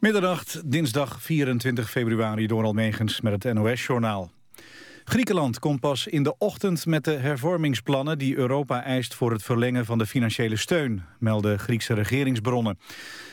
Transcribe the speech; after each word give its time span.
Middernacht, 0.00 0.70
dinsdag 0.70 1.22
24 1.22 1.90
februari, 1.90 2.46
door 2.46 2.64
Almegens 2.64 3.20
met 3.20 3.42
het 3.42 3.54
NOS-journaal. 3.54 4.30
Griekenland 5.04 5.58
komt 5.58 5.80
pas 5.80 6.06
in 6.06 6.22
de 6.22 6.38
ochtend 6.38 6.86
met 6.86 7.04
de 7.04 7.10
hervormingsplannen... 7.10 8.18
die 8.18 8.36
Europa 8.36 8.82
eist 8.82 9.14
voor 9.14 9.32
het 9.32 9.42
verlengen 9.42 9.84
van 9.84 9.98
de 9.98 10.06
financiële 10.06 10.56
steun... 10.56 11.02
melden 11.18 11.58
Griekse 11.58 11.94
regeringsbronnen. 11.94 12.78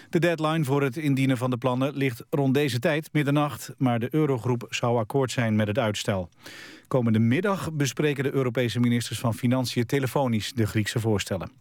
De 0.09 0.19
deadline 0.19 0.63
voor 0.63 0.81
het 0.81 0.97
indienen 0.97 1.37
van 1.37 1.49
de 1.49 1.57
plannen 1.57 1.95
ligt 1.97 2.23
rond 2.29 2.53
deze 2.53 2.79
tijd, 2.79 3.09
middernacht... 3.11 3.73
maar 3.77 3.99
de 3.99 4.07
Eurogroep 4.11 4.67
zou 4.69 4.97
akkoord 4.97 5.31
zijn 5.31 5.55
met 5.55 5.67
het 5.67 5.79
uitstel. 5.79 6.29
Komende 6.87 7.19
middag 7.19 7.73
bespreken 7.73 8.23
de 8.23 8.33
Europese 8.33 8.79
ministers 8.79 9.19
van 9.19 9.33
Financiën... 9.33 9.85
telefonisch 9.85 10.53
de 10.53 10.67
Griekse 10.67 10.99
voorstellen. 10.99 11.51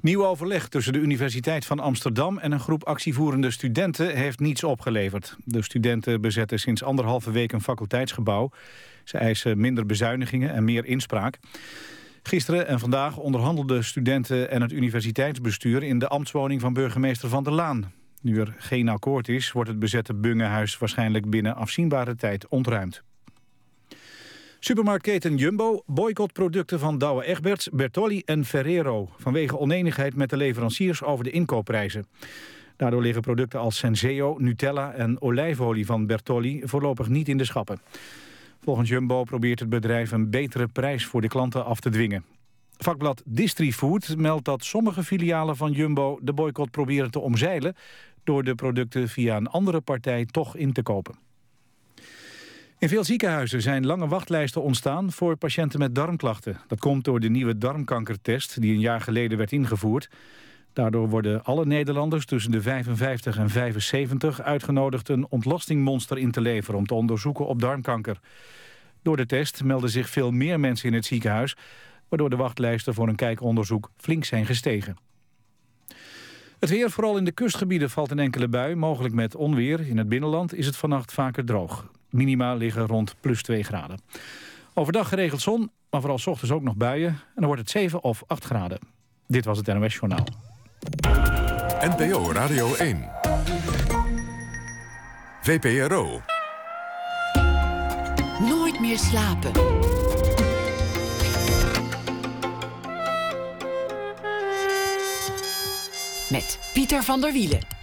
Nieuw 0.00 0.26
overleg 0.26 0.68
tussen 0.68 0.92
de 0.92 0.98
Universiteit 0.98 1.64
van 1.64 1.80
Amsterdam 1.80 2.38
en 2.38 2.52
een 2.52 2.60
groep 2.60 2.84
actievoerende 2.84 3.50
studenten 3.50 4.16
heeft 4.16 4.40
niets 4.40 4.64
opgeleverd. 4.64 5.36
De 5.44 5.62
studenten 5.62 6.20
bezetten 6.20 6.58
sinds 6.58 6.82
anderhalve 6.82 7.30
week 7.30 7.52
een 7.52 7.60
faculteitsgebouw. 7.60 8.50
Ze 9.04 9.18
eisen 9.18 9.60
minder 9.60 9.86
bezuinigingen 9.86 10.52
en 10.52 10.64
meer 10.64 10.84
inspraak. 10.84 11.38
Gisteren 12.22 12.66
en 12.66 12.78
vandaag 12.78 13.16
onderhandelden 13.16 13.84
studenten 13.84 14.50
en 14.50 14.62
het 14.62 14.72
universiteitsbestuur 14.72 15.82
in 15.82 15.98
de 15.98 16.08
ambtswoning 16.08 16.60
van 16.60 16.72
burgemeester 16.72 17.28
Van 17.28 17.44
der 17.44 17.52
Laan. 17.52 17.92
Nu 18.22 18.40
er 18.40 18.54
geen 18.58 18.88
akkoord 18.88 19.28
is, 19.28 19.52
wordt 19.52 19.70
het 19.70 19.78
bezette 19.78 20.14
Bungehuis 20.14 20.78
waarschijnlijk 20.78 21.30
binnen 21.30 21.54
afzienbare 21.54 22.14
tijd 22.14 22.48
ontruimd. 22.48 23.02
Supermarktketen 24.62 25.36
Jumbo 25.36 25.82
boycott 25.86 26.32
producten 26.32 26.78
van 26.78 26.98
Douwe 26.98 27.24
Egberts, 27.24 27.68
Bertolli 27.72 28.22
en 28.24 28.44
Ferrero... 28.44 29.08
vanwege 29.16 29.58
oneenigheid 29.58 30.14
met 30.14 30.30
de 30.30 30.36
leveranciers 30.36 31.02
over 31.02 31.24
de 31.24 31.30
inkoopprijzen. 31.30 32.06
Daardoor 32.76 33.02
liggen 33.02 33.22
producten 33.22 33.60
als 33.60 33.76
Senseo, 33.76 34.36
Nutella 34.38 34.92
en 34.92 35.20
olijfolie 35.20 35.86
van 35.86 36.06
Bertolli... 36.06 36.62
voorlopig 36.64 37.08
niet 37.08 37.28
in 37.28 37.36
de 37.36 37.44
schappen. 37.44 37.80
Volgens 38.62 38.88
Jumbo 38.88 39.24
probeert 39.24 39.60
het 39.60 39.68
bedrijf 39.68 40.12
een 40.12 40.30
betere 40.30 40.66
prijs 40.66 41.06
voor 41.06 41.20
de 41.20 41.28
klanten 41.28 41.64
af 41.64 41.80
te 41.80 41.90
dwingen. 41.90 42.24
Vakblad 42.76 43.22
Distrifood 43.24 44.16
meldt 44.16 44.44
dat 44.44 44.64
sommige 44.64 45.04
filialen 45.04 45.56
van 45.56 45.72
Jumbo 45.72 46.18
de 46.22 46.32
boycott 46.32 46.70
proberen 46.70 47.10
te 47.10 47.20
omzeilen... 47.20 47.74
door 48.24 48.44
de 48.44 48.54
producten 48.54 49.08
via 49.08 49.36
een 49.36 49.48
andere 49.48 49.80
partij 49.80 50.26
toch 50.26 50.56
in 50.56 50.72
te 50.72 50.82
kopen. 50.82 51.29
In 52.80 52.88
veel 52.88 53.04
ziekenhuizen 53.04 53.62
zijn 53.62 53.86
lange 53.86 54.08
wachtlijsten 54.08 54.62
ontstaan 54.62 55.12
voor 55.12 55.36
patiënten 55.36 55.78
met 55.78 55.94
darmklachten. 55.94 56.60
Dat 56.66 56.78
komt 56.78 57.04
door 57.04 57.20
de 57.20 57.28
nieuwe 57.28 57.58
darmkankertest 57.58 58.60
die 58.60 58.72
een 58.72 58.80
jaar 58.80 59.00
geleden 59.00 59.38
werd 59.38 59.52
ingevoerd. 59.52 60.10
Daardoor 60.72 61.08
worden 61.08 61.44
alle 61.44 61.66
Nederlanders 61.66 62.26
tussen 62.26 62.50
de 62.50 62.62
55 62.62 63.36
en 63.36 63.50
75 63.50 64.40
uitgenodigd 64.40 65.08
een 65.08 65.26
ontlastingmonster 65.28 66.18
in 66.18 66.30
te 66.30 66.40
leveren 66.40 66.78
om 66.78 66.86
te 66.86 66.94
onderzoeken 66.94 67.46
op 67.46 67.60
darmkanker. 67.60 68.20
Door 69.02 69.16
de 69.16 69.26
test 69.26 69.64
melden 69.64 69.90
zich 69.90 70.08
veel 70.08 70.30
meer 70.30 70.60
mensen 70.60 70.88
in 70.88 70.94
het 70.94 71.06
ziekenhuis, 71.06 71.56
waardoor 72.08 72.30
de 72.30 72.36
wachtlijsten 72.36 72.94
voor 72.94 73.08
een 73.08 73.16
kijkonderzoek 73.16 73.90
flink 73.96 74.24
zijn 74.24 74.46
gestegen. 74.46 74.96
Het 76.58 76.70
weer, 76.70 76.90
vooral 76.90 77.16
in 77.16 77.24
de 77.24 77.32
kustgebieden, 77.32 77.90
valt 77.90 78.10
een 78.10 78.18
enkele 78.18 78.48
bui, 78.48 78.74
mogelijk 78.74 79.14
met 79.14 79.34
onweer. 79.34 79.80
In 79.80 79.98
het 79.98 80.08
binnenland 80.08 80.54
is 80.54 80.66
het 80.66 80.76
vannacht 80.76 81.12
vaker 81.12 81.44
droog. 81.44 81.90
Minima 82.10 82.54
liggen 82.54 82.86
rond 82.86 83.14
plus 83.20 83.42
2 83.42 83.62
graden. 83.62 84.00
Overdag 84.74 85.08
geregeld 85.08 85.40
zon, 85.40 85.70
maar 85.90 86.00
vooral 86.00 86.18
s 86.18 86.26
ochtends 86.26 86.52
ook 86.52 86.62
nog 86.62 86.76
buien. 86.76 87.08
En 87.08 87.18
dan 87.34 87.44
wordt 87.44 87.60
het 87.60 87.70
7 87.70 88.02
of 88.02 88.22
8 88.26 88.44
graden. 88.44 88.78
Dit 89.26 89.44
was 89.44 89.58
het 89.58 89.66
NOS 89.66 89.94
Journaal. 89.94 90.26
NPO 91.80 92.32
Radio 92.32 92.74
1. 92.74 93.04
VPRO. 95.42 96.20
Nooit 98.48 98.80
meer 98.80 98.98
slapen. 98.98 99.52
Met 106.30 106.70
Pieter 106.72 107.02
van 107.02 107.20
der 107.20 107.32
Wielen. 107.32 107.79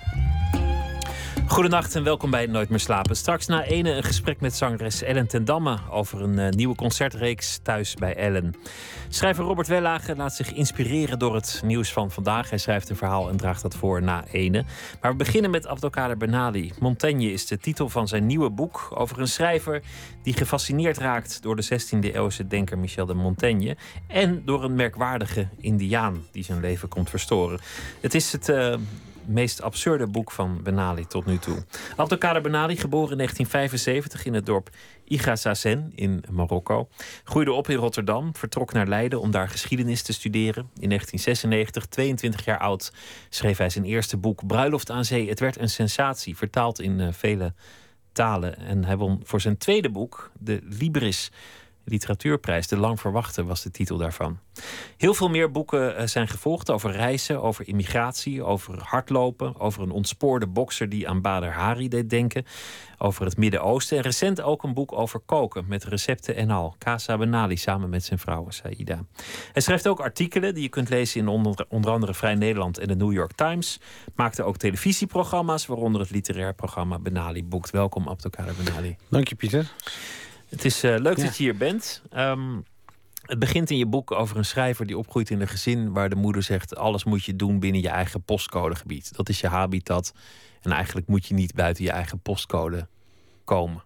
Goedenacht 1.57 1.95
en 1.95 2.03
welkom 2.03 2.29
bij 2.29 2.45
Nooit 2.45 2.69
meer 2.69 2.79
slapen. 2.79 3.16
Straks 3.16 3.45
na 3.45 3.63
ene 3.63 3.91
een 3.91 4.03
gesprek 4.03 4.41
met 4.41 4.56
zangeres 4.56 5.01
Ellen 5.01 5.28
ten 5.28 5.45
Damme 5.45 5.78
over 5.90 6.22
een 6.22 6.40
uh, 6.40 6.50
nieuwe 6.50 6.75
concertreeks 6.75 7.59
thuis 7.63 7.94
bij 7.94 8.16
Ellen. 8.16 8.56
Schrijver 9.09 9.44
Robert 9.44 9.68
Wellage 9.68 10.16
laat 10.16 10.35
zich 10.35 10.53
inspireren 10.53 11.19
door 11.19 11.35
het 11.35 11.62
nieuws 11.66 11.94
van 11.94 12.12
vandaag. 12.12 12.50
Hij 12.50 12.57
schrijft 12.57 12.90
een 12.90 12.95
verhaal 12.95 13.29
en 13.29 13.38
draagt 13.38 13.62
dat 13.62 13.75
voor 13.75 14.01
na 14.03 14.25
ene. 14.31 14.66
Maar 15.01 15.12
we 15.12 15.18
beginnen 15.18 15.51
met 15.51 15.68
Abdelkader 15.68 16.18
Benali. 16.18 16.73
Montaigne 16.79 17.31
is 17.31 17.47
de 17.47 17.57
titel 17.57 17.89
van 17.89 18.07
zijn 18.07 18.25
nieuwe 18.25 18.50
boek 18.50 18.91
over 18.94 19.19
een 19.19 19.28
schrijver 19.28 19.81
die 20.24 20.34
gefascineerd 20.34 20.97
raakt 20.97 21.41
door 21.41 21.56
de 21.56 21.66
16e 21.66 22.00
eeuwse 22.00 22.47
denker 22.47 22.78
Michel 22.78 23.06
de 23.06 23.13
Montaigne 23.13 23.78
en 24.07 24.41
door 24.45 24.63
een 24.63 24.75
merkwaardige 24.75 25.47
Indiaan 25.59 26.24
die 26.31 26.44
zijn 26.44 26.59
leven 26.59 26.89
komt 26.89 27.09
verstoren. 27.09 27.59
Het 28.01 28.13
is 28.13 28.31
het 28.31 28.50
uh, 28.50 28.75
meest 29.28 29.62
absurde 29.62 30.08
boek 30.08 30.32
van 30.32 30.64
Benali 30.64 31.06
tot 31.06 31.26
nu 31.26 31.38
toe. 31.38 31.64
Abdelkader 31.96 32.42
Benali, 32.42 32.78
geboren 32.78 33.12
in 33.12 33.18
1975 33.18 34.26
in 34.26 34.34
het 34.34 34.46
dorp 34.46 34.70
Igazazen 35.04 35.92
in 35.96 36.24
Marokko. 36.32 36.88
Groeide 37.24 37.52
op 37.52 37.70
in 37.70 37.76
Rotterdam, 37.76 38.36
vertrok 38.36 38.74
naar 38.74 38.88
Leiden 38.88 39.22
om 39.22 39.32
daar 39.32 39.50
geschiedenis 39.50 40.02
te 40.02 40.14
studeren. 40.14 40.70
In 40.80 40.90
1996, 40.90 41.86
22 41.86 42.46
jaar 42.46 42.60
oud, 42.60 42.94
schreef 43.30 43.58
hij 43.58 43.70
zijn 43.70 43.86
eerste 43.86 44.18
boek 44.18 44.48
Bruiloft 44.48 44.92
aan 44.92 45.06
Zee. 45.06 45.30
Het 45.30 45.40
werd 45.40 45.60
een 45.60 45.70
sensatie, 45.70 46.38
vertaald 46.38 46.80
in 46.80 47.00
uh, 47.00 47.08
vele 47.12 47.54
talen. 48.12 48.58
En 48.58 48.86
hij 48.86 48.98
won 48.98 49.22
voor 49.24 49.42
zijn 49.42 49.58
tweede 49.58 49.90
boek, 49.90 50.32
de 50.40 50.60
Libris 50.64 51.32
Literatuurprijs. 51.88 52.68
De 52.68 52.78
lang 52.78 53.00
verwachte 53.00 53.44
was 53.44 53.64
de 53.64 53.72
titel 53.72 53.98
daarvan. 53.98 54.40
Heel 54.98 55.14
veel 55.14 55.30
meer 55.30 55.52
boeken 55.52 55.98
eh, 55.98 56.08
zijn 56.08 56.28
gevolgd 56.28 56.72
over 56.72 56.92
reizen, 56.92 57.42
over 57.42 57.68
immigratie, 57.68 58.44
over 58.44 58.80
hardlopen, 58.84 59.59
over 59.59 59.84
een 59.84 59.92
ontspoorde 59.92 60.48
bokser 60.48 60.90
die 60.90 61.09
aan 61.09 61.22
Bader 61.22 61.52
Hari 61.52 61.88
deed 61.88 62.09
denken, 62.09 62.46
over 62.98 63.25
het 63.25 63.38
Midden-Oosten 63.38 63.98
en 63.98 64.03
recent 64.03 64.42
ook 64.42 64.64
een 64.64 64.74
boek 64.74 64.94
over 64.94 65.20
koken 65.20 65.66
met 65.68 65.84
recepten 65.84 66.36
en 66.36 66.50
al. 66.50 66.75
Casa 66.78 67.18
Benali 67.18 67.58
samen 67.58 67.90
met 67.90 68.04
zijn 68.04 68.19
vrouw 68.19 68.50
Saida. 68.50 69.06
Hij 69.52 69.62
schrijft 69.62 69.88
ook 69.88 70.00
artikelen 70.00 70.54
die 70.54 70.64
je 70.64 70.69
kunt 70.69 70.90
lezen 70.90 71.22
in 71.22 71.28
onder, 71.28 71.66
onder 71.69 71.92
andere 71.92 72.14
Vrij 72.14 72.36
Nederland 72.36 72.78
en 72.78 72.88
de 72.88 72.96
New 72.96 73.14
York 73.14 73.31
Times. 73.31 73.80
Maakte 74.16 74.44
ook 74.44 74.58
televisieprogramma's, 74.58 75.66
waaronder 75.66 76.02
het 76.02 76.09
literair 76.09 76.54
programma 76.54 77.00
Benali 77.00 77.44
boekt. 77.44 77.69
Welkom 77.69 78.08
Abdelkader 78.08 78.54
Benali. 78.64 78.96
Dank 79.09 79.28
je 79.28 79.36
Pieter. 79.36 79.72
Het 80.50 80.66
is 80.66 80.84
uh, 80.84 80.97
leuk 80.97 81.19
dat 81.19 81.38
je 81.38 81.44
hier 81.44 81.58
bent. 81.58 82.02
Um, 82.16 82.63
het 83.22 83.40
begint 83.40 83.69
in 83.69 83.78
je 83.78 83.85
boek 83.85 84.12
over 84.12 84.38
een 84.38 84.46
schrijver 84.46 84.85
die 84.85 84.97
opgroeit 84.97 85.30
in 85.30 85.41
een 85.41 85.47
gezin 85.47 85.94
waar 85.94 86.09
de 86.09 86.16
moeder 86.16 86.44
zegt: 86.44 86.75
alles 86.75 87.03
moet 87.03 87.24
je 87.24 87.35
doen 87.35 87.59
binnen 87.59 87.81
je 87.81 87.90
eigen 87.90 88.22
postcodegebied. 88.22 89.16
Dat 89.16 89.30
is 89.30 89.40
je 89.40 89.47
habitat. 89.47 90.13
En 90.62 90.72
eigenlijk 90.72 91.07
moet 91.07 91.25
je 91.25 91.34
niet 91.34 91.53
buiten 91.53 91.84
je 91.84 91.91
eigen 91.91 92.19
postcode 92.19 92.88
komen. 93.44 93.84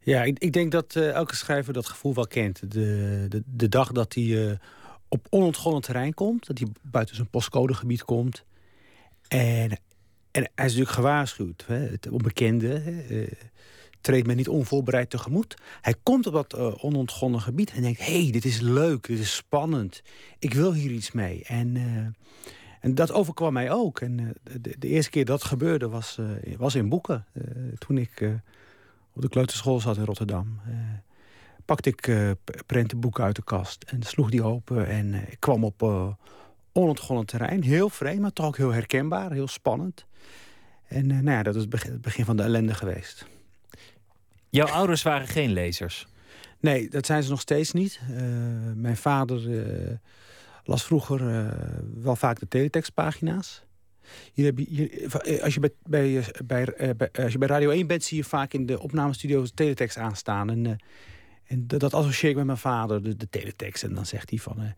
Ja, 0.00 0.22
ik, 0.22 0.38
ik 0.38 0.52
denk 0.52 0.72
dat 0.72 0.94
uh, 0.94 1.10
elke 1.10 1.36
schrijver 1.36 1.72
dat 1.72 1.88
gevoel 1.88 2.14
wel 2.14 2.26
kent. 2.26 2.72
De, 2.72 3.26
de, 3.28 3.42
de 3.46 3.68
dag 3.68 3.92
dat 3.92 4.14
hij 4.14 4.24
uh, 4.24 4.52
op 5.08 5.26
onontgonnen 5.30 5.82
terrein 5.82 6.14
komt, 6.14 6.46
dat 6.46 6.58
hij 6.58 6.68
buiten 6.82 7.14
zijn 7.14 7.30
postcodegebied 7.30 8.04
komt. 8.04 8.44
En, 9.28 9.70
en 10.30 10.50
hij 10.54 10.66
is 10.66 10.72
natuurlijk 10.72 10.90
gewaarschuwd, 10.90 11.64
hè, 11.66 11.78
het 11.78 12.08
onbekende. 12.08 12.68
Hè, 12.78 13.24
treedt 14.00 14.26
men 14.26 14.36
niet 14.36 14.48
onvoorbereid 14.48 15.10
tegemoet. 15.10 15.56
Hij 15.80 15.94
komt 16.02 16.26
op 16.26 16.32
dat 16.32 16.58
uh, 16.58 16.84
onontgonnen 16.84 17.40
gebied 17.40 17.72
en 17.72 17.82
denkt... 17.82 18.06
hé, 18.06 18.22
hey, 18.22 18.30
dit 18.30 18.44
is 18.44 18.60
leuk, 18.60 19.06
dit 19.06 19.18
is 19.18 19.36
spannend. 19.36 20.02
Ik 20.38 20.54
wil 20.54 20.72
hier 20.72 20.90
iets 20.90 21.12
mee. 21.12 21.44
En, 21.44 21.74
uh, 21.74 22.06
en 22.80 22.94
dat 22.94 23.12
overkwam 23.12 23.52
mij 23.52 23.70
ook. 23.70 24.00
En 24.00 24.18
uh, 24.18 24.28
de, 24.60 24.78
de, 24.78 24.88
eerste 24.88 25.10
keer 25.10 25.24
dat 25.24 25.44
gebeurde 25.44 25.88
was, 25.88 26.18
was 26.56 26.74
in 26.74 26.88
Boeken. 26.88 27.26
toen 27.78 27.98
ik 27.98 28.40
op 29.12 29.22
de 29.22 29.28
kleuterschool 29.28 29.80
zat 29.80 29.96
in 29.96 30.04
Rotterdam... 30.04 30.60
pakte 31.64 31.88
ik 31.88 32.36
prentenboeken 32.66 33.24
uit 33.24 33.36
de 33.36 33.44
kast 33.44 33.84
en 33.84 34.02
sloeg 34.02 34.30
die 34.30 34.42
open... 34.42 34.88
en 34.88 35.14
ik 35.14 35.40
kwam 35.40 35.64
op 35.64 35.82
onontgonnen 36.72 37.26
terrein. 37.26 37.62
Heel 37.62 37.88
vreemd, 37.88 38.20
maar 38.20 38.32
toch 38.32 38.46
ook 38.46 38.56
heel 38.56 38.72
herkenbaar, 38.72 39.32
heel 39.32 39.48
spannend. 39.48 40.06
En 40.86 41.06
nou 41.06 41.30
ja, 41.30 41.42
dat 41.42 41.54
is 41.54 41.66
het 41.70 42.00
begin 42.00 42.24
van 42.24 42.36
de 42.36 42.42
ellende 42.42 42.74
geweest. 42.74 43.26
Jouw 44.50 44.66
ouders 44.66 45.02
waren 45.02 45.28
geen 45.28 45.52
lezers? 45.52 46.06
Nee, 46.60 46.88
dat 46.88 47.06
zijn 47.06 47.22
ze 47.22 47.30
nog 47.30 47.40
steeds 47.40 47.72
niet. 47.72 48.00
Uh, 48.10 48.18
mijn 48.74 48.96
vader 48.96 49.48
uh, 49.48 49.92
las 50.64 50.84
vroeger 50.84 51.20
uh, 51.20 51.52
wel 51.94 52.16
vaak 52.16 52.40
de 52.40 52.48
teletextpagina's. 52.48 53.62
Hier 54.32 54.44
heb 54.44 54.58
je, 54.58 55.40
als, 55.42 55.54
je 55.54 55.60
bij, 55.60 55.72
bij, 55.82 56.24
bij, 56.44 56.96
bij, 57.38 57.48
Radio 57.48 57.70
1 57.70 57.86
bent, 57.86 58.04
zie 58.04 58.16
je 58.16 58.24
vaak 58.24 58.52
in 58.52 58.66
de 58.66 58.80
opnamestudio's 58.80 59.50
teletext 59.54 59.96
aanstaan. 59.96 60.50
En, 60.50 60.78
en 61.44 61.66
dat 61.66 61.94
associeer 61.94 62.30
ik 62.30 62.36
met 62.36 62.46
mijn 62.46 62.58
vader, 62.58 63.02
de, 63.02 63.16
de 63.16 63.28
teletext. 63.30 63.82
En 63.82 63.94
dan 63.94 64.06
zegt 64.06 64.30
hij 64.30 64.38
van, 64.38 64.74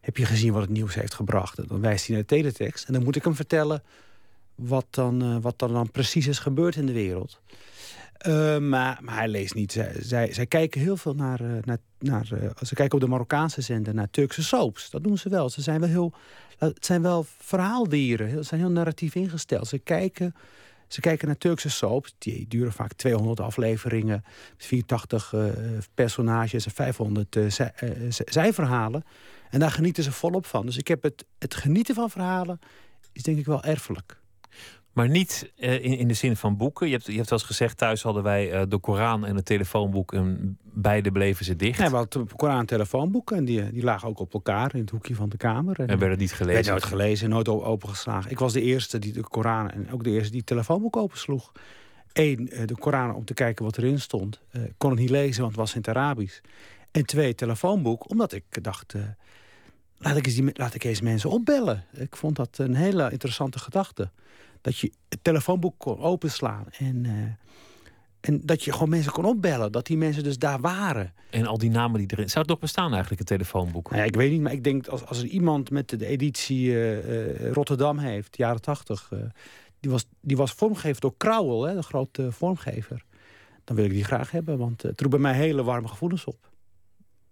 heb 0.00 0.16
je 0.16 0.24
gezien 0.24 0.52
wat 0.52 0.62
het 0.62 0.70
nieuws 0.70 0.94
heeft 0.94 1.14
gebracht? 1.14 1.58
En 1.58 1.64
dan 1.66 1.80
wijst 1.80 2.06
hij 2.06 2.14
naar 2.14 2.24
de 2.26 2.34
teletext. 2.34 2.84
En 2.84 2.92
dan 2.92 3.02
moet 3.02 3.16
ik 3.16 3.24
hem 3.24 3.34
vertellen 3.34 3.82
wat, 4.54 4.86
dan, 4.90 5.40
wat 5.40 5.58
dan 5.58 5.90
precies 5.90 6.26
is 6.26 6.38
gebeurd 6.38 6.76
in 6.76 6.86
de 6.86 6.92
wereld. 6.92 7.40
Uh, 8.26 8.58
maar, 8.58 8.98
maar 9.02 9.14
hij 9.14 9.28
leest 9.28 9.54
niet. 9.54 9.72
Zij, 9.98 10.32
zij, 10.32 10.46
kijken 10.46 10.80
heel 10.80 10.96
veel 10.96 11.14
naar. 11.14 11.40
Uh, 11.40 11.52
naar, 11.64 11.78
naar 11.98 12.26
ze 12.62 12.74
kijken 12.74 12.94
op 12.94 13.00
de 13.00 13.10
Marokkaanse 13.10 13.60
zender 13.60 13.94
naar 13.94 14.10
Turkse 14.10 14.42
soaps. 14.42 14.90
Dat 14.90 15.04
doen 15.04 15.18
ze 15.18 15.28
wel. 15.28 15.50
Ze 15.50 15.62
zijn 15.62 15.80
wel 15.80 15.88
heel. 15.88 16.12
Het 16.58 16.86
zijn 16.86 17.02
wel 17.02 17.26
verhaaldieren. 17.38 18.30
Ze 18.30 18.42
zijn 18.42 18.60
heel 18.60 18.70
narratief 18.70 19.14
ingesteld. 19.14 19.66
Ze 19.66 19.78
kijken 19.78 20.34
ze 20.92 21.00
kijken 21.00 21.26
naar 21.26 21.38
Turkse 21.38 21.70
soaps. 21.70 22.14
Die 22.18 22.48
duren 22.48 22.72
vaak 22.72 22.92
200 22.92 23.40
afleveringen. 23.40 24.24
84 24.56 25.32
uh, 25.32 25.44
personages 25.94 26.66
en 26.66 26.70
500 26.70 27.36
uh, 27.36 27.50
zijverhalen. 28.08 29.04
En 29.50 29.60
daar 29.60 29.70
genieten 29.70 30.02
ze 30.02 30.12
volop 30.12 30.46
van. 30.46 30.66
Dus 30.66 30.76
ik 30.76 30.88
heb 30.88 31.02
het, 31.02 31.24
het 31.38 31.54
genieten 31.54 31.94
van 31.94 32.10
verhalen 32.10 32.60
is 33.12 33.22
denk 33.22 33.38
ik 33.38 33.46
wel 33.46 33.62
erfelijk. 33.62 34.19
Maar 34.92 35.08
niet 35.08 35.52
uh, 35.58 35.72
in, 35.72 35.98
in 35.98 36.08
de 36.08 36.14
zin 36.14 36.36
van 36.36 36.56
boeken. 36.56 36.86
Je 36.86 36.92
hebt, 36.92 37.06
je 37.06 37.16
hebt 37.16 37.30
wel 37.30 37.38
eens 37.38 37.48
gezegd, 37.48 37.76
thuis 37.76 38.02
hadden 38.02 38.22
wij 38.22 38.52
uh, 38.52 38.62
de 38.68 38.78
Koran 38.78 39.26
en 39.26 39.36
het 39.36 39.44
telefoonboek. 39.44 40.12
En 40.12 40.58
beide 40.62 41.12
bleven 41.12 41.44
ze 41.44 41.56
dicht. 41.56 41.78
Ja, 41.78 41.90
we 41.90 41.96
hadden 41.96 42.28
de 42.28 42.34
Koran 42.36 42.58
en 42.58 42.66
telefoonboeken. 42.66 43.36
En 43.36 43.44
die, 43.44 43.72
die 43.72 43.82
lagen 43.82 44.08
ook 44.08 44.18
op 44.18 44.34
elkaar 44.34 44.74
in 44.74 44.80
het 44.80 44.90
hoekje 44.90 45.14
van 45.14 45.28
de 45.28 45.36
kamer. 45.36 45.80
En, 45.80 45.88
en 45.88 45.98
werden 45.98 46.18
niet 46.18 46.32
gelezen? 46.32 46.54
Werd 46.54 46.66
nooit 46.66 46.84
gelezen 46.84 47.24
en 47.24 47.32
nooit 47.32 47.48
opengeslagen. 47.48 48.30
Ik 48.30 48.38
was 48.38 48.52
de 48.52 48.62
eerste 48.62 48.98
die 48.98 49.12
de 49.12 49.22
Koran 49.22 49.70
en 49.70 49.92
ook 49.92 50.04
de 50.04 50.10
eerste 50.10 50.30
die 50.30 50.38
het 50.38 50.46
telefoonboek 50.46 50.96
opensloeg. 50.96 51.52
Eén, 52.12 52.48
uh, 52.52 52.66
de 52.66 52.76
Koran 52.76 53.14
om 53.14 53.24
te 53.24 53.34
kijken 53.34 53.64
wat 53.64 53.78
erin 53.78 54.00
stond. 54.00 54.40
Ik 54.52 54.74
kon 54.76 54.90
het 54.90 54.98
niet 54.98 55.10
lezen, 55.10 55.40
want 55.40 55.52
het 55.52 55.60
was 55.60 55.74
in 55.74 55.78
het 55.78 55.88
Arabisch. 55.88 56.40
En 56.90 57.06
twee, 57.06 57.28
het 57.28 57.36
telefoonboek, 57.36 58.10
omdat 58.10 58.32
ik 58.32 58.44
dacht... 58.62 58.94
laat, 59.98 60.16
ik 60.16 60.26
eens 60.26 60.34
die, 60.34 60.50
laat 60.52 60.74
ik 60.74 60.84
eens 60.84 61.00
mensen 61.00 61.30
opbellen. 61.30 61.84
Ik 61.92 62.16
vond 62.16 62.36
dat 62.36 62.58
een 62.58 62.74
hele 62.74 63.10
interessante 63.10 63.58
gedachte 63.58 64.10
dat 64.60 64.78
je 64.78 64.92
het 65.08 65.24
telefoonboek 65.24 65.74
kon 65.78 65.98
openslaan. 65.98 66.66
En, 66.78 67.04
uh, 67.04 67.12
en 68.20 68.40
dat 68.44 68.64
je 68.64 68.72
gewoon 68.72 68.88
mensen 68.88 69.12
kon 69.12 69.24
opbellen. 69.24 69.72
Dat 69.72 69.86
die 69.86 69.96
mensen 69.96 70.22
dus 70.22 70.38
daar 70.38 70.60
waren. 70.60 71.14
En 71.30 71.46
al 71.46 71.58
die 71.58 71.70
namen 71.70 71.98
die 71.98 72.08
erin... 72.10 72.28
Zou 72.28 72.40
het 72.40 72.48
nog 72.48 72.58
bestaan 72.58 72.90
eigenlijk, 72.90 73.18
het 73.18 73.28
telefoonboek? 73.28 73.90
Nou 73.90 74.02
ja, 74.02 74.08
ik 74.08 74.16
weet 74.16 74.30
niet, 74.30 74.40
maar 74.40 74.52
ik 74.52 74.64
denk 74.64 74.86
als, 74.86 75.06
als 75.06 75.18
er 75.18 75.26
iemand 75.26 75.70
met 75.70 75.88
de 75.88 76.06
editie 76.06 76.66
uh, 76.66 77.52
Rotterdam 77.52 77.98
heeft, 77.98 78.36
jaren 78.36 78.60
tachtig... 78.60 79.12
die, 79.80 79.90
was, 79.90 80.04
die 80.20 80.36
was 80.36 80.52
vormgegeven 80.52 81.00
door 81.00 81.14
Krauwel, 81.16 81.62
hè, 81.62 81.74
de 81.74 81.82
grote 81.82 82.32
vormgever. 82.32 83.04
Dan 83.64 83.76
wil 83.76 83.84
ik 83.84 83.90
die 83.90 84.04
graag 84.04 84.30
hebben, 84.30 84.58
want 84.58 84.82
het 84.82 85.00
roept 85.00 85.12
bij 85.12 85.22
mij 85.22 85.34
hele 85.34 85.62
warme 85.62 85.88
gevoelens 85.88 86.24
op. 86.24 86.50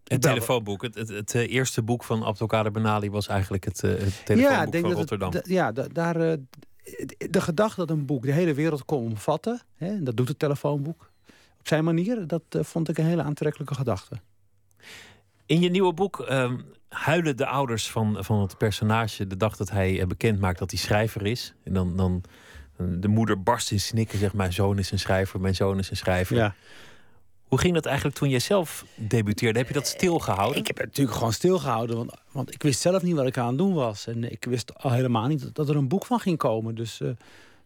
Het 0.04 0.22
telefoonboek, 0.22 0.82
het, 0.82 0.94
het, 0.94 1.08
het, 1.08 1.34
eerste 1.34 1.82
boek 1.82 2.04
van 2.04 2.24
Abdelkader 2.24 2.72
Benali 2.72 3.10
was 3.10 3.26
eigenlijk 3.26 3.64
het, 3.64 3.80
het 3.80 4.24
telefoonboek 4.24 4.64
ja, 4.64 4.66
denk 4.66 4.84
van 4.84 4.94
Rotterdam. 4.94 5.32
Het, 5.32 5.48
ja, 5.48 5.72
daar, 5.72 6.36
de 7.30 7.40
gedachte 7.40 7.80
dat 7.86 7.90
een 7.90 8.06
boek 8.06 8.22
de 8.22 8.32
hele 8.32 8.54
wereld 8.54 8.84
kon 8.84 9.04
omvatten, 9.04 9.60
hè, 9.76 9.88
en 9.88 10.04
dat 10.04 10.16
doet 10.16 10.28
het 10.28 10.38
telefoonboek 10.38 11.10
op 11.58 11.68
zijn 11.68 11.84
manier, 11.84 12.26
dat 12.26 12.42
uh, 12.56 12.62
vond 12.62 12.88
ik 12.88 12.98
een 12.98 13.04
hele 13.04 13.22
aantrekkelijke 13.22 13.74
gedachte. 13.74 14.20
In 15.46 15.60
je 15.60 15.70
nieuwe 15.70 15.92
boek 15.92 16.26
um, 16.30 16.64
huilen 16.88 17.36
de 17.36 17.46
ouders 17.46 17.90
van, 17.90 18.24
van 18.24 18.40
het 18.40 18.58
personage 18.58 19.26
de 19.26 19.36
dag 19.36 19.56
dat 19.56 19.70
hij 19.70 20.00
uh, 20.00 20.06
bekend 20.06 20.40
maakt 20.40 20.58
dat 20.58 20.70
hij 20.70 20.80
schrijver 20.80 21.26
is. 21.26 21.54
En 21.64 21.72
dan, 21.72 21.96
dan 21.96 22.22
de 22.76 23.08
moeder 23.08 23.42
barst 23.42 23.70
in 23.70 23.80
snikken, 23.80 24.18
zegt 24.18 24.34
mijn 24.34 24.52
zoon 24.52 24.78
is 24.78 24.90
een 24.90 24.98
schrijver, 24.98 25.40
mijn 25.40 25.54
zoon 25.54 25.78
is 25.78 25.90
een 25.90 25.96
schrijver. 25.96 26.36
Ja. 26.36 26.54
Hoe 27.48 27.58
ging 27.58 27.74
dat 27.74 27.86
eigenlijk 27.86 28.16
toen 28.16 28.28
jij 28.28 28.38
zelf 28.38 28.84
debuteerde? 28.94 29.58
Heb 29.58 29.68
je 29.68 29.74
dat 29.74 29.86
stilgehouden? 29.86 30.58
Ik 30.58 30.66
heb 30.66 30.76
het 30.76 30.86
natuurlijk 30.86 31.16
gewoon 31.16 31.32
stilgehouden. 31.32 31.96
Want, 31.96 32.12
want 32.32 32.54
ik 32.54 32.62
wist 32.62 32.80
zelf 32.80 33.02
niet 33.02 33.14
wat 33.14 33.26
ik 33.26 33.38
aan 33.38 33.48
het 33.48 33.58
doen 33.58 33.74
was. 33.74 34.06
En 34.06 34.30
ik 34.30 34.44
wist 34.44 34.74
al 34.74 34.90
helemaal 34.90 35.26
niet 35.26 35.54
dat, 35.54 35.68
er 35.68 35.76
een 35.76 35.88
boek 35.88 36.06
van 36.06 36.20
ging 36.20 36.38
komen. 36.38 36.74
Dus 36.74 37.00
uh, 37.00 37.10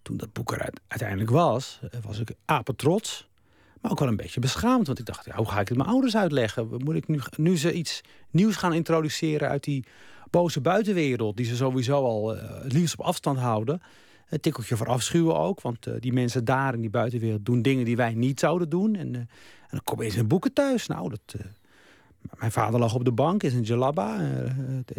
toen 0.02 0.16
dat 0.16 0.32
boek 0.32 0.52
er 0.52 0.72
uiteindelijk 0.88 1.30
was, 1.30 1.80
uh, 1.84 1.90
was 2.04 2.18
ik 2.18 2.32
apen 2.44 2.76
trots. 2.76 3.28
Maar 3.80 3.90
ook 3.90 3.98
wel 3.98 4.08
een 4.08 4.16
beetje 4.16 4.40
beschaamd. 4.40 4.86
Want 4.86 4.98
ik 4.98 5.06
dacht, 5.06 5.24
ja, 5.24 5.36
hoe 5.36 5.48
ga 5.48 5.60
ik 5.60 5.68
het 5.68 5.76
mijn 5.76 5.88
ouders 5.88 6.16
uitleggen? 6.16 6.68
Moet 6.84 6.94
ik 6.94 7.08
nu, 7.08 7.20
nu 7.36 7.58
ze 7.58 7.72
iets 7.72 8.00
nieuws 8.30 8.56
gaan 8.56 8.74
introduceren 8.74 9.48
uit 9.48 9.64
die 9.64 9.84
boze 10.30 10.60
buitenwereld... 10.60 11.36
die 11.36 11.46
ze 11.46 11.56
sowieso 11.56 12.04
al 12.04 12.36
uh, 12.36 12.42
liefst 12.62 12.98
op 12.98 13.04
afstand 13.04 13.38
houden... 13.38 13.82
Een 14.28 14.40
tikkeltje 14.40 14.76
voor 14.76 14.86
afschuwen 14.86 15.38
ook. 15.38 15.60
Want 15.60 15.86
uh, 15.86 15.94
die 15.98 16.12
mensen 16.12 16.44
daar 16.44 16.74
in 16.74 16.80
die 16.80 16.90
buitenwereld 16.90 17.44
doen 17.44 17.62
dingen 17.62 17.84
die 17.84 17.96
wij 17.96 18.14
niet 18.14 18.40
zouden 18.40 18.68
doen. 18.68 18.94
En, 18.94 19.14
uh, 19.14 19.20
en 19.20 19.28
dan 19.72 19.84
kom 19.84 19.98
je 19.98 20.04
eens 20.04 20.16
in 20.16 20.28
boeken 20.28 20.52
thuis. 20.52 20.86
Nou, 20.86 21.08
dat, 21.08 21.34
uh, 21.36 21.42
mijn 22.38 22.52
vader 22.52 22.80
lag 22.80 22.94
op 22.94 23.04
de 23.04 23.12
bank, 23.12 23.42
in 23.42 23.62
Jalaba, 23.62 24.18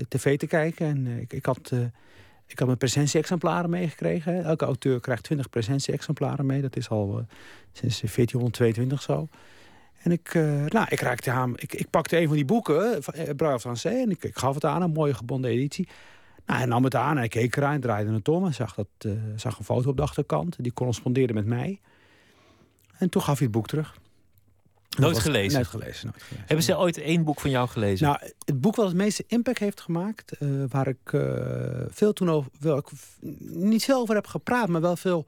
tv 0.08 0.38
te 0.38 0.48
kijken. 0.48 0.88
En 0.88 1.08
ik, 1.08 1.34
ik, 1.34 1.46
had, 1.46 1.72
ik 2.48 2.58
had 2.58 2.68
mijn 2.68 2.78
presentie-exemplaren 2.78 3.70
meegekregen. 3.70 4.44
Elke 4.44 4.66
auteur 4.66 5.00
krijgt 5.00 5.24
20 5.24 5.50
presentie-exemplaren 5.50 6.46
mee. 6.46 6.62
Dat 6.62 6.76
is 6.76 6.90
al 6.90 7.26
sinds 7.72 8.00
1422 8.00 9.02
zo. 9.02 9.28
En 10.02 10.12
ik, 10.12 10.34
nou, 10.68 10.86
ik, 10.90 11.00
raakte 11.00 11.32
aan, 11.32 11.54
ik, 11.56 11.74
ik 11.74 11.90
pakte 11.90 12.20
een 12.20 12.28
van 12.28 12.36
die 12.36 12.46
boeken, 12.46 13.04
van 13.04 13.60
Francais, 13.60 13.84
en 13.84 14.10
ik, 14.10 14.24
ik 14.24 14.38
gaf 14.38 14.54
het 14.54 14.66
aan, 14.66 14.82
een 14.82 14.92
mooie 14.92 15.14
gebonden 15.14 15.52
editie. 15.52 15.88
Nou, 16.46 16.60
hij 16.60 16.68
nam 16.68 16.84
het 16.84 16.96
aan, 16.96 17.18
hij 17.18 17.28
keek 17.28 17.56
eraan, 17.56 17.80
draaide 17.80 18.14
het 18.14 18.28
om 18.28 18.46
en 18.46 18.54
zag, 18.54 18.76
dat, 18.76 19.16
zag 19.36 19.58
een 19.58 19.66
foto 19.66 19.90
op 19.90 19.98
de 19.98 20.04
achterkant. 20.04 20.56
Die 20.60 20.74
correspondeerde 20.74 21.34
met 21.34 21.46
mij. 21.46 21.80
En 22.98 23.10
toen 23.10 23.22
gaf 23.22 23.38
hij 23.38 23.48
het 23.48 23.56
boek 23.56 23.68
terug. 23.68 23.98
Nooit 24.98 25.20
gelezen? 25.20 25.54
Nooit 25.54 25.68
gelezen, 25.68 26.06
nooit 26.06 26.24
gelezen. 26.24 26.48
Hebben 26.48 26.66
ze 26.66 26.78
ooit 26.78 26.98
één 26.98 27.24
boek 27.24 27.40
van 27.40 27.50
jou 27.50 27.68
gelezen? 27.68 28.08
Nou, 28.08 28.20
het 28.46 28.62
boek 28.62 28.76
wat 28.76 28.88
het 28.88 28.96
meeste 28.96 29.24
impact 29.28 29.60
heeft 29.60 29.82
gemaakt... 29.82 30.36
Uh, 30.40 30.64
waar 30.70 30.88
ik 30.88 31.12
uh, 31.12 31.22
veel 31.90 32.14
toen 32.14 32.30
over... 32.30 32.52
Wel, 32.60 32.78
ik, 32.78 32.88
niet 33.50 33.84
veel 33.84 34.00
over 34.00 34.16
heb 34.16 34.28
gepraat, 34.28 34.68
maar 34.68 34.82
wel 34.82 34.96
veel... 34.96 35.26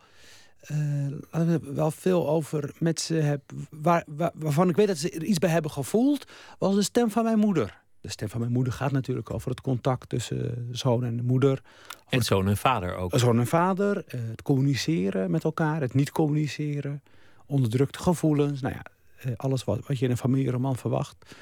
wel 1.61 1.91
veel 1.91 2.29
over 2.29 2.71
met 2.79 2.99
ze 2.99 3.13
heb... 3.13 3.41
Waar, 3.69 4.03
waar, 4.07 4.31
waarvan 4.35 4.69
ik 4.69 4.75
weet 4.75 4.87
dat 4.87 4.97
ze 4.97 5.09
er 5.09 5.23
iets 5.23 5.39
bij 5.39 5.49
hebben 5.49 5.71
gevoeld... 5.71 6.25
was 6.59 6.75
de 6.75 6.83
stem 6.83 7.11
van 7.11 7.23
mijn 7.23 7.39
moeder 7.39 7.83
de 8.05 8.11
stem 8.11 8.29
van 8.29 8.39
mijn 8.39 8.51
moeder 8.51 8.73
gaat 8.73 8.91
natuurlijk 8.91 9.31
over 9.31 9.49
het 9.49 9.61
contact 9.61 10.09
tussen 10.09 10.69
zoon 10.71 11.03
en 11.03 11.25
moeder. 11.25 11.61
En 12.09 12.21
zoon 12.21 12.47
en 12.47 12.57
vader 12.57 12.95
ook. 12.95 13.19
Zoon 13.19 13.39
en 13.39 13.47
vader, 13.47 14.03
eh, 14.07 14.19
het 14.27 14.41
communiceren 14.41 15.31
met 15.31 15.43
elkaar, 15.43 15.81
het 15.81 15.93
niet 15.93 16.11
communiceren, 16.11 17.03
onderdrukte 17.45 17.99
gevoelens. 17.99 18.61
Nou 18.61 18.73
ja, 18.73 18.83
eh, 18.83 18.94
alles 19.37 19.63
wat, 19.63 19.87
wat 19.87 19.99
je 19.99 20.05
in 20.05 20.11
een 20.11 20.17
familieroman 20.17 20.75
verwacht. 20.75 21.35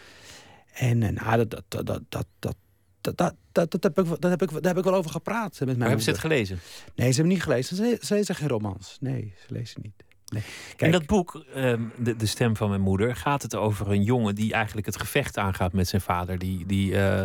En 0.74 1.04
eh, 1.04 1.10
nou, 1.10 1.38
dat, 1.38 1.50
dat, 1.68 1.86
dat, 1.86 2.02
dat, 2.10 2.26
dat 2.40 2.56
dat, 3.02 3.18
dat, 3.18 3.36
dat, 3.52 3.72
dat, 3.72 3.84
heb 3.84 4.00
ik, 4.00 4.06
dat, 4.22 4.30
heb 4.32 4.42
ik, 4.42 4.52
daar 4.52 4.62
heb 4.64 4.78
ik 4.78 4.84
wel 4.84 4.94
over 4.94 5.12
gepraat 5.12 5.52
met 5.52 5.66
mijn 5.66 5.78
maar 5.78 5.88
hebben 5.88 6.06
ze 6.06 6.12
het 6.12 6.20
gelezen? 6.20 6.60
Nee, 6.96 7.10
ze 7.10 7.16
hebben 7.16 7.34
niet 7.34 7.44
gelezen. 7.44 7.76
Ze, 7.76 7.98
ze 8.02 8.14
lezen 8.14 8.36
geen 8.36 8.48
romans. 8.48 8.98
Nee, 9.00 9.34
ze 9.48 9.54
lezen 9.54 9.82
niet. 9.84 10.04
Nee. 10.28 10.44
In 10.78 10.92
dat 10.92 11.06
boek, 11.06 11.46
ehm, 11.54 11.82
de, 11.98 12.16
de 12.16 12.26
stem 12.26 12.56
van 12.56 12.70
mijn 12.70 12.82
moeder, 12.82 13.16
gaat 13.16 13.42
het 13.42 13.56
over 13.56 13.92
een 13.92 14.04
jongen 14.04 14.36
die 14.36 14.54
eigenlijk 14.54 14.86
het 14.86 15.00
gevecht 15.00 15.38
aangaat 15.38 15.74
met 15.74 15.88
zijn 15.88 16.02
vader. 16.02 16.38
Die, 16.38 16.66
die, 16.66 16.92
uh, 16.92 17.24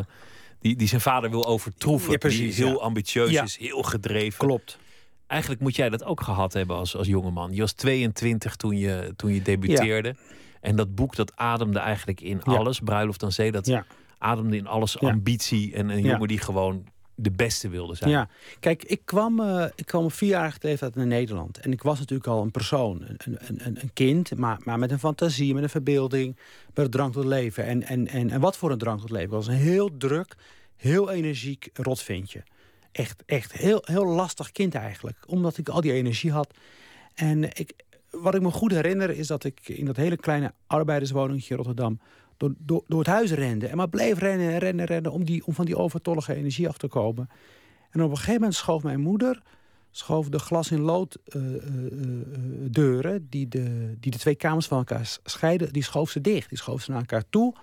die, 0.61 0.77
die 0.77 0.89
zijn 0.89 1.01
vader 1.01 1.31
wil 1.31 1.47
overtroeven. 1.47 2.13
Ja, 2.13 2.19
precies, 2.19 2.57
die 2.57 2.65
heel 2.65 2.83
ambitieus 2.83 3.43
is, 3.43 3.57
heel 3.57 3.83
gedreven. 3.83 4.39
Klopt. 4.39 4.79
Eigenlijk 5.27 5.61
moet 5.61 5.77
jij 5.77 5.89
dat 5.89 6.05
ook 6.05 6.21
gehad 6.21 6.53
hebben 6.53 6.77
als, 6.77 6.97
als 6.97 7.07
jongeman. 7.07 7.55
Je 7.55 7.61
was 7.61 7.73
22 7.73 8.57
toen 8.57 8.79
je, 8.79 9.13
toen 9.17 9.35
je 9.35 9.43
debuteerde. 9.43 10.17
En 10.61 10.77
dat 10.77 10.95
boek 10.95 11.17
dat 11.17 11.37
ademde 11.37 11.79
eigenlijk 11.79 12.21
in 12.21 12.43
alles. 12.43 12.81
Bruiloft 12.81 13.23
aan 13.23 13.33
Zee, 13.33 13.53
dat 13.53 13.83
ademde 14.19 14.57
in 14.57 14.67
alles 14.67 15.01
ambitie. 15.01 15.75
En 15.75 15.89
een 15.89 16.03
jongen 16.03 16.29
die 16.29 16.39
gewoon 16.39 16.87
de 17.21 17.31
beste 17.31 17.69
wilde 17.69 17.95
zijn. 17.95 18.11
Ja, 18.11 18.29
kijk, 18.61 18.85
ik 18.85 19.01
kwam, 19.05 19.41
uh, 19.41 19.65
ik 19.75 19.87
kwam 19.87 20.11
vier 20.11 20.29
jaar 20.29 20.53
geleden 20.53 20.93
naar 20.95 21.07
Nederland. 21.07 21.59
En 21.59 21.73
ik 21.73 21.83
was 21.83 21.99
natuurlijk 21.99 22.29
al 22.29 22.43
een 22.43 22.51
persoon, 22.51 23.03
een, 23.03 23.17
een, 23.25 23.67
een, 23.67 23.79
een 23.81 23.93
kind, 23.93 24.37
maar, 24.37 24.61
maar 24.65 24.79
met 24.79 24.91
een 24.91 24.99
fantasie, 24.99 25.55
met 25.55 25.63
een 25.63 25.69
verbeelding, 25.69 26.37
met 26.75 26.85
een 26.85 26.91
drang 26.91 27.13
tot 27.13 27.25
leven. 27.25 27.65
En, 27.65 27.83
en, 27.83 28.09
en, 28.09 28.31
en 28.31 28.41
wat 28.41 28.57
voor 28.57 28.71
een 28.71 28.79
drang 28.79 29.01
tot 29.01 29.11
leven? 29.11 29.27
Ik 29.27 29.35
was 29.35 29.47
een 29.47 29.55
heel 29.55 29.97
druk, 29.97 30.35
heel 30.77 31.11
energiek 31.11 31.71
rotvindje. 31.73 32.43
Echt, 32.93 33.23
echt 33.27 33.53
heel, 33.53 33.83
heel 33.85 34.07
lastig 34.07 34.53
kind 34.53 34.75
eigenlijk, 34.75 35.17
omdat 35.27 35.59
ik 35.59 35.69
al 35.69 35.81
die 35.81 35.93
energie 35.93 36.33
had. 36.33 36.55
En 37.15 37.45
ik, 37.45 37.73
wat 38.11 38.35
ik 38.35 38.43
me 38.43 38.51
goed 38.51 38.71
herinner 38.71 39.11
is 39.11 39.27
dat 39.27 39.45
ik 39.45 39.69
in 39.69 39.85
dat 39.85 39.97
hele 39.97 40.17
kleine 40.17 40.53
arbeiderswoningje 40.67 41.51
in 41.51 41.57
Rotterdam 41.57 42.01
door, 42.37 42.55
door, 42.59 42.85
door 42.87 42.99
het 42.99 43.09
huis 43.09 43.31
rende. 43.31 43.67
En 43.67 43.77
maar 43.77 43.89
bleef 43.89 44.19
rennen 44.19 44.53
en 44.53 44.59
rennen 44.59 44.85
rennen 44.85 45.13
om, 45.13 45.25
die, 45.25 45.47
om 45.47 45.55
van 45.55 45.65
die 45.65 45.77
overtollige 45.77 46.35
energie 46.35 46.69
af 46.69 46.79
te 46.79 46.89
komen. 46.89 47.29
En 47.91 48.03
op 48.03 48.11
een 48.11 48.17
gegeven 48.17 48.35
moment 48.35 48.55
schoof 48.55 48.83
mijn 48.83 49.01
moeder 49.01 49.43
schoof 49.91 50.29
de 50.29 50.39
glas 50.39 50.71
in 50.71 50.81
lood 50.81 51.19
uh, 51.27 51.43
uh, 51.53 51.61
deuren 52.71 53.27
die 53.31 53.49
de, 53.49 53.97
die 54.01 54.11
de 54.11 54.19
twee 54.19 54.35
kamers 54.35 54.67
van 54.67 54.79
elkaar 54.79 55.19
scheiden, 55.25 55.73
die 55.73 55.83
schoof 55.83 56.11
ze 56.11 56.21
dicht. 56.21 56.49
Die 56.49 56.59
schoof 56.59 56.83
ze 56.83 56.91
naar 56.91 57.01
elkaar 57.01 57.25
toe. 57.31 57.55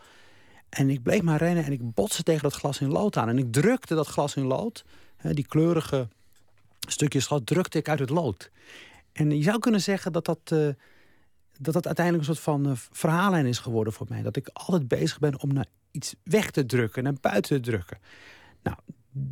En 0.70 0.90
ik 0.90 1.04
bleef 1.04 1.22
maar 1.22 1.38
rennen 1.38 1.64
en 1.64 1.72
ik 1.72 1.94
botste 1.94 2.24
tegen 2.24 2.44
dat 2.44 2.54
glas 2.54 2.82
in 2.82 2.92
lood 2.92 3.18
aan. 3.18 3.30
En 3.30 3.38
ik 3.38 3.52
drukte 3.52 3.96
dat 3.96 4.08
glas 4.08 4.36
in 4.36 4.46
lood, 4.46 4.86
hè, 5.16 5.34
die 5.34 5.46
kleurige 5.46 6.08
stukjes 6.88 7.26
glas, 7.26 7.42
drukte 7.44 7.78
ik 7.78 7.90
uit 7.90 8.00
het 8.00 8.10
lood. 8.10 8.52
En 9.16 9.38
je 9.38 9.44
zou 9.44 9.60
kunnen 9.60 9.82
zeggen 9.82 10.12
dat 10.12 10.26
dat 10.26 10.54
dat 11.60 11.74
dat 11.74 11.86
uiteindelijk 11.86 12.28
een 12.28 12.36
soort 12.36 12.46
van 12.46 12.68
uh, 12.68 12.72
verhaallijn 12.76 13.46
is 13.46 13.60
geworden 13.60 13.94
voor 13.94 14.06
mij. 14.10 14.22
Dat 14.22 14.36
ik 14.36 14.50
altijd 14.54 14.88
bezig 14.88 15.20
ben 15.20 15.42
om 15.42 15.54
naar 15.54 15.66
iets 15.92 16.16
weg 16.24 16.52
te 16.52 16.66
drukken, 16.66 17.04
naar 17.04 17.14
buiten 17.22 17.62
te 17.62 17.70
drukken. 17.70 17.98
Nou, 18.64 18.78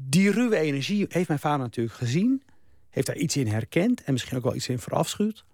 die 0.09 0.31
ruwe 0.31 0.57
energie 0.57 1.05
heeft 1.09 1.27
mijn 1.27 1.39
vader 1.39 1.59
natuurlijk 1.59 1.95
gezien. 1.95 2.43
heeft 2.89 3.07
daar 3.07 3.15
iets 3.15 3.37
in 3.37 3.47
herkend 3.47 4.03
en 4.03 4.13
misschien 4.13 4.37
ook 4.37 4.43
wel 4.43 4.55
iets 4.55 4.69
in 4.69 4.79
verafschuwd. 4.79 5.45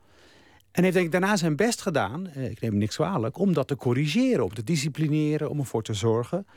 En 0.71 0.83
heeft 0.83 0.95
denk 0.95 1.05
ik 1.05 1.11
daarna 1.11 1.35
zijn 1.35 1.55
best 1.55 1.81
gedaan, 1.81 2.27
eh, 2.27 2.49
ik 2.49 2.59
neem 2.59 2.77
niks 2.77 2.95
kwalijk, 2.95 3.37
om 3.37 3.53
dat 3.53 3.67
te 3.67 3.75
corrigeren, 3.75 4.43
om 4.43 4.53
te 4.53 4.63
disciplineren, 4.63 5.49
om 5.49 5.59
ervoor 5.59 5.83
te 5.83 5.93
zorgen 5.93 6.47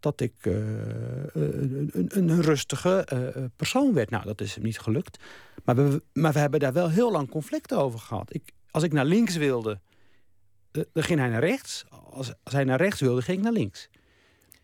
dat 0.00 0.20
ik 0.20 0.34
een, 1.32 2.42
rustige 2.42 3.06
persoon 3.56 3.92
werd. 3.92 4.10
Nou, 4.10 4.24
dat 4.24 4.40
is 4.40 4.54
hem 4.54 4.64
niet 4.64 4.78
gelukt. 4.78 5.18
Maar 5.64 5.76
we, 5.76 6.02
maar 6.12 6.32
we 6.32 6.38
hebben 6.38 6.60
daar 6.60 6.72
wel 6.72 6.90
heel 6.90 7.12
lang 7.12 7.30
conflicten 7.30 7.78
over 7.78 7.98
gehad. 7.98 8.34
Ik, 8.34 8.52
als 8.70 8.82
ik 8.82 8.92
naar 8.92 9.04
links 9.04 9.36
wilde, 9.36 9.80
dan 10.70 11.02
ging 11.02 11.18
hij 11.18 11.28
naar 11.28 11.44
rechts. 11.44 11.84
Als, 12.10 12.32
als 12.42 12.54
hij 12.54 12.64
naar 12.64 12.80
rechts 12.80 13.00
wilde, 13.00 13.22
ging 13.22 13.38
ik 13.38 13.44
naar 13.44 13.52
links. 13.52 13.88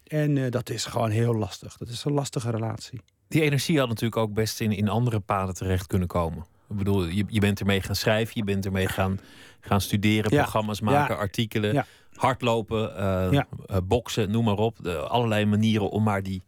En 0.04 0.50
dat 0.50 0.70
is 0.70 0.84
gewoon 0.84 1.10
heel 1.10 1.34
lastig. 1.34 1.76
Dat 1.76 1.88
is 1.88 2.04
een 2.04 2.12
lastige 2.12 2.50
relatie. 2.50 3.00
Die 3.28 3.42
energie 3.42 3.78
had 3.78 3.88
natuurlijk 3.88 4.16
ook 4.16 4.34
best 4.34 4.60
in, 4.60 4.72
in 4.72 4.88
andere 4.88 5.20
paden 5.20 5.54
terecht 5.54 5.86
kunnen 5.86 6.08
komen. 6.08 6.46
Ik 6.68 6.76
bedoel, 6.76 7.06
je, 7.06 7.24
je 7.28 7.40
bent 7.40 7.60
ermee 7.60 7.80
gaan 7.80 7.94
schrijven, 7.94 8.32
je 8.34 8.44
bent 8.44 8.64
ermee 8.64 8.88
gaan, 8.88 9.20
gaan 9.60 9.80
studeren, 9.80 10.30
programma's 10.30 10.80
maken, 10.80 11.16
artikelen, 11.16 11.86
hardlopen, 12.12 12.92
uh, 13.30 13.42
boksen, 13.84 14.30
noem 14.30 14.44
maar 14.44 14.58
op. 14.58 14.86
Allerlei 14.86 15.44
manieren 15.44 15.90
om 15.90 16.02
maar 16.02 16.22
die, 16.22 16.42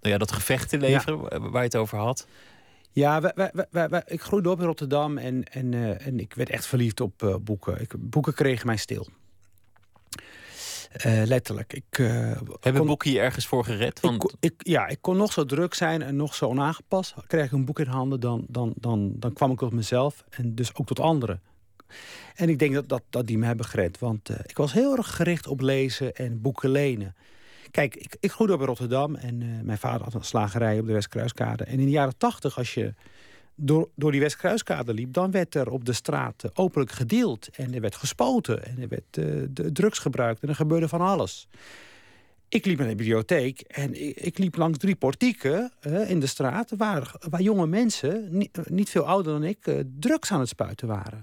nou 0.00 0.12
ja, 0.12 0.18
dat 0.18 0.32
gevecht 0.32 0.68
te 0.68 0.78
leveren 0.78 1.20
waar 1.50 1.62
je 1.62 1.68
het 1.68 1.76
over 1.76 1.98
had. 1.98 2.26
Ja, 2.92 3.32
wij, 3.70 4.02
ik 4.06 4.20
groeide 4.20 4.50
op 4.50 4.60
in 4.60 4.66
Rotterdam 4.66 5.18
en, 5.18 5.44
en, 5.44 5.72
uh, 5.72 6.06
en 6.06 6.20
ik 6.20 6.34
werd 6.34 6.50
echt 6.50 6.66
verliefd 6.66 7.00
op 7.00 7.38
boeken. 7.42 7.80
Ik, 7.80 7.94
boeken 7.98 8.34
kregen 8.34 8.66
mij 8.66 8.76
stil. 8.76 9.08
Uh, 11.06 11.22
letterlijk. 11.24 11.72
Ik, 11.72 11.96
Hebben 12.60 12.86
boeken 12.86 13.10
je 13.10 13.20
ergens 13.20 13.46
voor 13.46 13.64
gered? 13.64 14.00
Want... 14.00 14.34
Ik, 14.40 14.54
ja, 14.58 14.86
ik 14.86 14.98
kon 15.00 15.16
nog 15.16 15.32
zo 15.32 15.44
druk 15.44 15.74
zijn 15.74 16.02
en 16.02 16.16
nog 16.16 16.34
zo 16.34 16.46
onaangepast. 16.46 17.14
Kreeg 17.26 17.44
ik 17.44 17.52
een 17.52 17.64
boek 17.64 17.80
in 17.80 17.86
handen, 17.86 18.20
dan, 18.20 18.44
dan, 18.48 18.72
dan, 18.76 19.12
dan 19.16 19.32
kwam 19.32 19.50
ik 19.50 19.58
tot 19.58 19.72
mezelf 19.72 20.24
en 20.30 20.54
dus 20.54 20.74
ook 20.74 20.86
tot 20.86 21.00
anderen. 21.00 21.40
En 22.34 22.48
ik 22.48 22.58
denk 22.58 22.74
dat, 22.74 22.88
dat, 22.88 23.02
dat 23.10 23.26
die 23.26 23.38
me 23.38 23.46
hebben 23.46 23.66
gered. 23.66 23.98
Want 23.98 24.30
ik 24.46 24.56
was 24.56 24.72
heel 24.72 24.96
erg 24.96 25.16
gericht 25.16 25.46
op 25.46 25.60
lezen 25.60 26.14
en 26.14 26.40
boeken 26.40 26.70
lenen. 26.70 27.14
Kijk, 27.72 27.96
ik, 27.96 28.16
ik 28.20 28.30
groeide 28.30 28.54
op 28.54 28.60
in 28.60 28.66
Rotterdam 28.66 29.14
en 29.14 29.60
mijn 29.64 29.78
vader 29.78 30.02
had 30.04 30.14
een 30.14 30.24
slagerij 30.24 30.78
op 30.78 30.86
de 30.86 30.92
Westkruiskade. 30.92 31.64
En 31.64 31.78
in 31.78 31.84
de 31.84 31.90
jaren 31.90 32.16
tachtig, 32.16 32.58
als 32.58 32.74
je 32.74 32.94
door, 33.54 33.88
door 33.94 34.10
die 34.10 34.20
Westkruiskade 34.20 34.94
liep... 34.94 35.12
dan 35.12 35.30
werd 35.30 35.54
er 35.54 35.70
op 35.70 35.84
de 35.84 35.92
straat 35.92 36.44
openlijk 36.54 36.90
gedeeld. 36.90 37.48
En 37.48 37.74
er 37.74 37.80
werd 37.80 37.96
gespoten. 37.96 38.64
En 38.64 38.80
er 38.80 38.88
werd 38.88 39.16
uh, 39.16 39.46
de 39.50 39.72
drugs 39.72 39.98
gebruikt. 39.98 40.42
En 40.42 40.48
er 40.48 40.54
gebeurde 40.54 40.88
van 40.88 41.00
alles. 41.00 41.48
Ik 42.48 42.64
liep 42.64 42.78
naar 42.78 42.88
de 42.88 42.94
bibliotheek 42.94 43.60
en 43.60 44.24
ik, 44.24 44.38
liep 44.38 44.56
langs 44.56 44.78
drie 44.78 44.96
portieken 44.96 45.72
in 46.06 46.20
de 46.20 46.26
straat... 46.26 46.72
waar, 46.76 47.14
waar 47.30 47.40
jonge 47.40 47.66
mensen, 47.66 48.28
niet, 48.30 48.58
niet 48.68 48.90
veel 48.90 49.06
ouder 49.06 49.32
dan 49.32 49.44
ik, 49.44 49.84
drugs 49.98 50.32
aan 50.32 50.40
het 50.40 50.48
spuiten 50.48 50.88
waren. 50.88 51.20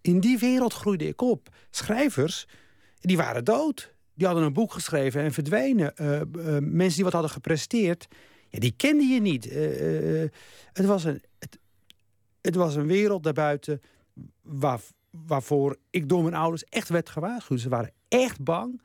In 0.00 0.20
die 0.20 0.38
wereld 0.38 0.72
groeide 0.72 1.06
ik 1.06 1.20
op. 1.20 1.48
Schrijvers, 1.70 2.46
die 3.00 3.16
waren 3.16 3.44
dood. 3.44 3.93
Die 4.14 4.26
hadden 4.26 4.44
een 4.44 4.52
boek 4.52 4.72
geschreven 4.72 5.22
en 5.22 5.32
verdwenen. 5.32 5.92
mensen 6.60 6.94
die 6.94 7.04
wat 7.04 7.12
hadden 7.12 7.30
gepresteerd, 7.30 8.06
ja, 8.48 8.58
die 8.58 8.74
kende 8.76 9.04
je 9.04 9.20
niet. 9.20 9.44
het 10.72 10.86
was 10.86 11.04
een 11.04 11.22
het 12.44 12.54
was 12.54 12.74
een 12.74 12.86
wereld 12.86 13.22
daarbuiten 13.22 13.80
waar, 14.42 14.80
waarvoor 15.10 15.76
ik 15.90 16.08
door 16.08 16.22
mijn 16.22 16.34
ouders 16.34 16.64
echt 16.64 16.88
werd 16.88 17.08
gewaarschuwd. 17.08 17.60
Ze 17.60 17.68
waren 17.68 17.92
echt 18.08 18.42
bang 18.42 18.82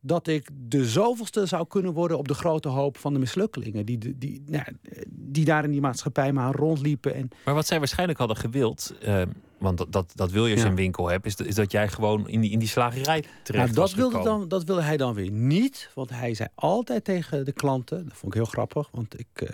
dat 0.00 0.26
ik 0.26 0.48
de 0.52 0.84
zoveelste 0.84 1.46
zou 1.46 1.66
kunnen 1.66 1.92
worden 1.92 2.18
op 2.18 2.28
de 2.28 2.34
grote 2.34 2.68
hoop 2.68 2.96
van 2.96 3.12
de 3.12 3.18
mislukkelingen. 3.18 3.86
Die, 3.86 4.18
die, 4.18 4.42
nou, 4.46 4.64
die 5.08 5.44
daar 5.44 5.64
in 5.64 5.70
die 5.70 5.80
maatschappij 5.80 6.32
maar 6.32 6.54
rondliepen. 6.54 7.14
En... 7.14 7.28
Maar 7.44 7.54
wat 7.54 7.66
zij 7.66 7.78
waarschijnlijk 7.78 8.18
hadden 8.18 8.36
gewild, 8.36 8.94
uh, 9.02 9.22
want 9.60 9.78
dat, 9.78 9.92
dat, 9.92 10.12
dat 10.14 10.30
wil 10.30 10.46
je 10.46 10.52
als 10.52 10.62
je 10.62 10.68
een 10.68 10.74
winkel 10.74 11.08
hebt, 11.08 11.26
is, 11.26 11.36
is 11.36 11.54
dat 11.54 11.72
jij 11.72 11.88
gewoon 11.88 12.28
in 12.28 12.40
die, 12.40 12.50
in 12.50 12.58
die 12.58 12.68
slagerij 12.68 13.24
terecht 13.42 13.64
nou, 13.64 13.76
dat 13.76 13.92
wilde 13.92 14.22
dan 14.22 14.48
Dat 14.48 14.64
wilde 14.64 14.82
hij 14.82 14.96
dan 14.96 15.14
weer 15.14 15.30
niet, 15.30 15.90
want 15.94 16.10
hij 16.10 16.34
zei 16.34 16.48
altijd 16.54 17.04
tegen 17.04 17.44
de 17.44 17.52
klanten, 17.52 18.04
dat 18.04 18.16
vond 18.16 18.34
ik 18.34 18.40
heel 18.40 18.50
grappig, 18.50 18.88
want 18.92 19.18
ik, 19.18 19.26
uh, 19.34 19.48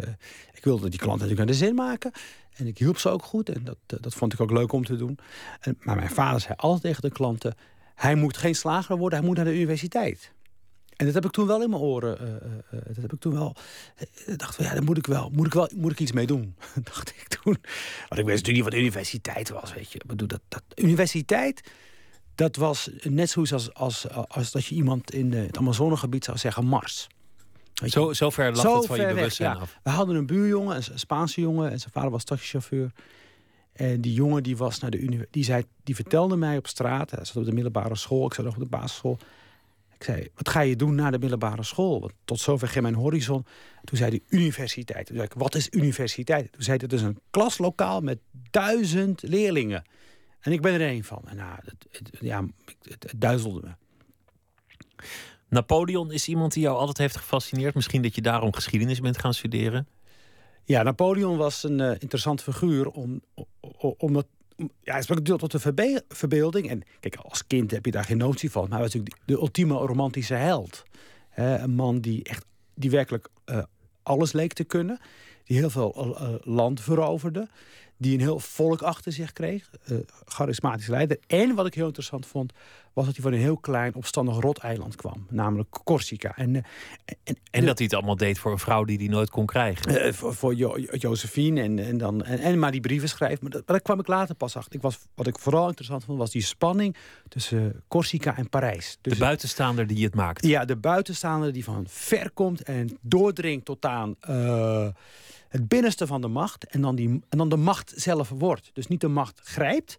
ik 0.52 0.64
wilde 0.64 0.88
die 0.88 0.98
klanten 0.98 1.28
natuurlijk 1.28 1.48
naar 1.48 1.58
de 1.58 1.64
zin 1.66 1.74
maken. 1.74 2.12
En 2.54 2.66
ik 2.66 2.78
hielp 2.78 2.98
ze 2.98 3.08
ook 3.08 3.22
goed 3.22 3.48
en 3.48 3.64
dat, 3.64 3.78
uh, 3.94 3.98
dat 4.00 4.14
vond 4.14 4.32
ik 4.32 4.40
ook 4.40 4.50
leuk 4.50 4.72
om 4.72 4.84
te 4.84 4.96
doen. 4.96 5.18
En, 5.60 5.78
maar 5.80 5.96
mijn 5.96 6.10
vader 6.10 6.40
zei 6.40 6.54
altijd 6.56 6.82
tegen 6.82 7.02
de 7.02 7.10
klanten, 7.10 7.54
hij 7.94 8.14
moet 8.14 8.36
geen 8.36 8.54
slager 8.54 8.96
worden, 8.96 9.18
hij 9.18 9.28
moet 9.28 9.36
naar 9.36 9.44
de 9.44 9.54
universiteit. 9.54 10.32
En 10.96 11.06
dat 11.06 11.14
heb 11.14 11.24
ik 11.24 11.30
toen 11.30 11.46
wel 11.46 11.62
in 11.62 11.70
mijn 11.70 11.82
oren. 11.82 12.18
Uh, 12.22 12.28
uh, 12.28 12.86
dat 12.86 12.96
heb 12.96 13.12
ik 13.12 13.20
toen 13.20 13.32
wel. 13.32 13.56
Ik 14.26 14.38
dacht 14.38 14.54
van 14.54 14.64
ja, 14.64 14.72
daar 14.72 14.84
moet 14.84 14.98
ik 14.98 15.06
wel. 15.06 15.30
Moet 15.32 15.46
ik 15.46 15.52
wel. 15.52 15.70
Moet 15.74 15.92
ik 15.92 16.00
iets 16.00 16.12
mee 16.12 16.26
doen? 16.26 16.54
dacht 16.84 17.08
ik 17.08 17.28
toen. 17.28 17.56
Want 18.08 18.20
ik 18.20 18.26
wist 18.26 18.26
natuurlijk 18.26 18.46
niet 18.46 18.64
wat 18.64 18.74
universiteit 18.74 19.48
was. 19.48 19.74
Weet 19.74 19.92
je. 19.92 19.98
Ik 19.98 20.06
bedoel, 20.06 20.28
dat, 20.28 20.40
dat, 20.48 20.62
universiteit. 20.74 21.70
Dat 22.34 22.56
was 22.56 22.90
net 23.02 23.30
zoiets 23.30 23.52
als, 23.52 23.74
als, 23.74 24.10
als 24.28 24.50
dat 24.50 24.66
je 24.66 24.74
iemand 24.74 25.12
in 25.12 25.32
het 25.32 25.58
Amazonegebied 25.58 26.24
zou 26.24 26.38
zeggen 26.38 26.66
Mars. 26.66 27.06
Zo, 27.84 28.12
zo 28.12 28.30
ver 28.30 28.52
lag 28.52 28.60
zo 28.60 28.76
het 28.76 28.86
van 28.86 29.00
je 29.00 29.06
bewustzijn 29.06 29.52
weg, 29.52 29.60
af. 29.60 29.78
We 29.82 29.90
hadden 29.90 30.16
een 30.16 30.26
buurjongen, 30.26 30.76
een 30.76 30.98
Spaanse 30.98 31.40
jongen. 31.40 31.70
En 31.70 31.78
zijn 31.78 31.92
vader 31.92 32.10
was 32.10 32.24
taxichauffeur. 32.24 32.92
En 33.72 34.00
die 34.00 34.12
jongen 34.12 34.42
die 34.42 34.56
was 34.56 34.78
naar 34.78 34.90
de 34.90 34.98
universiteit. 34.98 35.32
Die, 35.32 35.44
zei, 35.44 35.64
die 35.84 35.94
vertelde 35.94 36.36
mij 36.36 36.56
op 36.56 36.66
straat. 36.66 37.10
Hij 37.10 37.24
zat 37.24 37.36
op 37.36 37.44
de 37.44 37.52
middelbare 37.52 37.96
school. 37.96 38.26
Ik 38.26 38.34
zat 38.34 38.44
nog 38.44 38.54
op 38.54 38.62
de 38.62 38.68
basisschool. 38.68 39.18
Ik 39.98 40.04
zei, 40.04 40.28
wat 40.34 40.48
ga 40.48 40.60
je 40.60 40.76
doen 40.76 40.94
na 40.94 41.10
de 41.10 41.18
middelbare 41.18 41.62
school? 41.62 42.00
Want 42.00 42.12
tot 42.24 42.40
zover 42.40 42.68
ging 42.68 42.82
mijn 42.82 42.94
horizon. 42.94 43.46
Toen 43.84 43.98
zei 43.98 44.10
hij, 44.10 44.38
universiteit. 44.38 45.06
Toen 45.06 45.16
zei 45.16 45.28
ik, 45.28 45.34
wat 45.36 45.54
is 45.54 45.68
universiteit? 45.70 46.52
Toen 46.52 46.62
zei 46.62 46.76
hij, 46.76 46.86
het 46.86 46.92
is 46.92 47.02
een 47.02 47.20
klaslokaal 47.30 48.00
met 48.00 48.18
duizend 48.50 49.22
leerlingen. 49.22 49.84
En 50.40 50.52
ik 50.52 50.60
ben 50.60 50.72
er 50.72 50.80
één 50.80 51.04
van. 51.04 51.22
En 51.26 51.36
nou, 51.36 51.58
het, 51.64 51.86
het, 51.90 52.10
ja, 52.20 52.46
het, 52.82 53.02
het 53.02 53.20
duizelde 53.20 53.60
me. 53.64 53.74
Napoleon 55.48 56.12
is 56.12 56.28
iemand 56.28 56.52
die 56.52 56.62
jou 56.62 56.76
altijd 56.78 56.98
heeft 56.98 57.16
gefascineerd. 57.16 57.74
Misschien 57.74 58.02
dat 58.02 58.14
je 58.14 58.22
daarom 58.22 58.54
geschiedenis 58.54 59.00
bent 59.00 59.18
gaan 59.18 59.34
studeren. 59.34 59.88
Ja, 60.64 60.82
Napoleon 60.82 61.36
was 61.36 61.62
een 61.62 61.78
uh, 61.78 61.90
interessant 61.90 62.42
figuur 62.42 62.90
om, 62.90 63.20
omdat 63.96 64.26
ja, 64.56 64.94
het 64.94 65.02
sprak 65.02 65.18
natuurlijk 65.18 65.48
tot 65.48 65.62
de 65.62 66.02
verbeelding. 66.08 66.70
En 66.70 66.82
kijk, 67.00 67.16
als 67.16 67.46
kind 67.46 67.70
heb 67.70 67.84
je 67.84 67.90
daar 67.90 68.04
geen 68.04 68.18
notie 68.18 68.50
van. 68.50 68.62
Maar 68.62 68.78
hij 68.78 68.80
was 68.80 68.94
natuurlijk 68.94 69.22
de, 69.24 69.34
ultieme 69.34 69.74
romantische 69.74 70.34
held. 70.34 70.82
een 71.34 71.74
man 71.74 72.00
die 72.00 72.24
echt, 72.24 72.44
die 72.74 72.90
werkelijk 72.90 73.28
uh, 73.46 73.62
alles 74.02 74.32
leek 74.32 74.52
te 74.52 74.64
kunnen. 74.64 74.98
Die 75.44 75.58
heel 75.58 75.70
veel 75.70 76.16
uh, 76.20 76.34
land 76.40 76.80
veroverde 76.80 77.48
die 77.96 78.14
een 78.14 78.20
heel 78.20 78.38
volk 78.38 78.82
achter 78.82 79.12
zich 79.12 79.32
kreeg. 79.32 79.70
Uh, 79.90 79.98
charismatische 80.24 80.90
leider. 80.90 81.18
En 81.26 81.54
wat 81.54 81.66
ik 81.66 81.74
heel 81.74 81.86
interessant 81.86 82.26
vond, 82.26 82.52
was 82.92 83.04
dat 83.04 83.14
hij 83.14 83.24
van 83.24 83.32
een 83.32 83.38
heel 83.38 83.56
klein 83.56 83.94
opstandig 83.94 84.40
roteiland 84.40 84.96
kwam. 84.96 85.26
Namelijk 85.30 85.68
Corsica. 85.84 86.36
En, 86.36 86.54
uh, 86.54 86.62
en, 87.24 87.36
en, 87.50 87.66
dat 87.66 87.78
hij 87.78 87.86
het 87.86 87.94
allemaal 87.94 88.16
deed 88.16 88.38
voor 88.38 88.52
een 88.52 88.58
vrouw 88.58 88.84
die 88.84 88.98
hij 88.98 89.06
nooit 89.06 89.30
kon 89.30 89.46
krijgen. 89.46 90.06
Uh, 90.06 90.12
voor, 90.12 90.34
voor 90.34 90.54
jo 90.54 90.78
Josephine 90.78 91.62
en, 91.62 91.78
en, 91.78 91.98
dan, 91.98 92.24
en, 92.24 92.38
en, 92.38 92.58
maar 92.58 92.70
die 92.70 92.80
brieven 92.80 93.08
schrijft. 93.08 93.42
Maar, 93.42 93.50
dat, 93.50 93.66
daar 93.66 93.80
kwam 93.80 94.00
ik 94.00 94.06
later 94.06 94.34
pas 94.34 94.56
achter. 94.56 94.74
Ik 94.74 94.82
was, 94.82 94.98
wat 95.14 95.26
ik 95.26 95.38
vooral 95.38 95.66
interessant 95.66 96.04
vond, 96.04 96.18
was 96.18 96.30
die 96.30 96.42
spanning 96.42 96.96
tussen 97.28 97.82
Corsica 97.88 98.36
en 98.36 98.48
Parijs. 98.48 98.98
Dus, 99.00 99.12
de 99.12 99.18
buitenstaander 99.18 99.86
die 99.86 100.04
het 100.04 100.14
maakt. 100.14 100.46
Ja, 100.46 100.64
de 100.64 100.76
buitenstaander 100.76 101.52
die 101.52 101.64
van 101.64 101.84
ver 101.88 102.30
komt 102.30 102.62
en 102.62 102.98
doordringt 103.00 103.64
tot 103.64 103.84
aan 103.84 104.16
het 105.56 105.68
binnenste 105.68 106.06
van 106.06 106.20
de 106.20 106.28
macht 106.28 106.66
en 106.66 106.80
dan, 106.80 106.96
die, 106.96 107.08
en 107.28 107.38
dan 107.38 107.48
de 107.48 107.56
macht 107.56 107.92
zelf 107.96 108.28
wordt. 108.28 108.70
Dus 108.72 108.86
niet 108.86 109.00
de 109.00 109.08
macht 109.08 109.40
grijpt, 109.44 109.98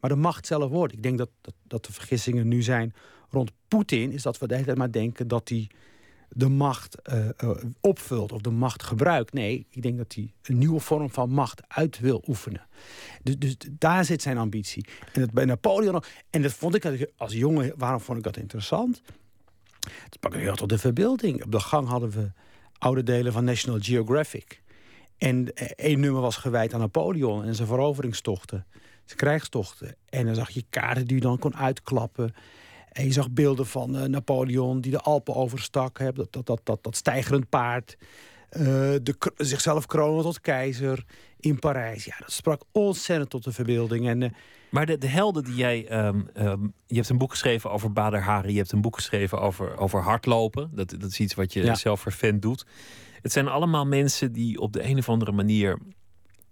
maar 0.00 0.10
de 0.10 0.16
macht 0.16 0.46
zelf 0.46 0.70
wordt. 0.70 0.92
Ik 0.92 1.02
denk 1.02 1.18
dat, 1.18 1.30
dat, 1.40 1.54
dat 1.62 1.84
de 1.84 1.92
vergissingen 1.92 2.48
nu 2.48 2.62
zijn 2.62 2.94
rond 3.30 3.52
Poetin... 3.68 4.12
is 4.12 4.22
dat 4.22 4.38
we 4.38 4.46
de 4.46 4.54
hele 4.54 4.66
tijd 4.66 4.78
maar 4.78 4.92
denken 4.92 5.28
dat 5.28 5.48
hij 5.48 5.70
de 6.28 6.48
macht 6.48 6.96
uh, 7.12 7.28
uh, 7.44 7.50
opvult 7.80 8.32
of 8.32 8.40
de 8.40 8.50
macht 8.50 8.82
gebruikt. 8.82 9.32
Nee, 9.32 9.66
ik 9.70 9.82
denk 9.82 9.98
dat 9.98 10.14
hij 10.14 10.32
een 10.42 10.58
nieuwe 10.58 10.80
vorm 10.80 11.10
van 11.10 11.30
macht 11.30 11.62
uit 11.68 11.98
wil 11.98 12.22
oefenen. 12.26 12.66
Dus, 13.22 13.38
dus 13.38 13.56
daar 13.70 14.04
zit 14.04 14.22
zijn 14.22 14.38
ambitie. 14.38 14.86
En 15.12 15.20
dat 15.20 15.32
bij 15.32 15.44
Napoleon. 15.44 16.02
En 16.30 16.42
dat 16.42 16.52
vond 16.52 16.74
ik 16.74 17.10
als 17.16 17.32
jongen, 17.32 17.72
waarom 17.76 18.00
vond 18.00 18.18
ik 18.18 18.24
dat 18.24 18.36
interessant? 18.36 19.02
Het 19.80 20.14
sprak 20.14 20.34
heel 20.34 20.56
tot 20.56 20.68
de 20.68 20.78
verbeelding. 20.78 21.44
Op 21.44 21.52
de 21.52 21.60
gang 21.60 21.88
hadden 21.88 22.10
we 22.10 22.30
oude 22.78 23.02
delen 23.02 23.32
van 23.32 23.44
National 23.44 23.80
Geographic. 23.80 24.61
En 25.22 25.54
eh, 25.54 25.68
één 25.76 26.00
nummer 26.00 26.20
was 26.20 26.36
gewijd 26.36 26.74
aan 26.74 26.80
Napoleon 26.80 27.44
en 27.44 27.54
zijn 27.54 27.68
veroveringstochten. 27.68 28.66
Zijn 29.04 29.18
krijgstochten. 29.18 29.96
En 30.08 30.26
dan 30.26 30.34
zag 30.34 30.50
je 30.50 30.64
kaarten 30.70 31.06
die 31.06 31.16
je 31.16 31.22
dan 31.22 31.38
kon 31.38 31.56
uitklappen. 31.56 32.34
En 32.92 33.04
je 33.04 33.12
zag 33.12 33.30
beelden 33.30 33.66
van 33.66 33.96
uh, 33.96 34.02
Napoleon 34.02 34.80
die 34.80 34.90
de 34.90 35.00
Alpen 35.00 35.34
overstak. 35.34 35.98
Hè, 35.98 36.12
dat, 36.12 36.32
dat, 36.32 36.46
dat, 36.46 36.60
dat, 36.64 36.82
dat 36.82 36.96
stijgerend 36.96 37.48
paard. 37.48 37.96
Uh, 38.50 38.60
de, 39.02 39.32
zichzelf 39.36 39.86
kronen 39.86 40.22
tot 40.22 40.40
keizer 40.40 41.04
in 41.40 41.58
Parijs. 41.58 42.04
Ja, 42.04 42.14
dat 42.18 42.32
sprak 42.32 42.62
ontzettend 42.72 43.30
tot 43.30 43.44
de 43.44 43.52
verbeelding. 43.52 44.08
En, 44.08 44.20
uh, 44.20 44.28
maar 44.70 44.86
de, 44.86 44.98
de 44.98 45.08
helden 45.08 45.44
die 45.44 45.54
jij... 45.54 46.06
Um, 46.06 46.28
um, 46.36 46.74
je 46.86 46.94
hebt 46.94 47.08
een 47.08 47.18
boek 47.18 47.30
geschreven 47.30 47.70
over 47.70 47.92
Bader 47.92 48.22
Hari. 48.22 48.52
Je 48.52 48.58
hebt 48.58 48.72
een 48.72 48.80
boek 48.80 48.96
geschreven 48.96 49.40
over, 49.40 49.76
over 49.76 50.00
hardlopen. 50.00 50.70
Dat, 50.72 50.90
dat 50.90 51.10
is 51.10 51.20
iets 51.20 51.34
wat 51.34 51.52
je 51.52 51.64
ja. 51.64 51.74
zelf 51.74 52.00
vervent 52.00 52.42
doet. 52.42 52.66
Het 53.22 53.32
zijn 53.32 53.48
allemaal 53.48 53.86
mensen 53.86 54.32
die 54.32 54.60
op 54.60 54.72
de 54.72 54.84
een 54.84 54.98
of 54.98 55.08
andere 55.08 55.32
manier 55.32 55.78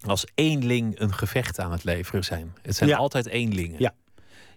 als 0.06 0.26
eenling 0.34 1.00
een 1.00 1.12
gevecht 1.14 1.58
aan 1.58 1.72
het 1.72 1.84
leveren 1.84 2.24
zijn. 2.24 2.52
Het 2.62 2.76
zijn 2.76 2.90
Ja. 2.90 2.96
altijd 2.96 3.26
eenlingen. 3.26 3.80
Ja. 3.80 3.94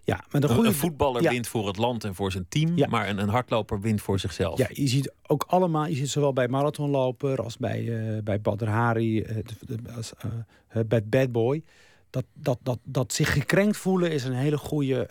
Ja, 0.05 0.24
maar 0.32 0.41
de 0.41 0.48
Een- 0.48 0.53
goede 0.53 0.70
Een 0.70 0.75
voetballer 0.75 1.22
ja. 1.22 1.29
wint 1.29 1.48
voor 1.48 1.67
het 1.67 1.77
land 1.77 2.03
en 2.03 2.15
voor 2.15 2.32
zijn 2.32 2.46
team, 2.50 2.77
Ja. 2.77 2.88
maar 2.88 3.10
een, 3.10 3.17
een 3.17 3.29
hardloper 3.29 3.82
wint 3.82 4.01
voor 4.01 4.20
zichzelf. 4.20 4.58
Ja, 4.58 4.67
je 4.72 4.88
ziet 4.88 5.13
ook 5.27 5.43
allemaal, 5.48 5.86
je 5.88 5.96
ziet 5.96 6.10
zowel 6.10 6.34
bij 6.34 6.48
marathonloper 6.48 7.43
als 7.43 7.58
bij, 7.58 8.08
eh 8.15 8.24
bij 8.24 8.41
Badr 8.41 8.65
Hari, 8.65 9.22
eh, 9.22 9.38
als, 9.96 10.13
eh, 10.70 10.82
bij 10.88 11.03
Bad 11.05 11.32
Boy. 11.32 11.63
Dat, 12.10 12.25
dat, 12.34 12.58
dat, 12.63 12.79
dat 12.84 13.13
zich 13.13 13.34
gekrenkt 13.34 13.77
voelen 13.77 14.12
is 14.12 14.24
een 14.24 14.34
hele 14.34 14.58
goede 14.58 15.08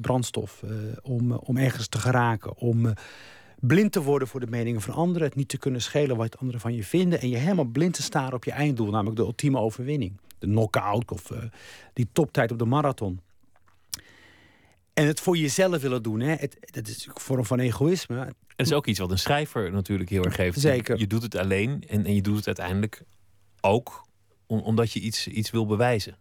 brandstof 0.00 0.62
om, 1.02 1.32
om 1.32 1.56
ergens 1.56 1.88
te 1.88 1.98
geraken. 1.98 2.56
Om 2.56 2.92
blind 3.60 3.92
te 3.92 4.02
worden 4.02 4.28
voor 4.28 4.40
de 4.40 4.46
meningen 4.46 4.80
van 4.80 4.94
anderen. 4.94 5.26
Het 5.28 5.36
niet 5.36 5.48
te 5.48 5.58
kunnen 5.58 5.82
schelen 5.82 6.16
wat 6.16 6.38
anderen 6.38 6.60
van 6.60 6.74
je 6.74 6.84
vinden. 6.84 7.20
En 7.20 7.28
je 7.28 7.36
helemaal 7.36 7.64
blind 7.64 7.94
te 7.94 8.02
staren 8.02 8.32
op 8.34 8.44
je 8.44 8.50
einddoel, 8.50 8.90
namelijk 8.90 9.16
de 9.16 9.22
ultieme 9.22 9.58
overwinning. 9.58 10.20
De 10.38 10.46
knockout 10.46 11.10
of 11.10 11.30
eh, 11.30 11.42
die 11.92 12.08
toptijd 12.12 12.52
op 12.52 12.58
de 12.58 12.64
marathon. 12.64 13.20
En 14.94 15.06
het 15.06 15.20
voor 15.20 15.36
jezelf 15.36 15.82
willen 15.82 16.02
doen, 16.02 16.20
hè? 16.20 16.34
Het, 16.34 16.56
dat 16.60 16.88
is 16.88 17.06
een 17.06 17.12
vorm 17.14 17.44
van 17.44 17.58
egoïsme. 17.58 18.18
Het 18.56 18.66
is 18.66 18.72
ook 18.72 18.86
iets 18.86 18.98
wat 18.98 19.10
een 19.10 19.18
schrijver 19.18 19.72
natuurlijk 19.72 20.10
heel 20.10 20.24
erg 20.24 20.36
heeft. 20.36 20.60
Zeker. 20.60 20.94
Je, 20.94 21.00
je 21.00 21.06
doet 21.06 21.22
het 21.22 21.36
alleen 21.36 21.84
en, 21.88 22.04
en 22.04 22.14
je 22.14 22.22
doet 22.22 22.36
het 22.36 22.46
uiteindelijk 22.46 23.02
ook 23.60 24.06
om- 24.46 24.60
omdat 24.60 24.92
je 24.92 25.00
iets, 25.00 25.26
iets 25.28 25.50
wil 25.50 25.66
bewijzen. 25.66 26.16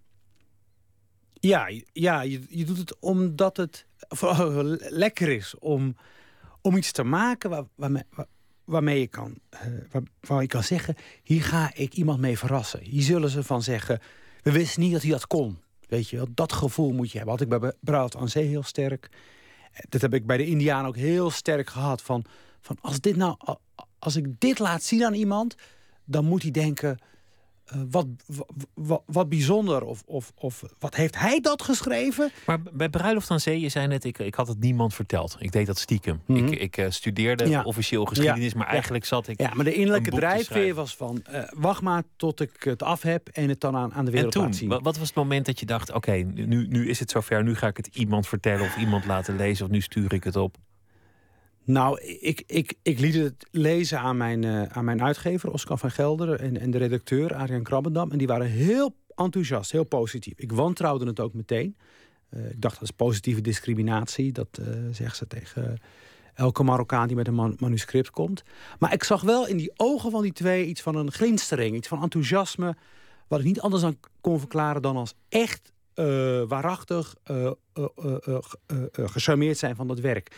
Ja, 1.34 1.68
je- 1.68 1.86
ja 1.94 2.22
je, 2.22 2.42
je 2.50 2.65
doet 2.65 2.77
het 2.77 3.00
omdat 3.00 3.58
het 3.58 3.86
lekker 5.04 5.30
is 5.30 5.56
om, 5.60 5.96
om 6.65 6.75
iets 6.77 6.91
te 6.91 7.03
maken 7.03 7.50
waar, 7.50 7.63
waarmee, 7.75 8.03
waar- 8.10 8.27
waarmee 8.63 9.00
je 9.00 9.07
kan, 9.07 9.38
eh, 9.50 9.60
waar, 9.91 10.01
waar 10.19 10.41
je 10.41 10.48
kan 10.48 10.63
zeggen: 10.63 10.95
hier 11.24 11.43
ga 11.43 11.72
ik 11.74 11.93
iemand 11.93 12.19
mee 12.19 12.38
verrassen. 12.38 12.79
Hier 12.81 13.01
zullen 13.03 13.29
ze 13.29 13.43
van 13.43 13.63
zeggen: 13.63 14.00
we 14.41 14.51
wisten 14.51 14.81
niet 14.81 14.91
dat 14.91 15.01
hij 15.01 15.12
dat 15.12 15.27
kon. 15.27 15.60
Weet 15.88 16.10
je 16.10 16.15
wel, 16.17 16.27
dat 16.34 16.53
gevoel 16.53 16.91
moet 16.93 17.12
je 17.12 17.17
hebben. 17.17 17.38
Had 17.38 17.51
ik 17.51 17.60
bij 17.60 17.74
Braat 17.79 18.15
aan 18.15 18.29
Zee 18.29 18.48
heel 18.48 18.63
sterk. 18.63 19.10
Eh, 19.72 19.79
Dat 19.89 20.01
heb 20.01 20.13
ik 20.13 20.25
bij 20.25 20.38
de 20.38 20.45
Indianen 20.45 20.88
ook 20.88 20.95
heel 20.95 21.29
sterk 21.29 21.69
gehad. 21.69 22.01
Van, 22.01 22.25
van 22.62 22.77
als, 22.81 23.00
dit 23.00 23.15
nou, 23.15 23.38
als 24.00 24.15
ik 24.15 24.39
dit 24.39 24.60
laat 24.60 24.84
zien 24.84 25.03
aan 25.05 25.13
iemand, 25.13 25.55
dan 26.05 26.25
moet 26.25 26.41
hij 26.41 26.51
denken. 26.51 26.98
Eh, 27.65 27.77
wat, 27.89 28.05
wa- 28.25 28.45
wa- 28.74 29.01
wat 29.05 29.29
bijzonder. 29.29 29.84
Of, 29.84 30.03
of, 30.05 30.31
of 30.36 30.63
wat 30.79 30.95
heeft 30.95 31.19
hij 31.19 31.39
dat 31.39 31.62
geschreven? 31.62 32.31
Maar 32.45 32.62
bij 32.74 32.89
Bruiloft 32.89 33.31
aan 33.31 33.39
Zee, 33.39 33.60
je 33.60 33.69
zei 33.69 33.88
net, 33.88 34.03
ik, 34.03 34.17
ik 34.19 34.36
had 34.36 34.48
het 34.48 34.60
niemand 34.60 34.93
verteld. 34.93 35.36
Ik 35.39 35.51
deed 35.51 35.65
dat 35.65 35.79
stiekem. 35.79 36.22
Mhm. 36.25 36.45
Ik, 36.45 36.60
ik 36.60 36.77
eh, 36.77 36.89
studeerde 36.89 37.50
Ja. 37.50 37.63
officieel 37.63 38.05
geschiedenis, 38.05 38.51
Ja. 38.51 38.57
maar 38.57 38.67
eigenlijk 38.67 39.05
zat 39.05 39.27
ik... 39.27 39.39
Ja, 39.41 39.51
maar 39.53 39.65
de 39.65 39.74
innerlijke 39.74 40.10
drijfveer 40.12 40.74
was 40.74 40.95
van... 40.95 41.24
eh, 41.25 41.43
wacht 41.53 41.81
maar 41.81 42.03
tot 42.15 42.39
ik 42.41 42.51
het 42.60 42.84
af 42.84 43.01
heb 43.01 43.27
en 43.27 43.50
het 43.50 43.60
dan 43.60 43.75
aan, 43.75 43.93
aan 43.93 44.05
de 44.05 44.12
En 44.12 44.15
wereld 44.15 44.31
toen, 44.31 44.43
laat 44.43 44.55
zien. 44.55 44.69
wa- 44.69 44.79
wat 44.81 44.98
was 44.98 45.07
het 45.07 45.15
moment 45.15 45.45
dat 45.45 45.60
je 45.60 45.65
dacht, 45.65 45.91
oké, 45.91 46.12
nu, 46.12 46.67
nu 46.67 46.89
is 46.89 47.00
het 47.00 47.10
zover, 47.12 47.43
nu 47.43 47.55
ga 47.55 47.67
ik 47.67 47.77
het 47.77 47.89
iemand 47.93 48.27
vertellen 48.27 48.65
of 48.65 48.77
iemand 48.77 49.05
laten 49.05 49.36
lezen 49.36 49.65
of 49.65 49.72
nu 49.72 49.81
stuur 49.81 50.13
ik 50.13 50.24
het 50.24 50.36
op. 50.36 50.57
Nou, 51.65 52.01
ik, 52.01 52.43
ik, 52.48 52.74
ik 52.81 53.00
liet 53.00 53.13
het 53.13 53.48
lezen 53.51 54.00
aan 54.00 54.17
mijn, 54.17 54.43
eh, 54.43 54.63
aan 54.63 54.86
mijn 54.86 55.03
uitgever, 55.03 55.51
Oscar 55.51 55.77
van 55.77 55.91
Gelder... 55.91 56.39
En, 56.39 56.60
en 56.60 56.72
de 56.72 56.77
redacteur, 56.77 57.36
Adriaan 57.36 57.63
Krabbendam. 57.63 58.12
En 58.12 58.17
die 58.17 58.27
waren 58.27 58.48
heel 58.48 58.95
enthousiast, 59.15 59.72
heel 59.72 59.84
positief. 59.84 60.34
Ik 60.38 60.51
wantrouwde 60.51 61.05
het 61.05 61.19
ook 61.19 61.34
meteen. 61.34 61.77
Eh, 62.29 62.50
ik 62.50 62.62
dacht, 62.62 62.74
dat 62.74 62.84
is 62.84 62.95
positieve 62.95 63.41
discriminatie. 63.41 64.31
Dat 64.31 64.48
eh 64.51 64.65
zeggen 64.91 65.17
ze 65.17 65.27
tegen 65.27 65.77
elke 66.34 66.63
Marokkaan 66.63 67.07
die 67.07 67.15
met 67.15 67.27
een 67.27 67.34
man- 67.34 67.55
manuscript 67.60 68.10
komt. 68.10 68.43
Maar 68.79 68.93
ik 68.93 69.03
zag 69.03 69.22
wel 69.22 69.48
in 69.48 69.57
die 69.57 69.72
ogen 69.75 70.12
van 70.12 70.22
die 70.22 70.34
twee 70.34 70.65
iets 70.65 70.81
van 70.81 70.95
een 70.95 71.12
glinstering. 71.12 71.75
Iets 71.75 71.88
van 71.88 72.01
enthousiasme. 72.01 72.75
Wat 73.27 73.39
ik 73.39 73.45
niet 73.45 73.62
anders 73.62 73.81
dan 73.81 73.98
kon 74.22 74.39
verklaren 74.39 74.81
dan 74.81 74.98
als 74.98 75.13
echt 75.29 75.74
waarachtig 76.48 77.15
gecharmeerd 78.92 79.57
zijn 79.57 79.75
van 79.75 79.87
dat 79.87 80.00
werk. 80.00 80.35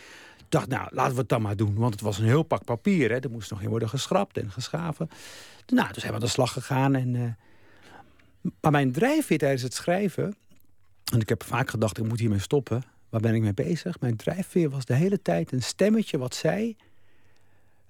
Dacht, 0.48 0.68
nou, 0.68 0.88
laten 0.92 1.14
we 1.14 1.20
het 1.20 1.28
dan 1.28 1.42
maar 1.42 1.56
doen. 1.56 1.74
Want 1.74 1.92
het 1.92 2.02
was 2.02 2.18
een 2.18 2.24
heel 2.24 2.42
pak 2.42 2.64
papier. 2.64 3.10
Hè. 3.10 3.18
Er 3.18 3.30
moest 3.30 3.50
nog 3.50 3.62
in 3.62 3.68
worden 3.68 3.88
geschrapt 3.88 4.38
en 4.38 4.50
geschaven. 4.50 5.08
Nou, 5.66 5.88
dus 5.92 5.96
zijn 5.98 6.08
we 6.08 6.18
aan 6.18 6.24
de 6.24 6.30
slag 6.30 6.52
gegaan. 6.52 6.94
En, 6.94 7.14
eh, 7.14 8.50
maar 8.60 8.70
mijn 8.70 8.92
drijfveer 8.92 9.38
tijdens 9.38 9.62
het 9.62 9.74
schrijven... 9.74 10.36
en 11.12 11.20
ik 11.20 11.28
heb 11.28 11.42
vaak 11.42 11.70
gedacht, 11.70 11.98
ik 11.98 12.04
moet 12.08 12.20
hiermee 12.20 12.38
stoppen. 12.38 12.82
Waar 13.08 13.20
ben 13.20 13.34
ik 13.34 13.42
mee 13.42 13.54
bezig? 13.54 14.00
Mijn 14.00 14.16
drijfveer 14.16 14.70
was 14.70 14.84
de 14.84 14.94
hele 14.94 15.22
tijd 15.22 15.52
een 15.52 15.62
stemmetje 15.62 16.18
wat 16.18 16.34
zei... 16.34 16.76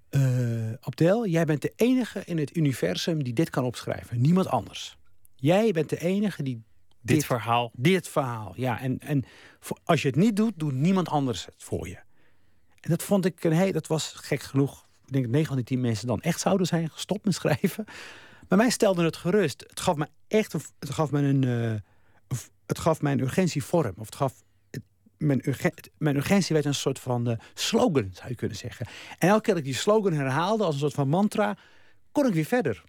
eh 0.09 0.73
Abdel, 0.81 1.27
jij 1.27 1.45
bent 1.45 1.63
de 1.63 1.73
enige 1.77 2.23
in 2.25 2.39
het 2.39 2.57
universum 2.57 3.23
die 3.25 3.33
dit 3.33 3.51
kan 3.51 3.65
opschrijven. 3.65 4.21
Niemand 4.21 4.47
anders. 4.49 4.97
Jij 5.37 5.73
bent 5.73 5.89
de 5.89 5.99
enige 6.01 6.43
die 6.43 6.63
Dit, 7.01 7.17
Dit- 7.17 7.27
verhaal, 7.27 7.71
dit 7.75 8.09
verhaal. 8.09 8.53
Ja, 8.57 8.81
en, 8.81 8.99
en 8.99 9.25
als 9.85 10.03
je 10.03 10.09
het 10.09 10.17
niet 10.17 10.37
doet, 10.37 10.53
doet 10.57 10.73
niemand 10.75 11.09
anders 11.09 11.45
het 11.47 11.55
voor 11.59 11.89
je. 11.89 11.99
En 12.89 12.95
dat 12.95 13.03
vond 13.03 13.25
ik 13.25 13.45
een 13.45 13.53
hey, 13.53 13.73
dat 13.73 13.87
was 13.87 14.13
gek 14.17 14.43
genoeg. 14.43 14.87
Ik 15.07 15.13
denk 15.13 15.25
dat 15.25 15.33
9 15.33 15.47
van 15.47 15.57
die 15.57 15.65
10 15.65 15.81
mensen 15.81 16.07
dan 16.07 16.21
echt 16.21 16.41
zouden 16.41 16.67
zijn 16.67 16.91
gestopt 16.91 17.25
met 17.25 17.35
schrijven. 17.35 17.85
Maar 18.49 18.59
mij 18.59 18.71
stelde 18.71 19.05
het 19.05 19.17
gerust. 19.17 19.65
Het 19.67 19.81
gaf 19.81 19.97
me 19.97 20.09
echt 20.29 20.53
een, 20.53 20.61
het 20.79 20.91
gaf 20.91 21.11
me 21.11 21.21
een, 21.21 21.45
eh, 21.45 22.39
het 22.67 22.79
gaf 22.79 23.01
mij 23.01 23.13
een 23.13 23.21
urgentie 23.21 23.65
vorm. 23.65 23.93
Of 23.97 24.07
het 24.07 24.15
gaf 24.15 24.35
mijn, 25.19 25.43
mijn 25.99 26.17
urgentie 26.17 26.55
werd 26.55 26.67
een 26.67 26.75
soort 26.75 26.99
van 26.99 27.31
eh, 27.31 27.39
slogan, 27.55 28.11
zou 28.13 28.29
je 28.29 28.35
kunnen 28.35 28.57
zeggen. 28.57 28.87
En 29.19 29.29
elke 29.29 29.43
keer 29.43 29.55
dat 29.55 29.63
ik 29.63 29.69
die 29.69 29.79
slogan 29.79 30.13
herhaalde 30.13 30.65
als 30.65 30.75
een 30.75 30.81
soort 30.81 30.95
van 30.95 31.09
mantra, 31.09 31.57
kon 32.13 32.27
ik 32.27 32.35
weer 32.35 32.45
verder. 32.45 32.85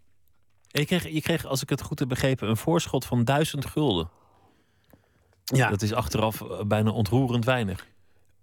je 0.68 0.86
kreeg, 0.86 1.08
je 1.08 1.22
kreeg, 1.22 1.46
als 1.46 1.62
ik 1.62 1.70
het 1.70 1.82
goed 1.82 2.00
heb 2.00 2.08
begrepen, 2.08 2.50
een 2.50 2.58
voorschot 2.58 3.06
van 3.06 3.24
duizend 3.24 3.66
gulden. 3.66 4.10
Ja. 5.44 5.70
Dat 5.70 5.82
is 5.82 5.94
achteraf 5.94 6.42
eh, 6.42 6.64
bijna 6.64 6.92
ontroerend 6.92 7.46
weinig. 7.46 7.88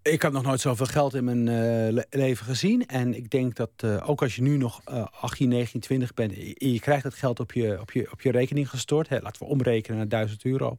Ik 0.06 0.22
heb 0.22 0.32
nog 0.32 0.42
nooit 0.42 0.60
zoveel 0.60 0.86
geld 0.86 1.14
in 1.14 1.24
mijn 1.24 1.48
eh, 1.48 1.92
le- 1.92 2.04
leven 2.10 2.46
gezien. 2.46 2.86
En 2.86 3.14
ik 3.14 3.30
denk 3.30 3.56
dat 3.56 3.70
eh, 3.76 4.08
ook 4.08 4.22
als 4.22 4.36
je 4.36 4.42
nu 4.42 4.56
nog 4.56 4.80
eh 4.84 5.06
18, 5.20 5.48
19, 5.48 5.80
20 5.80 6.14
bent... 6.14 6.32
en 6.32 6.72
je 6.72 6.80
krijgt 6.80 7.02
dat 7.02 7.14
geld 7.14 7.40
op 7.40 7.52
je, 7.52 7.80
op 7.80 7.90
je, 7.90 8.12
op 8.12 8.20
je 8.20 8.30
rekening 8.30 8.70
gestort... 8.70 9.08
Hè, 9.08 9.20
laten 9.20 9.42
we 9.42 9.48
omrekenen 9.48 9.98
naar 9.98 10.08
1000 10.08 10.44
euro... 10.44 10.76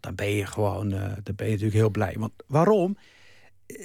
dan 0.00 0.14
ben 0.14 0.30
je 0.30 0.46
gewoon 0.46 0.92
eh, 0.92 1.00
dan 1.22 1.34
ben 1.34 1.46
je 1.46 1.52
natuurlijk 1.52 1.78
heel 1.78 1.90
blij. 1.90 2.14
Want 2.18 2.32
waarom? 2.46 2.96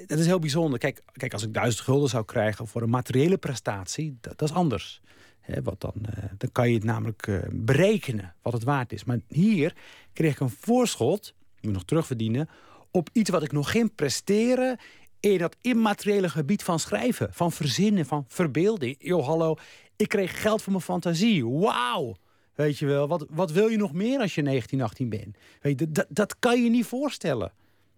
Dat 0.07 0.19
is 0.19 0.25
heel 0.25 0.39
bijzonder. 0.39 0.79
Kijk, 0.79 1.01
kijk, 1.11 1.33
als 1.33 1.43
ik 1.43 1.53
1000 1.53 1.83
gulden 1.83 2.09
zou 2.09 2.25
krijgen 2.25 2.67
voor 2.67 2.81
een 2.81 2.89
materiële 2.89 3.37
prestatie... 3.37 4.17
dat, 4.21 4.41
is 4.41 4.53
anders. 4.53 5.01
Hè, 5.39 5.61
wat 5.61 5.81
dan, 5.81 5.93
dan 6.37 6.51
kan 6.51 6.69
je 6.69 6.75
het 6.75 6.83
namelijk 6.83 7.47
berekenen 7.51 8.33
wat 8.41 8.53
het 8.53 8.63
waard 8.63 8.93
is. 8.93 9.03
Maar 9.03 9.19
hier 9.27 9.75
kreeg 10.13 10.33
ik 10.33 10.39
een 10.39 10.55
voorschot, 10.59 11.33
moet 11.61 11.73
nog 11.73 11.85
terugverdienen... 11.85 12.49
op 12.95 13.09
iets 13.13 13.29
wat 13.29 13.43
ik 13.43 13.51
nog 13.51 13.71
ging 13.71 13.95
presteren 13.95 14.77
in 15.19 15.37
dat 15.37 15.55
immateriële 15.61 16.29
gebied 16.29 16.63
van 16.63 16.79
schrijven, 16.79 17.33
van 17.33 17.51
verzinnen, 17.51 18.05
van 18.05 18.25
verbeelding. 18.27 18.95
Yo, 18.99 19.21
hallo, 19.21 19.55
ik 19.95 20.09
kreeg 20.09 20.41
geld 20.41 20.61
voor 20.61 20.71
mijn 20.71 20.83
fantasie. 20.83 21.47
Wauw! 21.47 22.15
Weet 22.53 22.77
je 22.77 22.85
wel, 22.85 23.07
wat, 23.07 23.25
wat 23.29 23.51
wil 23.51 23.67
je 23.67 23.77
nog 23.77 23.93
meer 23.93 24.19
als 24.19 24.35
je 24.35 24.41
19, 24.41 24.81
18 24.81 25.09
bent? 25.09 25.37
Weet 25.61 25.79
je, 25.79 25.91
dat, 25.91 26.05
dat 26.09 26.39
kan 26.39 26.63
je 26.63 26.69
niet 26.69 26.85
voorstellen. 26.85 27.51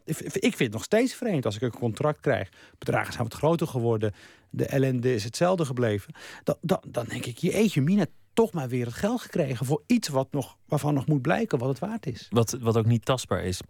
Ik 0.06 0.18
ik 0.20 0.42
vind 0.42 0.60
het 0.60 0.72
nog 0.72 0.84
steeds 0.84 1.14
vreemd 1.14 1.46
als 1.46 1.56
ik 1.56 1.62
een 1.62 1.72
contract 1.72 2.20
krijg. 2.20 2.50
Bedragen 2.78 3.14
zijn 3.14 3.24
wat 3.24 3.34
groter 3.34 3.68
geworden. 3.68 4.14
De 4.50 4.66
ellende 4.66 5.14
is 5.14 5.24
hetzelfde 5.24 5.66
gebleven. 5.66 6.14
Dan, 6.44 6.56
dan, 6.62 6.84
dan 6.88 7.06
denk 7.06 7.26
ik, 7.26 7.38
je 7.38 7.54
eetje 7.54 7.82
mina, 7.82 8.06
toch 8.34 8.54
maar 8.54 8.70
weer 8.70 8.86
het 8.86 8.94
geld 8.94 9.22
gekregen... 9.22 9.66
voor 9.66 9.84
iets 9.86 10.08
wat 10.08 10.32
nog, 10.32 10.58
waarvan 10.66 10.94
nog 10.94 11.08
moet 11.08 11.22
blijken 11.22 11.58
wat 11.58 11.70
het 11.70 11.80
waard 11.80 12.06
is. 12.06 12.28
Wat, 12.30 12.58
wat 12.60 12.78
ook 12.78 12.86
niet 12.86 13.06
tastbaar 13.06 13.44
is. 13.44 13.62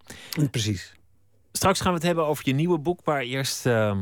Precies. 0.51 0.95
Straks 1.57 1.81
gaan 1.81 1.89
we 1.91 1.97
het 1.97 2.05
hebben 2.05 2.25
over 2.25 2.47
je 2.47 2.53
nieuwe 2.53 2.77
boek, 2.77 2.99
maar 3.05 3.21
eerst 3.21 3.65
ehm, 3.65 3.99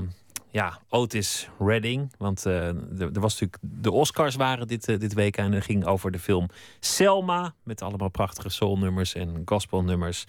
ja, 0.51 0.79
Otis 0.89 1.49
Redding. 1.59 2.13
Want 2.17 2.45
eh, 2.45 2.67
er, 2.67 3.19
was 3.19 3.39
natuurlijk 3.39 3.57
de 3.61 3.91
Oscars 3.91 4.35
waren 4.35 4.67
dit, 4.67 4.87
eh, 4.87 4.99
dit 4.99 5.13
week 5.13 5.37
en 5.37 5.51
het 5.51 5.63
ging 5.63 5.85
over 5.85 6.11
de 6.11 6.19
film 6.19 6.47
Selma 6.79 7.53
met 7.63 7.81
allemaal 7.81 8.09
prachtige 8.09 8.49
soulnummers 8.49 9.13
en 9.13 9.41
gospelnummers. 9.45 10.25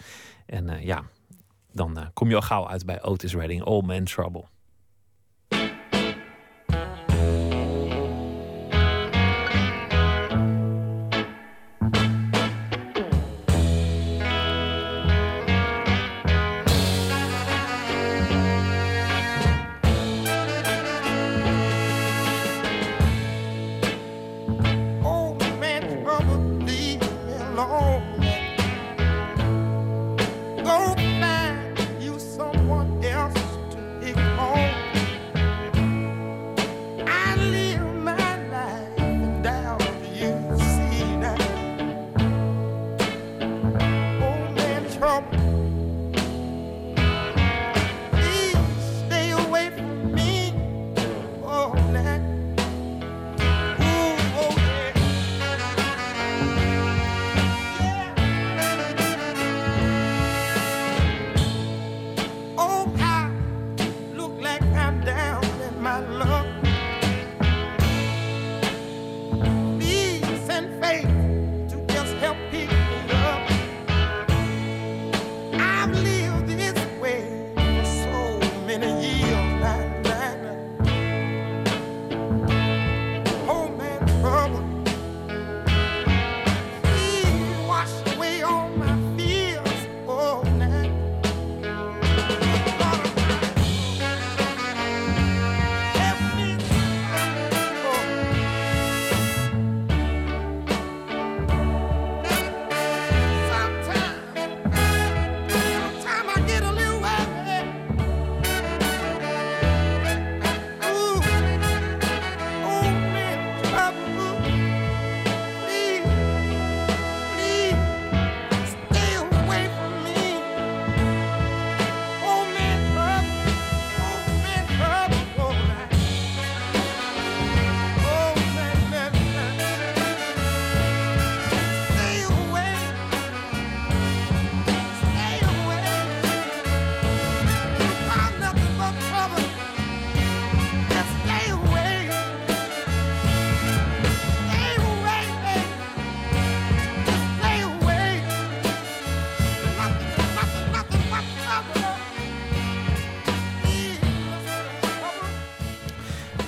En 0.46 0.68
eh, 0.68 0.84
ja, 0.84 1.04
dan 1.72 2.10
kom 2.12 2.28
je 2.28 2.34
al 2.34 2.42
gauw 2.42 2.68
uit 2.68 2.86
bij 2.86 3.02
Otis 3.02 3.34
Redding, 3.34 3.64
All 3.64 3.82
Man 3.82 4.04
Trouble. 4.04 4.44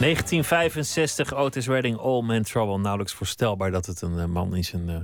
1965, 0.08 1.34
Otis 1.34 1.66
Redding, 1.66 1.98
All 1.98 2.22
Man 2.22 2.42
Trouble. 2.42 2.78
Nauwelijks 2.78 3.12
voorstelbaar 3.12 3.70
dat 3.70 3.86
het 3.86 4.00
een 4.00 4.18
eh, 4.18 4.24
man 4.24 4.56
in 4.56 4.64
zijn 4.64 4.88
uh, 4.88 4.96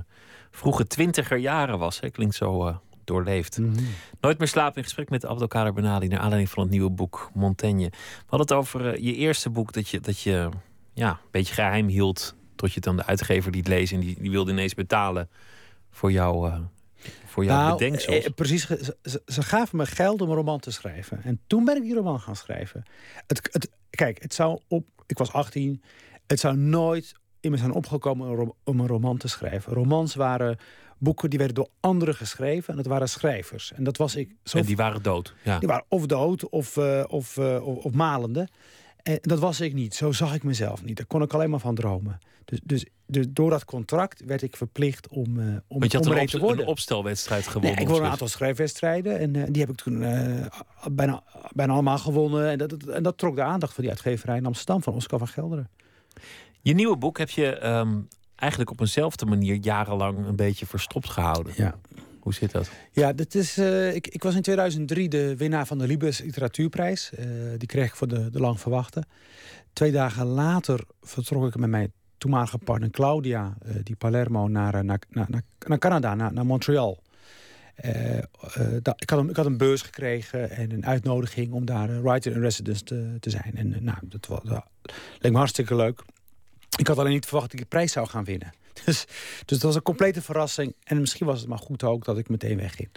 vroege 0.51 0.87
twintiger 0.87 1.37
jaren 1.37 1.79
was. 1.79 1.99
Hè? 1.99 2.09
Klinkt 2.09 2.35
zo 2.35 2.67
uh, 2.67 2.75
doorleefd. 3.03 3.57
Mhm. 3.57 3.83
Nooit 4.21 4.37
meer 4.37 4.47
slapen 4.47 4.77
in 4.77 4.83
gesprek 4.83 5.09
met 5.09 5.25
Abdelkader 5.25 5.73
Benali... 5.73 6.07
naar 6.07 6.19
aanleiding 6.19 6.49
van 6.49 6.63
het 6.63 6.71
nieuwe 6.71 6.89
boek 6.89 7.29
Montaigne. 7.33 7.89
We 7.89 8.25
hadden 8.27 8.47
het 8.47 8.51
over 8.51 9.01
je 9.01 9.15
eerste 9.15 9.49
boek 9.49 9.73
dat 9.73 9.89
je, 9.89 9.99
dat 9.99 10.19
je 10.19 10.49
ja, 10.93 11.09
een 11.09 11.17
beetje 11.31 11.53
geheim 11.53 11.87
hield... 11.87 12.35
tot 12.55 12.69
je 12.69 12.75
het 12.75 12.87
aan 12.87 12.97
de 12.97 13.05
uitgever 13.05 13.51
liet 13.51 13.67
lezen... 13.67 13.95
en 13.97 14.05
die, 14.05 14.17
die 14.19 14.31
wilde 14.31 14.51
ineens 14.51 14.73
betalen 14.73 15.29
voor 15.91 16.11
jou 16.11 16.51
voor 17.25 17.45
jouw 17.45 17.57
nou, 17.57 17.77
bedenksels. 17.77 18.23
eh, 18.23 18.33
precies, 18.35 18.67
ze, 18.67 18.95
ze, 19.03 19.21
ze 19.25 19.43
gaven 19.43 19.77
me 19.77 19.85
geld 19.85 20.21
om 20.21 20.29
een 20.29 20.35
roman 20.35 20.59
te 20.59 20.71
schrijven. 20.71 21.23
En 21.23 21.39
toen 21.47 21.65
ben 21.65 21.75
ik 21.75 21.81
die 21.81 21.93
roman 21.93 22.19
gaan 22.19 22.35
schrijven. 22.35 22.83
Het, 23.27 23.49
het, 23.51 23.69
kijk, 23.89 24.21
het 24.21 24.33
zou 24.33 24.59
op, 24.67 24.85
ik 25.07 25.17
was 25.17 25.31
18. 25.33 25.81
Het 26.27 26.39
zou 26.39 26.57
nooit 26.57 27.13
in 27.39 27.51
me 27.51 27.57
zijn 27.57 27.71
opgekomen 27.71 28.27
om 28.27 28.31
een 28.31 28.37
ro- 28.45 28.55
om 28.63 28.79
een 28.79 28.87
roman 28.87 29.17
te 29.17 29.27
schrijven. 29.27 29.73
Romans 29.73 30.15
waren 30.15 30.57
boeken 30.97 31.29
die 31.29 31.39
werden 31.39 31.55
door 31.55 31.69
anderen 31.79 32.15
geschreven. 32.15 32.69
En 32.69 32.75
dat 32.75 32.85
waren 32.85 33.09
schrijvers. 33.09 33.73
En 33.73 33.83
dat 33.83 33.97
was 33.97 34.15
ik 34.15 34.35
zo 34.43 34.57
en 34.57 34.65
die 34.65 34.75
waren 34.75 35.01
dood. 35.01 35.33
Ja. 35.43 35.59
die 35.59 35.67
waren 35.67 35.85
of 35.87 36.05
dood 36.05 36.49
of, 36.49 36.77
eh, 36.77 37.03
of, 37.07 37.37
of, 37.37 37.85
of 37.85 37.93
malende. 37.93 38.47
En 39.05 39.17
dat 39.21 39.39
was 39.39 39.61
ik 39.61 39.73
niet. 39.73 39.95
Zo 39.95 40.11
zag 40.11 40.33
ik 40.35 40.43
mezelf 40.43 40.83
niet. 40.83 40.97
Daar 40.97 41.05
kon 41.05 41.21
ik 41.21 41.33
alleen 41.33 41.49
maar 41.49 41.59
van 41.59 41.75
dromen. 41.75 42.19
Dus, 42.45 42.59
dus, 42.63 42.85
dus 43.07 43.25
door 43.29 43.49
dat 43.49 43.65
contract 43.65 44.23
werd 44.25 44.41
ik 44.41 44.55
verplicht 44.57 45.07
om, 45.07 45.39
eh 45.39 45.45
om, 45.67 45.79
Want 45.79 45.91
je 45.91 45.97
had 45.97 46.07
om 46.07 46.13
een, 46.13 46.21
op, 46.21 46.27
te 46.27 46.39
worden. 46.39 46.61
een 46.63 46.67
opstelwedstrijd 46.69 47.47
gewonnen. 47.47 47.75
Nee, 47.75 47.85
ik 47.85 47.89
won 47.91 48.03
een 48.03 48.09
aantal 48.11 48.27
schrijfwedstrijden 48.27 49.19
en 49.19 49.35
eh, 49.35 49.43
die 49.49 49.61
heb 49.61 49.71
ik 49.71 49.75
toen 49.77 50.03
eh, 50.03 50.45
bijna, 50.91 51.23
bijna 51.53 51.73
allemaal 51.73 51.97
gewonnen. 51.97 52.49
En 52.49 52.57
dat, 52.57 52.69
dat- 52.69 52.83
en 52.87 53.03
dat 53.03 53.17
trok 53.17 53.35
de 53.35 53.41
aandacht 53.43 53.73
van 53.73 53.83
die 53.83 53.91
uitgeverij 53.91 54.37
in 54.37 54.45
Amsterdam, 54.45 54.83
van 54.83 54.93
Oscar 54.93 55.19
van 55.19 55.27
Gelderen. 55.27 55.69
Je 56.61 56.73
nieuwe 56.73 56.97
boek 56.97 57.17
heb 57.17 57.29
je 57.29 57.55
ehm, 57.57 57.99
eigenlijk 58.35 58.71
op 58.71 58.79
eenzelfde 58.79 59.25
manier 59.25 59.55
jarenlang 59.61 60.25
een 60.25 60.35
beetje 60.35 60.65
verstopt 60.65 61.09
gehouden. 61.09 61.53
Ja, 61.55 61.75
Hoe 62.25 62.33
zit 62.33 62.51
dat? 62.51 62.69
ja 62.91 63.13
is, 63.29 63.57
eh, 63.57 63.95
ik, 63.95 64.07
ik 64.07 64.23
was 64.23 64.35
in 64.35 64.41
2003 64.41 65.09
de 65.09 65.35
winnaar 65.35 65.65
van 65.65 65.77
de 65.77 65.87
Libes 65.87 66.19
Literatuurprijs. 66.19 67.11
Eh, 67.13 67.25
die 67.57 67.67
kreeg 67.67 67.85
ik 67.85 67.95
voor 67.95 68.07
de, 68.07 68.29
de 68.29 68.39
lang 68.39 68.59
verwachte. 68.59 69.03
Twee 69.73 69.91
dagen 69.91 70.25
later 70.25 70.79
vertrok 71.01 71.47
ik 71.47 71.55
met 71.55 71.69
mijn 71.69 71.91
toenmalige 72.17 72.57
partner 72.57 72.89
Claudia, 72.89 73.57
eh, 73.61 73.75
die 73.83 73.95
Palermo, 73.95 74.47
naar, 74.47 74.85
naar, 74.85 74.99
naar, 75.09 75.27
naar, 75.67 75.79
Canada, 75.79 76.15
naar, 76.15 76.33
naar 76.33 76.45
Montreal. 76.45 77.01
Ik, 77.75 79.09
had 79.09 79.19
een, 79.19 79.29
ik 79.29 79.35
had 79.35 79.45
een 79.45 79.57
beurs 79.57 79.81
gekregen 79.81 80.49
en 80.49 80.71
een 80.71 80.85
uitnodiging 80.85 81.51
om 81.51 81.65
daar 81.65 82.01
writer 82.01 82.31
in 82.31 82.41
residence 82.41 82.83
te, 82.83 83.17
te 83.19 83.29
zijn. 83.29 83.51
En 83.55 83.83
nou, 83.83 83.97
dat 84.01 84.25
was, 84.25 84.43
dat 84.43 84.65
leek 85.19 85.31
me 85.31 85.37
hartstikke 85.37 85.75
leuk. 85.75 86.01
Ik 86.77 86.87
had 86.87 86.97
alleen 86.97 87.13
niet 87.13 87.25
verwacht 87.25 87.51
dat 87.51 87.59
ik 87.59 87.65
de 87.65 87.75
prijs 87.75 87.91
zou 87.91 88.07
gaan 88.07 88.23
winnen. 88.23 88.51
Dus, 88.85 89.05
dus 89.45 89.57
dat 89.57 89.61
was 89.61 89.75
een 89.75 89.81
complete 89.81 90.21
verrassing. 90.21 90.75
En 90.83 90.99
misschien 90.99 91.25
was 91.25 91.39
het 91.39 91.49
maar 91.49 91.57
goed 91.57 91.83
ook 91.83 92.05
dat 92.05 92.17
ik 92.17 92.29
meteen 92.29 92.57
wegging. 92.57 92.89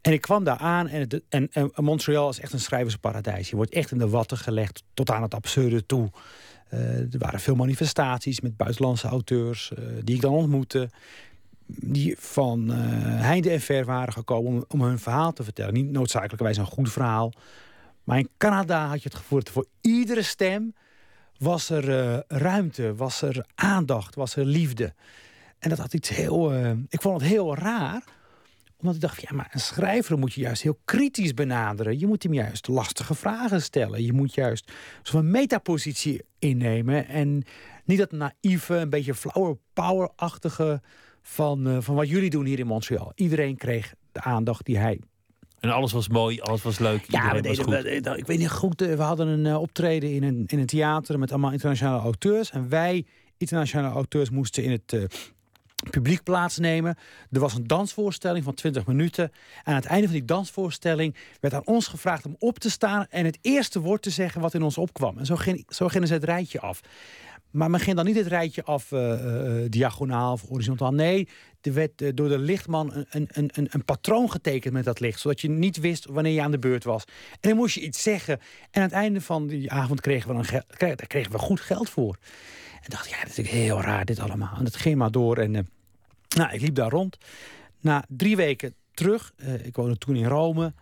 En 0.00 0.12
ik 0.12 0.20
kwam 0.20 0.44
daar 0.44 0.56
aan 0.56 0.88
en, 0.88 1.22
en 1.28 1.70
Montreal 1.74 2.28
is 2.28 2.40
echt 2.40 2.52
een 2.52 2.60
schrijversparadijs. 2.60 3.50
Je 3.50 3.56
wordt 3.56 3.72
echt 3.72 3.90
in 3.90 3.98
de 3.98 4.08
watten 4.08 4.38
gelegd 4.38 4.82
tot 4.94 5.10
aan 5.10 5.22
het 5.22 5.34
absurde 5.34 5.86
toe. 5.86 6.10
Eh, 6.68 6.98
er 6.98 7.18
waren 7.18 7.40
veel 7.40 7.54
manifestaties 7.54 8.40
met 8.40 8.56
buitenlandse 8.56 9.06
auteurs 9.06 9.72
eh, 9.72 9.84
die 10.02 10.14
ik 10.14 10.20
dan 10.20 10.32
ontmoette. 10.32 10.90
Die 11.66 12.16
van 12.18 12.72
eh, 12.72 12.78
heinde 13.20 13.50
en 13.50 13.60
ver 13.60 13.84
waren 13.84 14.12
gekomen 14.12 14.52
om, 14.52 14.64
om 14.68 14.82
hun 14.82 14.98
verhaal 14.98 15.32
te 15.32 15.44
vertellen. 15.44 15.74
Niet 15.74 15.90
noodzakelijkerwijs 15.90 16.56
een 16.56 16.66
goed 16.66 16.92
verhaal. 16.92 17.32
Maar 18.04 18.18
in 18.18 18.28
Canada 18.36 18.86
had 18.86 19.02
je 19.02 19.08
het 19.08 19.18
gevoel 19.18 19.38
dat 19.38 19.50
voor 19.50 19.66
iedere 19.80 20.22
stem 20.22 20.74
was 21.38 21.70
er 21.70 21.98
eh, 21.98 22.18
ruimte, 22.28 22.94
was 22.94 23.22
er 23.22 23.46
aandacht, 23.54 24.14
was 24.14 24.36
er 24.36 24.44
liefde. 24.44 24.94
En 25.58 25.68
dat 25.68 25.78
had 25.78 25.94
iets 25.94 26.08
heel. 26.08 26.52
eh, 26.52 26.70
ik 26.88 27.00
vond 27.00 27.20
het 27.20 27.30
heel 27.30 27.56
raar 27.56 28.02
omdat 28.84 28.94
ik 28.94 29.00
dacht, 29.08 29.20
ja, 29.20 29.36
maar 29.36 29.50
een 29.52 29.60
schrijver 29.60 30.18
moet 30.18 30.32
je 30.32 30.40
juist 30.40 30.62
heel 30.62 30.78
kritisch 30.84 31.34
benaderen. 31.34 31.98
Je 31.98 32.06
moet 32.06 32.22
hem 32.22 32.34
juist 32.34 32.68
lastige 32.68 33.14
vragen 33.14 33.62
stellen. 33.62 34.02
Je 34.02 34.12
moet 34.12 34.34
juist 34.34 34.72
zo'n 35.02 35.30
metapositie 35.30 36.22
innemen. 36.38 37.08
En 37.08 37.42
niet 37.84 37.98
dat 37.98 38.12
naïeve, 38.12 38.76
een 38.76 38.90
beetje 38.90 39.14
flower 39.14 39.56
power-achtige 39.72 40.82
van, 41.22 41.66
eh, 41.66 41.76
van 41.80 41.94
wat 41.94 42.08
jullie 42.08 42.30
doen 42.30 42.44
hier 42.44 42.58
in 42.58 42.66
Montreal. 42.66 43.12
Iedereen 43.14 43.56
kreeg 43.56 43.94
de 44.12 44.20
aandacht 44.20 44.64
die 44.64 44.78
hij 44.78 45.00
En 45.64 45.70
alles 45.70 45.92
was 45.92 46.08
mooi, 46.08 46.40
alles 46.40 46.62
was 46.62 46.78
leuk. 46.78 47.04
ja, 47.08 47.32
we 47.34 47.40
was 47.48 47.58
goed. 47.58 47.66
we- 47.82 48.00
we- 48.02 48.16
ik 48.18 48.26
weet 48.26 48.38
niet 48.38 48.50
goed. 48.50 48.82
eh, 48.82 48.94
We 48.96 49.02
hadden 49.02 49.28
een 49.28 49.46
eh, 49.46 49.60
optreden 49.60 50.12
in 50.12 50.22
een, 50.22 50.44
in 50.46 50.58
een 50.58 50.66
theater 50.66 51.18
met 51.18 51.30
allemaal 51.30 51.52
internationale 51.52 52.02
auteurs. 52.02 52.50
En 52.50 52.68
wij, 52.68 53.04
internationale 53.36 53.94
auteurs, 53.94 54.30
moesten 54.30 54.64
in 54.64 54.70
het 54.70 54.92
eh, 54.92 55.02
publiek 55.90 56.22
plaatsnemen. 56.22 56.96
Er 57.30 57.40
was 57.40 57.54
een 57.54 57.66
dansvoorstelling 57.66 58.44
van 58.44 58.54
20 58.54 58.86
minuten. 58.86 59.24
En 59.24 59.32
aan 59.64 59.74
het 59.74 59.84
einde 59.84 60.06
van 60.06 60.16
die 60.16 60.24
dansvoorstelling 60.24 61.14
werd 61.40 61.54
aan 61.54 61.66
ons 61.66 61.86
gevraagd 61.86 62.26
om 62.26 62.36
op 62.38 62.58
te 62.58 62.70
staan 62.70 63.06
en 63.10 63.24
het 63.24 63.38
eerste 63.40 63.80
woord 63.80 64.02
te 64.02 64.10
zeggen 64.10 64.40
wat 64.40 64.54
in 64.54 64.62
ons 64.62 64.78
opkwam. 64.78 65.18
En 65.18 65.26
zo, 65.26 65.36
ging, 65.36 65.64
zo 65.68 65.88
gingen 65.88 66.08
ze 66.08 66.14
het 66.14 66.24
rijtje 66.24 66.60
af. 66.60 66.80
Maar 67.54 67.70
men 67.70 67.80
ging 67.80 67.96
dan 67.96 68.04
niet 68.04 68.16
het 68.16 68.26
rijtje 68.26 68.64
af 68.64 68.92
eh, 68.92 69.12
eh, 69.62 69.70
diagonaal 69.70 70.32
of 70.32 70.48
horizontaal. 70.48 70.92
Nee, 70.92 71.28
er 71.60 71.72
werd 71.72 72.02
eh, 72.02 72.08
door 72.14 72.28
de 72.28 72.38
lichtman 72.38 72.90
een, 72.94 73.06
een, 73.10 73.50
een, 73.52 73.68
een- 73.70 73.84
patroon 73.84 74.30
getekend 74.30 74.72
met 74.72 74.84
dat 74.84 75.00
licht. 75.00 75.20
Zodat 75.20 75.40
je 75.40 75.48
niet 75.50 75.76
wist 75.76 76.04
wanneer 76.04 76.32
je 76.32 76.42
aan 76.42 76.50
de 76.50 76.58
beurt 76.58 76.84
was. 76.84 77.04
En 77.30 77.48
dan 77.48 77.56
moest 77.56 77.74
je 77.74 77.80
iets 77.80 78.02
zeggen. 78.02 78.38
En 78.70 78.80
aan 78.80 78.82
het 78.82 78.92
einde 78.92 79.20
van 79.20 79.46
die 79.46 79.72
avond 79.72 80.00
kregen 80.00 80.36
we, 80.36 80.62
kregen, 81.06 81.32
we 81.32 81.38
goed 81.38 81.60
geld 81.60 81.90
voor. 81.90 82.16
En 82.82 82.90
dacht, 82.90 83.08
ja, 83.10 83.16
dat 83.20 83.30
is 83.30 83.36
natuurlijk 83.36 83.64
heel 83.64 83.80
raar 83.80 84.04
dit 84.04 84.18
allemaal. 84.18 84.56
En 84.58 84.64
dat 84.64 84.76
ging 84.76 84.96
maar 84.96 85.10
door. 85.10 85.36
En 85.38 85.54
eh, 85.56 85.62
nou, 86.36 86.52
ik 86.52 86.60
liep 86.60 86.74
daar 86.74 86.90
rond. 86.90 87.18
Na 87.80 88.04
drie 88.08 88.36
weken 88.36 88.74
terug, 88.94 89.32
eh, 89.36 89.66
ik 89.66 89.76
woonde 89.76 89.98
toen 89.98 90.16
in 90.16 90.26
Rome 90.26 90.72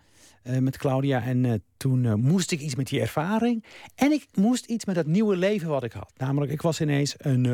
eh, 0.43 0.57
met 0.57 0.77
Claudia. 0.77 1.23
En 1.23 1.45
eh, 1.45 1.53
toen 1.77 2.05
eh, 2.05 2.13
moest 2.13 2.51
ik 2.51 2.59
iets 2.59 2.75
met 2.75 2.87
die 2.87 2.99
ervaring. 2.99 3.65
En 3.95 4.11
ik 4.11 4.27
moest 4.33 4.65
iets 4.65 4.85
met 4.85 4.95
dat 4.95 5.05
nieuwe 5.05 5.35
leven 5.37 5.69
wat 5.69 5.83
ik 5.83 5.91
had. 5.91 6.11
Namelijk, 6.17 6.51
ik 6.51 6.61
was 6.61 6.81
ineens 6.81 7.15
een, 7.17 7.45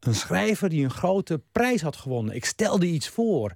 een 0.00 0.14
schrijver 0.14 0.68
die 0.68 0.84
een 0.84 0.90
grote 0.90 1.42
prijs 1.52 1.80
had 1.80 1.96
gewonnen. 1.96 2.34
Ik 2.34 2.44
stelde 2.44 2.86
iets 2.86 3.08
voor. 3.08 3.52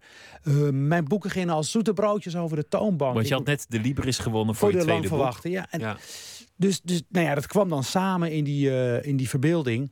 Mijn 0.72 1.04
boeken 1.04 1.30
gingen 1.30 1.54
als 1.54 1.70
zoete 1.70 1.92
broodjes 1.92 2.36
over 2.36 2.56
de 2.56 2.68
toonbank. 2.68 3.14
Want 3.14 3.28
je 3.28 3.34
had 3.34 3.44
net 3.44 3.66
de 3.68 3.80
Libris 3.80 4.18
gewonnen 4.18 4.54
voor, 4.54 4.70
voor 4.70 4.80
je 4.80 4.86
de 4.86 4.92
tweede 4.92 5.08
boek. 5.08 5.38
Ja. 5.42 5.66
En 5.70 5.80
Ja. 5.80 5.96
dus, 6.56 6.80
dus 6.80 7.02
nou 7.08 7.26
ja, 7.26 7.34
dat 7.34 7.46
kwam 7.46 7.68
dan 7.68 7.84
samen 7.84 8.32
in 8.32 8.44
die, 8.44 8.70
in 9.02 9.16
die 9.16 9.28
verbeelding. 9.28 9.90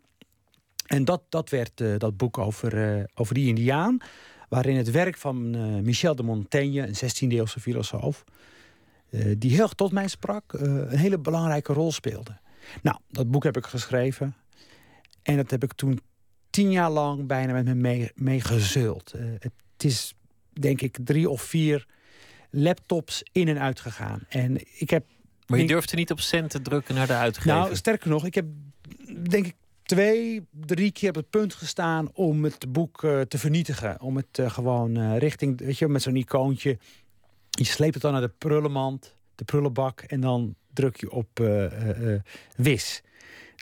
En 0.86 1.04
dat, 1.04 1.22
dat 1.28 1.50
werd 1.50 1.82
dat 1.98 2.16
boek 2.16 2.38
over, 2.38 3.04
over 3.14 3.34
die 3.34 3.48
Indiaan. 3.48 3.98
Waarin 4.48 4.76
het 4.76 4.90
werk 4.90 5.16
van 5.16 5.50
Michel 5.82 6.14
de 6.14 6.22
Montaigne, 6.22 6.86
een 6.86 6.94
16e-eeuwse 6.94 7.60
filosoof. 7.60 8.24
Eh, 9.14 9.34
die 9.38 9.50
heel 9.50 9.68
tot 9.68 9.92
mij 9.92 10.08
sprak, 10.08 10.52
eh, 10.52 10.62
een 10.62 10.98
hele 10.98 11.18
belangrijke 11.18 11.72
rol 11.72 11.92
speelde. 11.92 12.38
Nou, 12.82 12.98
dat 13.08 13.30
boek 13.30 13.44
heb 13.44 13.56
ik 13.56 13.66
geschreven. 13.66 14.34
En 15.22 15.36
dat 15.36 15.50
heb 15.50 15.62
ik 15.62 15.72
toen 15.72 16.00
tien 16.50 16.70
jaar 16.70 16.90
lang 16.90 17.26
bijna 17.26 17.52
met 17.52 17.64
me 17.64 17.74
mee, 17.74 18.10
mee 18.14 18.40
gezult. 18.40 19.12
Eh, 19.12 19.24
het 19.38 19.84
is, 19.84 20.14
denk 20.52 20.80
ik, 20.80 20.98
drie 21.04 21.30
of 21.30 21.42
vier 21.42 21.86
laptops 22.50 23.22
in 23.32 23.48
en 23.48 23.58
uit 23.58 23.80
gegaan. 23.80 24.20
En 24.28 24.58
ik 24.78 24.90
heb 24.90 25.04
Maar 25.46 25.58
je 25.58 25.66
durfde 25.66 25.96
niet 25.96 26.10
op 26.10 26.20
cent 26.20 26.50
te 26.50 26.62
drukken 26.62 26.94
naar 26.94 27.06
de 27.06 27.12
uitgever. 27.12 27.50
nou, 27.50 27.76
sterker 27.76 28.08
nog, 28.08 28.24
ik 28.24 28.34
heb 28.34 28.46
denk 29.28 29.46
ik 29.46 29.54
twee, 29.82 30.46
drie 30.50 30.92
keer 30.92 31.08
op 31.08 31.14
het 31.14 31.30
punt 31.30 31.54
gestaan 31.54 32.10
om 32.12 32.44
het 32.44 32.72
boek 32.72 33.00
te 33.28 33.38
vernietigen. 33.38 34.00
Om 34.00 34.16
het 34.16 34.40
gewoon 34.46 35.16
richting, 35.16 35.60
weet 35.60 35.78
je, 35.78 35.88
met 35.88 36.02
zo'n 36.02 36.16
icoontje. 36.16 36.78
Je 37.54 37.64
sleept 37.64 37.94
het 37.94 38.02
dan 38.02 38.12
naar 38.12 38.20
de 38.20 38.32
prullenmand, 38.38 39.14
de 39.34 39.44
prullenbak 39.44 40.00
en 40.00 40.20
dan 40.20 40.54
druk 40.72 41.00
je 41.00 41.10
op 41.10 41.40
eh, 41.40 41.64
eh, 41.64 42.14
eh, 42.14 42.20
wis. 42.56 43.02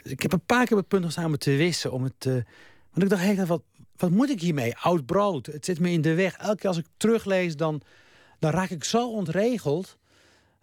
Dus 0.03 0.11
ik 0.11 0.21
heb 0.21 0.33
een 0.33 0.45
paar 0.45 0.65
keer 0.65 0.77
op 0.77 0.89
het 0.89 1.01
punt 1.01 1.17
om 1.17 1.31
het 1.31 1.41
te 1.41 1.55
wissen. 1.55 1.91
Om 1.91 2.03
het, 2.03 2.25
want 2.25 3.03
ik 3.03 3.09
dacht, 3.09 3.21
hey, 3.21 3.45
wat, 3.45 3.61
wat 3.97 4.09
moet 4.09 4.29
ik 4.29 4.41
hiermee? 4.41 4.77
Oud 4.77 5.05
brood, 5.05 5.45
het 5.45 5.65
zit 5.65 5.79
me 5.79 5.89
in 5.89 6.01
de 6.01 6.13
weg. 6.13 6.37
Elke 6.37 6.55
keer 6.55 6.69
als 6.69 6.77
ik 6.77 6.85
teruglees, 6.97 7.55
dan, 7.55 7.81
dan 8.39 8.51
raak 8.51 8.69
ik 8.69 8.83
zo 8.83 9.11
ontregeld 9.11 9.97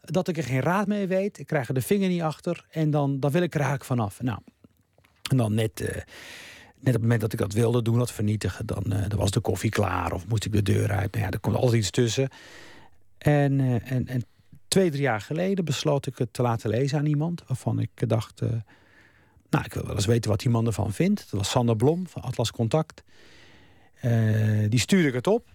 dat 0.01 0.29
ik 0.29 0.37
er 0.37 0.45
geen 0.45 0.61
raad 0.61 0.87
mee 0.87 1.07
weet. 1.07 1.39
Ik 1.39 1.47
krijg 1.47 1.69
er 1.69 1.75
de 1.75 1.83
vinger 1.83 2.09
niet 2.09 2.23
achter 2.23 2.67
en 2.71 2.91
dan, 2.91 3.21
dan 3.21 3.31
wil 3.31 3.43
ik 3.43 3.55
er 3.55 3.61
eigenlijk 3.61 3.89
vanaf. 3.89 4.23
Nou, 4.23 4.39
en 5.31 5.37
dan 5.37 5.55
net, 5.55 5.81
net 5.81 5.95
op 6.75 6.93
het 6.93 7.01
moment 7.01 7.21
dat 7.21 7.33
ik 7.33 7.39
dat 7.39 7.53
wilde 7.53 7.83
doen, 7.83 7.99
dat 7.99 8.13
vernietigen, 8.13 8.67
dan, 8.67 8.83
dan 9.09 9.19
was 9.19 9.31
de 9.31 9.41
koffie 9.41 9.71
klaar 9.71 10.13
of 10.13 10.27
moest 10.27 10.45
ik 10.45 10.53
de 10.53 10.63
deur 10.63 10.91
uit. 10.91 11.13
Nou 11.13 11.25
ja, 11.25 11.31
er 11.31 11.41
komt 11.41 11.57
altijd 11.57 11.75
iets 11.75 11.91
tussen. 11.91 12.29
En, 13.21 13.61
eh, 13.61 13.93
en, 13.93 14.07
en 14.07 14.25
twee, 14.69 14.91
drie 14.91 15.03
jaar 15.03 15.21
geleden 15.21 15.65
besloot 15.65 16.07
ik 16.07 16.19
het 16.19 16.33
te 16.33 16.43
laten 16.43 16.71
lezen 16.71 16.99
aan 16.99 17.07
iemand 17.07 17.43
waarvan 17.47 17.79
ik 17.79 18.09
dacht, 18.09 18.41
eh, 18.41 18.49
nou, 19.51 19.65
ik 19.65 19.75
wil 19.75 19.87
wel 19.87 19.95
eens 19.95 20.07
weten 20.07 20.31
wat 20.31 20.41
die 20.41 20.51
man 20.51 20.67
ervan 20.67 20.93
vindt. 20.93 21.21
Dat 21.31 21.41
was 21.41 21.51
Sander 21.51 21.77
Blom 21.77 22.09
van 22.09 22.23
Atlas 22.23 22.51
Contact. 22.51 23.03
Eh, 24.01 24.69
die 24.69 24.79
stuurde 24.79 25.09
ik 25.09 25.15
het 25.15 25.27
op. 25.27 25.49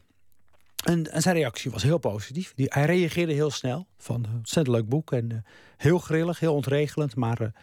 En, 0.86 1.22
zijn 1.22 1.36
reactie 1.36 1.72
was 1.72 1.84
heel 1.84 1.98
positief. 1.98 2.54
Die, 2.56 2.66
hij 2.70 2.86
reageerde 2.86 3.34
heel 3.34 3.52
snel. 3.52 3.88
Van, 3.98 4.26
ontzettend 4.36 4.76
leuk 4.76 4.90
boek. 4.90 5.12
En 5.12 5.46
heel 5.78 6.00
grillig, 6.00 6.40
heel 6.40 6.54
ontregelend. 6.54 7.16
Maar 7.16 7.54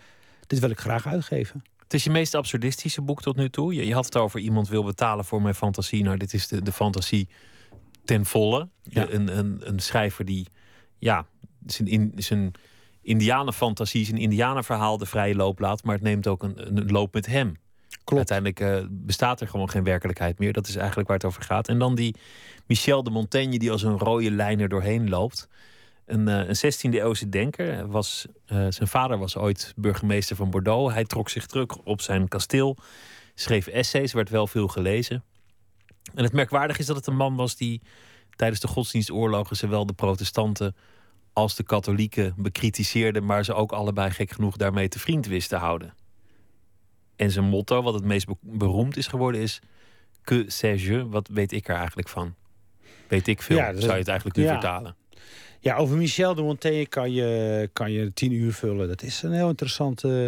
dit 0.46 0.58
wil 0.58 0.70
ik 0.70 0.80
graag 0.80 1.06
uitgeven. 1.06 1.62
Het 1.82 1.94
is 1.94 2.04
je 2.04 2.10
meest 2.10 2.34
absurdistische 2.34 3.02
boek 3.02 3.22
tot 3.22 3.36
nu 3.36 3.50
toe. 3.50 3.74
Je, 3.74 3.86
je 3.86 3.94
had 3.94 4.04
het 4.04 4.16
over 4.16 4.40
iemand 4.40 4.68
wil 4.68 4.84
betalen 4.84 5.24
voor 5.24 5.42
mijn 5.42 5.54
fantasie. 5.54 6.02
Nou, 6.02 6.16
dit 6.16 6.32
is 6.32 6.48
de, 6.48 6.62
de 6.62 6.72
fantasie 6.72 7.28
ten 8.04 8.24
volle. 8.24 8.68
Ja. 8.82 9.10
een, 9.10 9.38
een, 9.38 9.60
een 9.68 9.78
schrijver 9.78 10.24
die 10.24 10.46
ja, 10.98 11.26
zijn, 11.66 11.88
in, 11.88 12.12
zijn 12.16 12.52
indianenfantasie, 13.02 14.04
zijn 14.04 14.18
indianenverhaal 14.18 14.98
de 14.98 15.06
vrije 15.06 15.34
loop 15.34 15.58
laat. 15.58 15.84
Maar 15.84 15.94
het 15.94 16.04
neemt 16.04 16.26
ook 16.26 16.42
een, 16.42 16.76
een 16.76 16.90
loop 16.90 17.14
met 17.14 17.26
hem. 17.26 17.56
Klopt. 18.04 18.30
Uiteindelijk 18.30 18.60
eh, 18.60 18.88
bestaat 18.90 19.40
er 19.40 19.48
gewoon 19.48 19.70
geen 19.70 19.84
werkelijkheid 19.84 20.38
meer. 20.38 20.52
Dat 20.52 20.68
is 20.68 20.76
eigenlijk 20.76 21.08
waar 21.08 21.16
het 21.16 21.26
over 21.26 21.42
gaat. 21.42 21.68
En 21.68 21.78
dan 21.78 21.94
die 21.94 22.16
Michel 22.66 23.02
de 23.02 23.10
Montaigne 23.10 23.58
die 23.58 23.70
als 23.70 23.82
een 23.82 23.98
rode 23.98 24.30
lijn 24.30 24.60
er 24.60 24.68
doorheen 24.68 25.08
loopt. 25.08 25.48
Een, 26.06 26.28
eh, 26.28 26.48
een 26.48 26.56
16e 26.56 27.00
eeuwse 27.00 27.28
denker. 27.28 27.72
Hij 27.72 27.86
Was, 27.86 28.26
eh, 28.46 28.66
zijn 28.68 28.88
vader 28.88 29.18
was 29.18 29.36
ooit 29.36 29.72
burgemeester 29.76 30.36
van 30.36 30.50
Bordeaux. 30.50 30.94
Hij 30.94 31.04
trok 31.04 31.28
zich 31.28 31.46
terug 31.46 31.76
op 31.76 32.00
zijn 32.00 32.28
kasteel. 32.28 32.76
Schreef 33.34 33.66
essays, 33.66 34.12
werd 34.12 34.30
wel 34.30 34.46
veel 34.46 34.68
gelezen. 34.68 35.24
En 36.14 36.22
het 36.24 36.32
merkwaardig 36.32 36.78
is 36.78 36.86
dat 36.86 36.96
het 36.96 37.06
een 37.06 37.16
man 37.16 37.36
was 37.36 37.56
die 37.56 37.80
tijdens 38.36 38.60
de 38.60 38.68
godsdienstoorlogen 38.68 39.56
zowel 39.56 39.86
de 39.86 39.92
protestanten 39.92 40.76
als 41.32 41.54
de 41.56 41.62
katholieken 41.62 42.34
bekritiseerde, 42.36 43.20
maar 43.20 43.44
ze 43.44 43.54
ook 43.54 43.72
allebei 43.72 44.10
gek 44.10 44.30
genoeg 44.30 44.56
daarmee 44.56 44.88
te 44.88 44.98
vriend 44.98 45.26
wist 45.26 45.48
te 45.48 45.56
houden. 45.56 45.94
En 47.16 47.30
zijn 47.30 47.44
motto, 47.44 47.82
wat 47.82 47.94
het 47.94 48.04
meest 48.04 48.26
be- 48.26 48.34
beroemd 48.40 48.96
is 48.96 49.06
geworden, 49.06 49.40
is: 49.40 49.60
Que 50.24 50.44
sais-je? 50.46 51.08
Wat 51.08 51.28
weet 51.28 51.52
ik 51.52 51.68
er 51.68 51.76
eigenlijk 51.76 52.08
van? 52.08 52.34
Weet 53.08 53.26
ik 53.26 53.42
veel, 53.42 53.56
Ja, 53.56 53.72
zou 53.72 53.92
je 53.92 53.98
het 53.98 54.08
eigenlijk 54.08 54.36
nu 54.36 54.42
ja. 54.44 54.50
vertalen. 54.52 54.96
Ja, 55.62 55.76
over 55.76 55.96
Michel 55.96 56.34
de 56.34 56.42
Montaigne 56.42 56.86
kan 56.86 57.12
je, 57.12 57.70
kan 57.72 57.92
je 57.92 58.12
tien 58.12 58.32
uur 58.32 58.52
vullen. 58.52 58.88
Dat 58.88 59.02
is 59.02 59.22
een 59.22 59.32
heel 59.32 59.48
interessant 59.48 60.04
eh, 60.04 60.26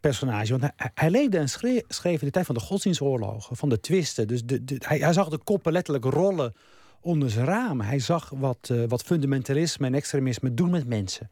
personage. 0.00 0.58
Want 0.58 0.72
hij, 0.94 1.10
leefde 1.10 1.38
en 1.38 1.48
schreef, 1.48 2.20
in 2.20 2.26
de 2.26 2.30
tijd 2.30 2.46
van 2.46 2.54
de 2.54 2.60
godsdienstoorlogen, 2.60 3.56
van 3.56 3.68
de 3.68 3.80
twisten. 3.80 4.28
Dus 4.28 4.44
de, 4.44 4.62
hij, 4.78 4.98
hij 4.98 5.12
zag 5.12 5.28
de 5.28 5.38
koppen 5.38 5.72
letterlijk 5.72 6.04
rollen 6.04 6.54
onder 7.00 7.30
zijn 7.30 7.46
raam. 7.46 7.80
Hij 7.80 7.98
zag 7.98 8.32
wat, 8.34 8.68
eh, 8.70 8.82
wat 8.88 9.02
fundamentalisme 9.02 9.86
en 9.86 9.94
extremisme 9.94 10.54
doen 10.54 10.70
met 10.70 10.86
mensen. 10.86 11.30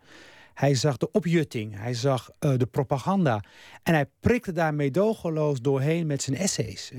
Hij 0.54 0.74
zag 0.74 0.96
de 0.96 1.10
opjutting, 1.10 1.78
hij 1.78 1.94
zag 1.94 2.30
eh, 2.38 2.52
de 2.56 2.66
propaganda. 2.66 3.42
En 3.82 3.94
hij 3.94 4.06
prikte 4.20 4.52
daar 4.52 4.74
meedogenloos 4.74 5.60
doorheen 5.60 6.06
met 6.06 6.22
zijn 6.22 6.36
essays. 6.36 6.92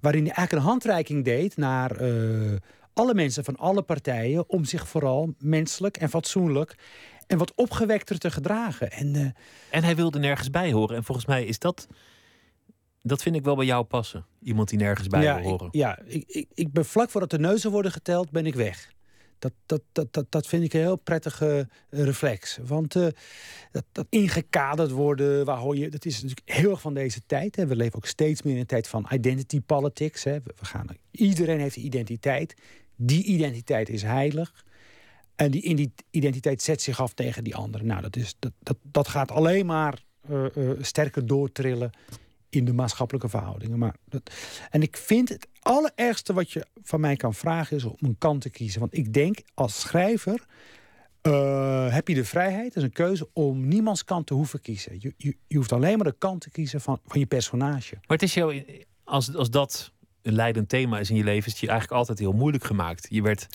waarin 0.00 0.24
hij 0.24 0.34
eigenlijk 0.34 0.52
een 0.52 0.70
handreiking 0.70 1.24
deed 1.24 1.56
naar 1.56 1.96
alle 2.94 3.14
mensen 3.14 3.44
van 3.44 3.56
alle 3.56 3.82
partijen... 3.82 4.48
om 4.48 4.64
zich 4.64 4.88
vooral 4.88 5.34
menselijk 5.38 5.96
en 5.96 6.08
fatsoenlijk 6.08 6.74
en 7.26 7.38
wat 7.38 7.52
opgewekter 7.54 8.18
te 8.18 8.30
gedragen. 8.30 8.90
En 8.90 9.14
eh, 9.14 9.22
En 9.70 9.84
hij 9.84 9.96
wilde 9.96 10.18
nergens 10.18 10.50
bij 10.50 10.72
horen. 10.72 10.96
En 10.96 11.04
volgens 11.04 11.26
mij 11.26 11.44
is 11.44 11.58
dat. 11.58 11.86
Dat 13.02 13.22
vind 13.22 13.36
ik 13.36 13.44
wel 13.44 13.56
bij 13.56 13.66
jou 13.66 13.84
passen. 13.84 14.26
Iemand 14.42 14.68
die 14.68 14.78
nergens 14.78 15.08
bij 15.08 15.22
ja, 15.22 15.40
wil 15.40 15.50
horen. 15.50 15.66
Ik, 15.66 15.74
ja, 15.74 15.98
ik, 16.06 16.24
ik, 16.26 16.48
ik 16.54 16.72
ben 16.72 16.84
vlak 16.84 17.10
voordat 17.10 17.30
de 17.30 17.38
neuzen 17.38 17.70
worden 17.70 17.92
geteld, 17.92 18.30
ben 18.30 18.46
ik 18.46 18.54
weg. 18.54 18.92
Dat, 19.38 19.52
dat, 19.66 19.82
dat, 19.92 20.12
dat, 20.12 20.26
dat 20.28 20.46
vind 20.46 20.64
ik 20.64 20.72
een 20.72 20.80
heel 20.80 20.96
prettige 20.96 21.68
eh, 21.90 22.04
reflex. 22.04 22.58
Want 22.62 22.96
eh, 22.96 23.06
dat, 23.72 23.84
dat 23.92 24.06
ingekaderd 24.08 24.90
worden, 24.90 25.44
waar 25.44 25.58
hoor 25.58 25.76
je, 25.76 25.90
dat 25.90 26.04
is 26.04 26.14
natuurlijk 26.22 26.50
heel 26.50 26.70
erg 26.70 26.80
van 26.80 26.94
deze 26.94 27.20
tijd. 27.26 27.56
Hè. 27.56 27.66
We 27.66 27.76
leven 27.76 27.96
ook 27.96 28.06
steeds 28.06 28.42
meer 28.42 28.54
in 28.54 28.60
een 28.60 28.66
tijd 28.66 28.88
van 28.88 29.06
identity 29.10 29.60
politics. 29.60 30.24
Hè. 30.24 30.32
We, 30.32 30.54
we 30.58 30.64
gaan, 30.64 30.86
iedereen 31.10 31.60
heeft 31.60 31.76
een 31.76 31.84
identiteit. 31.84 32.54
Die 32.96 33.24
identiteit 33.24 33.88
is 33.88 34.02
heilig. 34.02 34.64
En 35.34 35.50
die 35.50 35.92
identiteit 36.10 36.62
zet 36.62 36.82
zich 36.82 37.00
af 37.00 37.14
tegen 37.14 37.44
die 37.44 37.56
andere. 37.56 37.84
Nou, 37.84 38.02
dat, 38.02 38.16
is, 38.16 38.36
dat, 38.38 38.52
dat, 38.58 38.76
dat 38.82 39.08
gaat 39.08 39.30
alleen 39.30 39.66
maar 39.66 40.02
eh, 40.28 40.46
sterker 40.80 41.26
doortrillen 41.26 41.90
in 42.48 42.64
de 42.64 42.72
maatschappelijke 42.72 43.28
verhoudingen. 43.28 43.78
Maar 43.78 43.96
dat, 44.04 44.30
en 44.70 44.82
ik 44.82 44.96
vind 44.96 45.28
het 45.28 45.48
allerergste 45.60 46.32
wat 46.32 46.50
je 46.50 46.66
van 46.82 47.00
mij 47.00 47.16
kan 47.16 47.34
vragen 47.34 47.76
is 47.76 47.84
om 47.84 47.96
een 47.98 48.18
kant 48.18 48.40
te 48.40 48.50
kiezen. 48.50 48.80
Want 48.80 48.96
ik 48.96 49.12
denk 49.12 49.38
als 49.54 49.80
schrijver 49.80 50.46
eh, 51.20 51.92
heb 51.92 52.08
je 52.08 52.14
de 52.14 52.24
vrijheid, 52.24 52.74
dat 52.74 52.76
is 52.76 52.82
een 52.82 52.92
keuze, 52.92 53.28
om 53.32 53.68
niemands 53.68 54.04
kant 54.04 54.26
te 54.26 54.34
hoeven 54.34 54.60
kiezen. 54.60 54.96
Je, 54.98 55.14
je, 55.16 55.36
je 55.46 55.56
hoeft 55.56 55.72
alleen 55.72 55.96
maar 55.96 56.06
de 56.06 56.18
kant 56.18 56.40
te 56.40 56.50
kiezen 56.50 56.80
van, 56.80 57.00
van 57.06 57.20
je 57.20 57.26
personage. 57.26 57.94
Maar 57.94 58.02
het 58.16 58.22
is 58.22 58.34
jou, 58.34 58.64
als, 59.04 59.34
als 59.34 59.50
dat 59.50 59.92
een 60.24 60.34
leidend 60.34 60.68
thema 60.68 60.98
is 60.98 61.10
in 61.10 61.16
je 61.16 61.24
leven, 61.24 61.46
is 61.46 61.52
het 61.52 61.60
je 61.60 61.68
eigenlijk 61.68 61.98
altijd 61.98 62.18
heel 62.18 62.32
moeilijk 62.32 62.64
gemaakt. 62.64 63.06
Je 63.10 63.22
werd 63.22 63.46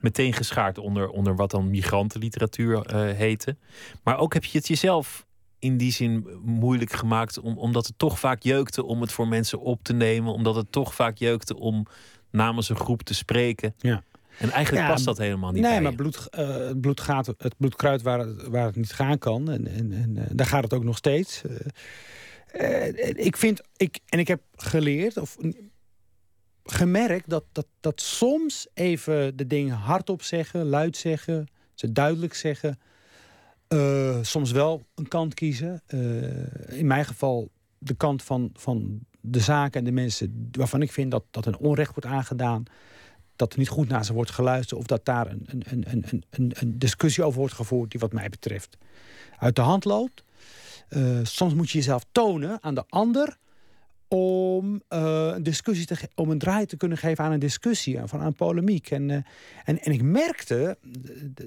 meteen 0.00 0.32
geschaard 0.32 0.78
onder, 0.78 1.08
onder 1.08 1.36
wat 1.36 1.50
dan 1.50 1.70
migrantenliteratuur 1.70 2.80
eh 2.86 3.16
heette. 3.16 3.56
Maar 4.02 4.18
ook 4.18 4.34
heb 4.34 4.44
je 4.44 4.58
het 4.58 4.68
jezelf 4.68 5.26
in 5.58 5.76
die 5.76 5.92
zin 5.92 6.26
moeilijk 6.42 6.92
gemaakt, 6.92 7.38
om, 7.38 7.58
omdat 7.58 7.86
het 7.86 7.98
toch 7.98 8.18
vaak 8.18 8.42
jeukte 8.42 8.84
om 8.84 9.00
het 9.00 9.12
voor 9.12 9.28
mensen 9.28 9.60
op 9.60 9.82
te 9.82 9.92
nemen, 9.92 10.32
omdat 10.32 10.54
het 10.54 10.72
toch 10.72 10.94
vaak 10.94 11.16
jeukte 11.16 11.56
om 11.56 11.86
namens 12.30 12.68
een 12.68 12.76
groep 12.76 13.02
te 13.02 13.14
spreken. 13.14 13.74
Ja. 13.78 14.02
En 14.38 14.50
eigenlijk 14.50 14.86
Ja, 14.86 14.92
past 14.92 15.04
dat 15.04 15.18
helemaal 15.18 15.52
niet 15.52 15.62
nee, 15.62 15.72
bij 15.72 15.80
maar 15.80 15.94
bloed, 15.94 16.28
eh, 16.30 16.48
het 16.48 16.80
bloed 16.80 17.00
gaat, 17.00 17.26
het 17.26 17.54
bloed 17.56 17.76
kruidt 17.76 18.02
waar 18.02 18.18
het, 18.18 18.48
waar 18.48 18.66
het 18.66 18.76
niet 18.76 18.92
gaan 18.92 19.18
kan. 19.18 19.50
En, 19.50 19.66
en, 19.66 19.92
en 19.92 20.16
eh, 20.16 20.24
daar 20.32 20.46
gaat 20.46 20.62
het 20.62 20.72
ook 20.72 20.84
nog 20.84 20.96
steeds. 20.96 21.42
Ik 23.14 23.36
vind, 23.36 23.60
ik, 23.76 23.98
en 24.08 24.18
ik 24.18 24.28
heb 24.28 24.40
geleerd, 24.56 25.16
of 25.16 25.36
gemerkt, 26.72 27.28
dat, 27.28 27.44
dat, 27.52 27.66
dat 27.80 28.00
soms 28.00 28.66
even 28.74 29.36
de 29.36 29.46
dingen 29.46 29.76
hardop 29.76 30.22
zeggen, 30.22 30.64
luid 30.64 30.96
zeggen, 30.96 31.46
ze 31.74 31.92
duidelijk 31.92 32.34
zeggen. 32.34 32.78
eh, 33.68 34.18
soms 34.22 34.50
wel 34.50 34.82
een 34.94 35.08
kant 35.08 35.34
kiezen. 35.34 35.82
Eh, 35.86 36.78
in 36.78 36.86
mijn 36.86 37.04
geval 37.04 37.50
de 37.78 37.94
kant 37.94 38.22
van, 38.22 38.50
van 38.52 39.00
de 39.20 39.40
zaken 39.40 39.78
en 39.78 39.84
de 39.84 39.92
mensen 39.92 40.48
waarvan 40.52 40.82
ik 40.82 40.92
vind 40.92 41.10
dat, 41.10 41.24
dat 41.30 41.46
een 41.46 41.58
onrecht 41.58 41.94
wordt 41.94 42.06
aangedaan 42.06 42.64
dat 43.38 43.52
er 43.52 43.58
niet 43.58 43.68
goed 43.68 43.88
naar 43.88 44.04
ze 44.04 44.12
wordt 44.12 44.30
geluisterd... 44.30 44.80
of 44.80 44.86
dat 44.86 45.04
daar 45.04 45.26
een, 45.26 45.46
een, 45.46 45.84
een, 45.90 46.22
een, 46.30 46.52
een, 46.54 46.78
discussie 46.78 47.24
over 47.24 47.38
wordt 47.38 47.54
gevoerd... 47.54 47.90
die 47.90 48.00
wat 48.00 48.12
mij 48.12 48.28
betreft 48.28 48.76
uit 49.38 49.56
de 49.56 49.60
hand 49.60 49.84
loopt. 49.84 50.24
Eh, 50.88 51.18
soms 51.22 51.54
moet 51.54 51.70
je 51.70 51.78
jezelf 51.78 52.04
tonen 52.12 52.62
aan 52.62 52.74
de 52.74 52.84
ander... 52.88 53.38
om, 54.08 54.82
eh, 54.88 55.30
een, 55.34 55.42
discussie 55.42 55.86
te 55.86 56.08
om 56.14 56.30
een 56.30 56.38
draai 56.38 56.66
te 56.66 56.76
kunnen 56.76 56.98
geven 56.98 57.24
aan 57.24 57.32
een 57.32 57.38
discussie... 57.38 58.00
aan, 58.00 58.08
aan 58.12 58.26
een 58.26 58.34
polemiek. 58.34 58.90
En, 58.90 59.10
eh, 59.10 59.16
en, 59.64 59.80
en 59.80 59.92
ik 59.92 60.02
merkte 60.02 60.78
d- 61.34 61.46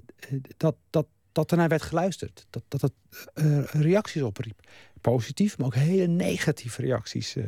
dat, 0.57 0.75
dat, 0.89 1.05
dat 1.31 1.51
er 1.51 1.57
naar 1.57 1.69
werd 1.69 1.81
geluisterd. 1.81 2.45
Dat, 2.49 2.63
dat 2.67 2.91
eh, 3.33 3.63
reacties 3.63 4.21
opriep. 4.21 4.59
Positief, 5.01 5.57
maar 5.57 5.67
ook 5.67 5.75
hele 5.75 6.07
negatieve 6.07 6.81
reacties... 6.81 7.35
eh. 7.35 7.43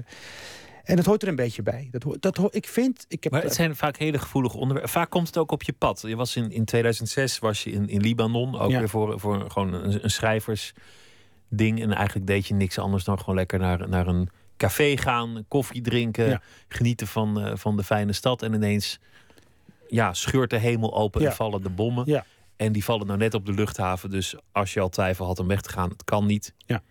En 0.84 0.96
dat 0.96 1.06
hoort 1.06 1.22
er 1.22 1.28
een 1.28 1.36
beetje 1.36 1.62
bij. 1.64 1.88
Dat 1.92 2.18
dat 2.20 2.56
ik 2.56 2.68
vind, 2.68 3.06
ik 3.08 3.24
heb 3.24 3.32
Maar 3.34 3.44
het 3.44 3.54
zijn 3.54 3.76
vaak 3.76 3.98
hele 3.98 4.18
gevoelige 4.20 4.58
onderwerpen. 4.58 4.92
Vaak 4.94 5.10
komt 5.10 5.28
het 5.28 5.38
ook 5.38 5.52
op 5.52 5.64
je 5.64 5.74
pad. 5.74 6.04
Je 6.08 6.16
was 6.16 6.36
in, 6.36 6.52
in 6.52 6.66
2006 6.66 7.40
was 7.40 7.64
je 7.64 7.72
in, 7.72 7.88
in 7.90 8.02
Libanon, 8.02 8.60
ook 8.60 8.72
Ja. 8.72 8.80
weer 8.80 8.90
voor, 8.90 9.20
voor 9.20 9.50
gewoon 9.52 9.74
een, 9.74 10.04
een 10.04 10.10
schrijversding. 10.12 11.82
En 11.82 11.92
eigenlijk 11.92 12.28
deed 12.28 12.48
je 12.48 12.54
niks 12.54 12.78
anders 12.80 13.04
dan 13.04 13.20
gewoon 13.20 13.36
lekker 13.36 13.60
naar, 13.60 13.90
naar 13.90 14.08
een 14.08 14.30
café 14.68 14.98
gaan, 14.98 15.46
koffie 15.48 15.82
drinken, 15.82 16.28
Ja. 16.30 16.42
genieten 16.68 17.08
van, 17.08 17.42
eh, 17.42 17.52
van 17.56 17.78
de 17.78 17.84
fijne 17.84 18.14
stad. 18.14 18.42
En 18.42 18.54
ineens 18.54 19.00
ja, 19.88 20.14
scheurt 20.14 20.50
de 20.50 20.58
hemel 20.58 20.96
open 20.96 21.22
Ja. 21.22 21.30
en 21.30 21.36
vallen 21.36 21.62
de 21.62 21.70
bommen. 21.70 22.04
Ja. 22.08 22.26
En 22.56 22.72
die 22.72 22.84
vallen 22.84 23.08
nou 23.08 23.20
net 23.20 23.34
op 23.34 23.46
de 23.46 23.54
luchthaven. 23.54 24.10
Dus 24.10 24.36
als 24.52 24.74
je 24.74 24.80
al 24.80 24.90
twijfel 24.90 25.26
had 25.26 25.40
om 25.40 25.48
weg 25.48 25.62
te 25.62 25.70
gaan, 25.70 25.90
het 25.90 26.04
kan 26.04 26.26
niet. 26.26 26.54
Ja. 26.58 26.84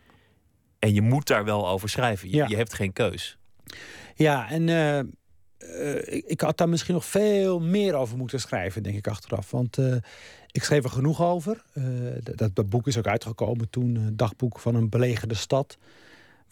En 0.78 0.94
je 0.94 1.02
moet 1.02 1.26
daar 1.26 1.44
wel 1.44 1.68
over 1.68 1.88
schrijven. 1.88 2.28
Je, 2.30 2.36
Ja. 2.36 2.46
je 2.48 2.56
hebt 2.56 2.74
geen 2.74 2.92
keus. 2.92 3.36
Ja, 4.14 4.50
en 4.50 4.68
eh, 4.68 4.98
eh, 4.98 5.04
ik, 6.16 6.24
ik 6.26 6.40
had 6.40 6.56
daar 6.58 6.68
misschien 6.68 6.94
nog 6.94 7.04
veel 7.04 7.60
meer 7.60 7.94
over 7.94 8.16
moeten 8.16 8.40
schrijven, 8.40 8.82
denk 8.82 8.96
ik 8.96 9.06
achteraf. 9.06 9.50
Want 9.50 9.78
ik 10.50 10.62
schreef 10.64 10.84
er 10.84 10.90
genoeg 10.90 11.22
over. 11.22 11.62
Dat- 12.36 12.54
dat, 12.54 12.68
boek 12.68 12.86
is 12.86 12.98
ook 12.98 13.06
uitgekomen 13.06 13.70
toen, 13.70 14.12
dagboek 14.12 14.58
van 14.58 14.74
een 14.74 14.88
belegerde 14.88 15.34
stad. 15.34 15.78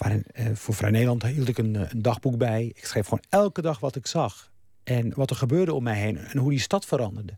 Waarin, 0.01 0.25
eh, 0.33 0.47
voor 0.55 0.75
Vrij 0.75 0.91
Nederland 0.91 1.23
hield 1.23 1.49
ik 1.49 1.59
een, 1.59 1.77
eh, 1.77 1.91
een 1.91 2.03
dagboek 2.03 2.39
bij. 2.39 2.73
Ik 2.75 2.85
schreef 2.85 3.05
gewoon 3.05 3.25
elke 3.29 3.63
dag 3.63 3.81
wat 3.81 3.97
ik 3.97 4.07
zag. 4.07 4.51
En 4.85 5.13
wat 5.15 5.31
er 5.31 5.37
gebeurde 5.37 5.75
om 5.75 5.83
mij 5.83 5.99
heen. 5.99 6.19
En 6.19 6.39
hoe 6.39 6.51
die 6.51 6.61
stad 6.61 6.87
veranderde. 6.87 7.33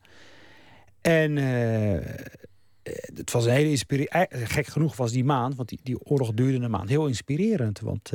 En 1.01 1.38
eh, 1.38 2.14
het 3.14 3.33
was 3.33 3.44
een 3.44 3.53
hele 3.53 3.70
inspirerend. 3.70 4.29
Gek 4.31 4.66
genoeg 4.66 4.96
was 4.96 5.12
die 5.12 5.25
maand, 5.25 5.57
want 5.57 5.68
die, 5.68 5.81
die 5.83 6.05
oorlog 6.05 6.33
duurde 6.33 6.64
een 6.64 6.70
maand, 6.70 6.88
heel 6.88 7.07
inspirerend. 7.07 7.81
Want 7.81 8.11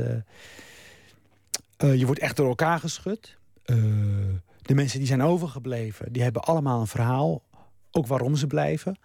je 1.77 2.05
wordt 2.05 2.19
echt 2.19 2.35
door 2.35 2.47
elkaar 2.47 2.79
geschud. 2.79 3.37
De 4.61 4.75
mensen 4.75 4.99
die 4.99 5.07
zijn 5.07 5.21
overgebleven, 5.21 6.13
die 6.13 6.23
hebben 6.23 6.41
allemaal 6.41 6.79
een 6.79 6.87
verhaal. 6.87 7.43
Ook 7.91 8.07
waarom 8.07 8.35
ze 8.35 8.47
blijven. 8.47 8.97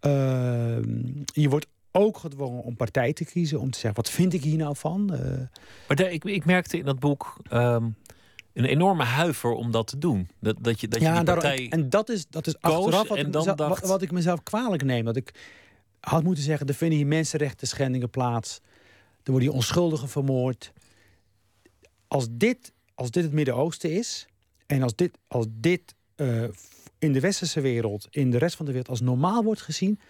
Eh, 0.00 0.82
je 1.24 1.48
wordt 1.48 1.66
ook 1.98 2.18
gedwongen 2.18 2.62
om 2.62 2.76
partij 2.76 3.12
te 3.12 3.24
kiezen. 3.24 3.60
Om 3.60 3.70
te 3.70 3.78
zeggen, 3.78 4.02
wat 4.02 4.10
vind 4.10 4.32
ik 4.32 4.42
hier 4.42 4.56
nou 4.56 4.76
van? 4.76 5.14
Eh, 5.14 5.20
Maar 5.88 5.96
daar- 5.96 6.10
ik, 6.12 6.24
ik 6.24 6.44
merkte 6.44 6.78
in 6.78 6.84
dat 6.84 6.98
boek 6.98 7.36
ehm, 7.50 7.84
een 8.52 8.64
enorme 8.64 9.04
huiver 9.04 9.50
om 9.52 9.70
dat 9.70 9.86
te 9.86 9.98
doen. 9.98 10.28
Dat, 10.40 10.56
dat 10.60 10.80
je, 10.80 10.88
dat 10.88 11.00
je 11.00 11.06
die 11.08 11.16
en, 11.16 11.24
daarom- 11.24 11.44
partij... 11.44 11.68
en 11.68 11.88
dat 11.90 12.08
is, 12.08 12.26
dat 12.30 12.46
is 12.46 12.60
achteraf 12.60 13.08
wat, 13.08 13.18
ik 13.18 13.26
mezelf, 13.26 13.56
dacht- 13.56 13.80
wat, 13.80 13.88
wat 13.90 14.02
ik 14.02 14.10
mezelf 14.12 14.42
kwalijk 14.42 14.82
neem. 14.84 15.04
Dat 15.04 15.16
ik 15.16 15.34
had 16.00 16.22
moeten 16.22 16.44
zeggen, 16.44 16.66
er 16.66 16.74
vinden 16.74 16.98
hier 16.98 17.06
mensenrechten 17.06 17.66
schendingen 17.68 18.10
plaats. 18.10 18.60
Er 19.22 19.30
worden 19.30 19.48
hier 19.48 19.56
onschuldigen 19.58 20.08
vermoord. 20.08 20.72
Als 22.08 22.26
dit, 22.30 22.72
als 22.94 23.10
dit 23.10 23.22
het 23.24 23.32
Midden-Oosten 23.32 23.90
is... 23.92 24.26
en 24.66 24.82
als 24.82 24.94
dit, 24.94 25.18
als 25.28 25.46
dit 25.50 25.94
eh, 26.14 26.42
in 26.98 27.12
de 27.12 27.20
westerse 27.20 27.60
wereld... 27.60 28.06
in 28.10 28.30
de 28.30 28.38
rest 28.38 28.56
van 28.56 28.66
de 28.66 28.72
wereld 28.72 28.90
als 28.90 29.00
normaal 29.00 29.42
wordt 29.44 29.62
gezien... 29.62 30.00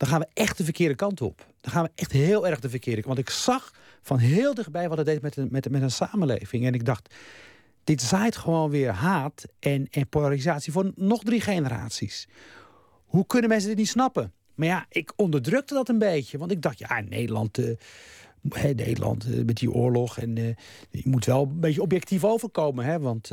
dan 0.00 0.08
gaan 0.08 0.20
we 0.20 0.28
echt 0.34 0.56
de 0.56 0.64
verkeerde 0.64 0.94
kant 0.94 1.20
op. 1.20 1.46
Dan 1.60 1.72
gaan 1.72 1.84
we 1.84 1.90
echt 1.94 2.12
heel 2.12 2.46
erg 2.46 2.60
de 2.60 2.70
verkeerde 2.70 3.02
kant. 3.02 3.16
Want 3.16 3.28
ik 3.28 3.34
zag 3.34 3.74
van 4.02 4.18
heel 4.18 4.54
dichtbij 4.54 4.88
wat 4.88 4.98
het 4.98 5.06
deed 5.06 5.22
met 5.22 5.36
een, 5.36 5.48
met, 5.50 5.70
met 5.70 5.82
een 5.82 5.90
samenleving. 5.90 6.66
En 6.66 6.74
ik 6.74 6.84
dacht, 6.84 7.14
dit 7.84 8.02
zaait 8.02 8.36
gewoon 8.36 8.70
weer 8.70 8.90
haat 8.90 9.44
en, 9.58 9.86
en 9.90 10.08
polarisatie 10.08 10.72
voor 10.72 10.92
nog 10.94 11.22
drie 11.22 11.40
generaties. 11.40 12.28
Hoe 13.04 13.26
kunnen 13.26 13.48
mensen 13.48 13.68
dit 13.68 13.78
niet 13.78 13.88
snappen? 13.88 14.32
Maar 14.54 14.68
ja, 14.68 14.86
ik 14.88 15.12
onderdrukte 15.16 15.74
dat 15.74 15.88
een 15.88 15.98
beetje. 15.98 16.38
Want 16.38 16.50
ik 16.50 16.62
dacht, 16.62 16.78
ja, 16.78 17.00
Nederland, 17.00 17.58
uh, 17.58 17.76
Nederland 18.42 19.26
uh, 19.28 19.44
met 19.44 19.56
die 19.56 19.72
oorlog. 19.72 20.18
En 20.18 20.36
uh, 20.36 20.46
je 20.90 21.02
moet 21.04 21.24
wel 21.24 21.42
een 21.42 21.60
beetje 21.60 21.82
objectief 21.82 22.24
overkomen. 22.24 22.84
Hè? 22.84 23.00
Want 23.00 23.30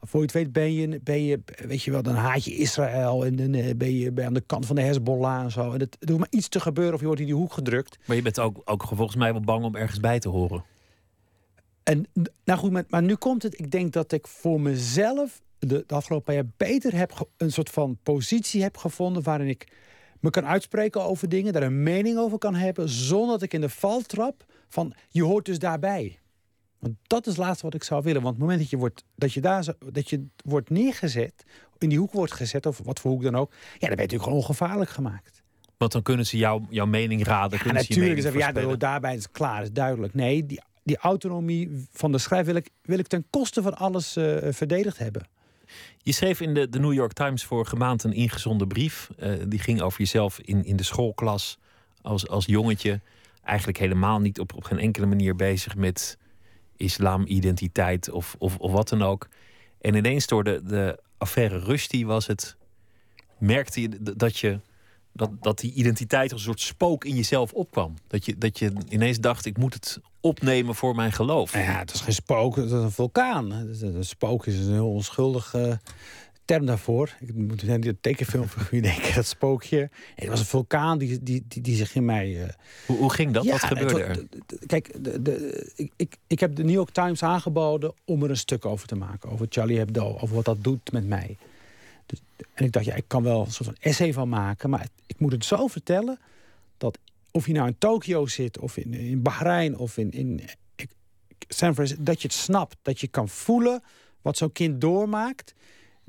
voor 0.00 0.20
je 0.20 0.26
het 0.26 0.34
weet 0.34 0.52
ben 0.52 0.72
je, 0.74 1.00
ben 1.02 1.24
je, 1.24 1.40
weet 1.66 1.82
je 1.82 1.90
wel, 1.90 2.02
dan 2.02 2.14
haat 2.14 2.44
je 2.44 2.56
Israël. 2.56 3.24
En 3.24 3.36
dan 3.36 3.76
ben 3.76 3.94
je 3.94 4.12
aan 4.24 4.34
de 4.34 4.40
kant 4.40 4.66
van 4.66 4.76
de 4.76 4.82
Hezbollah 4.82 5.42
en 5.42 5.50
zo. 5.50 5.72
En 5.72 5.80
het, 5.80 5.96
er 6.00 6.08
hoeft 6.08 6.18
maar 6.18 6.28
iets 6.30 6.48
te 6.48 6.60
gebeuren 6.60 6.94
of 6.94 7.00
je 7.00 7.06
wordt 7.06 7.20
in 7.20 7.26
die 7.26 7.34
hoek 7.34 7.52
gedrukt. 7.52 7.98
Maar 8.06 8.16
je 8.16 8.22
bent 8.22 8.40
ook, 8.40 8.62
ook 8.64 8.82
volgens 8.86 9.16
mij 9.16 9.32
wel 9.32 9.42
bang 9.42 9.64
om 9.64 9.76
ergens 9.76 10.00
bij 10.00 10.18
te 10.18 10.28
horen. 10.28 10.64
En 11.82 12.06
nou 12.44 12.58
goed, 12.58 12.70
maar, 12.70 12.84
maar 12.88 13.02
nu 13.02 13.14
komt 13.14 13.42
het. 13.42 13.58
Ik 13.58 13.70
denk 13.70 13.92
dat 13.92 14.12
ik 14.12 14.26
voor 14.26 14.60
mezelf 14.60 15.40
de, 15.58 15.84
de 15.86 15.94
afgelopen 15.94 16.34
jaar 16.34 16.46
beter 16.56 16.96
heb 16.96 17.28
een 17.36 17.52
soort 17.52 17.70
van 17.70 17.98
positie 18.02 18.62
heb 18.62 18.76
gevonden 18.76 19.22
waarin 19.22 19.48
ik 19.48 19.72
me 20.20 20.30
kan 20.30 20.46
uitspreken 20.46 21.02
over 21.02 21.28
dingen, 21.28 21.52
daar 21.52 21.62
een 21.62 21.82
mening 21.82 22.18
over 22.18 22.38
kan 22.38 22.54
hebben, 22.54 22.88
zonder 22.88 23.28
dat 23.28 23.42
ik 23.42 23.54
in 23.54 23.60
de 23.60 23.68
val 23.68 24.00
trap 24.00 24.44
van 24.68 24.94
je 25.08 25.22
hoort 25.22 25.44
dus 25.44 25.58
daarbij. 25.58 26.18
Want 26.78 26.94
dat 27.02 27.26
is 27.26 27.36
het 27.36 27.44
laatste 27.44 27.64
wat 27.64 27.74
ik 27.74 27.84
zou 27.84 28.02
willen. 28.02 28.22
Want 28.22 28.34
op 28.34 28.40
het 28.40 28.48
moment 28.48 28.60
dat 28.60 28.70
je, 28.70 28.76
wordt, 28.76 29.04
dat 29.14 29.32
je 29.32 29.40
daar 29.40 29.64
dat 29.92 30.10
je 30.10 30.26
wordt 30.44 30.70
neergezet, 30.70 31.44
in 31.78 31.88
die 31.88 31.98
hoek 31.98 32.12
wordt 32.12 32.32
gezet, 32.32 32.66
of 32.66 32.80
wat 32.84 33.00
voor 33.00 33.10
hoek 33.10 33.22
dan 33.22 33.36
ook, 33.36 33.50
ja, 33.52 33.58
dan 33.64 33.78
ben 33.78 33.88
je 33.88 33.96
natuurlijk 33.96 34.22
gewoon 34.22 34.38
ongevaarlijk 34.38 34.90
gemaakt. 34.90 35.42
Want 35.76 35.92
dan 35.92 36.02
kunnen 36.02 36.26
ze 36.26 36.36
jou, 36.36 36.62
jouw 36.70 36.86
mening 36.86 37.24
raden. 37.24 37.60
Ja, 37.64 37.72
natuurlijk. 37.72 38.20
Ze 38.20 38.38
ja, 38.38 38.52
daarbij 38.76 39.16
is 39.16 39.30
klaar, 39.30 39.62
is 39.62 39.72
duidelijk. 39.72 40.14
Nee, 40.14 40.46
die, 40.46 40.60
die 40.82 40.96
autonomie 40.96 41.86
van 41.92 42.12
de 42.12 42.18
schrijf 42.18 42.46
wil 42.46 42.54
ik, 42.54 42.70
wil 42.82 42.98
ik 42.98 43.06
ten 43.06 43.26
koste 43.30 43.62
van 43.62 43.76
alles 43.76 44.16
uh, 44.16 44.36
verdedigd 44.50 44.98
hebben. 44.98 45.28
Je 45.98 46.12
schreef 46.12 46.40
in 46.40 46.54
de, 46.54 46.68
de 46.68 46.78
New 46.78 46.92
York 46.92 47.12
Times 47.12 47.44
vorige 47.44 47.76
maand 47.76 48.04
een 48.04 48.12
ingezonden 48.12 48.68
brief. 48.68 49.10
Uh, 49.18 49.32
die 49.48 49.58
ging 49.58 49.80
over 49.80 49.98
jezelf 49.98 50.38
in, 50.38 50.64
in 50.64 50.76
de 50.76 50.82
schoolklas 50.82 51.58
als, 52.02 52.28
als 52.28 52.46
jongetje. 52.46 53.00
Eigenlijk 53.48 53.78
helemaal 53.78 54.20
niet 54.20 54.40
op, 54.40 54.54
op 54.54 54.64
geen 54.64 54.78
enkele 54.78 55.06
manier 55.06 55.36
bezig 55.36 55.76
met 55.76 56.18
islamidentiteit 56.76 58.10
of, 58.10 58.36
of, 58.38 58.56
of 58.58 58.72
wat 58.72 58.88
dan 58.88 59.02
ook. 59.02 59.28
En 59.80 59.94
ineens 59.94 60.26
door 60.26 60.44
de, 60.44 60.60
de 60.64 61.00
affaire 61.18 61.58
Rusty 61.58 62.04
was 62.04 62.26
het. 62.26 62.56
merkte 63.38 63.80
je 63.80 63.88
dat 64.16 64.38
je. 64.38 64.60
Dat, 65.12 65.30
dat 65.42 65.58
die 65.58 65.72
identiteit 65.72 66.32
als 66.32 66.40
een 66.40 66.46
soort 66.46 66.60
spook 66.60 67.04
in 67.04 67.14
jezelf 67.14 67.52
opkwam. 67.52 67.94
Dat 68.06 68.24
je, 68.24 68.38
dat 68.38 68.58
je 68.58 68.72
ineens 68.88 69.20
dacht: 69.20 69.46
ik 69.46 69.56
moet 69.56 69.74
het 69.74 70.00
opnemen 70.20 70.74
voor 70.74 70.94
mijn 70.94 71.12
geloof. 71.12 71.52
Nou 71.52 71.64
ja, 71.64 71.78
het 71.78 71.94
is 71.94 72.00
geen 72.00 72.14
spook, 72.14 72.56
het 72.56 72.64
is 72.64 72.70
een 72.70 72.90
vulkaan. 72.90 73.50
Een 73.50 74.04
spook 74.04 74.46
is 74.46 74.66
een 74.66 74.72
heel 74.72 74.92
onschuldige 74.92 75.80
term 76.48 76.66
daarvoor. 76.66 77.16
Ik 77.20 77.34
moet 77.34 77.62
een 77.62 77.98
tekenfilm 78.00 78.48
voor 78.48 78.68
je 78.70 78.80
denken, 78.82 79.14
dat 79.14 79.26
spookje. 79.26 79.90
Het 80.14 80.28
was 80.28 80.40
een 80.40 80.46
vulkaan 80.46 80.98
die, 80.98 81.22
die, 81.22 81.44
die, 81.48 81.62
die 81.62 81.76
zich 81.76 81.94
in 81.94 82.04
mij... 82.04 82.28
Uh... 82.28 82.48
Hoe, 82.86 82.96
hoe 82.96 83.12
ging 83.12 83.32
dat? 83.32 83.44
Ja, 83.44 83.50
Wat 83.50 83.62
gebeurde 83.62 84.02
er? 84.02 84.26
Kijk, 84.66 85.04
de, 85.04 85.22
de, 85.22 85.72
ik, 85.76 85.92
ik, 85.96 86.16
ik 86.26 86.40
heb 86.40 86.56
de 86.56 86.64
New 86.64 86.74
York 86.74 86.90
Times 86.90 87.22
aangeboden 87.22 87.92
om 88.04 88.22
er 88.22 88.30
een 88.30 88.36
stuk 88.36 88.64
over 88.64 88.86
te 88.86 88.94
maken. 88.94 89.30
Over 89.30 89.46
Charlie 89.48 89.78
Hebdo, 89.78 90.18
over 90.20 90.34
wat 90.34 90.44
dat 90.44 90.64
doet 90.64 90.92
met 90.92 91.06
mij. 91.06 91.36
Dus, 92.06 92.20
en 92.54 92.64
ik 92.64 92.72
dacht, 92.72 92.84
ja, 92.84 92.94
ik 92.94 93.04
kan 93.06 93.22
wel 93.22 93.40
een 93.40 93.52
soort 93.52 93.68
van 93.68 93.78
essay 93.80 94.12
van 94.12 94.28
maken. 94.28 94.70
Maar 94.70 94.86
ik 95.06 95.20
moet 95.20 95.32
het 95.32 95.44
zo 95.44 95.66
vertellen 95.66 96.18
dat 96.76 96.98
of 97.30 97.46
je 97.46 97.52
nou 97.52 97.66
in 97.66 97.78
Tokio 97.78 98.26
zit, 98.26 98.58
of 98.58 98.76
in, 98.76 98.94
in 98.94 99.22
Bahrein, 99.22 99.76
of 99.76 99.96
in, 99.96 100.10
in 100.10 100.40
San 101.48 101.74
Francisco, 101.74 102.02
dat 102.02 102.22
je 102.22 102.28
het 102.28 102.36
snapt. 102.36 102.76
Dat 102.82 103.00
je 103.00 103.08
kan 103.08 103.28
voelen 103.28 103.82
wat 104.22 104.36
zo'n 104.36 104.52
kind 104.52 104.80
doormaakt, 104.80 105.54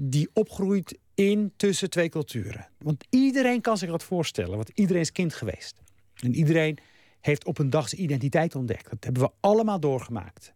die 0.01 0.29
opgroeit 0.33 0.97
in 1.13 1.53
tussen 1.55 1.89
twee 1.89 2.09
culturen. 2.09 2.67
Want 2.77 3.05
iedereen 3.09 3.61
kan 3.61 3.77
zich 3.77 3.89
dat 3.89 4.03
voorstellen, 4.03 4.55
want 4.55 4.71
iedereen 4.73 5.01
is 5.01 5.11
kind 5.11 5.33
geweest. 5.33 5.81
En 6.15 6.35
iedereen 6.35 6.77
heeft 7.19 7.45
op 7.45 7.57
een 7.57 7.69
dag 7.69 7.89
zijn 7.89 8.01
identiteit 8.01 8.55
ontdekt. 8.55 8.89
Dat 8.89 9.03
hebben 9.03 9.21
we 9.21 9.31
allemaal 9.39 9.79
doorgemaakt. 9.79 10.53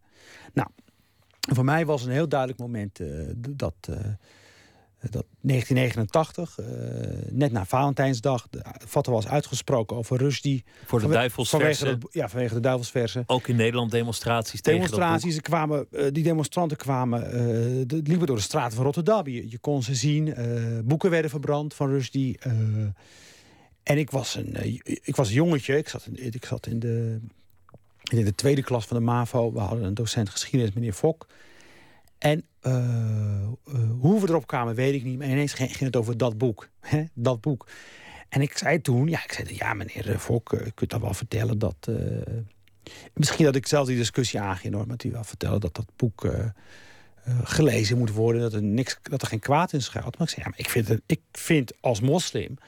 Nou, 0.52 0.68
voor 1.40 1.64
mij 1.64 1.86
was 1.86 2.04
een 2.04 2.12
heel 2.12 2.28
duidelijk 2.28 2.60
moment 2.60 3.00
uh, 3.00 3.28
dat. 3.34 3.74
Uh, 3.90 3.96
dat 5.10 5.24
1989, 5.40 6.58
uh, 6.58 6.66
eh, 6.66 7.32
net 7.32 7.52
na 7.52 7.64
Valentijnsdag, 7.64 8.46
de 8.50 8.62
fatwa 8.86 9.12
was 9.12 9.26
uitgesproken 9.26 9.96
over 9.96 10.18
Rushdie. 10.18 10.64
Voor 10.84 11.00
de 11.00 11.08
duivelsversen. 11.08 11.86
Vanwege 11.86 11.98
de, 12.12 12.18
ja, 12.18 12.28
vanwege 12.28 12.54
de 12.54 12.60
duivelsversen. 12.60 13.24
Ook 13.26 13.48
in 13.48 13.56
Nederland 13.56 13.90
demonstraties 13.90 14.62
Demonstraties, 14.62 15.40
kwamen, 15.40 15.86
uh, 15.90 16.06
die 16.12 16.22
demonstranten 16.22 16.76
kwamen, 16.76 17.20
uh, 17.26 17.30
de, 17.86 18.00
liepen 18.04 18.26
door 18.26 18.36
de 18.36 18.42
straten 18.42 18.76
van 18.76 18.84
Rotterdam. 18.84 19.26
Je, 19.26 19.50
je 19.50 19.58
kon 19.58 19.82
ze 19.82 19.94
zien, 19.94 20.34
boeken 20.84 21.10
werden 21.10 21.30
verbrand 21.30 21.74
van 21.74 21.88
Rushdie. 21.88 22.38
en 23.82 23.98
ik 23.98 24.10
was, 24.10 24.34
een, 24.34 24.80
ik 24.84 25.16
was 25.16 25.28
een 25.28 25.34
jongetje, 25.34 25.76
ik 25.76 25.88
zat 25.88 26.06
in, 26.06 26.34
ik 26.34 26.44
zat 26.44 26.66
in 26.66 26.78
de, 26.78 27.20
in 28.02 28.24
de 28.24 28.34
tweede 28.34 28.62
klas 28.62 28.86
van 28.86 28.96
de 28.96 29.02
MAVO. 29.02 29.52
We 29.52 29.60
hadden 29.60 29.84
een 29.84 29.94
docent 29.94 30.28
geschiedenis, 30.28 30.74
meneer 30.74 30.92
Fok. 30.92 31.26
En 32.24 32.44
uh, 32.62 32.72
uh, 33.68 33.90
hoe 34.00 34.20
we 34.20 34.28
erop 34.28 34.46
kwamen, 34.46 34.74
weet 34.74 34.94
ik 34.94 35.04
niet. 35.04 35.18
Maar 35.18 35.28
ineens 35.28 35.52
ging, 35.52 35.78
het 35.78 35.96
over 35.96 36.16
dat 36.16 36.38
boek. 36.38 36.68
Hè? 36.80 37.04
Dat 37.14 37.40
boek. 37.40 37.66
En 38.28 38.40
ik 38.40 38.58
zei 38.58 38.80
toen, 38.80 39.08
ja, 39.08 39.24
ik 39.24 39.32
zei, 39.32 39.54
ja 39.56 39.74
meneer 39.74 40.18
Fok, 40.18 40.52
uh, 40.52 40.60
kunt 40.74 40.90
dat 40.90 41.00
wel 41.00 41.14
vertellen 41.14 41.58
dat... 41.58 41.88
misschien 43.14 43.44
dat 43.44 43.56
ik 43.56 43.66
zelf 43.66 43.86
die 43.86 43.96
discussie 43.96 44.40
aanging 44.40 44.74
hoor, 44.74 44.86
met 44.86 45.04
u 45.04 45.10
wel 45.10 45.24
vertellen 45.24 45.60
dat 45.60 45.74
dat 45.74 45.86
boek 45.96 46.28
gelezen 47.44 47.98
moet 47.98 48.10
worden. 48.10 48.40
Dat 48.40 48.52
er, 48.52 48.62
niks, 48.62 48.98
dat 49.02 49.22
er 49.22 49.28
geen 49.28 49.40
kwaad 49.40 49.72
in 49.72 49.82
schuilt. 49.82 50.18
Maar 50.18 50.26
ik 50.26 50.34
zei, 50.34 50.44
ja, 50.44 50.50
maar 50.50 50.58
ik 50.58 50.70
vind, 50.70 50.88
het, 50.88 51.02
ik 51.06 51.20
vind 51.32 51.72
als 51.80 52.00
moslim 52.00 52.58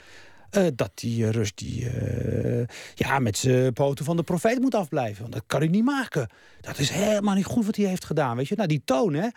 uh, 0.57 0.67
dat 0.75 0.91
die 0.95 1.31
rust 1.31 1.59
die, 1.59 1.85
uh, 1.85 2.65
ja, 2.95 3.19
met 3.19 3.39
zijn 3.39 3.73
poten 3.73 4.05
van 4.05 4.17
de 4.17 4.23
profeet 4.23 4.61
moet 4.61 4.75
afblijven. 4.75 5.21
Want 5.21 5.35
dat 5.35 5.45
kan 5.47 5.61
hij 5.61 5.69
niet 5.69 5.85
maken. 5.85 6.29
Dat 6.61 6.79
is 6.79 6.91
helemaal 6.91 7.35
niet 7.35 7.45
goed 7.45 7.67
wat 7.67 7.77
hij 7.77 7.87
heeft 7.87 8.05
gedaan. 8.05 8.37
Weet 8.37 8.49
je? 8.49 8.55
Nou, 8.55 8.69
die 8.69 8.83
toon, 8.85 9.15
hè. 9.15 9.29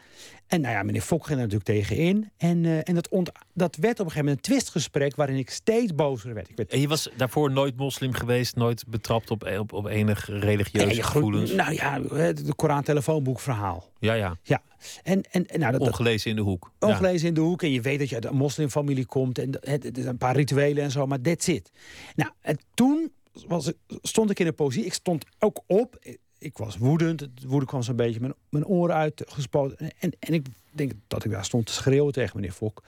En 0.50 0.62
nou 0.62 0.74
ja, 0.74 0.84
meneer 0.84 1.02
Fok 1.02 1.26
ging 1.26 1.40
er 1.40 1.48
natuurlijk 1.48 1.88
tegenin. 1.88 2.32
En, 2.38 2.64
uh, 2.64 2.78
en 2.84 2.96
dat, 2.96 3.10
ont 3.10 3.32
dat 3.54 3.76
werd 3.76 4.00
op 4.00 4.06
een 4.06 4.12
gegeven 4.12 4.26
moment 4.26 4.48
een 4.48 4.54
twistgesprek... 4.54 5.16
waarin 5.16 5.38
ik 5.38 5.50
steeds 5.50 5.96
bozer 5.96 6.34
werd. 6.34 6.50
Ik 6.50 6.56
werd... 6.56 6.72
En 6.72 6.80
je 6.80 6.88
was 6.88 7.10
daarvoor 7.18 7.52
nooit 7.52 7.76
moslim 7.76 8.14
geweest? 8.14 8.56
Nooit 8.56 8.88
betrapt 8.88 9.32
op, 9.32 9.48
op, 9.60 9.74
op 9.74 9.86
enig 9.86 10.28
religieuze 10.28 10.96
ja, 10.96 11.04
gevoelens? 11.04 11.52
Nou 11.52 11.74
ja, 11.74 12.00
de 12.00 12.54
Koran 12.56 12.84
telefoonboekverhaal. 12.84 13.90
Ja, 14.00 14.14
ja. 14.14 14.38
Ja. 14.44 14.62
En, 15.04 15.24
en, 15.32 15.48
en, 15.48 15.60
nou, 15.60 15.72
dat, 15.72 15.82
ongelezen 15.82 16.30
in 16.30 16.36
de 16.36 16.42
hoek. 16.42 16.72
Ongelezen 16.80 17.28
in 17.28 17.34
de 17.34 17.42
hoek. 17.42 17.64
En 17.64 17.72
je 17.72 17.82
weet 17.82 18.00
dat 18.00 18.10
je 18.10 18.16
uit 18.16 18.26
een 18.26 18.36
moslimfamilie 18.36 19.06
komt. 19.06 19.40
En 19.40 19.58
het, 19.60 19.84
het, 19.84 20.06
een 20.06 20.18
paar 20.18 20.36
rituelen 20.36 20.84
en 20.84 20.92
zo, 20.92 21.06
maar 21.06 21.22
that's 21.22 21.48
it. 21.48 21.72
Nou, 22.16 22.32
en 22.42 22.58
toen 22.74 23.12
was, 23.48 23.72
stond 24.02 24.30
ik 24.30 24.40
in 24.40 24.48
een 24.48 24.56
positie... 24.56 24.86
Ik 24.86 24.94
stond 24.94 25.26
ook 25.40 25.64
op 25.68 26.00
ik 26.40 26.58
was 26.58 26.78
woedend. 26.78 27.20
Het 27.20 27.44
woede 27.46 27.66
kwam 27.66 27.82
zo'n 27.82 27.96
beetje 27.96 28.20
mijn, 28.20 28.34
mijn 28.50 28.66
oren 28.66 28.96
uitgespoten. 28.96 29.92
En, 30.00 30.12
en 30.20 30.34
ik 30.34 30.46
denk 30.72 30.92
dat 31.08 31.26
ik 31.26 31.32
daar 31.32 31.46
stond 31.46 31.66
te 31.66 31.74
schreeuwen 31.74 32.14
tegen 32.14 32.36
meneer 32.36 32.52
Fok. 32.52 32.84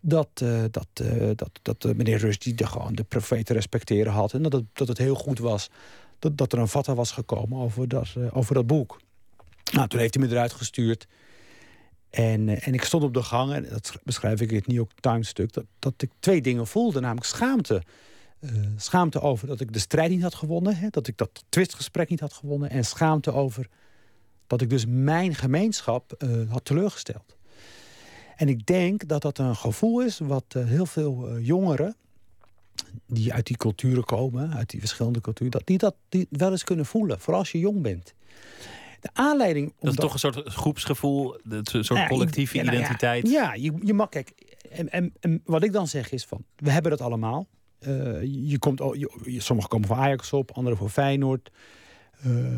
Dat, 0.00 0.28
uh, 0.42 0.64
dat, 0.70 0.88
dat, 1.34 1.50
dat 1.62 1.84
uh, 1.84 1.94
meneer 1.94 2.18
Rust 2.18 2.42
die 2.42 2.54
de, 2.54 2.66
gewoon 2.66 2.94
de 2.94 3.04
profeten 3.04 3.54
respecteren 3.54 4.12
had. 4.12 4.32
En 4.32 4.42
dat 4.42 4.52
het, 4.52 4.64
dat 4.72 4.88
het 4.88 4.98
heel 4.98 5.14
goed 5.14 5.38
was 5.38 5.70
dat, 6.18 6.38
dat 6.38 6.52
er 6.52 6.58
een 6.58 6.68
vatta 6.68 6.94
was 6.94 7.10
gekomen 7.10 7.58
over 7.58 7.88
dat, 7.88 8.08
over 8.30 8.54
dat 8.54 8.66
boek. 8.66 9.00
Nou, 9.72 9.88
toen 9.88 10.00
heeft 10.00 10.14
hij 10.14 10.26
me 10.26 10.30
eruit 10.30 10.52
gestuurd. 10.52 11.06
En, 12.10 12.62
en 12.62 12.74
ik 12.74 12.84
stond 12.84 13.02
op 13.02 13.14
de 13.14 13.22
gang, 13.22 13.52
en 13.52 13.68
dat 13.68 13.92
beschrijf 14.04 14.40
ik 14.40 14.50
in 14.50 14.56
het 14.56 14.66
New 14.66 14.76
York 14.76 14.90
Times 15.00 15.28
stuk... 15.28 15.52
dat, 15.52 15.64
dat 15.78 15.94
ik 15.96 16.10
twee 16.18 16.40
dingen 16.40 16.66
voelde, 16.66 17.00
namelijk 17.00 17.26
schaamte 17.26 17.82
schaamte 18.76 19.20
over 19.20 19.46
dat 19.46 19.60
ik 19.60 19.72
de 19.72 19.78
strijd 19.78 20.10
niet 20.10 20.22
had 20.22 20.34
gewonnen. 20.34 20.76
Hè, 20.76 20.88
dat 20.90 21.06
ik 21.06 21.16
dat 21.16 21.44
twistgesprek 21.48 22.08
niet 22.08 22.20
had 22.20 22.32
gewonnen. 22.32 22.70
En 22.70 22.84
schaamte 22.84 23.32
over 23.32 23.68
dat 24.46 24.60
ik 24.60 24.70
dus 24.70 24.84
mijn 24.88 25.34
gemeenschap 25.34 26.14
uh, 26.18 26.50
had 26.50 26.64
teleurgesteld. 26.64 27.36
En 28.36 28.48
ik 28.48 28.66
denk 28.66 29.08
dat 29.08 29.22
dat 29.22 29.38
een 29.38 29.56
gevoel 29.56 30.00
is 30.00 30.18
wat 30.18 30.44
uh, 30.56 30.64
heel 30.64 30.86
veel 30.86 31.38
jongeren... 31.38 31.96
die 33.06 33.32
uit 33.32 33.46
die 33.46 33.56
culturen 33.56 34.04
komen, 34.04 34.54
uit 34.54 34.70
die 34.70 34.80
verschillende 34.80 35.20
culturen... 35.20 35.52
dat 35.52 35.66
die 35.66 35.78
dat 35.78 35.94
die 36.08 36.26
wel 36.30 36.50
eens 36.50 36.64
kunnen 36.64 36.86
voelen, 36.86 37.20
vooral 37.20 37.40
als 37.40 37.52
je 37.52 37.58
jong 37.58 37.82
bent. 37.82 38.14
De 39.00 39.10
aanleiding... 39.12 39.74
Dat 39.80 39.92
is 39.92 39.98
toch 39.98 40.12
een 40.12 40.18
soort 40.18 40.48
groepsgevoel, 40.48 41.38
een 41.48 41.64
soort 41.64 41.88
nou, 41.88 42.08
collectieve 42.08 42.56
nou 42.56 42.68
identiteit? 42.68 43.28
Ja, 43.28 43.54
je, 43.54 43.72
je 43.82 43.94
mag... 43.94 44.08
Kijk, 44.08 44.56
en, 44.70 44.90
en, 44.90 45.12
en 45.20 45.42
wat 45.44 45.62
ik 45.62 45.72
dan 45.72 45.88
zeg 45.88 46.10
is 46.10 46.24
van, 46.24 46.44
we 46.56 46.70
hebben 46.70 46.90
dat 46.90 47.00
allemaal... 47.00 47.46
Uh, 47.80 48.22
je 48.22 48.58
komt, 48.58 48.78
je, 48.78 49.40
sommigen 49.40 49.70
komen 49.70 49.88
voor 49.88 49.96
Ajax 49.96 50.32
op, 50.32 50.50
anderen 50.50 50.78
voor 50.78 50.88
Feyenoord. 50.88 51.50
Eh, 52.20 52.56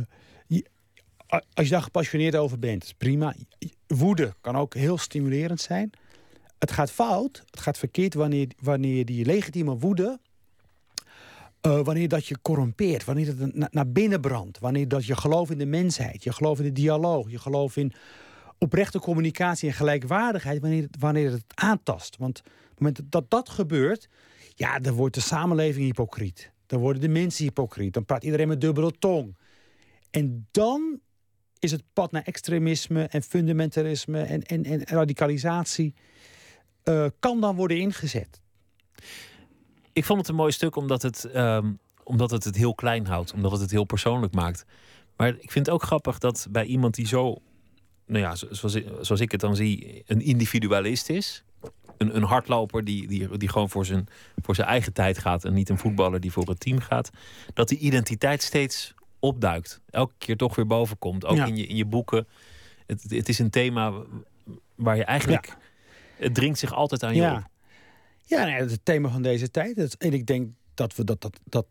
als 1.28 1.66
je 1.66 1.72
daar 1.72 1.82
gepassioneerd 1.82 2.36
over 2.36 2.58
bent, 2.58 2.84
is 2.84 2.92
prima. 2.92 3.34
Woede 3.86 4.34
kan 4.40 4.56
ook 4.56 4.74
heel 4.74 4.98
stimulerend 4.98 5.60
zijn. 5.60 5.90
Het 6.58 6.70
gaat 6.70 6.90
fout, 6.90 7.42
het 7.50 7.60
gaat 7.60 7.78
verkeerd 7.78 8.14
wanneer, 8.14 8.48
wanneer 8.58 9.04
die 9.04 9.24
legitieme 9.24 9.78
woede... 9.78 10.18
eh, 11.60 11.80
wanneer 11.80 12.08
dat 12.08 12.26
je 12.26 12.38
corrompeert, 12.42 13.04
wanneer 13.04 13.26
het 13.26 13.54
na- 13.54 13.68
naar 13.70 13.88
binnen 13.88 14.20
brandt... 14.20 14.58
wanneer 14.58 14.88
dat 14.88 15.04
je 15.06 15.16
gelooft 15.16 15.50
in 15.50 15.58
de 15.58 15.66
mensheid, 15.66 16.24
je 16.24 16.32
gelooft 16.32 16.60
in 16.60 16.66
de 16.66 16.72
dialoog... 16.72 17.30
je 17.30 17.38
gelooft 17.38 17.76
in 17.76 17.92
oprechte 18.58 18.98
communicatie 18.98 19.68
en 19.68 19.74
gelijkwaardigheid... 19.74 20.60
wanneer 20.60 20.88
wanneer 20.98 21.30
het 21.30 21.44
aantast. 21.54 22.16
Want 22.16 22.38
op 22.38 22.44
het 22.44 22.80
moment 22.80 23.00
dat 23.12 23.30
dat 23.30 23.48
gebeurt... 23.48 24.08
ja, 24.58 24.78
dan 24.78 24.94
wordt 24.94 25.14
de 25.14 25.20
samenleving 25.20 25.84
hypocriet. 25.84 26.52
Dan 26.66 26.80
worden 26.80 27.02
de 27.02 27.08
mensen 27.08 27.44
hypocriet. 27.44 27.92
Dan 27.92 28.04
praat 28.04 28.24
iedereen 28.24 28.48
met 28.48 28.60
dubbele 28.60 28.92
tong. 28.98 29.36
En 30.10 30.46
dan 30.50 31.00
is 31.58 31.70
het 31.70 31.82
pad 31.92 32.12
naar 32.12 32.22
extremisme 32.22 33.04
en 33.04 33.22
fundamentalisme 33.22 34.22
en, 34.22 34.42
en, 34.42 34.64
en 34.64 34.84
radicalisatie... 34.84 35.94
eh, 36.82 37.06
kan 37.18 37.40
dan 37.40 37.56
worden 37.56 37.78
ingezet. 37.78 38.40
Ik 39.92 40.04
vond 40.04 40.18
het 40.18 40.28
een 40.28 40.34
mooi 40.34 40.52
stuk 40.52 40.76
omdat 40.76 41.02
het, 41.02 41.24
ehm, 41.24 41.72
omdat 42.02 42.30
het 42.30 42.44
het 42.44 42.56
heel 42.56 42.74
klein 42.74 43.06
houdt. 43.06 43.32
Omdat 43.32 43.50
het 43.50 43.60
het 43.60 43.70
heel 43.70 43.84
persoonlijk 43.84 44.34
maakt. 44.34 44.64
Maar 45.16 45.28
ik 45.28 45.50
vind 45.50 45.66
het 45.66 45.74
ook 45.74 45.82
grappig 45.82 46.18
dat 46.18 46.46
bij 46.50 46.64
iemand 46.64 46.94
die 46.94 47.06
zo... 47.06 47.36
Nou 48.06 48.20
ja, 48.20 48.34
zoals 49.00 49.20
ik 49.20 49.30
het 49.30 49.40
dan 49.40 49.56
zie, 49.56 50.02
een 50.06 50.20
individualist 50.20 51.08
is. 51.08 51.44
Een, 51.98 52.16
een 52.16 52.22
hardloper 52.22 52.84
die, 52.84 53.06
die, 53.08 53.36
die 53.38 53.48
gewoon 53.48 53.70
voor 53.70 53.86
zijn, 53.86 54.06
voor 54.42 54.54
zijn 54.54 54.66
eigen 54.68 54.92
tijd 54.92 55.18
gaat... 55.18 55.44
en 55.44 55.52
niet 55.54 55.68
een 55.68 55.78
voetballer 55.78 56.20
die 56.20 56.32
voor 56.32 56.48
het 56.48 56.60
team 56.60 56.78
gaat. 56.80 57.10
Dat 57.54 57.68
die 57.68 57.78
identiteit 57.78 58.42
steeds 58.42 58.94
opduikt. 59.18 59.80
Elke 59.90 60.14
keer 60.18 60.36
toch 60.36 60.54
weer 60.54 60.66
boven 60.66 60.98
komt. 60.98 61.24
Ook 61.24 61.36
Ja. 61.36 61.46
in, 61.46 61.56
je, 61.56 61.66
in 61.66 61.76
je 61.76 61.84
boeken. 61.84 62.26
Het, 62.86 63.04
het 63.08 63.28
is 63.28 63.38
een 63.38 63.50
thema 63.50 63.92
waar 64.74 64.96
je 64.96 65.04
eigenlijk... 65.04 65.56
Het 66.16 66.34
dringt 66.34 66.58
zich 66.58 66.72
altijd 66.74 67.02
aan 67.02 67.14
je 67.14 67.20
Ja, 67.20 67.36
op. 67.36 67.42
ja 68.26 68.44
nee, 68.44 68.54
het 68.54 68.80
thema 68.84 69.08
van 69.08 69.22
deze 69.22 69.50
tijd. 69.50 69.96
En 69.96 70.12
ik 70.12 70.26
denk 70.26 70.50
dat 70.74 70.94
we 70.96 71.04
dat. 71.04 71.20
dat, 71.20 71.40
dat 71.44 71.66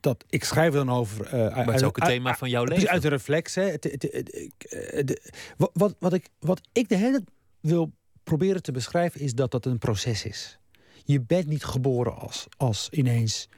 dat, 0.00 0.24
ik 0.28 0.44
schrijf 0.44 0.74
er 0.74 0.84
dan 0.84 0.90
over. 0.96 1.26
eh, 1.26 1.32
Maar 1.56 1.66
het 1.66 1.74
is 1.74 1.82
ook 1.82 1.96
het 1.96 2.04
thema 2.04 2.34
van 2.36 2.50
jouw 2.50 2.64
leven. 2.64 2.88
uit 2.88 3.04
een 3.04 3.10
reflex. 3.10 3.54
Hè. 3.54 3.62
Het, 3.62 3.86
eh, 4.10 5.04
de- 5.04 5.32
wat, 5.56 5.70
wat, 5.72 5.96
wat, 5.98 6.12
ik, 6.12 6.28
wat 6.38 6.60
ik 6.72 6.88
de 6.88 6.96
hele 6.96 7.10
tijd 7.12 7.30
wil 7.60 7.92
proberen 8.26 8.62
te 8.62 8.72
beschrijven, 8.72 9.20
is 9.20 9.34
dat 9.34 9.50
dat 9.50 9.66
een 9.66 9.78
proces 9.78 10.24
is. 10.24 10.58
Je 11.04 11.20
bent 11.20 11.46
niet 11.46 11.64
geboren 11.64 12.16
als, 12.16 12.46
als 12.56 12.88
ineens 12.90 13.48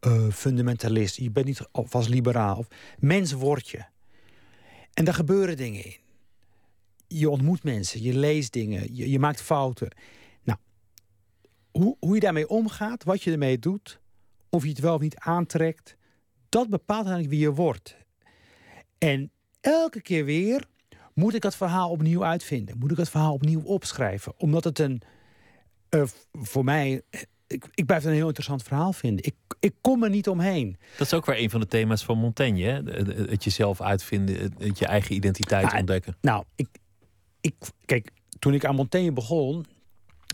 eh, 0.00 0.28
fundamentalist. 0.28 1.16
Je 1.16 1.30
bent 1.30 1.46
niet 1.46 1.68
of 1.72 1.94
als 1.94 2.08
liberaal. 2.08 2.56
Of, 2.56 2.66
mens 2.98 3.32
word 3.32 3.68
je. 3.68 3.84
En 4.94 5.04
daar 5.04 5.14
gebeuren 5.14 5.56
dingen 5.56 5.84
in. 5.84 5.96
Je 7.06 7.30
ontmoet 7.30 7.62
mensen, 7.62 8.02
je 8.02 8.14
leest 8.14 8.52
dingen, 8.52 8.94
je, 8.94 9.10
je 9.10 9.18
maakt 9.18 9.40
fouten. 9.40 9.88
Nou, 10.42 10.58
hoe, 11.70 11.96
hoe 12.00 12.14
je 12.14 12.20
daarmee 12.20 12.48
omgaat, 12.48 13.04
wat 13.04 13.22
je 13.22 13.32
ermee 13.32 13.58
doet, 13.58 14.00
of 14.48 14.62
je 14.62 14.68
het 14.68 14.78
wel 14.78 14.94
of 14.94 15.00
niet 15.00 15.16
aantrekt, 15.16 15.96
dat 16.48 16.68
bepaalt 16.68 17.06
eigenlijk 17.06 17.34
wie 17.34 17.42
je 17.42 17.52
wordt. 17.52 17.96
En 18.98 19.30
elke 19.60 20.00
keer 20.02 20.24
weer 20.24 20.68
moet 21.18 21.34
ik 21.34 21.42
het 21.42 21.54
verhaal 21.54 21.90
opnieuw 21.90 22.24
uitvinden. 22.24 22.78
Moet 22.78 22.90
ik 22.90 22.96
het 22.96 23.08
verhaal 23.08 23.32
opnieuw 23.32 23.60
opschrijven. 23.62 24.32
Omdat 24.36 24.64
het 24.64 24.78
een, 24.78 25.02
eh, 25.88 26.02
voor 26.32 26.64
mij, 26.64 27.02
eh, 27.10 27.20
ik, 27.46 27.64
ik 27.74 27.86
blijf 27.86 28.00
het 28.02 28.10
een 28.10 28.16
heel 28.16 28.26
interessant 28.26 28.62
verhaal 28.62 28.92
vinden. 28.92 29.24
Ik, 29.24 29.34
ik 29.60 29.74
kom 29.80 30.02
er 30.04 30.10
niet 30.10 30.28
omheen. 30.28 30.76
Dat 30.98 31.06
is 31.06 31.14
ook 31.14 31.26
weer 31.26 31.38
een 31.38 31.50
van 31.50 31.60
de 31.60 31.66
thema's 31.66 32.04
van 32.04 32.18
Montaigne. 32.18 32.62
Hè? 32.62 32.82
Het- 33.30 33.44
jezelf 33.44 33.80
uitvinden, 33.80 34.52
het- 34.58 34.78
je 34.78 34.86
eigen 34.86 35.14
identiteit 35.14 35.64
Nou, 35.66 35.78
ontdekken. 35.78 36.16
Nou, 36.20 36.44
ik, 36.56 36.68
ik, 37.40 37.54
kijk, 37.84 38.10
toen 38.38 38.54
ik 38.54 38.64
aan 38.64 38.74
Montaigne 38.74 39.12
begon, 39.12 39.64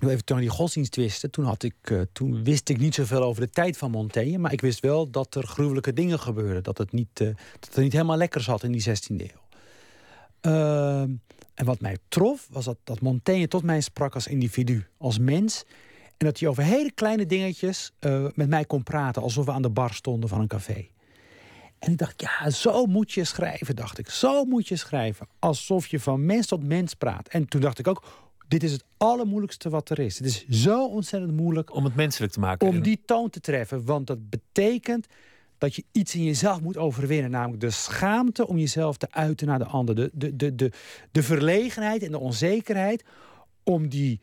even 0.07 0.25
toen 0.25 0.39
die 0.39 0.49
godsdienstwisten, 0.49 1.31
toen, 1.31 1.45
had 1.45 1.63
ik, 1.63 1.75
eh, 1.83 2.01
toen 2.13 2.45
wist 2.45 2.69
ik 2.69 2.79
niet 2.79 2.95
zoveel 2.95 3.23
over 3.23 3.43
de 3.43 3.51
tijd 3.51 3.77
van 3.77 3.91
Montaigne, 3.91 4.39
maar 4.39 4.53
ik 4.53 4.61
wist 4.61 4.81
wel 4.81 5.11
dat 5.11 5.35
er 5.35 5.47
gruwelijke 5.47 5.93
dingen 5.93 6.19
gebeurden, 6.21 6.63
dat 6.63 6.79
het 6.79 6.93
niet, 6.93 7.09
dat 7.15 7.35
het 7.61 7.77
niet 7.77 7.93
helemaal 7.93 8.17
lekker 8.17 8.41
zat 8.41 8.63
in 8.63 8.73
die 8.73 8.83
16e 8.83 9.23
eeuw. 9.25 9.43
Ehm, 10.45 11.11
en 11.55 11.65
wat 11.65 11.81
mij 11.81 11.99
trof, 12.09 12.49
was 12.51 12.65
dat, 12.65 12.77
dat 12.85 13.01
Montaigne 13.01 13.49
tot 13.49 13.63
mij 13.63 13.81
sprak 13.81 14.15
als 14.15 14.27
individu, 14.27 14.87
als 14.99 15.19
mens. 15.19 15.65
En 16.17 16.27
dat 16.27 16.39
hij 16.39 16.49
over 16.49 16.63
hele 16.63 16.93
kleine 16.93 17.27
dingetjes 17.27 17.93
eh, 17.99 18.27
met 18.35 18.49
mij 18.49 18.65
kon 18.65 18.83
praten, 18.83 19.23
alsof 19.23 19.45
we 19.45 19.53
aan 19.53 19.63
de 19.63 19.71
bar 19.71 19.95
stonden 19.95 20.29
van 20.29 20.41
een 20.41 20.47
café. 20.47 20.87
En 21.79 21.93
ik 21.93 21.99
dacht, 21.99 22.21
ja, 22.21 22.51
zo 22.51 22.87
moet 22.87 23.13
je 23.13 23.25
schrijven, 23.25 23.77
dacht 23.77 23.99
ik. 23.99 24.11
Zo 24.11 24.45
moet 24.45 24.69
je 24.69 24.77
schrijven. 24.77 25.29
Alsof 25.39 25.87
je 25.87 26.01
van 26.01 26.27
mens 26.27 26.47
tot 26.47 26.65
mens 26.65 26.95
praat. 26.95 27.29
En 27.29 27.49
toen 27.49 27.61
dacht 27.61 27.79
ik 27.79 27.89
ook, 27.89 28.05
dit 28.49 28.63
is 28.63 28.73
het 28.73 28.85
allermoeilijkste 28.97 29.71
wat 29.71 29.91
er 29.91 29.99
is. 29.99 30.19
Het 30.19 30.27
is 30.27 30.49
zo 30.49 30.87
ontzettend 30.87 31.33
moeilijk 31.37 31.75
Om 31.75 31.85
het 31.85 31.95
menselijk 31.95 32.33
te 32.33 32.41
maken. 32.41 32.69
om 32.69 32.83
die 32.83 33.01
toon 33.07 33.31
te 33.31 33.41
treffen. 33.41 33.85
Want 33.85 34.07
dat 34.07 34.31
betekent 34.31 35.07
dat 35.65 35.75
je 35.75 35.85
iets 35.93 36.15
in 36.15 36.25
jezelf 36.25 36.61
moet 36.61 36.77
overwinnen. 36.77 37.31
Namelijk 37.31 37.61
de 37.61 37.71
schaamte 37.71 38.47
om 38.47 38.59
jezelf 38.59 38.97
te 38.97 39.07
uiten 39.11 39.47
naar 39.47 39.59
de 39.59 39.65
ander. 39.65 39.95
De, 39.95 40.11
de, 40.13 40.37
de, 40.37 40.55
de, 40.55 40.71
de 41.13 41.23
verlegenheid 41.23 42.03
en 42.03 42.11
de 42.11 42.19
onzekerheid 42.19 43.05
om 43.63 43.89
die 43.89 44.21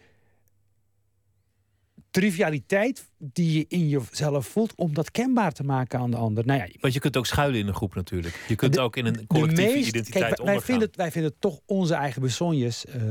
trivialiteit 2.11 3.07
die 3.17 3.57
je 3.57 3.65
in 3.67 3.89
jezelf 3.89 4.47
voelt... 4.47 4.73
om 4.75 4.93
dat 4.93 5.11
kenbaar 5.11 5.51
te 5.51 5.63
maken 5.63 5.99
aan 5.99 6.11
de 6.11 6.17
ander. 6.17 6.45
Nou 6.45 6.59
ja, 6.59 6.67
Want 6.79 6.93
je 6.93 6.99
kunt 6.99 7.17
ook 7.17 7.25
schuilen 7.25 7.59
in 7.59 7.67
een 7.67 7.75
groep 7.75 7.95
natuurlijk. 7.95 8.45
Je 8.47 8.55
kunt 8.55 8.73
De- 8.73 8.79
ook 8.81 8.95
in 8.97 9.05
een 9.05 9.27
collectieve 9.27 9.73
meest- 9.73 9.87
identiteit 9.87 10.25
kijk, 10.25 10.41
wij, 10.47 10.59
vinden 10.61 10.87
het, 10.87 10.95
wij 10.95 11.11
vinden 11.11 11.33
toch 11.39 11.59
onze 11.65 11.93
eigen 11.93 12.21
besonjes... 12.21 12.85
eh, 12.85 13.01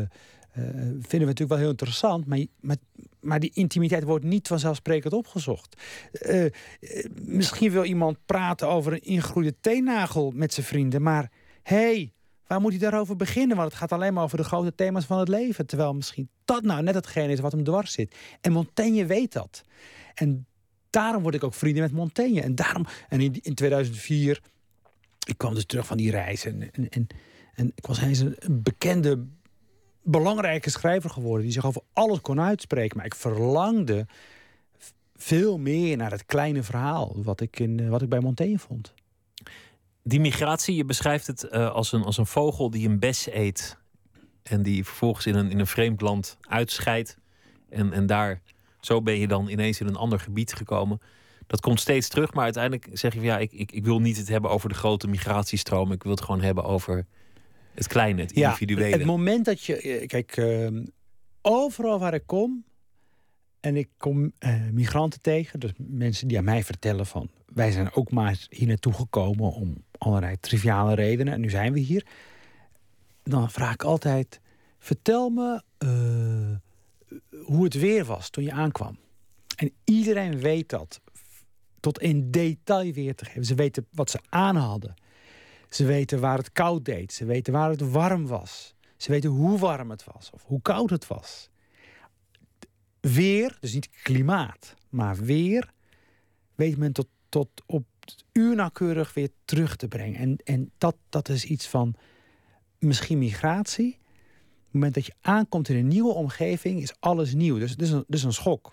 vinden 0.90 1.08
we 1.10 1.18
natuurlijk 1.18 1.48
wel 1.48 1.58
heel 1.58 1.70
interessant. 1.70 2.26
Maar, 2.26 2.44
maar, 2.60 2.76
maar 3.20 3.40
die 3.40 3.50
intimiteit 3.54 4.02
wordt 4.02 4.24
niet 4.24 4.48
vanzelfsprekend 4.48 5.12
opgezocht. 5.12 5.82
Eh, 6.12 6.44
eh, 6.44 6.52
misschien 7.22 7.70
wil 7.70 7.84
iemand 7.84 8.18
praten 8.26 8.68
over 8.68 8.92
een 8.92 9.02
ingegroeide 9.02 9.54
teennagel 9.60 10.30
met 10.34 10.54
zijn 10.54 10.66
vrienden. 10.66 11.02
Maar 11.02 11.30
hey, 11.62 12.12
waar 12.46 12.60
moet 12.60 12.70
hij 12.70 12.80
daarover 12.80 13.16
beginnen? 13.16 13.56
Want 13.56 13.68
het 13.68 13.78
gaat 13.78 13.92
alleen 13.92 14.14
maar 14.14 14.24
over 14.24 14.36
de 14.36 14.44
grote 14.44 14.74
thema's 14.74 15.04
van 15.04 15.18
het 15.18 15.28
leven. 15.28 15.66
Terwijl 15.66 15.94
misschien 15.94 16.28
dat 16.44 16.62
nou 16.62 16.82
net 16.82 16.94
hetgeen 16.94 17.30
is 17.30 17.40
wat 17.40 17.52
hem 17.52 17.64
dwars 17.64 17.92
zit. 17.92 18.16
En 18.40 18.52
Montaigne 18.52 19.06
weet 19.06 19.32
dat. 19.32 19.64
En 20.14 20.46
daarom 20.90 21.22
word 21.22 21.34
ik 21.34 21.44
ook 21.44 21.54
vrienden 21.54 21.82
met 21.82 21.92
Montaigne. 21.92 22.40
En 22.40 22.54
daarom, 22.54 22.86
en 23.08 23.20
in, 23.20 23.38
in 23.40 23.54
2004 23.54 24.40
ik 25.30 25.38
kwam 25.38 25.54
dus 25.54 25.64
terug 25.64 25.86
van 25.86 25.96
die 25.96 26.10
reis. 26.10 26.44
En, 26.44 26.70
en, 26.72 27.06
en, 27.54 27.72
ik 27.74 27.86
was 27.86 28.00
eens 28.00 28.18
een, 28.18 28.34
een 28.38 28.62
bekende, 28.62 29.26
belangrijke 30.02 30.70
schrijver 30.70 31.10
geworden. 31.10 31.42
Die 31.42 31.52
zich 31.52 31.66
over 31.66 31.82
alles 31.92 32.20
kon 32.20 32.40
uitspreken. 32.40 32.96
Maar 32.96 33.06
ik 33.06 33.14
verlangde 33.14 34.06
veel 35.16 35.58
meer 35.58 35.96
naar 35.96 36.10
het 36.10 36.26
kleine 36.26 36.62
verhaal. 36.62 37.22
Wat 37.22 37.40
ik, 37.40 37.58
in, 37.58 37.80
eh, 37.80 37.88
wat 37.88 38.02
ik 38.02 38.08
bij 38.08 38.20
Montaigne 38.20 38.58
vond. 38.58 38.94
Die 40.02 40.20
migratie, 40.20 40.74
je 40.74 40.84
beschrijft 40.84 41.26
het 41.26 41.42
eh, 41.42 41.70
als, 41.70 41.92
een, 41.92 42.04
als 42.04 42.16
een 42.16 42.26
vogel 42.26 42.70
die 42.70 42.88
een 42.88 42.98
bes 42.98 43.26
eet. 43.32 43.78
En 44.42 44.62
die 44.62 44.84
vervolgens 44.84 45.26
in 45.26 45.34
een, 45.34 45.50
in 45.50 45.58
een 45.58 45.66
vreemd 45.66 46.00
land 46.00 46.38
uitscheidt. 46.40 47.16
En, 47.68 47.92
en 47.92 48.06
daar, 48.06 48.42
zo 48.80 49.02
ben 49.02 49.18
je 49.18 49.28
dan 49.28 49.48
ineens 49.48 49.80
in 49.80 49.86
een 49.86 49.96
ander 49.96 50.20
gebied 50.20 50.52
gekomen. 50.52 51.00
Dat 51.46 51.60
komt 51.60 51.80
steeds 51.80 52.08
terug, 52.08 52.34
maar 52.34 52.44
uiteindelijk 52.44 52.88
zeg 52.92 53.12
je 53.12 53.18
van 53.18 53.28
ja, 53.28 53.38
ik, 53.38 53.52
ik, 53.52 53.72
ik 53.72 53.84
wil 53.84 54.00
niet 54.00 54.16
het 54.16 54.28
hebben 54.28 54.50
over 54.50 54.68
de 54.68 54.74
grote 54.74 55.08
migratiestroom. 55.08 55.92
Ik 55.92 56.02
wil 56.02 56.12
het 56.12 56.22
gewoon 56.22 56.40
hebben 56.40 56.64
over 56.64 57.06
het 57.74 57.86
kleine, 57.86 58.20
het 58.20 58.32
individuele. 58.32 58.96
het 58.96 59.04
moment 59.04 59.44
dat 59.44 59.62
je... 59.62 59.76
eh, 59.76 60.06
Kijk, 60.06 60.36
eh, 60.36 60.68
overal 61.42 61.98
waar 61.98 62.14
ik 62.14 62.26
kom... 62.26 62.64
En 63.60 63.76
ik 63.76 63.88
kom 63.96 64.32
eh, 64.38 64.54
migranten 64.72 65.20
tegen. 65.20 65.60
Dus 65.60 65.70
mensen 65.76 66.28
die 66.28 66.38
aan 66.38 66.44
mij 66.44 66.64
vertellen 66.64 67.06
van... 67.06 67.30
Wij 67.46 67.70
zijn 67.70 67.92
ook 67.92 68.10
maar 68.10 68.46
hier 68.48 68.68
naartoe 68.68 68.92
gekomen 68.92 69.52
om 69.52 69.84
allerlei 69.98 70.36
triviale 70.40 70.94
redenen. 70.94 71.32
En 71.32 71.40
nu 71.40 71.50
zijn 71.50 71.72
we 71.72 71.78
hier. 71.80 72.06
Dan 73.22 73.50
vraag 73.50 73.72
ik 73.72 73.82
altijd... 73.82 74.40
Vertel 74.78 75.30
me 75.30 75.62
eh, 75.78 76.56
hoe 77.44 77.64
het 77.64 77.74
weer 77.74 78.04
was 78.04 78.30
toen 78.30 78.44
je 78.44 78.52
aankwam. 78.52 78.98
En 79.56 79.72
iedereen 79.84 80.38
weet 80.38 80.68
dat. 80.68 81.00
Tot 81.80 81.98
in 82.00 82.30
detail 82.30 82.92
weer 82.92 83.14
te 83.14 83.24
geven. 83.24 83.44
Ze 83.44 83.54
weten 83.54 83.86
wat 83.90 84.10
ze 84.10 84.18
aan 84.28 84.56
hadden. 84.56 84.94
Ze 85.70 85.84
weten 85.84 86.20
waar 86.20 86.38
het 86.38 86.52
koud 86.52 86.84
deed. 86.84 87.12
Ze 87.12 87.24
weten 87.24 87.52
waar 87.52 87.70
het 87.70 87.90
warm 87.90 88.26
was. 88.26 88.74
Ze 88.96 89.10
weten 89.10 89.30
hoe 89.30 89.58
warm 89.58 89.90
het 89.90 90.04
was 90.04 90.30
of 90.30 90.44
hoe 90.44 90.62
koud 90.62 90.90
het 90.90 91.06
was. 91.06 91.50
Weer, 93.00 93.56
dus 93.60 93.74
niet 93.74 93.90
klimaat, 94.02 94.74
maar 94.88 95.16
weer, 95.16 95.72
weet 96.54 96.76
men 96.76 96.92
tot, 96.92 97.08
tot 97.28 97.48
op 97.66 97.84
het 98.00 98.24
uur 98.32 98.54
nauwkeurig 98.54 99.14
weer 99.14 99.30
terug 99.44 99.76
te 99.76 99.88
brengen. 99.88 100.18
En, 100.20 100.36
en 100.44 100.70
dat, 100.78 100.96
dat 101.08 101.28
is 101.28 101.44
iets 101.44 101.68
van 101.68 101.94
misschien 102.78 103.18
migratie. 103.18 103.92
Op 103.92 104.66
het 104.66 104.72
moment 104.72 104.94
dat 104.94 105.06
je 105.06 105.14
aankomt 105.20 105.68
in 105.68 105.76
een 105.76 105.88
nieuwe 105.88 106.12
omgeving, 106.12 106.82
is 106.82 106.94
alles 107.00 107.34
nieuw. 107.34 107.58
Dus 107.58 107.70
het 107.70 107.82
is 107.82 107.90
een, 107.90 108.04
dus 108.06 108.22
een 108.22 108.32
schok. 108.32 108.72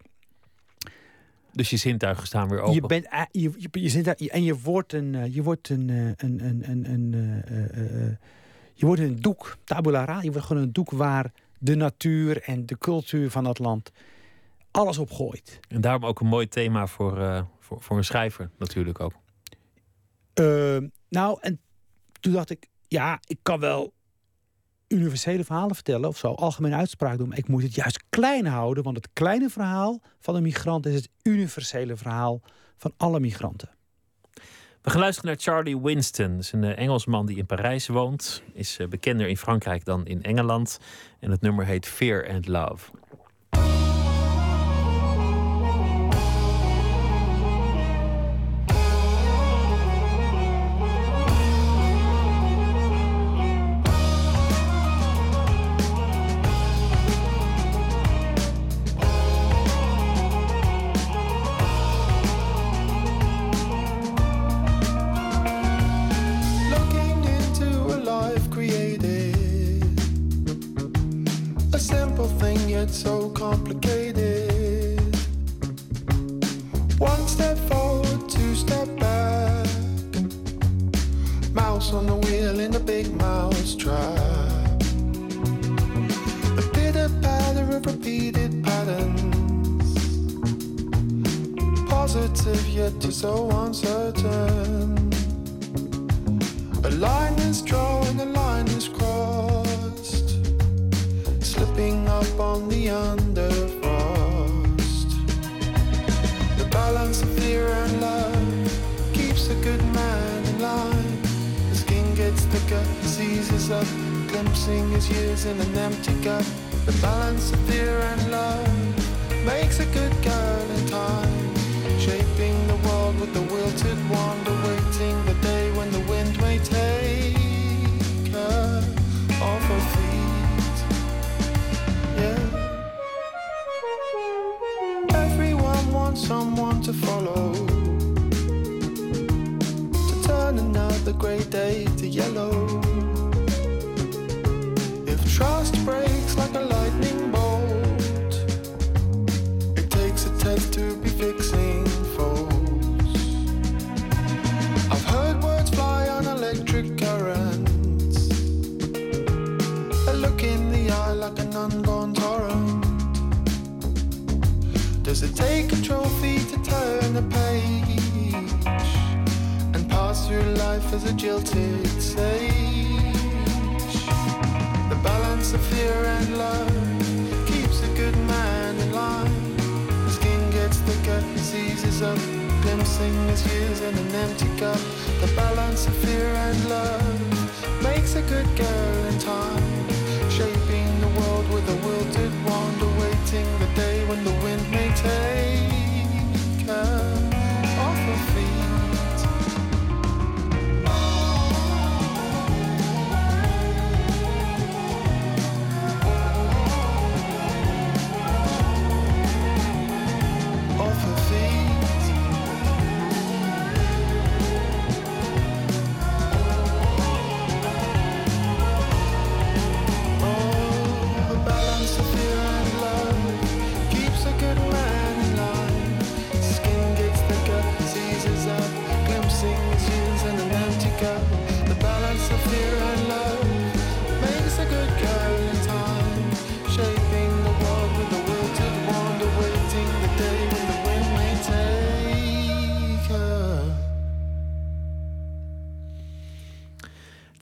Dus 1.57 1.69
je 1.69 1.77
zintuigen 1.77 2.27
staan 2.27 2.49
weer 2.49 2.59
open. 2.61 2.73
Je 2.73 2.81
bent, 2.81 3.07
je, 3.31 3.51
je, 3.57 4.13
je 4.17 4.29
en 4.31 4.43
je 4.43 4.59
wordt 4.59 4.93
een, 4.93 5.15
eh, 5.15 5.33
je 5.33 5.43
wordt 5.43 5.69
een, 5.69 5.89
eh, 5.89 6.05
een, 6.05 6.45
een, 6.45 6.69
een, 6.69 6.91
een 6.91 7.13
eh, 7.13 7.63
eh, 7.63 8.05
eh, 8.05 8.15
je 8.73 8.85
wordt 8.85 9.01
een 9.01 9.21
doek, 9.21 9.57
tabula 9.63 10.05
rasa. 10.05 10.21
Je 10.21 10.31
wordt 10.31 10.47
gewoon 10.47 10.63
een 10.63 10.73
doek 10.73 10.91
waar 10.91 11.31
de 11.59 11.75
natuur 11.75 12.41
en 12.41 12.65
de 12.65 12.77
cultuur 12.77 13.31
van 13.31 13.43
dat 13.43 13.59
land 13.59 13.91
alles 14.71 14.97
op 14.97 15.11
gooit. 15.11 15.59
En 15.67 15.81
daarom 15.81 16.05
ook 16.05 16.19
een 16.19 16.27
mooi 16.27 16.47
thema 16.47 16.87
voor, 16.87 17.21
eh, 17.21 17.41
voor, 17.59 17.81
voor 17.81 17.97
een 17.97 18.03
schrijver 18.03 18.49
natuurlijk 18.57 18.99
ook. 18.99 19.13
Eh, 20.33 20.77
nou, 21.09 21.37
en 21.41 21.59
toen 22.19 22.33
dacht 22.33 22.49
ik, 22.49 22.67
ja, 22.87 23.19
ik 23.27 23.37
kan 23.41 23.59
wel 23.59 23.93
universele 24.87 25.43
verhalen 25.43 25.75
vertellen 25.75 26.09
of 26.09 26.17
zo, 26.17 26.31
algemene 26.31 26.75
uitspraak 26.75 27.17
doen, 27.17 27.33
ik 27.33 27.47
moet 27.47 27.63
het 27.63 27.75
juist 27.75 28.03
klein 28.09 28.45
houden, 28.45 28.83
want 28.83 28.95
het 28.95 29.09
kleine 29.13 29.49
verhaal 29.49 30.01
van 30.19 30.35
een 30.35 30.43
migrant 30.43 30.85
is 30.85 30.95
het 30.95 31.09
universele 31.23 31.97
verhaal 31.97 32.41
van 32.77 32.93
alle 32.97 33.19
migranten. 33.19 33.69
We 34.81 34.93
gaan 34.93 35.01
luisteren 35.01 35.29
naar 35.29 35.39
Charlie 35.39 35.81
Winston. 35.81 36.31
Dat 36.31 36.39
is 36.39 36.51
een 36.51 36.63
eh, 36.63 36.77
Engelsman 36.77 37.25
die 37.25 37.37
in 37.37 37.45
Parijs 37.45 37.87
woont. 37.87 38.41
Is 38.53 38.77
eh, 38.79 38.87
bekender 38.87 39.27
in 39.27 39.37
Frankrijk 39.37 39.85
dan 39.85 40.05
in 40.05 40.23
Engeland. 40.23 40.79
En 41.19 41.31
het 41.31 41.41
nummer 41.41 41.65
heet 41.65 41.85
Fear 41.85 42.29
and 42.29 42.47
Love. 42.47 42.91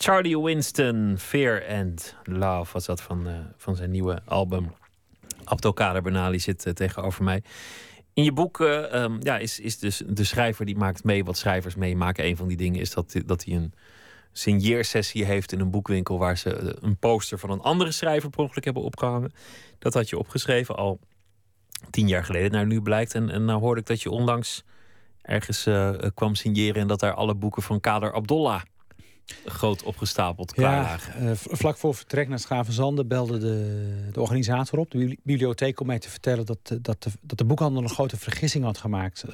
Charlie 0.05 0.39
Winston, 0.39 1.15
Fear 1.17 1.63
and 1.69 2.15
Love 2.23 2.73
was 2.73 2.85
dat 2.85 3.01
van, 3.01 3.27
eh, 3.27 3.33
van 3.57 3.75
zijn 3.75 3.91
nieuwe 3.91 4.21
album. 4.25 4.73
Abdelkader 5.43 6.01
Benali 6.01 6.39
zit 6.39 6.65
eh, 6.65 6.73
tegenover 6.73 7.23
mij. 7.23 7.43
In 8.13 8.23
je 8.23 8.31
boek 8.31 8.59
eh, 8.59 8.93
ehm, 8.93 9.17
ja, 9.19 9.37
is, 9.37 9.59
is 9.59 9.79
dus 9.79 10.01
de 10.07 10.23
schrijver 10.23 10.65
die 10.65 10.75
maakt 10.75 11.03
mee 11.03 11.23
wat 11.23 11.37
schrijvers 11.37 11.75
meemaken. 11.75 12.25
Een 12.25 12.37
van 12.37 12.47
die 12.47 12.57
dingen 12.57 12.79
is 12.79 12.93
dat, 12.93 13.21
dat 13.25 13.43
hij 13.43 13.55
een 13.55 13.73
signeersessie 14.31 15.25
heeft 15.25 15.51
in 15.51 15.59
een 15.59 15.71
boekwinkel... 15.71 16.17
waar 16.17 16.37
ze 16.37 16.77
een 16.81 16.97
poster 16.97 17.39
van 17.39 17.49
een 17.49 17.61
andere 17.61 17.91
schrijver 17.91 18.29
per 18.29 18.39
ongeluk 18.39 18.65
hebben 18.65 18.83
opgehangen. 18.83 19.33
Dat 19.79 19.93
had 19.93 20.09
je 20.09 20.17
opgeschreven 20.17 20.75
al 20.75 20.99
tien 21.89 22.07
jaar 22.07 22.23
geleden, 22.23 22.51
naar 22.51 22.65
nu 22.65 22.81
blijkt. 22.81 23.13
En, 23.13 23.29
en 23.29 23.45
nou 23.45 23.59
hoorde 23.59 23.81
ik 23.81 23.87
dat 23.87 24.01
je 24.01 24.09
onlangs 24.09 24.63
ergens 25.21 25.67
kwam 26.13 26.35
signeren... 26.35 26.81
en 26.81 26.87
dat 26.87 26.99
daar 26.99 27.13
alle 27.13 27.35
boeken 27.35 27.63
van 27.63 27.79
Kader 27.79 28.13
Abdollah 28.13 28.61
groot 29.45 29.83
opgestapeld 29.83 30.53
klaar 30.53 31.11
Ja, 31.19 31.29
eh, 31.29 31.31
vlak 31.35 31.77
voor 31.77 31.95
vertrek 31.95 32.27
naar 32.27 32.39
Schavenzande 32.39 33.05
belde 33.05 33.37
de, 33.37 34.09
de 34.11 34.21
organisator 34.21 34.79
op, 34.79 34.91
de 34.91 34.97
bibli- 34.97 35.17
bibliotheek, 35.23 35.79
om 35.79 35.87
mij 35.87 35.99
te 35.99 36.09
vertellen 36.09 36.45
dat, 36.45 36.57
eh, 36.63 36.77
dat, 36.81 37.03
de, 37.03 37.09
dat 37.21 37.37
de 37.37 37.45
boekhandel 37.45 37.83
een 37.83 37.89
grote 37.89 38.17
vergissing 38.17 38.63
had 38.63 38.77
gemaakt. 38.77 39.23
Eh, 39.23 39.33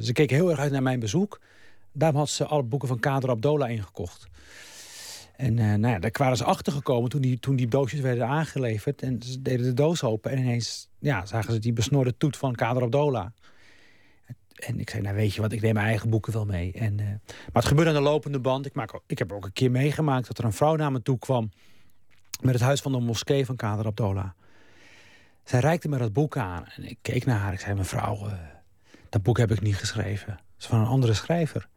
ze 0.00 0.12
keken 0.12 0.36
heel 0.36 0.50
erg 0.50 0.58
uit 0.58 0.72
naar 0.72 0.82
mijn 0.82 1.00
bezoek. 1.00 1.40
Daarom 1.92 2.18
had 2.18 2.28
ze 2.28 2.44
alle 2.44 2.62
boeken 2.62 2.88
van 2.88 2.98
Kader 2.98 3.30
Abdola 3.30 3.66
ingekocht. 3.66 4.26
En 5.36 5.54
nou 5.54 5.86
ja, 5.86 5.98
daar 5.98 6.10
waren 6.12 6.36
ze 6.36 6.44
achter 6.44 6.72
gekomen 6.72 7.10
toen 7.10 7.20
die, 7.20 7.38
toen 7.38 7.56
die 7.56 7.68
doosjes 7.68 8.00
werden 8.00 8.26
aangeleverd. 8.26 9.02
En 9.02 9.22
ze 9.22 9.42
deden 9.42 9.66
de 9.66 9.74
doos 9.74 10.02
open 10.02 10.30
en 10.30 10.38
ineens 10.38 10.88
ja, 10.98 11.26
zagen 11.26 11.52
ze 11.52 11.58
die 11.58 11.72
besnorde 11.72 12.16
toet 12.16 12.36
van 12.36 12.54
Kader 12.54 12.82
Abdola. 12.82 13.32
En 14.66 14.80
ik 14.80 14.90
zei, 14.90 15.02
nou 15.02 15.14
weet 15.14 15.34
je 15.34 15.40
wat, 15.40 15.52
ik 15.52 15.60
neem 15.60 15.74
mijn 15.74 15.86
eigen 15.86 16.10
boeken 16.10 16.32
wel 16.32 16.44
mee. 16.44 16.72
En, 16.72 16.98
uh, 16.98 17.06
maar 17.06 17.62
het 17.62 17.64
gebeurde 17.64 17.90
aan 17.90 17.96
de 17.96 18.02
lopende 18.02 18.40
band. 18.40 18.66
Ik, 18.66 18.74
maak, 18.74 19.00
ik 19.06 19.18
heb 19.18 19.32
ook 19.32 19.44
een 19.44 19.52
keer 19.52 19.70
meegemaakt 19.70 20.26
dat 20.26 20.38
er 20.38 20.44
een 20.44 20.52
vrouw 20.52 20.76
naar 20.76 20.92
me 20.92 21.02
toe 21.02 21.18
kwam... 21.18 21.50
met 22.40 22.54
het 22.54 22.62
huis 22.62 22.80
van 22.80 22.92
de 22.92 23.00
moskee 23.00 23.46
van 23.46 23.56
Kader 23.56 23.86
Abdola. 23.86 24.34
Zij 25.44 25.60
reikte 25.60 25.88
me 25.88 25.98
dat 25.98 26.12
boek 26.12 26.36
aan 26.36 26.66
en 26.66 26.84
ik 26.84 26.98
keek 27.02 27.24
naar 27.24 27.38
haar. 27.38 27.52
Ik 27.52 27.60
zei, 27.60 27.74
mevrouw, 27.74 28.26
uh, 28.26 28.32
dat 29.08 29.22
boek 29.22 29.38
heb 29.38 29.50
ik 29.50 29.60
niet 29.60 29.76
geschreven. 29.76 30.32
Het 30.32 30.40
is 30.58 30.66
van 30.66 30.80
een 30.80 30.86
andere 30.86 31.14
schrijver. 31.14 31.68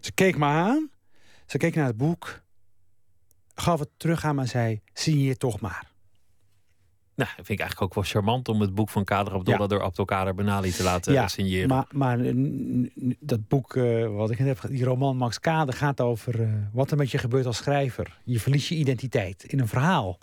Ze 0.00 0.12
keek 0.12 0.38
me 0.38 0.44
aan, 0.44 0.90
ze 1.46 1.56
keek 1.56 1.74
naar 1.74 1.86
het 1.86 1.96
boek... 1.96 2.42
gaf 3.54 3.78
het 3.78 3.90
terug 3.96 4.24
aan 4.24 4.34
me 4.34 4.40
en 4.40 4.48
zei, 4.48 4.80
signeer 4.92 5.36
toch 5.36 5.60
maar. 5.60 5.91
Nou, 7.14 7.30
vind 7.34 7.48
ik 7.48 7.58
eigenlijk 7.58 7.82
ook 7.82 7.94
wel 7.94 8.04
charmant 8.04 8.48
om 8.48 8.60
het 8.60 8.74
boek 8.74 8.88
van 8.88 9.04
Kader 9.04 9.32
Abdullah 9.32 9.60
ja. 9.60 9.66
door 9.66 9.82
Abdelkader 9.82 10.34
Benali 10.34 10.70
te 10.70 10.82
laten 10.82 11.12
ja, 11.12 11.28
signeren. 11.28 11.68
Maar, 11.68 11.86
maar 11.90 12.18
dat 13.18 13.48
boek, 13.48 13.74
uh, 13.74 14.16
wat 14.16 14.30
ik 14.30 14.38
net 14.38 14.46
heb, 14.46 14.70
die 14.70 14.84
roman 14.84 15.16
Max 15.16 15.40
Kader 15.40 15.74
gaat 15.74 16.00
over 16.00 16.40
uh, 16.40 16.52
wat 16.72 16.90
er 16.90 16.96
met 16.96 17.10
je 17.10 17.18
gebeurt 17.18 17.46
als 17.46 17.56
schrijver. 17.56 18.18
Je 18.24 18.40
verliest 18.40 18.68
je 18.68 18.74
identiteit 18.74 19.44
in 19.44 19.60
een 19.60 19.68
verhaal. 19.68 20.18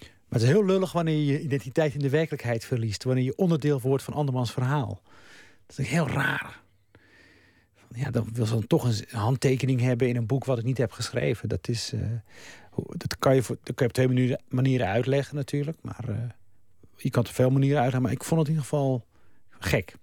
Maar 0.00 0.40
het 0.40 0.42
is 0.42 0.48
heel 0.48 0.64
lullig 0.64 0.92
wanneer 0.92 1.16
je 1.16 1.26
je 1.26 1.40
identiteit 1.40 1.94
in 1.94 2.00
de 2.00 2.10
werkelijkheid 2.10 2.64
verliest. 2.64 3.04
Wanneer 3.04 3.24
je 3.24 3.36
onderdeel 3.36 3.80
wordt 3.80 4.04
van 4.04 4.14
andermans 4.14 4.52
verhaal. 4.52 5.00
Dat 5.66 5.78
is 5.78 5.88
heel 5.88 6.08
raar. 6.08 6.60
Ja, 7.94 8.10
dan 8.10 8.28
wil 8.32 8.46
ze 8.46 8.52
dan 8.52 8.66
toch 8.66 8.84
een 8.84 9.04
handtekening 9.10 9.80
hebben 9.80 10.08
in 10.08 10.16
een 10.16 10.26
boek 10.26 10.44
wat 10.44 10.58
ik 10.58 10.64
niet 10.64 10.78
heb 10.78 10.92
geschreven. 10.92 11.48
Dat 11.48 11.68
is... 11.68 11.92
Uh, 11.92 12.00
dat 12.76 13.18
kan 13.18 13.34
je, 13.34 13.42
voor, 13.42 13.56
je 13.62 13.84
op 13.84 13.92
twee 13.92 14.06
manieren, 14.06 14.40
manieren 14.48 14.86
uitleggen 14.86 15.36
natuurlijk. 15.36 15.78
Maar 15.82 16.04
uh, 16.08 16.16
je 16.96 17.10
kan 17.10 17.20
het 17.20 17.30
op 17.30 17.36
veel 17.36 17.50
manieren 17.50 17.76
uitleggen. 17.76 18.02
Maar 18.02 18.12
ik 18.12 18.24
vond 18.24 18.40
het 18.40 18.48
in 18.48 18.54
ieder 18.54 18.68
geval 18.68 19.06
gek. 19.58 19.94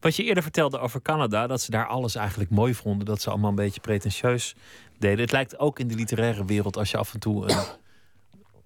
Wat 0.00 0.16
je 0.16 0.24
eerder 0.24 0.42
vertelde 0.42 0.78
over 0.78 1.02
Canada, 1.02 1.46
dat 1.46 1.60
ze 1.60 1.70
daar 1.70 1.86
alles 1.86 2.14
eigenlijk 2.14 2.50
mooi 2.50 2.74
vonden. 2.74 3.06
Dat 3.06 3.22
ze 3.22 3.30
allemaal 3.30 3.50
een 3.50 3.56
beetje 3.56 3.80
pretentieus 3.80 4.54
deden. 4.98 5.20
Het 5.20 5.32
lijkt 5.32 5.58
ook 5.58 5.78
in 5.78 5.88
de 5.88 5.94
literaire 5.94 6.44
wereld 6.44 6.76
als 6.76 6.90
je 6.90 6.96
af 6.96 7.14
en 7.14 7.20
toe 7.20 7.50
een, 7.50 7.58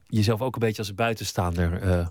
jezelf 0.06 0.40
ook 0.40 0.54
een 0.54 0.60
beetje 0.60 0.82
als 0.82 0.94
buitenstaander 0.94 1.82
uh, 1.82 2.06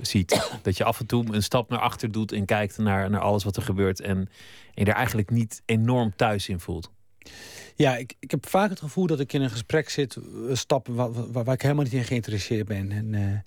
ziet. 0.00 0.58
Dat 0.62 0.76
je 0.76 0.84
af 0.84 1.00
en 1.00 1.06
toe 1.06 1.34
een 1.34 1.42
stap 1.42 1.70
naar 1.70 1.78
achter 1.78 2.12
doet 2.12 2.32
en 2.32 2.44
kijkt 2.44 2.78
naar, 2.78 3.10
naar 3.10 3.20
alles 3.20 3.44
wat 3.44 3.56
er 3.56 3.62
gebeurt. 3.62 4.00
En, 4.00 4.16
en 4.16 4.28
je 4.74 4.84
er 4.84 4.96
eigenlijk 4.96 5.30
niet 5.30 5.62
enorm 5.64 6.16
thuis 6.16 6.48
in 6.48 6.60
voelt. 6.60 6.90
Ja, 7.76 7.96
ik, 7.96 8.14
ik 8.18 8.30
heb 8.30 8.48
vaak 8.48 8.70
het 8.70 8.80
gevoel 8.80 9.06
dat 9.06 9.20
ik 9.20 9.32
in 9.32 9.42
een 9.42 9.50
gesprek 9.50 9.88
zit, 9.88 10.18
stappen 10.52 10.94
waar, 10.94 11.12
waar, 11.12 11.44
waar 11.44 11.54
ik 11.54 11.62
helemaal 11.62 11.84
niet 11.84 11.92
in 11.92 12.04
geïnteresseerd 12.04 12.66
ben. 12.66 12.92
En 12.92 13.12
uh, 13.12 13.38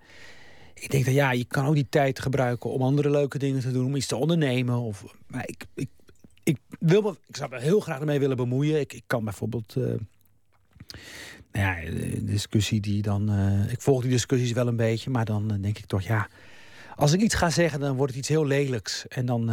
ik 0.74 0.92
denk 0.92 1.06
dat 1.06 1.14
ja, 1.14 1.32
je 1.32 1.46
kan 1.46 1.66
ook 1.66 1.74
die 1.74 1.90
tijd 1.90 2.20
gebruiken 2.20 2.70
om 2.70 2.82
andere 2.82 3.10
leuke 3.10 3.38
dingen 3.38 3.62
te 3.62 3.72
doen, 3.72 3.86
om 3.86 3.96
iets 3.96 4.08
te 4.08 4.16
ondernemen. 4.16 4.76
Of, 4.76 5.16
maar 5.28 5.48
ik, 5.48 5.66
ik, 5.76 5.90
ik, 6.44 6.58
wil 6.80 7.02
me, 7.02 7.16
ik 7.28 7.36
zou 7.36 7.50
me 7.50 7.60
heel 7.60 7.80
graag 7.80 8.00
ermee 8.00 8.20
willen 8.20 8.38
bemoeien. 8.38 8.80
Ik, 8.80 8.94
ik 8.94 9.04
kan 9.08 9.24
bijvoorbeeld. 9.24 9.76
Uh, 9.78 9.84
nou 11.52 11.86
ja, 11.86 11.92
de 11.92 12.24
discussie 12.24 12.80
die 12.80 13.02
dan. 13.02 13.32
Ik 13.70 13.82
volg 13.82 14.02
die 14.02 14.12
discussies 14.12 14.52
wel 14.52 14.68
een 14.68 14.76
beetje, 14.76 15.10
maar 15.10 15.26
dan 15.26 15.62
denk 15.62 15.78
ik 15.78 15.86
toch 15.86 16.02
ja. 16.02 16.28
Als 16.96 17.14
ik 17.14 17.22
iets 17.22 17.36
ga 17.36 17.50
zeggen, 17.50 17.80
dan 17.80 17.96
wordt 17.96 18.12
het 18.12 18.20
iets 18.20 18.30
heel 18.30 18.46
lelijks. 18.46 19.08
En 19.08 19.26
dan 19.26 19.50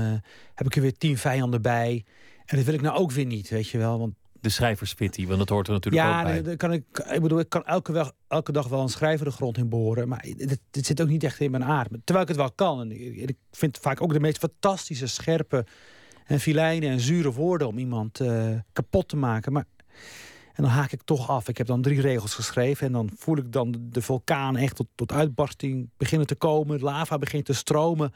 heb 0.55 0.67
ik 0.67 0.77
er 0.77 0.83
weer 0.83 0.97
tien 0.99 1.19
vijanden 1.19 1.63
bij. 1.63 2.05
En 2.45 2.57
dat 2.57 2.65
wil 2.65 2.75
ik 2.75 2.81
nou 2.81 2.99
ook 2.99 3.13
weer 3.13 3.27
niet, 3.27 3.49
weet 3.49 3.69
je 3.69 3.79
wel. 3.79 3.99
Want 3.99 4.15
de 4.47 4.53
schrijverspitty, 4.53 5.27
want 5.27 5.39
dat 5.39 5.49
hoort 5.49 5.67
er 5.67 5.73
natuurlijk 5.73 6.05
ja, 6.05 6.19
ook 6.19 6.27
bij. 6.27 6.43
Ja, 6.51 6.57
kan 6.57 6.73
ik, 6.73 6.85
ik 7.11 7.23
bedoel, 7.23 7.39
ik 7.39 7.49
kan 7.49 7.65
elke, 7.65 7.93
weg, 7.93 8.13
elke 8.29 8.53
dag 8.53 8.69
wel 8.69 8.81
een 8.81 8.89
schrijver 8.89 9.25
de 9.25 9.33
grond 9.33 9.59
in 9.59 9.69
boren, 9.69 10.09
maar 10.09 10.27
dit, 10.71 10.87
zit 10.87 11.01
ook 11.01 11.09
niet 11.09 11.25
echt 11.25 11.41
in 11.41 11.51
mijn 11.51 11.65
aard. 11.65 11.89
Terwijl 12.05 12.21
ik 12.21 12.29
het 12.29 12.37
wel 12.37 12.53
kan. 12.53 12.81
En 12.81 12.91
ik, 13.29 13.37
vind 13.51 13.79
vaak 13.79 14.03
ook 14.03 14.13
de 14.13 14.21
meest 14.21 14.39
fantastische, 14.39 15.07
scherpe 15.07 15.67
en 16.27 16.41
filijne 16.41 16.87
en 16.87 17.01
zure 17.01 17.33
woorden 17.33 17.69
om 17.69 17.79
iemand 17.79 18.21
uh, 18.21 18.51
kapot 18.73 19.09
te 19.09 19.17
maken. 19.17 19.53
Maar 19.53 19.65
en 20.57 20.63
dan 20.63 20.73
haak 20.73 20.93
ik 20.93 21.03
toch 21.05 21.29
af. 21.29 21.49
Ik 21.49 21.59
heb 21.59 21.67
dan 21.67 21.83
drie 21.83 22.01
regels 22.01 22.35
geschreven 22.35 22.87
en 22.87 22.93
dan 22.93 23.11
voel 23.17 23.37
ik 23.37 23.53
dan 23.53 23.75
de 23.79 24.03
vulkaan 24.03 24.57
echt 24.57 24.77
tot, 24.77 24.87
tot 24.95 25.13
uitbarsting 25.13 25.91
beginnen 25.97 26.27
te 26.27 26.35
komen. 26.35 26.81
lava 26.81 27.19
begint 27.19 27.45
te 27.45 27.53
stromen 27.53 28.13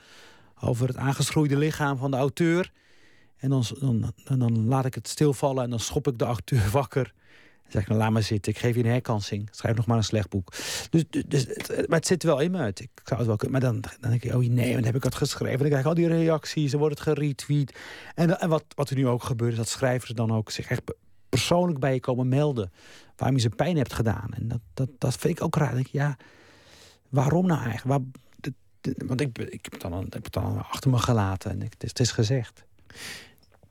over 0.60 0.86
het 0.86 0.96
aangeschroeide 0.96 1.56
lichaam 1.56 1.96
van 1.96 2.10
de 2.10 2.16
auteur. 2.16 2.72
En 3.40 3.48
dan, 3.48 3.64
dan, 4.24 4.38
dan 4.38 4.66
laat 4.66 4.84
ik 4.84 4.94
het 4.94 5.08
stilvallen 5.08 5.64
en 5.64 5.70
dan 5.70 5.80
schop 5.80 6.08
ik 6.08 6.18
de 6.18 6.24
acteur 6.24 6.70
wakker. 6.80 7.12
Dan 7.62 7.72
zeg 7.72 7.82
ik, 7.82 7.88
nou, 7.88 8.00
laat 8.00 8.10
maar 8.10 8.22
zitten, 8.22 8.52
ik 8.52 8.58
geef 8.58 8.74
je 8.74 8.82
een 8.82 8.90
herkansing. 8.90 9.48
Schrijf 9.50 9.76
nog 9.76 9.86
maar 9.86 9.96
een 9.96 10.04
slecht 10.04 10.28
boek. 10.28 10.52
Dus, 10.90 11.04
dus, 11.26 11.46
maar 11.66 11.98
het 11.98 12.06
zit 12.06 12.22
wel 12.22 12.40
in 12.40 12.50
me 12.50 12.58
uit. 12.58 12.80
Ik 12.80 12.90
zou 13.04 13.18
het 13.18 13.28
wel 13.28 13.36
kunnen. 13.36 13.60
Maar 13.60 13.70
dan, 13.70 13.80
dan 14.00 14.10
denk 14.10 14.24
ik, 14.24 14.34
oh 14.34 14.46
nee, 14.46 14.74
dan 14.74 14.84
heb 14.84 14.94
ik 14.94 15.02
het 15.02 15.14
geschreven. 15.14 15.58
Dan 15.58 15.68
krijg 15.68 15.82
ik 15.82 15.88
al 15.88 15.94
die 15.94 16.08
reacties, 16.08 16.70
dan 16.70 16.80
wordt 16.80 16.98
het 16.98 17.08
geretweet. 17.08 17.78
En, 18.14 18.40
en 18.40 18.48
wat, 18.48 18.64
wat 18.74 18.90
er 18.90 18.96
nu 18.96 19.08
ook 19.08 19.22
gebeurt, 19.22 19.52
is 19.52 19.58
dat 19.58 19.68
schrijvers 19.68 20.10
dan 20.10 20.32
ook 20.32 20.50
zich 20.50 20.70
echt 20.70 20.82
persoonlijk 21.28 21.78
bij 21.78 21.94
je 21.94 22.00
komen 22.00 22.28
melden. 22.28 22.72
Waarom 23.16 23.36
je 23.36 23.42
ze 23.42 23.48
pijn 23.48 23.76
hebt 23.76 23.92
gedaan. 23.92 24.28
En 24.30 24.48
dat, 24.48 24.60
dat, 24.74 24.88
dat 24.98 25.16
vind 25.16 25.38
ik 25.38 25.44
ook 25.44 25.56
raar. 25.56 25.78
ik, 25.78 25.86
ja, 25.86 26.16
waarom 27.08 27.46
nou 27.46 27.62
eigenlijk? 27.64 27.86
Waar, 27.86 28.00
want 29.06 29.20
ik, 29.20 29.38
ik, 29.38 29.66
heb 29.70 29.80
dan, 29.80 30.06
ik 30.06 30.12
heb 30.12 30.24
het 30.24 30.32
dan 30.32 30.58
achter 30.58 30.90
me 30.90 30.98
gelaten 30.98 31.50
en 31.50 31.62
ik, 31.62 31.74
het 31.78 32.00
is 32.00 32.12
gezegd. 32.12 32.64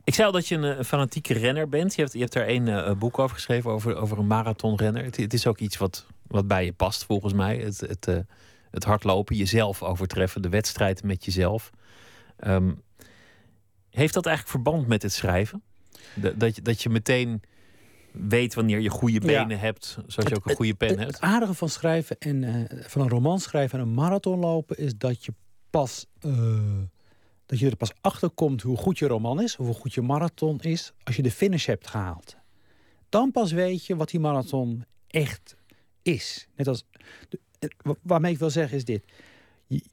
Ik 0.10 0.16
zei 0.16 0.28
al 0.28 0.34
dat 0.34 0.48
je 0.48 0.56
een, 0.56 0.86
fanatieke 0.86 1.34
renner 1.34 1.70
bent. 1.70 1.96
Je 1.96 2.02
hebt, 2.02 2.14
je 2.14 2.20
hebt 2.20 2.34
daar 2.34 2.46
één 2.46 2.68
uh, 2.68 2.92
boek 2.92 3.20
over 3.20 3.36
geschreven, 3.36 3.72
over, 3.72 3.96
over 3.96 4.18
een 4.18 4.28
marathonrenner. 4.28 5.04
Het, 5.04 5.18
het, 5.18 5.34
is 5.34 5.48
ook 5.48 5.60
iets 5.60 5.78
wat, 5.78 6.06
wat 6.28 6.48
bij 6.48 6.66
je 6.66 6.74
past, 6.74 7.04
volgens 7.04 7.34
mij. 7.34 7.58
Het, 7.58 7.80
het, 7.80 8.08
uh, 8.08 8.18
het 8.72 8.84
hardlopen, 8.84 9.36
jezelf 9.36 9.84
overtreffen, 9.84 10.42
de 10.42 10.50
wedstrijd 10.50 11.04
met 11.04 11.26
jezelf. 11.26 11.70
Um, 12.48 12.82
heeft 13.90 14.14
dat 14.14 14.26
eigenlijk 14.26 14.56
verband 14.56 14.88
met 14.88 15.02
het 15.02 15.14
schrijven? 15.14 15.64
De, 16.14 16.38
dat, 16.38 16.56
je, 16.56 16.62
dat 16.62 16.82
je 16.82 16.90
meteen 16.90 17.42
weet 18.12 18.54
wanneer 18.54 18.80
je 18.80 18.90
goede 18.90 19.20
benen 19.20 19.50
ja. 19.50 19.56
hebt, 19.56 19.98
zoals 20.08 20.30
je 20.30 20.36
ook 20.36 20.50
een 20.50 20.56
goede 20.56 20.74
pen 20.74 21.00
hebt? 21.00 21.12
Het 21.12 21.22
aardige 21.22 21.54
van 21.54 21.70
schrijven 21.70 22.16
en 22.20 22.44
uh, 22.44 22.64
van 22.88 23.02
een 23.02 23.10
roman 23.10 23.40
schrijven 23.40 23.80
en 23.80 23.86
een 23.86 23.94
marathon 23.94 24.40
lopen... 24.40 24.78
is 24.78 24.98
dat 24.98 25.26
je 25.26 25.34
pas 25.70 26.06
dat 27.50 27.60
je 27.60 27.70
er 27.70 27.76
pas 27.76 27.94
achter 28.02 28.30
komt 28.30 28.62
hoe 28.62 28.78
goed 28.78 29.00
je 29.00 29.08
roman 29.08 29.42
is, 29.42 29.56
hoe 29.56 29.74
goed 29.74 29.94
je 29.94 30.02
marathon 30.02 30.60
is, 30.60 30.94
als 31.04 31.16
je 31.16 31.22
de 31.22 31.32
finish 31.32 31.66
hebt 31.66 31.88
gehaald. 31.88 32.38
Dan 33.10 33.32
pas 33.32 33.52
weet 33.52 33.86
je 33.86 33.96
wat 33.96 34.10
die 34.10 34.20
marathon 34.20 34.86
echt 35.08 35.56
is. 36.02 36.48
Net 36.56 36.68
als, 36.68 36.86
waarmee 38.02 38.32
ik 38.32 38.40
wil 38.40 38.50
zeggen 38.50 38.78
is 38.78 38.86
dit. 38.86 39.04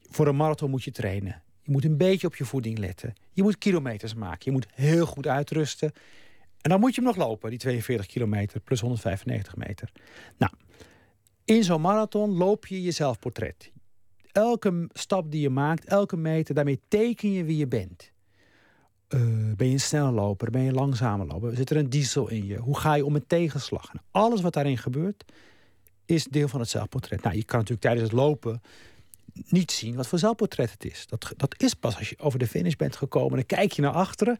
voor 0.09 0.27
een 0.27 0.35
marathon 0.35 0.69
moet 0.69 0.83
je 0.83 0.91
trainen. 0.91 1.41
Je 1.61 1.71
moet 1.71 1.85
een 1.85 1.97
beetje 1.97 2.27
op 2.27 2.35
je 2.35 2.45
voeding 2.45 2.77
letten. 2.77 3.13
Je 3.33 3.43
moet 3.43 3.57
kilometers 3.57 4.13
maken. 4.13 4.39
Je 4.43 4.51
moet 4.51 4.67
heel 4.73 5.05
goed 5.05 5.27
uitrusten. 5.27 5.91
En 6.61 6.69
dan 6.69 6.79
moet 6.79 6.95
je 6.95 7.01
hem 7.01 7.09
nog 7.09 7.27
lopen, 7.27 7.49
die 7.49 7.59
42 7.59 8.05
kilometer 8.05 8.59
plus 8.59 8.79
195 8.79 9.55
meter. 9.55 9.91
Nou, 10.37 10.51
in 11.45 11.63
zo'n 11.63 11.81
marathon 11.81 12.29
loop 12.29 12.67
je 12.67 12.81
je 12.81 12.91
zelfportret 12.91 13.71
elke 14.31 14.89
stap 14.93 15.31
die 15.31 15.41
je 15.41 15.49
maakt, 15.49 15.85
elke 15.85 16.17
meter, 16.17 16.55
daarmee 16.55 16.79
teken 16.87 17.31
je 17.31 17.43
wie 17.43 17.57
je 17.57 17.67
bent. 17.67 18.11
Uh, 19.09 19.21
ben 19.55 19.67
je 19.67 19.73
een 19.73 19.79
snelle 19.79 20.11
loper? 20.11 20.51
Ben 20.51 20.61
je 20.61 20.67
een 20.67 20.75
langzame 20.75 21.25
loper? 21.25 21.55
Zit 21.55 21.69
er 21.69 21.77
een 21.77 21.89
diesel 21.89 22.29
in 22.29 22.45
je? 22.45 22.57
Hoe 22.57 22.77
ga 22.77 22.93
je 22.93 23.05
om 23.05 23.11
met 23.11 23.29
tegenslag? 23.29 23.89
En 23.93 24.01
alles 24.11 24.41
wat 24.41 24.53
daarin 24.53 24.77
gebeurt, 24.77 25.25
is 26.05 26.25
deel 26.25 26.47
van 26.47 26.59
het 26.59 26.69
zelfportret. 26.69 27.21
Nou, 27.21 27.35
je 27.35 27.43
kan 27.43 27.59
natuurlijk 27.59 27.87
tijdens 27.87 28.09
het 28.09 28.19
lopen 28.19 28.61
niet 29.49 29.71
zien 29.71 29.95
wat 29.95 30.07
voor 30.07 30.19
zelfportret 30.19 30.71
het 30.71 30.85
is. 30.85 31.07
Dat, 31.07 31.33
dat 31.37 31.55
is 31.57 31.73
pas 31.73 31.97
als 31.97 32.09
je 32.09 32.19
over 32.19 32.39
de 32.39 32.47
finish 32.47 32.75
bent 32.75 32.95
gekomen. 32.95 33.35
Dan 33.35 33.45
kijk 33.45 33.71
je 33.71 33.81
naar 33.81 33.91
achteren 33.91 34.37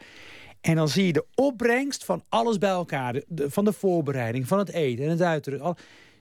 en 0.62 0.76
dan 0.76 0.90
zie 0.90 1.06
je 1.06 1.14
de 1.14 1.26
opbrengst 1.36 2.06
van 2.06 2.24
alles 2.30 2.58
bij 2.58 2.70
elkaar. 2.70 3.22
Van 3.36 3.66
de 3.66 3.74
voorbereiding, 3.74 4.48
van 4.48 4.58
het 4.58 4.70
eten 4.70 5.04
en 5.04 5.10
het 5.10 5.22
uiterlijk 5.22 5.64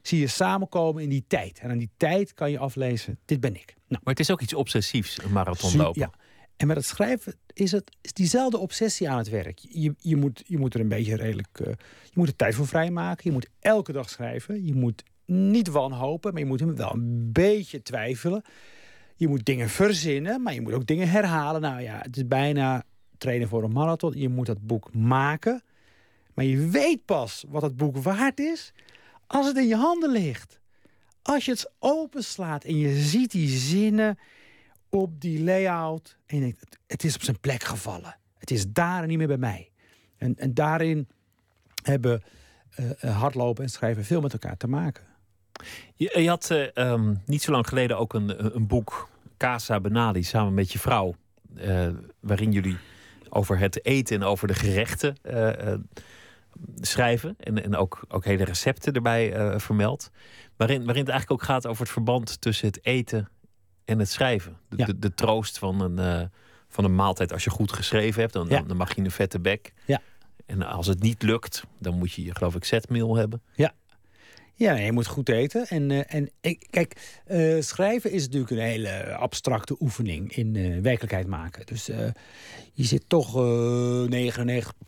zie 0.07 0.21
je 0.21 0.27
samenkomen 0.27 1.03
in 1.03 1.09
die 1.09 1.25
tijd. 1.27 1.59
En 1.59 1.71
aan 1.71 1.79
die 1.79 1.91
tijd 1.97 2.35
kan 2.35 2.51
je 2.51 2.59
aflezen, 2.59 3.19
dit 3.25 3.41
ben 3.41 3.55
ik. 3.55 3.75
Nou. 3.89 4.01
Maar 4.05 4.15
het 4.15 4.21
is 4.21 4.31
ook 4.31 4.41
iets 4.41 4.55
obsessiefs, 4.55 5.23
een 5.23 5.33
marathon 5.33 5.77
lopen. 5.77 6.01
Ja. 6.01 6.11
En 6.57 6.67
met 6.67 6.77
het 6.77 6.87
schrijven 6.87 7.35
is 7.53 7.73
het 7.73 7.97
is 8.01 8.13
diezelfde 8.13 8.59
obsessie 8.59 9.11
aan 9.11 9.19
het 9.19 9.29
werk. 9.29 9.59
Je, 9.59 9.95
je, 9.99 10.17
moet, 10.17 10.43
je 10.47 10.59
moet 10.59 10.75
er 10.75 10.81
een 10.81 10.89
beetje 10.89 11.17
redelijk... 11.17 11.61
Uh, 11.61 11.67
je 12.03 12.13
moet 12.15 12.29
er 12.29 12.37
tijd 12.37 12.55
voor 12.55 12.67
vrijmaken. 12.67 13.25
Je 13.25 13.33
moet 13.33 13.49
elke 13.61 13.93
dag 13.93 14.11
schrijven. 14.11 14.65
Je 14.65 14.75
moet 14.75 15.03
niet 15.27 15.69
wanhopen, 15.69 16.33
maar 16.33 16.43
je 16.43 16.49
moet 16.49 16.61
hem 16.61 16.77
wel 16.77 16.93
een 16.93 17.33
beetje 17.33 17.83
twijfelen. 17.83 18.43
Je 19.17 19.29
moet 19.29 19.45
dingen 19.45 19.69
verzinnen, 19.69 20.43
maar 20.43 20.55
je 20.55 20.61
moet 20.61 20.73
ook 20.73 20.87
dingen 20.87 21.09
herhalen. 21.09 21.61
Nou 21.61 21.81
ja, 21.81 21.99
het 22.03 22.17
is 22.17 22.27
bijna 22.27 22.85
trainen 23.19 23.49
voor 23.49 23.65
een 23.65 23.73
marathon. 23.73 24.13
Je 24.15 24.29
moet 24.29 24.47
dat 24.47 24.67
boek 24.67 24.95
maken. 24.95 25.63
Maar 26.35 26.45
je 26.45 26.69
weet 26.69 27.05
pas 27.05 27.45
wat 27.49 27.63
het 27.63 27.77
boek 27.77 27.97
waard 27.97 28.41
is 28.41 28.73
als 29.27 29.47
het 29.47 29.57
in 29.57 29.67
je 29.67 29.77
handen 29.77 30.11
ligt. 30.11 30.61
Als 31.23 31.45
je 31.45 31.51
het 31.51 31.73
openslaat 31.79 32.65
en 32.65 32.79
je 32.79 33.03
ziet 33.03 33.31
die 33.31 33.49
zinnen 33.49 34.19
op 34.89 35.21
die 35.21 35.45
layout. 35.45 36.17
En 36.27 36.37
je 36.37 36.43
denkt, 36.43 36.79
het 36.87 37.05
is 37.05 37.15
op 37.15 37.23
zijn 37.23 37.41
plek 37.41 37.63
gevallen. 37.63 38.17
Het 38.39 38.51
is 38.51 38.65
daar 38.69 39.03
en 39.03 39.09
niet 39.09 39.19
meer 39.19 39.27
bij 39.27 39.37
mij. 39.37 39.71
En, 40.17 40.37
en 40.37 40.55
daarin 40.55 41.09
hebben 41.83 42.23
uh, 43.05 43.21
hardlopen 43.21 43.65
en 43.65 43.71
schrijven 43.71 44.05
veel 44.05 44.21
met 44.21 44.33
elkaar 44.33 44.57
te 44.57 44.69
maken. 44.69 45.05
Je, 45.95 46.21
je 46.21 46.29
had 46.29 46.51
uh, 46.51 46.93
um, 46.93 47.23
niet 47.27 47.43
zo 47.43 47.53
lang 47.53 47.69
geleden 47.69 47.99
ook 47.99 48.15
een, 48.15 48.55
een 48.57 48.67
boek, 48.67 49.09
Casa 49.37 49.81
Benali, 49.81 50.23
samen 50.23 50.55
met 50.55 50.73
je 50.73 50.79
vrouw. 50.79 51.15
Waarin 52.21 52.53
jullie 52.53 52.77
over 53.29 53.59
het 53.59 53.85
eten 53.85 54.17
en 54.17 54.23
over 54.23 54.49
de 54.49 54.55
gerechten 54.55 55.17
eh, 55.23 55.73
eh, 55.73 55.79
schrijven. 56.81 57.37
En, 57.39 57.65
en 57.65 57.77
ook, 57.77 58.01
ook 58.09 58.25
hele 58.25 58.45
recepten 58.45 58.93
erbij 58.93 59.33
eh, 59.33 59.59
vermeld. 59.59 60.11
Waarin, 60.57 60.85
waarin 60.85 61.03
het 61.03 61.11
eigenlijk 61.13 61.43
ook 61.43 61.49
gaat 61.49 61.67
over 61.67 61.83
het 61.83 61.93
verband 61.93 62.41
tussen 62.41 62.67
het 62.67 62.79
eten 62.87 63.29
en 63.85 63.99
het 63.99 64.09
schrijven. 64.11 64.57
De, 64.69 64.77
Ja. 64.77 64.85
de, 64.87 64.99
de 64.99 65.15
troost 65.15 65.59
van 65.59 65.81
een, 65.81 65.99
eh, 65.99 66.27
van 66.69 66.85
een 66.85 66.95
maaltijd. 66.95 67.33
Als 67.33 67.45
je 67.45 67.51
goed 67.51 67.73
geschreven 67.73 68.21
hebt, 68.21 68.33
dan, 68.33 68.47
Ja. 68.49 68.63
dan 68.63 68.77
mag 68.77 68.95
je 68.95 69.03
een 69.03 69.11
vette 69.11 69.41
bek. 69.41 69.73
Ja. 69.85 70.01
En 70.47 70.63
als 70.63 70.87
het 70.87 71.03
niet 71.03 71.23
lukt, 71.23 71.65
dan 71.79 71.99
moet 71.99 72.13
je, 72.13 72.35
geloof 72.35 72.55
ik, 72.55 72.65
zetmeel 72.65 73.17
hebben. 73.17 73.43
Ja, 74.59 74.75
je 74.75 74.93
moet 74.93 75.07
goed 75.07 75.29
eten. 75.29 75.67
En, 75.67 75.91
eh, 75.91 76.15
en 76.15 76.31
kijk, 76.71 77.21
schrijven 77.61 78.11
is 78.11 78.23
natuurlijk 78.25 78.51
een 78.51 78.59
hele 78.59 79.15
abstracte 79.15 79.77
oefening 79.81 80.37
in 80.37 80.83
werkelijkheid 80.83 81.27
maken. 81.27 81.67
Dus 81.67 81.87
je 82.73 82.85
zit 82.85 83.05
toch 83.09 83.37
eh 83.37 84.09
99% 84.09 84.86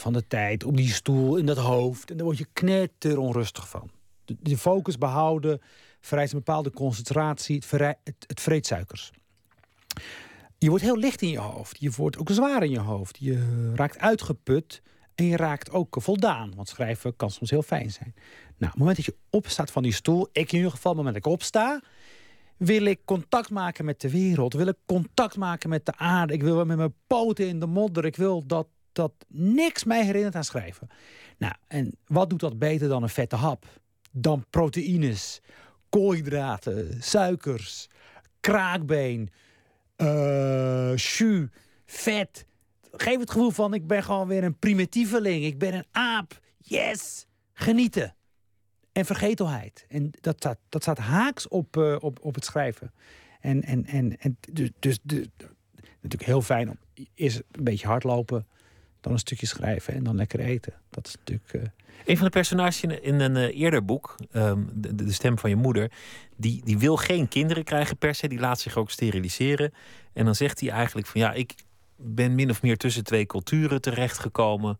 van 0.00 0.12
de 0.12 0.26
tijd 0.26 0.64
op 0.64 0.76
die 0.76 0.92
stoel 0.92 1.36
in 1.36 1.46
dat 1.46 1.56
hoofd. 1.56 2.10
En 2.10 2.16
daar 2.16 2.26
word 2.26 2.38
je 2.38 2.46
knetter 2.52 3.18
onrustig 3.18 3.68
van. 3.68 3.90
De, 4.24 4.58
focus 4.58 4.98
behouden 4.98 5.60
vereist 6.00 6.32
een 6.32 6.38
bepaalde 6.38 6.70
concentratie. 6.70 7.56
Het, 7.56 7.64
verrij- 7.64 7.98
het, 8.04 8.24
het 8.26 8.40
vreet 8.40 8.66
suikers. 8.66 9.10
Je 10.58 10.68
wordt 10.68 10.84
heel 10.84 10.98
licht 10.98 11.22
in 11.22 11.28
je 11.28 11.38
hoofd. 11.38 11.76
Je 11.80 11.90
wordt 11.96 12.18
ook 12.18 12.30
zwaar 12.30 12.62
in 12.62 12.70
je 12.70 12.78
hoofd. 12.78 13.16
Je 13.20 13.72
raakt 13.74 13.98
uitgeput. 13.98 14.82
En 15.14 15.24
je 15.24 15.36
raakt 15.36 15.70
ook 15.70 15.96
voldaan. 15.98 16.52
Want 16.54 16.68
schrijven 16.68 17.16
kan 17.16 17.30
soms 17.30 17.50
heel 17.50 17.62
fijn 17.62 17.90
zijn. 17.90 18.12
Nou, 18.14 18.24
op 18.56 18.60
het 18.60 18.78
moment 18.78 18.96
dat 18.96 19.06
je 19.06 19.16
opstaat 19.30 19.70
van 19.70 19.82
die 19.82 19.92
stoel, 19.92 20.28
ik 20.32 20.52
in 20.52 20.56
ieder 20.56 20.70
geval, 20.70 20.92
op 20.92 20.96
het 20.96 21.06
moment 21.06 21.24
dat 21.24 21.32
ik 21.32 21.40
opsta, 21.40 21.82
wil 22.56 22.84
ik 22.84 23.00
contact 23.04 23.50
maken 23.50 23.84
met 23.84 24.00
de 24.00 24.10
wereld. 24.10 24.54
Wil 24.54 24.66
ik 24.66 24.76
contact 24.86 25.36
maken 25.36 25.68
met 25.68 25.86
de 25.86 25.96
aarde. 25.96 26.32
Ik 26.32 26.42
wil 26.42 26.64
met 26.64 26.76
mijn 26.76 26.94
poten 27.06 27.48
in 27.48 27.60
de 27.60 27.66
modder. 27.66 28.04
Ik 28.04 28.16
wil 28.16 28.46
dat, 28.46 28.66
dat 28.96 29.12
niks 29.28 29.84
mij 29.84 30.04
herinnert 30.04 30.34
aan 30.34 30.44
schrijven. 30.44 30.88
Nou, 31.38 31.54
en 31.66 31.96
wat 32.06 32.30
doet 32.30 32.40
dat 32.40 32.58
beter 32.58 32.88
dan 32.88 33.02
een 33.02 33.08
vette 33.08 33.36
hap? 33.36 33.66
Dan 34.12 34.44
proteïnes, 34.50 35.40
koolhydraten, 35.88 37.02
suikers, 37.02 37.88
kraakbeen, 38.40 39.30
eh 39.96 40.96
jus, 40.96 41.48
vet. 41.86 42.46
Geef 42.92 43.18
het 43.18 43.30
gevoel 43.30 43.50
van 43.50 43.74
ik 43.74 43.86
ben 43.86 44.02
gewoon 44.02 44.28
weer 44.28 44.44
een 44.44 44.58
primitieveling. 44.58 45.44
Ik 45.44 45.58
ben 45.58 45.74
een 45.74 45.86
aap. 45.92 46.40
Yes! 46.58 47.26
Genieten 47.52 48.14
en 48.92 49.04
vergetelheid. 49.04 49.86
En 49.88 50.10
dat 50.20 50.36
staat, 50.36 50.58
dat 50.68 50.82
staat 50.82 50.98
haaks 50.98 51.48
op, 51.48 51.76
eh, 51.76 51.96
op, 52.00 52.18
op 52.22 52.34
het 52.34 52.44
schrijven. 52.44 52.92
En, 53.40 53.62
en, 53.62 53.86
en, 53.86 54.18
en 54.18 54.38
dus, 54.52 54.70
dus 54.78 54.98
de, 55.02 55.30
natuurlijk 56.00 56.22
heel 56.22 56.42
fijn 56.42 56.70
om 56.70 56.78
is 57.14 57.36
een 57.36 57.64
beetje 57.64 57.86
hardlopen, 57.86 58.46
dan 59.06 59.14
een 59.14 59.20
stukje 59.20 59.46
schrijven 59.46 59.94
en 59.94 60.04
dan 60.04 60.16
lekker 60.16 60.40
eten. 60.40 60.72
Dat 60.90 61.06
is 61.06 61.16
natuurlijk. 61.24 61.52
eh, 61.52 61.62
Een 62.04 62.16
van 62.16 62.24
de 62.24 62.30
personages 62.32 62.82
in, 62.82 63.02
in 63.02 63.20
een 63.20 63.36
eh, 63.36 63.60
eerder 63.60 63.84
boek, 63.84 64.14
ehm, 64.30 64.62
de, 64.74 64.94
de 64.94 65.12
stem 65.12 65.38
van 65.38 65.50
je 65.50 65.56
moeder, 65.56 65.90
die, 66.36 66.60
die 66.64 66.78
wil 66.78 66.96
geen 66.96 67.28
kinderen 67.28 67.64
krijgen 67.64 67.96
per 67.96 68.14
se. 68.14 68.28
Die 68.28 68.38
laat 68.38 68.60
zich 68.60 68.76
ook 68.76 68.90
steriliseren. 68.90 69.72
En 70.12 70.24
dan 70.24 70.34
zegt 70.34 70.60
hij 70.60 70.70
eigenlijk 70.70 71.06
van 71.06 71.20
ja, 71.20 71.32
ik 71.32 71.54
ben 71.96 72.34
min 72.34 72.50
of 72.50 72.62
meer 72.62 72.76
tussen 72.76 73.04
twee 73.04 73.26
culturen 73.26 73.80
terechtgekomen. 73.80 74.78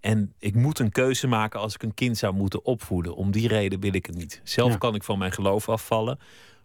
En 0.00 0.32
ik 0.38 0.54
moet 0.54 0.78
een 0.78 0.90
keuze 0.92 1.26
maken 1.26 1.60
als 1.60 1.74
ik 1.74 1.82
een 1.82 1.94
kind 1.94 2.18
zou 2.18 2.34
moeten 2.34 2.64
opvoeden. 2.64 3.14
Om 3.16 3.30
die 3.30 3.48
reden 3.48 3.80
wil 3.80 3.94
ik 3.94 4.06
het 4.06 4.14
niet. 4.16 4.40
Zelf 4.44 4.72
Ja. 4.72 4.78
kan 4.78 4.94
ik 4.94 5.04
van 5.04 5.18
mijn 5.18 5.32
geloof 5.32 5.68
afvallen. 5.68 6.18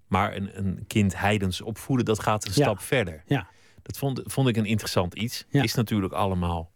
Maar 0.07 0.35
een, 0.35 0.57
een 0.57 0.83
kind 0.87 1.17
heidens 1.19 1.61
opvoeden, 1.61 2.05
dat 2.05 2.19
gaat 2.19 2.45
een 2.45 2.51
Ja. 2.55 2.61
stap 2.63 2.79
verder. 2.79 3.23
Ja. 3.25 3.47
Dat 3.83 3.97
vond, 3.97 4.21
vond 4.25 4.47
ik 4.47 4.57
een 4.57 4.65
interessant 4.65 5.13
iets. 5.15 5.45
Ja. 5.49 5.63
Is 5.63 5.73
natuurlijk 5.73 6.13
allemaal 6.13 6.71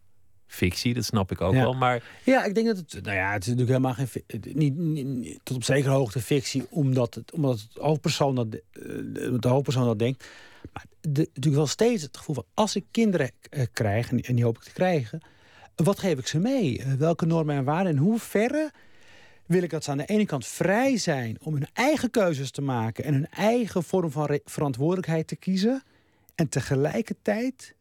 fictie, 0.46 0.94
dat 0.94 1.04
snap 1.04 1.30
ik 1.30 1.40
ook 1.40 1.54
Ja. 1.54 1.60
wel. 1.60 1.74
Maar 1.74 2.02
Ja, 2.24 2.44
ik 2.44 2.54
denk 2.54 2.66
dat 2.66 2.76
het. 2.76 3.02
Nou 3.04 3.16
ja, 3.16 3.32
het 3.32 3.42
is 3.46 3.48
natuurlijk 3.54 3.68
helemaal 3.78 4.06
geen. 4.06 4.54
Niet, 4.56 4.76
niet, 4.76 5.06
niet- 5.06 5.40
tot 5.42 5.56
op 5.56 5.64
zekere 5.64 5.94
hoogte 5.94 6.20
fictie, 6.20 6.66
omdat 6.70 7.14
het, 7.14 7.32
omdat 7.32 7.60
het 7.60 7.82
hoofdpersoon 7.82 8.34
dat, 8.34 8.46
eh, 8.54 8.60
de 9.40 9.48
hoofdpersoon 9.48 9.84
dat 9.86 9.98
denkt. 9.98 10.26
Maar 10.72 10.84
de, 11.00 11.20
natuurlijk 11.20 11.54
wel 11.54 11.66
steeds 11.66 12.02
het 12.02 12.16
gevoel 12.16 12.34
van. 12.34 12.44
als 12.54 12.76
ik 12.76 12.84
kinderen 12.90 13.30
eh, 13.50 13.64
krijg, 13.72 14.10
en, 14.12 14.34
die- 14.34 14.44
hoop 14.44 14.56
ik 14.56 14.62
te 14.62 14.72
krijgen. 14.72 15.20
wat 15.76 15.98
geef 15.98 16.18
ik 16.18 16.26
ze 16.26 16.38
mee? 16.38 16.78
Eh, 16.78 16.92
welke 16.92 17.26
normen 17.26 17.56
en 17.56 17.64
waarden? 17.64 17.92
En 17.92 17.98
hoe 17.98 18.18
verre 18.18 18.70
wil 19.46 19.62
ik 19.62 19.70
dat 19.70 19.84
ze 19.84 19.90
aan 19.90 19.96
de 19.96 20.04
ene 20.04 20.26
kant 20.26 20.46
vrij 20.46 20.96
zijn 20.96 21.36
om 21.42 21.52
hun 21.54 21.66
eigen 21.72 22.10
keuzes 22.10 22.50
te 22.50 22.62
maken. 22.62 23.04
en 23.04 23.12
hun 23.14 23.28
eigen 23.30 23.82
vorm 23.82 24.10
van 24.10 24.40
verantwoordelijkheid 24.44 25.26
te 25.26 25.36
kiezen. 25.36 25.82
En 26.38 26.48
tegelijkertijd 26.48 27.74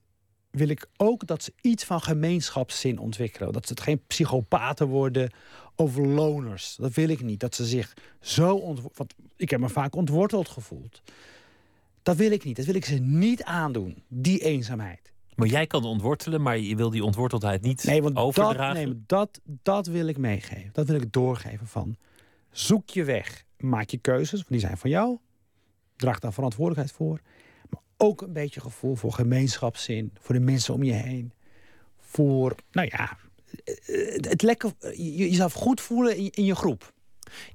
wil 0.52 0.68
ik 0.70 0.88
ook 0.96 1.28
dat 1.28 1.44
ze 1.44 1.54
iets 1.62 1.84
van 1.84 2.02
gemeenschapszin 2.02 3.00
ontwikkelen. 3.00 3.54
Dat 3.54 3.68
ze 3.68 3.74
het 3.74 3.82
geen 3.82 4.02
psychopaten 4.08 4.88
worden 4.88 5.32
of 5.76 5.98
loners. 5.98 6.76
Dat 6.76 6.94
wil 6.94 7.10
ik 7.10 7.22
niet. 7.22 7.40
Dat 7.40 7.56
ze 7.56 7.66
zich 7.66 7.94
zo 8.20 8.56
ontworteld... 8.56 8.98
Want 8.98 9.16
ik 9.36 9.50
heb 9.50 9.60
me 9.60 9.70
vaak 9.70 9.96
ontworteld 9.96 10.50
gevoeld. 10.50 11.02
Dat 12.04 12.16
wil 12.16 12.32
ik 12.32 12.44
niet. 12.44 12.56
Dat 12.56 12.66
wil 12.66 12.76
ik 12.76 12.86
ze 12.86 12.96
niet 12.96 13.44
aandoen. 13.44 14.04
Die 14.08 14.40
eenzaamheid. 14.40 15.12
Maar 15.36 15.48
jij 15.48 15.68
kan 15.68 15.84
ontwortelen, 15.84 16.42
maar 16.42 16.58
je 16.58 16.76
wil 16.76 16.90
die 16.90 17.04
ontworteldheid 17.04 17.62
niet 17.62 17.84
Nee, 17.84 18.02
want 18.02 18.16
dat, 18.16 18.24
overdragen. 18.24 18.76
nee, 18.76 18.88
maar 18.88 18.96
dat, 19.06 19.42
dat 19.46 19.88
wil 19.88 20.08
ik 20.08 20.18
meegeven. 20.18 20.70
Dat 20.74 20.88
wil 20.88 20.96
ik 20.96 21.12
doorgeven 21.12 21.68
van... 21.68 21.96
Zoek 22.52 22.90
je 22.90 23.04
weg. 23.04 23.44
Maak 23.58 23.90
je 23.90 23.98
keuzes, 23.98 24.40
want 24.40 24.50
die 24.50 24.60
zijn 24.60 24.78
van 24.78 24.90
jou. 24.90 25.18
Draag 25.96 26.20
daar 26.20 26.34
verantwoordelijkheid 26.34 26.98
voor. 26.98 27.22
Ook 27.98 28.22
een 28.22 28.34
beetje 28.34 28.60
gevoel 28.62 28.96
voor 28.96 29.12
gemeenschapszin. 29.14 30.12
Voor 30.20 30.36
de 30.36 30.42
mensen 30.42 30.74
om 30.74 30.84
je 30.84 30.94
heen. 30.94 31.32
Voor, 32.00 32.56
nou 32.72 32.88
ja... 32.92 33.18
eh, 33.86 34.14
Het 34.30 34.42
lekker, 34.42 34.72
je, 34.80 35.16
jezelf 35.16 35.54
goed 35.54 35.82
voelen 35.82 36.18
in, 36.18 36.30
in 36.32 36.46
je 36.46 36.56
groep. 36.56 36.94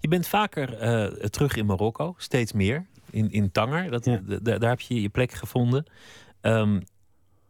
Je 0.00 0.08
bent 0.08 0.26
vaker 0.26 0.78
eh, 0.78 1.04
terug 1.28 1.56
in 1.56 1.66
Marokko, 1.66 2.14
steeds 2.16 2.52
meer. 2.52 2.86
In, 3.10 3.30
in 3.30 3.52
Tanger, 3.52 3.90
dat, 3.90 4.04
Ja. 4.04 4.20
daar 4.42 4.68
heb 4.70 4.80
je 4.80 5.02
je 5.02 5.08
plek 5.08 5.32
gevonden. 5.32 5.84
Ehm, 6.40 6.80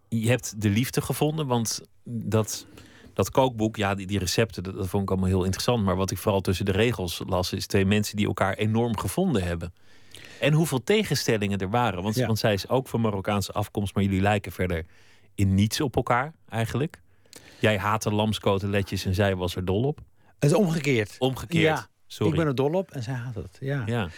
je 0.09 0.29
hebt 0.29 0.61
de 0.63 0.69
liefde 0.69 1.01
gevonden, 1.01 1.47
want 1.47 1.81
dat, 2.05 2.67
dat 3.13 3.31
kookboek, 3.31 3.77
ja, 3.77 3.95
die, 3.95 4.07
die 4.07 4.19
recepten, 4.19 4.63
dat, 4.63 4.75
dat 4.75 4.89
vond 4.89 5.03
ik 5.03 5.11
allemaal 5.11 5.29
heel 5.29 5.45
interessant. 5.45 5.85
Maar 5.85 5.97
wat 5.97 6.11
ik 6.11 6.19
vooral 6.19 6.41
tussen 6.41 6.65
de 6.65 6.73
regels 6.73 7.23
las, 7.27 7.53
is 7.53 7.67
twee 7.67 7.85
mensen 7.85 8.17
die 8.17 8.27
elkaar 8.27 8.55
enorm 8.55 8.99
gevonden 8.99 9.43
hebben. 9.43 9.73
En 10.43 10.53
hoeveel 10.53 10.83
tegenstellingen 10.85 11.59
er 11.59 11.71
waren. 11.71 12.03
Want, 12.03 12.15
Ja. 12.15 12.27
want 12.27 12.39
zij 12.39 12.53
is 12.53 12.69
ook 12.69 12.89
van 12.89 13.01
Marokkaanse 13.01 13.53
afkomst, 13.53 13.95
maar 13.95 14.05
jullie 14.05 14.21
lijken 14.21 14.53
verder 14.53 14.87
in 15.35 15.55
niets 15.55 15.81
op 15.81 15.97
elkaar 15.97 16.33
eigenlijk. 16.49 17.01
Jij 17.59 17.79
haatte 17.79 18.11
lamskoteletjes 18.11 19.05
en 19.05 19.15
zij 19.15 19.37
was 19.37 19.57
er 19.57 19.65
dol 19.65 19.83
op. 19.85 20.01
Het 20.39 20.51
is 20.51 20.57
omgekeerd. 20.57 21.17
Omgekeerd. 21.19 21.63
Ja, 21.65 21.87
Sorry. 22.07 22.33
Ik 22.33 22.39
ben 22.39 22.47
er 22.47 22.55
dol 22.55 22.73
op 22.73 22.91
en 22.91 23.03
zij 23.03 23.15
had 23.15 23.35
het. 23.35 23.57
Ja. 23.61 23.83
Ja. 23.87 24.09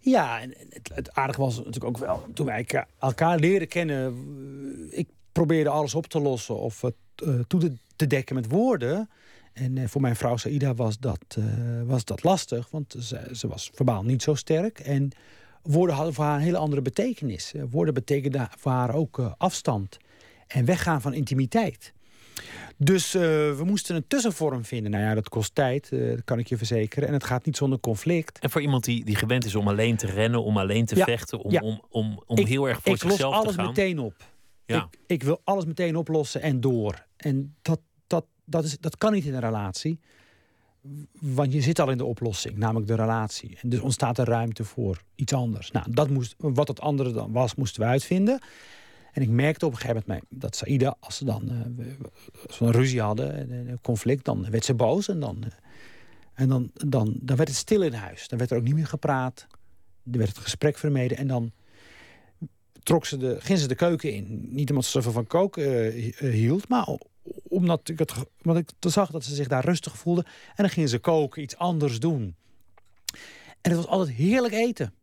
Ja, 0.00 0.40
en 0.40 0.54
het, 0.68 0.90
het 0.94 1.12
aardige 1.14 1.40
was 1.40 1.56
natuurlijk 1.56 1.84
ook 1.84 1.98
wel 1.98 2.26
toen 2.34 2.46
wij 2.46 2.66
elkaar- 2.98 3.38
leren 3.38 3.68
kennen. 3.68 4.14
eh, 4.92 4.98
Ik 4.98 5.08
probeerde 5.32 5.70
alles 5.70 5.94
op 5.94 6.06
te 6.06 6.20
lossen 6.20 6.58
of 6.58 6.82
eh, 6.82 6.90
toe 7.46 7.60
te, 7.60 7.72
te 7.96 8.06
dekken 8.06 8.34
met 8.34 8.48
woorden. 8.50 9.10
En 9.52 9.78
eh, 9.78 9.88
voor 9.88 10.00
mijn 10.00 10.16
vrouw 10.16 10.36
Saïda 10.36 10.74
was 10.74 10.98
dat, 10.98 11.36
was 11.84 12.04
dat 12.04 12.22
lastig, 12.24 12.70
want 12.70 12.94
ze, 12.98 13.28
ze 13.32 13.48
was 13.48 13.70
verbaal 13.74 14.02
niet 14.02 14.22
zo 14.22 14.34
sterk. 14.34 14.78
En 14.78 15.10
woorden 15.66 15.96
hadden 15.96 16.14
voor 16.14 16.24
haar 16.24 16.36
een 16.36 16.42
hele 16.42 16.56
andere 16.56 16.82
betekenis. 16.82 17.52
Eh, 17.54 17.62
Woorden 17.70 17.94
betekenden 17.94 18.48
voor 18.58 18.72
haar 18.72 18.94
ook 18.94 19.18
eh, 19.18 19.32
afstand 19.38 19.96
en 20.46 20.64
weggaan 20.64 21.00
van 21.00 21.14
intimiteit. 21.14 21.92
Dus 22.76 23.14
eh, 23.14 23.20
we 23.22 23.62
moesten 23.64 23.96
een 23.96 24.04
tussenvorm 24.08 24.64
vinden. 24.64 24.90
Nou 24.90 25.04
ja, 25.04 25.14
dat 25.14 25.28
kost 25.28 25.54
tijd, 25.54 25.90
dat 25.90 26.24
kan 26.24 26.38
ik 26.38 26.46
je 26.46 26.56
verzekeren. 26.56 27.08
En 27.08 27.14
het 27.14 27.24
gaat 27.24 27.44
niet 27.46 27.56
zonder 27.56 27.80
conflict. 27.80 28.38
En 28.38 28.50
voor 28.50 28.60
iemand 28.60 28.84
die, 28.84 29.04
die 29.04 29.16
gewend 29.16 29.44
is 29.44 29.54
om 29.54 29.68
alleen 29.68 29.96
te 29.96 30.06
rennen, 30.06 30.42
om 30.44 30.58
alleen 30.58 30.84
te 30.86 30.96
Ja, 30.96 31.04
vechten, 31.04 31.38
om, 31.40 31.50
ja. 31.52 31.60
om, 31.60 31.82
om, 31.88 32.22
om 32.26 32.38
Ik- 32.38 32.46
heel 32.46 32.68
erg 32.68 32.82
voor 32.82 32.94
ik 32.94 33.02
los 33.02 33.10
zichzelf 33.12 33.34
alles 33.34 33.48
te 33.54 33.58
gaan. 33.58 33.66
meteen 33.66 33.98
op. 33.98 34.14
Ja. 34.64 34.88
Ik, 34.90 34.98
ik 35.06 35.22
wil 35.22 35.40
alles 35.44 35.64
meteen 35.64 35.96
oplossen 35.96 36.42
en 36.42 36.60
door. 36.60 37.06
En 37.16 37.54
dat, 37.62 37.80
dat, 38.06 38.24
dat, 38.44 38.64
is, 38.64 38.78
dat 38.78 38.96
kan 38.96 39.12
niet 39.12 39.24
in 39.24 39.34
een 39.34 39.40
relatie. 39.40 40.00
Want 41.20 41.52
je 41.52 41.60
zit 41.60 41.78
al 41.78 41.90
in 41.90 41.98
de 41.98 42.04
oplossing, 42.04 42.56
namelijk 42.56 42.86
de 42.86 42.94
relatie. 42.94 43.58
En 43.60 43.68
dus 43.68 43.80
ontstaat 43.80 44.18
er 44.18 44.26
ruimte 44.26 44.64
voor 44.64 45.02
iets 45.14 45.32
anders. 45.32 45.70
Nou, 45.70 45.86
dat 45.90 46.10
moest, 46.10 46.34
wat 46.38 46.68
het 46.68 46.80
andere 46.80 47.12
dan 47.12 47.32
was, 47.32 47.54
moesten 47.54 47.82
we 47.82 47.88
uitvinden. 47.88 48.40
En 49.12 49.22
ik 49.22 49.28
merkte 49.28 49.66
op 49.66 49.72
een 49.72 49.78
gegeven 49.78 50.02
moment 50.06 50.24
dat 50.28 50.56
Saïda, 50.56 50.96
als 51.00 51.16
ze 51.16 51.24
dan 51.24 51.50
eh, 51.50 51.86
we 52.58 52.64
een 52.64 52.70
ruzie 52.70 53.00
hadden, 53.00 53.40
een 53.40 53.68
een 53.68 53.80
conflict, 53.82 54.24
dan 54.24 54.50
werd 54.50 54.64
ze 54.64 54.74
boos. 54.74 55.08
En 55.08 55.20
dan, 55.20 55.44
eh, 55.44 55.50
en 56.34 56.48
dan, 56.48 56.70
dan, 56.72 57.16
dan 57.20 57.36
werd 57.36 57.48
het 57.48 57.58
stil 57.58 57.82
in 57.82 57.92
huis. 57.92 58.28
Dan 58.28 58.38
werd 58.38 58.50
er 58.50 58.56
ook 58.56 58.64
niet 58.64 58.74
meer 58.74 58.86
gepraat. 58.86 59.46
Er 60.12 60.18
werd 60.18 60.28
het 60.28 60.38
gesprek 60.38 60.78
vermeden. 60.78 61.16
En 61.16 61.26
dan 61.26 61.52
trok 62.86 63.06
ze 63.06 63.16
de, 63.16 63.36
ging 63.38 63.58
ze 63.58 63.68
de 63.68 63.74
keuken 63.74 64.12
in. 64.12 64.48
Niet 64.50 64.70
omdat 64.70 64.84
ze 64.84 65.02
van 65.02 65.26
koken 65.26 65.64
eh, 65.64 66.08
eh, 66.08 66.32
hield, 66.32 66.68
maar 66.68 66.86
omdat 67.56 67.88
ik, 67.88 67.98
het, 67.98 68.12
omdat 68.42 68.56
ik 68.56 68.90
zag 68.90 69.10
dat 69.10 69.24
ze 69.24 69.34
zich 69.34 69.48
daar 69.48 69.64
rustig 69.64 69.98
voelde. 69.98 70.24
En 70.24 70.54
dan 70.56 70.70
ging 70.70 70.88
ze 70.88 70.98
koken, 70.98 71.42
iets 71.42 71.56
anders 71.56 72.00
doen. 72.00 72.34
En 73.60 73.70
het 73.70 73.76
was 73.76 73.86
altijd 73.86 74.16
heerlijk 74.16 74.54
eten. 74.54 74.94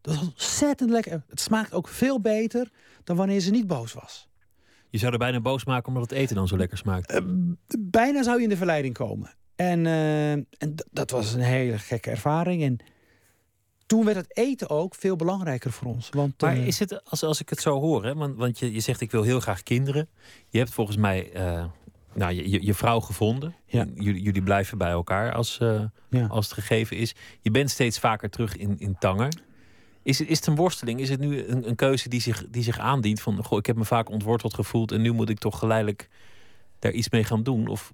Dat 0.00 0.14
was 0.14 0.24
ontzettend 0.24 0.90
lekker. 0.90 1.22
Het 1.28 1.40
smaakt 1.40 1.72
ook 1.72 1.88
veel 1.88 2.20
beter 2.20 2.70
dan 3.04 3.16
wanneer 3.16 3.40
ze 3.40 3.50
niet 3.50 3.66
boos 3.66 3.92
was. 3.92 4.28
Je 4.90 4.98
zou 4.98 5.12
er 5.12 5.18
bijna 5.18 5.40
boos 5.40 5.64
maken 5.64 5.88
omdat 5.88 6.10
het 6.10 6.18
eten 6.18 6.36
dan 6.36 6.48
zo 6.48 6.56
lekker 6.56 6.78
smaakt. 6.78 7.12
Uh, 7.12 7.20
bijna 7.78 8.22
zou 8.22 8.36
je 8.36 8.42
in 8.42 8.48
de 8.48 8.56
verleiding 8.56 8.94
komen. 8.94 9.34
En, 9.56 9.84
uh, 9.84 10.32
en 10.32 10.74
dat 10.90 11.10
was 11.10 11.32
een 11.32 11.40
hele 11.40 11.78
gekke 11.78 12.10
ervaring. 12.10 12.62
En 12.62 12.78
toen 13.86 14.04
werd 14.04 14.16
het 14.16 14.36
eten 14.36 14.70
ook 14.70 14.94
veel 14.94 15.16
belangrijker 15.16 15.72
voor 15.72 15.88
ons. 15.88 16.08
Want, 16.10 16.40
maar 16.40 16.56
uh, 16.56 16.66
is 16.66 16.78
het, 16.78 17.04
als, 17.04 17.22
als 17.22 17.40
ik 17.40 17.48
het 17.48 17.60
zo 17.60 17.80
hoor, 17.80 18.04
hè, 18.04 18.14
want, 18.14 18.36
want 18.36 18.58
je, 18.58 18.72
je 18.72 18.80
zegt 18.80 19.00
ik 19.00 19.10
wil 19.10 19.22
heel 19.22 19.40
graag 19.40 19.62
kinderen. 19.62 20.08
Je 20.48 20.58
hebt 20.58 20.70
volgens 20.70 20.96
mij 20.96 21.30
nou, 22.14 22.32
je, 22.32 22.64
je, 22.64 22.74
vrouw 22.74 23.00
gevonden. 23.00 23.54
Ja. 23.66 23.86
Jullie, 23.94 24.22
jullie 24.22 24.42
blijven 24.42 24.78
bij 24.78 24.90
elkaar 24.90 25.32
als, 25.32 25.58
ja. 26.10 26.26
als 26.26 26.44
het 26.44 26.54
gegeven 26.54 26.96
is. 26.96 27.14
Je 27.40 27.50
bent 27.50 27.70
steeds 27.70 27.98
vaker 27.98 28.30
terug 28.30 28.56
in, 28.56 28.78
in 28.78 28.96
Tanger. 28.98 29.32
Is 30.02 30.18
het, 30.18 30.28
is 30.28 30.36
het 30.36 30.46
een 30.46 30.54
worsteling? 30.54 31.00
Is 31.00 31.08
het 31.08 31.20
nu 31.20 31.46
een, 31.46 31.68
een 31.68 31.74
keuze 31.74 32.08
die 32.08 32.20
zich, 32.20 32.44
die 32.50 32.62
zich 32.62 32.78
aandient? 32.78 33.20
Van, 33.20 33.44
goh, 33.44 33.58
ik 33.58 33.66
heb 33.66 33.76
me 33.76 33.84
vaak 33.84 34.10
ontworteld 34.10 34.54
gevoeld 34.54 34.92
en 34.92 35.00
nu 35.00 35.12
moet 35.12 35.28
ik 35.28 35.38
toch 35.38 35.58
geleidelijk 35.58 36.08
daar 36.78 36.92
iets 36.92 37.10
mee 37.10 37.24
gaan 37.24 37.42
doen? 37.42 37.66
Of, 37.66 37.92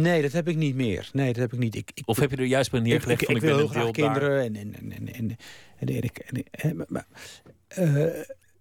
Nee, 0.00 0.22
dat 0.22 0.32
heb 0.32 0.48
ik 0.48 0.56
niet 0.56 0.74
meer. 0.74 1.10
Nee, 1.12 1.26
dat 1.26 1.36
heb 1.36 1.52
ik 1.52 1.58
niet. 1.58 1.74
Ik, 1.74 1.90
ik, 1.94 2.08
of 2.08 2.18
heb 2.18 2.30
je 2.30 2.36
er 2.36 2.44
juist 2.44 2.70
bij 2.70 2.80
neergelegd 2.80 3.22
ik, 3.22 3.28
ik, 3.28 3.36
ik, 3.36 3.42
ik 3.42 3.48
wil 3.48 3.56
heel 3.56 3.68
graag 3.68 3.90
kinderen 3.90 4.42
en, 4.42 4.56
en, 4.56 4.74
en, 4.74 4.92
en, 4.92 5.14
en, 5.14 5.36
en, 5.78 5.88
Erik. 5.88 6.18
En, 6.18 6.44
en, 6.50 6.86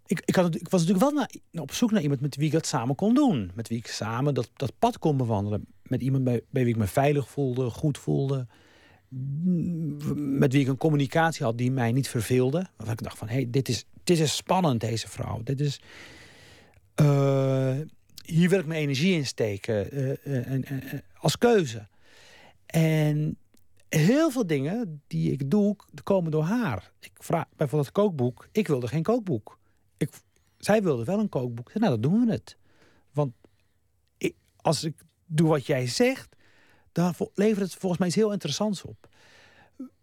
ik, 0.06 0.22
ik, 0.26 0.36
had, 0.36 0.56
ik 0.56 0.70
was 0.70 0.86
natuurlijk 0.86 1.12
wel 1.12 1.26
naar, 1.52 1.62
op 1.62 1.74
zoek 1.74 1.92
naar 1.92 2.02
iemand 2.02 2.22
met 2.22 2.36
wie 2.36 2.46
ik 2.46 2.52
dat 2.52 2.66
samen 2.66 2.96
kon 2.96 3.14
doen. 3.14 3.52
Met 3.54 3.68
wie 3.68 3.78
ik 3.78 3.88
samen 3.88 4.34
dat, 4.34 4.50
dat 4.56 4.74
pad 4.80 5.00
kon 5.00 5.18
bewandelen. 5.18 5.66
Met 5.84 6.02
iemand 6.02 6.24
bij, 6.24 6.42
wie 6.50 6.68
ik 6.68 6.78
me 6.78 6.88
veilig 6.88 7.30
voelde, 7.30 7.70
goed 7.70 7.98
voelde. 7.98 8.48
Met 10.16 10.54
wie 10.54 10.62
ik 10.62 10.68
een 10.68 10.78
communicatie 10.78 11.46
had 11.46 11.58
die 11.58 11.72
mij 11.72 11.92
niet 11.92 12.08
verveelde. 12.08 12.68
Waarvan 12.76 12.96
ik 12.96 13.04
dacht 13.04 13.18
van, 13.18 13.28
hé, 13.28 13.34
hey, 13.34 13.48
dit, 13.50 13.70
is, 13.70 13.86
dit 14.04 14.20
is 14.20 14.36
spannend, 14.36 14.82
deze 14.82 15.10
vrouw. 15.10 15.42
Dit 15.44 15.60
is 15.60 15.82
hier 18.26 18.50
wil 18.50 18.60
ik 18.60 18.66
mijn 18.66 18.82
energie 18.82 19.14
in 19.14 19.26
steken. 19.26 19.98
Uh, 20.00 20.48
uh, 20.48 21.00
als 21.18 21.38
keuze. 21.38 21.88
En 22.66 23.38
heel 23.90 24.32
veel 24.32 24.48
dingen 24.48 25.02
die 25.08 25.32
ik 25.32 25.50
doe, 25.50 25.76
komen 26.04 26.32
door 26.32 26.44
haar. 26.44 26.92
Ik 27.00 27.12
vraag 27.14 27.46
bijvoorbeeld 27.50 27.86
het 27.86 28.04
kookboek. 28.04 28.48
Ik 28.52 28.68
wilde 28.68 28.88
geen 28.88 29.04
kookboek. 29.04 29.60
Ik, 29.98 30.10
zij 30.58 30.84
wilde 30.84 31.04
wel 31.04 31.20
een 31.20 31.30
kookboek. 31.30 31.74
Nou, 31.74 31.92
dat 31.92 32.04
doen 32.04 32.26
we 32.26 32.32
het. 32.32 32.58
Want 33.12 33.34
als 34.56 34.84
ik 34.84 34.96
doe 35.26 35.48
wat 35.48 35.66
jij 35.66 35.88
zegt 35.88 36.36
dan 36.94 37.14
levert 37.34 37.66
het 37.66 37.76
volgens 37.76 38.00
mij 38.00 38.08
iets 38.08 38.18
heel 38.18 38.32
interessants 38.32 38.84
op. 38.84 39.08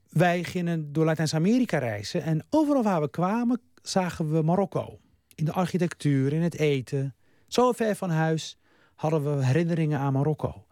Wij 0.09 0.45
gingen 0.45 0.93
door 0.93 1.05
Latijns-Amerika 1.05 1.79
reizen 1.79 2.23
en 2.23 2.47
overal 2.51 2.83
waar 2.83 3.01
we 3.01 3.11
kwamen 3.11 3.61
zagen 3.83 4.33
we 4.33 4.43
Marokko. 4.43 4.99
In 5.35 5.45
de 5.45 5.53
architectuur, 5.53 6.33
in 6.33 6.43
het 6.43 6.55
eten. 6.55 7.15
Zo 7.51 7.73
ver 7.73 7.97
van 7.97 8.11
huis 8.11 8.59
hadden 8.95 9.37
we 9.37 9.45
herinneringen 9.45 9.99
aan 9.99 10.13
Marokko. 10.13 10.67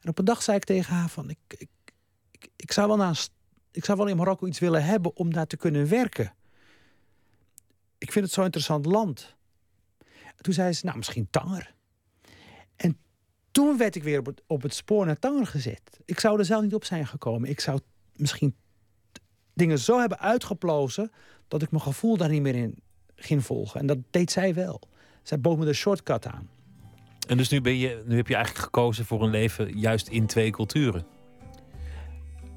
En 0.00 0.08
op 0.08 0.18
een 0.18 0.24
dag 0.24 0.42
zei 0.42 0.56
ik 0.56 0.64
tegen 0.64 0.94
haar 0.94 1.08
van... 1.08 1.30
ik, 1.30 1.38
ik, 1.48 1.68
ik, 2.56 2.72
zou, 2.72 2.88
wel 2.88 2.96
naar, 2.96 3.26
ik 3.70 3.84
zou 3.84 3.98
wel 3.98 4.06
in 4.06 4.16
Marokko 4.16 4.46
iets 4.46 4.58
willen 4.58 4.84
hebben 4.84 5.16
om 5.16 5.32
daar 5.32 5.46
te 5.46 5.56
kunnen 5.56 5.88
werken. 5.88 6.34
Ik 7.98 8.12
vind 8.12 8.24
het 8.24 8.34
zo'n 8.34 8.44
interessant 8.44 8.86
land. 8.86 9.36
En 10.36 10.42
toen 10.42 10.54
zei 10.54 10.72
ze, 10.72 10.84
nou 10.84 10.96
misschien 10.96 11.28
Tanger. 11.30 11.74
En 12.76 12.98
toen 13.50 13.76
werd 13.76 13.94
ik 13.94 14.02
weer 14.02 14.18
op 14.18 14.26
het, 14.26 14.42
op 14.46 14.62
het 14.62 14.74
spoor 14.74 15.06
naar 15.06 15.18
Tanger 15.18 15.46
gezet. 15.46 16.00
Ik 16.04 16.20
zou 16.20 16.38
er 16.38 16.44
zelf 16.44 16.62
niet 16.62 16.74
op 16.74 16.84
zijn 16.84 17.06
gekomen. 17.06 17.48
Ik 17.48 17.60
zou 17.60 17.80
misschien 18.12 18.56
dingen 19.52 19.78
zo 19.78 20.00
hebben 20.00 20.18
uitgeplozen... 20.18 21.10
dat 21.48 21.62
ik 21.62 21.70
mijn 21.70 21.82
gevoel 21.82 22.16
daar 22.16 22.30
niet 22.30 22.42
meer 22.42 22.54
in 22.54 22.82
ging 23.16 23.44
volgen. 23.44 23.80
En 23.80 23.86
dat 23.86 23.98
deed 24.10 24.30
zij 24.30 24.54
wel. 24.54 24.92
Zij 25.24 25.40
bood 25.40 25.58
me 25.58 25.64
de 25.64 25.72
shortcut 25.72 26.26
aan. 26.26 26.48
En 27.28 27.36
dus 27.36 27.48
nu, 27.48 27.60
ben 27.60 27.78
je, 27.78 28.02
nu 28.06 28.16
heb 28.16 28.28
je 28.28 28.34
eigenlijk 28.34 28.64
gekozen 28.64 29.04
voor 29.04 29.22
een 29.22 29.30
leven 29.30 29.78
juist 29.78 30.08
in 30.08 30.26
twee 30.26 30.50
culturen? 30.50 31.06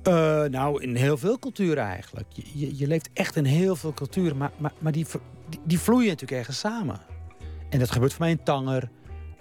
Uh, 0.07 0.43
nou, 0.43 0.83
in 0.83 0.95
heel 0.95 1.17
veel 1.17 1.39
culturen 1.39 1.83
eigenlijk. 1.83 2.27
Je, 2.29 2.43
je, 2.53 2.77
je, 2.77 2.87
leeft 2.87 3.09
echt 3.13 3.35
in 3.35 3.45
heel 3.45 3.75
veel 3.75 3.93
culturen, 3.93 4.37
maar, 4.37 4.51
maar, 4.57 4.71
maar 4.79 4.91
die, 4.91 5.05
die, 5.49 5.59
die 5.63 5.79
vloeien 5.79 6.07
natuurlijk 6.07 6.39
ergens 6.39 6.59
samen. 6.59 6.99
En 7.69 7.79
dat 7.79 7.91
gebeurt 7.91 8.13
voor 8.13 8.21
mij 8.21 8.31
in 8.31 8.43
Tanger, 8.43 8.89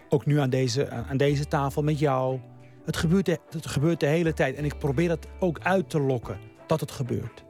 ook 0.09 0.27
nu 0.27 0.39
aan 0.39 0.51
deze, 0.51 0.91
aan 0.91 1.17
deze 1.17 1.47
tafel 1.47 1.83
met 1.83 1.99
jou. 1.99 2.41
Het 2.85 2.97
gebeurt, 2.97 3.27
de, 3.27 3.39
het 3.51 3.67
gebeurt 3.67 4.01
de 4.01 4.07
hele 4.07 4.33
tijd. 4.33 4.57
En 4.57 4.65
ik 4.65 4.79
probeer 4.79 5.11
het 5.11 5.27
ook 5.39 5.59
uit 5.63 5.91
te 5.91 6.01
lokken 6.01 6.39
dat 6.67 6.81
het 6.81 6.91
gebeurt. 6.91 7.45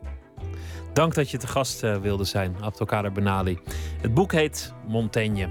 Dank 0.92 1.14
dat 1.14 1.30
je 1.30 1.38
te 1.38 1.46
gast 1.46 1.84
uh, 1.84 1.96
wilde 1.96 2.24
zijn, 2.24 2.56
Abdelkader 2.60 3.12
Benali. 3.12 3.58
Het 4.00 4.14
boek 4.14 4.32
heet 4.32 4.72
Montaigne. 4.86 5.48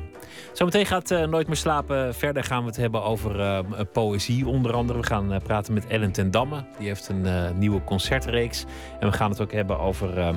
Zometeen 0.53 0.85
gaat 0.85 1.11
uh, 1.11 1.23
Nooit 1.23 1.47
meer 1.47 1.55
slapen. 1.55 2.15
Verder 2.15 2.43
gaan 2.43 2.61
we 2.61 2.67
het 2.67 2.77
hebben 2.77 3.03
over 3.03 3.39
uh, 3.39 3.59
poëzie 3.93 4.47
onder 4.47 4.73
andere. 4.73 4.99
We 4.99 5.05
gaan 5.05 5.39
praten 5.43 5.73
met 5.73 5.87
Ellen 5.87 6.11
ten 6.11 6.31
Damme. 6.31 6.65
Die 6.77 6.87
heeft 6.87 7.09
een 7.09 7.57
nieuwe 7.57 7.83
concertreeks. 7.83 8.65
En 8.99 9.09
we 9.09 9.17
gaan 9.17 9.29
het 9.29 9.41
ook 9.41 9.51
hebben 9.51 9.79
over 9.79 10.35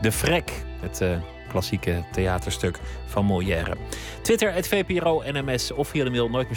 De 0.00 0.12
Vrek. 0.12 0.52
Het 0.80 1.02
klassieke 1.48 2.04
theaterstuk 2.12 2.78
van 3.06 3.24
Molière. 3.24 3.76
Twitter, 4.22 4.52
het 4.52 4.68
VPRO 4.68 5.22
NMS 5.32 5.72
of 5.72 5.88
via 5.88 6.04
de 6.04 6.10
mail 6.10 6.28
nooit 6.30 6.48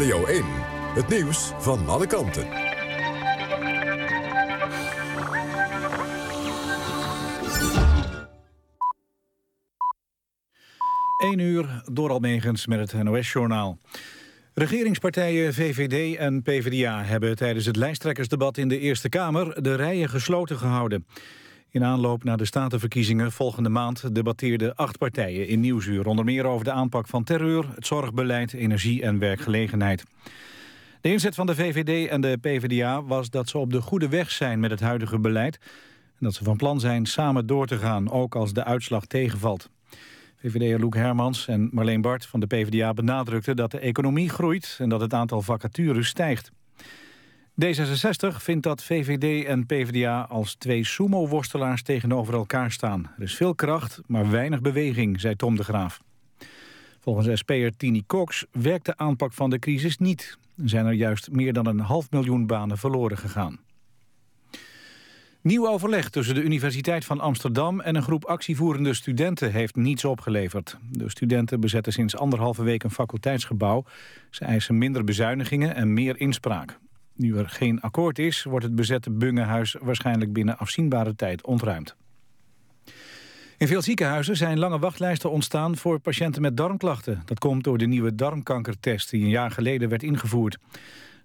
Radio 0.00 0.26
1, 0.26 0.44
het 0.94 1.08
nieuws 1.08 1.52
van 1.58 1.88
alle 1.88 2.06
kanten. 2.06 2.46
1 11.18 11.38
uur 11.38 11.82
door 11.92 12.10
Almegens 12.10 12.66
met 12.66 12.92
het 12.92 13.02
NOS-journaal. 13.02 13.78
Regeringspartijen 14.54 15.54
VVD 15.54 16.16
en 16.16 16.42
PvdA 16.42 17.04
hebben 17.04 17.36
tijdens 17.36 17.66
het 17.66 17.76
lijsttrekkersdebat 17.76 18.56
in 18.56 18.68
de 18.68 18.78
Eerste 18.78 19.08
Kamer 19.08 19.62
de 19.62 19.74
rijen 19.74 20.08
gesloten 20.08 20.58
gehouden. 20.58 21.06
In 21.72 21.84
aanloop 21.84 22.24
naar 22.24 22.36
de 22.36 22.44
statenverkiezingen 22.44 23.32
volgende 23.32 23.68
maand 23.68 24.14
debatteerden 24.14 24.74
acht 24.74 24.98
partijen 24.98 25.48
in 25.48 25.60
Nieuwsuur. 25.60 26.06
Onder 26.06 26.24
meer 26.24 26.44
over 26.44 26.64
de 26.64 26.72
aanpak 26.72 27.06
van 27.06 27.24
terreur, 27.24 27.64
het 27.74 27.86
zorgbeleid, 27.86 28.52
energie 28.52 29.02
en 29.02 29.18
werkgelegenheid. 29.18 30.04
De 31.00 31.10
inzet 31.10 31.34
van 31.34 31.46
de 31.46 31.54
VVD 31.54 32.08
en 32.08 32.20
de 32.20 32.38
PvdA 32.40 33.02
was 33.02 33.30
dat 33.30 33.48
ze 33.48 33.58
op 33.58 33.72
de 33.72 33.80
goede 33.80 34.08
weg 34.08 34.30
zijn 34.30 34.60
met 34.60 34.70
het 34.70 34.80
huidige 34.80 35.18
beleid. 35.18 35.58
En 36.04 36.26
dat 36.26 36.34
ze 36.34 36.44
van 36.44 36.56
plan 36.56 36.80
zijn 36.80 37.06
samen 37.06 37.46
door 37.46 37.66
te 37.66 37.78
gaan, 37.78 38.10
ook 38.10 38.34
als 38.34 38.52
de 38.52 38.64
uitslag 38.64 39.06
tegenvalt. 39.06 39.70
VVD'er 40.36 40.80
Loek 40.80 40.94
Hermans 40.94 41.48
en 41.48 41.68
Marleen 41.72 42.00
Bart 42.00 42.26
van 42.26 42.40
de 42.40 42.46
PvdA 42.46 42.92
benadrukten 42.92 43.56
dat 43.56 43.70
de 43.70 43.78
economie 43.78 44.28
groeit 44.28 44.76
en 44.78 44.88
dat 44.88 45.00
het 45.00 45.14
aantal 45.14 45.42
vacatures 45.42 46.08
stijgt. 46.08 46.50
D66 47.64 48.36
vindt 48.36 48.62
dat 48.62 48.82
VVD 48.82 49.46
en 49.46 49.66
PvdA 49.66 50.26
als 50.28 50.54
twee 50.54 50.84
sumo-worstelaars 50.84 51.82
tegenover 51.82 52.34
elkaar 52.34 52.72
staan. 52.72 53.10
Er 53.16 53.22
is 53.22 53.34
veel 53.34 53.54
kracht, 53.54 54.00
maar 54.06 54.30
weinig 54.30 54.60
beweging, 54.60 55.20
zei 55.20 55.36
Tom 55.36 55.56
de 55.56 55.64
Graaf. 55.64 56.00
Volgens 57.00 57.38
SP'er 57.38 57.76
Tini 57.76 58.02
Cox 58.06 58.46
werkt 58.52 58.86
de 58.86 58.96
aanpak 58.96 59.32
van 59.32 59.50
de 59.50 59.58
crisis 59.58 59.98
niet. 59.98 60.38
Er 60.62 60.68
zijn 60.68 60.86
er 60.86 60.92
juist 60.92 61.30
meer 61.30 61.52
dan 61.52 61.66
een 61.66 61.80
half 61.80 62.10
miljoen 62.10 62.46
banen 62.46 62.78
verloren 62.78 63.18
gegaan. 63.18 63.58
Nieuw 65.40 65.68
overleg 65.68 66.08
tussen 66.08 66.34
de 66.34 66.42
Universiteit 66.42 67.04
van 67.04 67.20
Amsterdam 67.20 67.80
en 67.80 67.94
een 67.94 68.02
groep 68.02 68.24
actievoerende 68.24 68.94
studenten 68.94 69.52
heeft 69.52 69.76
niets 69.76 70.04
opgeleverd. 70.04 70.78
De 70.90 71.10
studenten 71.10 71.60
bezetten 71.60 71.92
sinds 71.92 72.16
anderhalve 72.16 72.62
week 72.62 72.82
een 72.82 72.90
faculteitsgebouw. 72.90 73.84
Ze 74.30 74.44
eisen 74.44 74.78
minder 74.78 75.04
bezuinigingen 75.04 75.74
en 75.74 75.92
meer 75.92 76.20
inspraak. 76.20 76.78
Nu 77.20 77.36
er 77.36 77.48
geen 77.48 77.80
akkoord 77.80 78.18
is, 78.18 78.42
wordt 78.42 78.64
het 78.64 78.74
bezette 78.74 79.10
Bungehuis 79.10 79.76
waarschijnlijk 79.80 80.32
binnen 80.32 80.58
afzienbare 80.58 81.14
tijd 81.16 81.46
ontruimd. 81.46 81.96
In 83.56 83.66
veel 83.66 83.82
ziekenhuizen 83.82 84.36
zijn 84.36 84.58
lange 84.58 84.78
wachtlijsten 84.78 85.30
ontstaan 85.30 85.76
voor 85.76 85.98
patiënten 85.98 86.42
met 86.42 86.56
darmklachten. 86.56 87.22
Dat 87.24 87.38
komt 87.38 87.64
door 87.64 87.78
de 87.78 87.86
nieuwe 87.86 88.14
darmkankertest 88.14 89.10
die 89.10 89.22
een 89.22 89.28
jaar 89.28 89.50
geleden 89.50 89.88
werd 89.88 90.02
ingevoerd. 90.02 90.58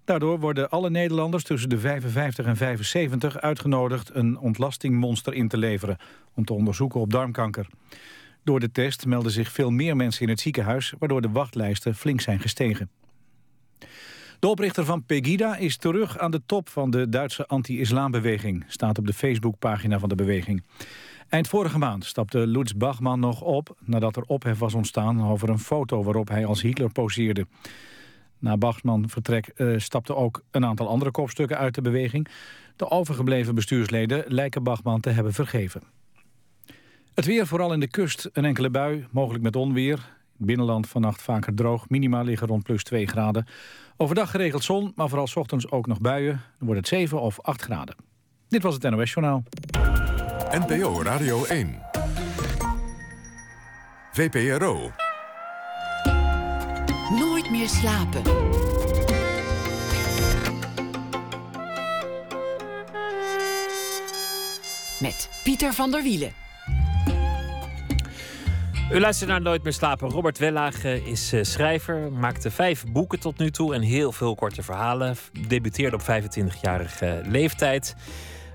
Daardoor 0.04 0.40
worden 0.40 0.70
alle 0.70 0.90
Nederlanders 0.90 1.44
tussen 1.44 1.68
de 1.68 1.78
55 1.78 2.46
en 2.46 2.56
75 2.56 3.38
uitgenodigd 3.38 4.10
een 4.14 4.38
ontlastingmonster 4.38 5.34
in 5.34 5.48
te 5.48 5.58
leveren 5.58 5.96
om 6.34 6.44
te 6.44 6.52
onderzoeken 6.52 7.00
op 7.00 7.10
darmkanker. 7.10 7.66
Door 8.44 8.60
de 8.60 8.72
test 8.72 9.06
melden 9.06 9.32
zich 9.32 9.52
veel 9.52 9.70
meer 9.70 9.96
mensen 9.96 10.22
in 10.22 10.28
het 10.28 10.40
ziekenhuis, 10.40 10.94
waardoor 10.98 11.20
de 11.20 11.30
wachtlijsten 11.30 11.94
flink 11.94 12.20
zijn 12.20 12.40
gestegen. 12.40 12.90
De 14.46 14.52
oprichter 14.52 14.84
van 14.84 15.04
Pegida 15.04 15.56
is 15.56 15.76
terug 15.76 16.18
aan 16.18 16.30
de 16.30 16.42
top 16.46 16.68
van 16.68 16.90
de 16.90 17.08
Duitse 17.08 17.46
anti-islambeweging, 17.46 18.64
staat 18.68 18.98
op 18.98 19.06
de 19.06 19.12
Facebookpagina 19.12 19.98
van 19.98 20.08
de 20.08 20.14
beweging. 20.14 20.64
Eind 21.28 21.48
vorige 21.48 21.78
maand 21.78 22.04
stapte 22.04 22.46
Lutz 22.46 22.72
Bachmann 22.72 23.20
nog 23.20 23.40
op... 23.40 23.76
nadat 23.84 24.16
er 24.16 24.22
ophef 24.22 24.58
was 24.58 24.74
ontstaan 24.74 25.28
over 25.28 25.48
een 25.48 25.58
foto 25.58 26.02
waarop 26.02 26.28
hij 26.28 26.46
als 26.46 26.62
Hitler 26.62 26.92
poseerde. 26.92 27.46
Na 28.38 28.56
Bachmann 28.56 29.08
vertrek 29.08 29.50
uh, 29.56 29.78
stapten 29.78 30.16
ook 30.16 30.42
een 30.50 30.64
aantal 30.64 30.88
andere 30.88 31.10
kopstukken 31.10 31.58
uit 31.58 31.74
de 31.74 31.82
beweging. 31.82 32.28
De 32.76 32.90
overgebleven 32.90 33.54
bestuursleden 33.54 34.24
lijken 34.26 34.62
Bachmann 34.62 35.00
te 35.00 35.10
hebben 35.10 35.32
vergeven. 35.32 35.82
Het 37.14 37.24
weer, 37.24 37.46
vooral 37.46 37.72
in 37.72 37.80
de 37.80 37.88
kust, 37.88 38.30
een 38.32 38.44
enkele 38.44 38.70
bui, 38.70 39.06
mogelijk 39.10 39.44
met 39.44 39.56
onweer. 39.56 40.15
Binnenland 40.38 40.88
vannacht 40.88 41.22
vaker 41.22 41.54
droog, 41.54 41.88
minima 41.88 42.22
liggen 42.22 42.46
rond 42.46 42.62
plus 42.62 42.84
2 42.84 43.06
graden. 43.06 43.46
Overdag 43.96 44.30
geregeld 44.30 44.64
zon, 44.64 44.92
maar 44.94 45.08
vooral 45.08 45.26
s 45.26 45.36
ochtends 45.36 45.70
ook 45.70 45.86
nog 45.86 46.00
buien. 46.00 46.40
Dan 46.58 46.66
wordt 46.66 46.80
het 46.80 46.88
7 46.88 47.20
of 47.20 47.40
8 47.40 47.62
graden. 47.62 47.96
Dit 48.48 48.62
was 48.62 48.74
het 48.74 48.82
NOS 48.82 49.12
Journaal. 49.12 49.42
NPO 50.50 51.02
Radio 51.02 51.44
1. 51.44 51.82
VPRO. 54.12 54.90
Nooit 57.18 57.50
meer 57.50 57.68
slapen. 57.68 58.22
Met 65.00 65.40
Pieter 65.44 65.72
van 65.72 65.90
der 65.90 66.02
Wielen. 66.02 66.45
U 68.92 69.00
luistert 69.00 69.30
naar 69.30 69.40
Nooit 69.40 69.62
meer 69.62 69.72
slapen. 69.72 70.10
Robert 70.10 70.38
Wellage 70.38 71.04
is 71.04 71.32
uh, 71.32 71.42
schrijver, 71.42 72.12
maakte 72.12 72.50
vijf 72.50 72.84
boeken 72.86 73.20
tot 73.20 73.38
nu 73.38 73.50
toe 73.50 73.74
en 73.74 73.80
heel 73.80 74.12
veel 74.12 74.34
korte 74.34 74.62
verhalen. 74.62 75.16
Debuteerde 75.48 75.96
op 75.96 76.02
25-jarige 76.02 77.20
leeftijd. 77.24 77.96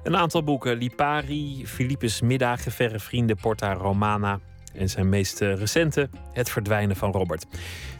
Een 0.03 0.17
aantal 0.17 0.43
boeken: 0.43 0.77
Lipari, 0.77 1.67
Philippus 1.67 2.21
Middagen, 2.21 2.71
Verre 2.71 2.99
Vrienden, 2.99 3.35
Porta 3.35 3.73
Romana. 3.73 4.39
En 4.73 4.89
zijn 4.89 5.09
meest 5.09 5.41
uh, 5.41 5.55
recente, 5.55 6.09
Het 6.33 6.49
Verdwijnen 6.49 6.95
van 6.95 7.11
Robert. 7.11 7.45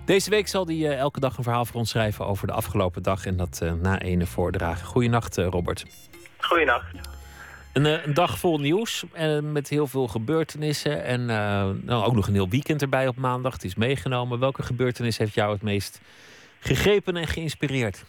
Deze 0.05 0.29
week 0.29 0.47
zal 0.47 0.65
hij 0.65 0.75
uh, 0.75 0.97
elke 0.97 1.19
dag 1.19 1.38
een 1.38 1.43
verhaal 1.43 1.65
voor 1.65 1.79
ons 1.79 1.89
schrijven 1.89 2.25
over 2.25 2.47
de 2.47 2.53
afgelopen 2.53 3.03
dag 3.03 3.25
en 3.25 3.38
dat 3.38 3.61
na 3.82 3.99
ene 3.99 4.25
voordragen. 4.25 4.86
Goedenacht, 4.86 5.38
Robert. 5.38 5.86
Goedenacht. 6.38 7.20
Een, 7.74 7.86
een, 7.86 8.13
dag 8.13 8.38
vol 8.38 8.59
nieuws 8.59 9.03
en 9.13 9.51
met 9.51 9.69
heel 9.69 9.88
veel 9.88 10.07
gebeurtenissen. 10.07 11.03
En 11.03 11.22
uh, 11.22 11.69
nou, 11.84 12.05
ook 12.05 12.13
nog 12.13 12.28
een 12.28 12.34
heel 12.34 12.49
weekend 12.49 12.82
erbij 12.82 13.07
op 13.07 13.15
maandag. 13.15 13.53
Het 13.53 13.63
is 13.63 13.76
meegenomen. 13.76 14.39
Welke 14.39 14.63
gebeurtenis 14.63 15.17
heeft 15.17 15.34
jou 15.34 15.51
het 15.51 15.61
meest 15.61 16.01
gegrepen 16.59 17.15
en 17.15 17.28
geïnspireerd? 17.28 18.05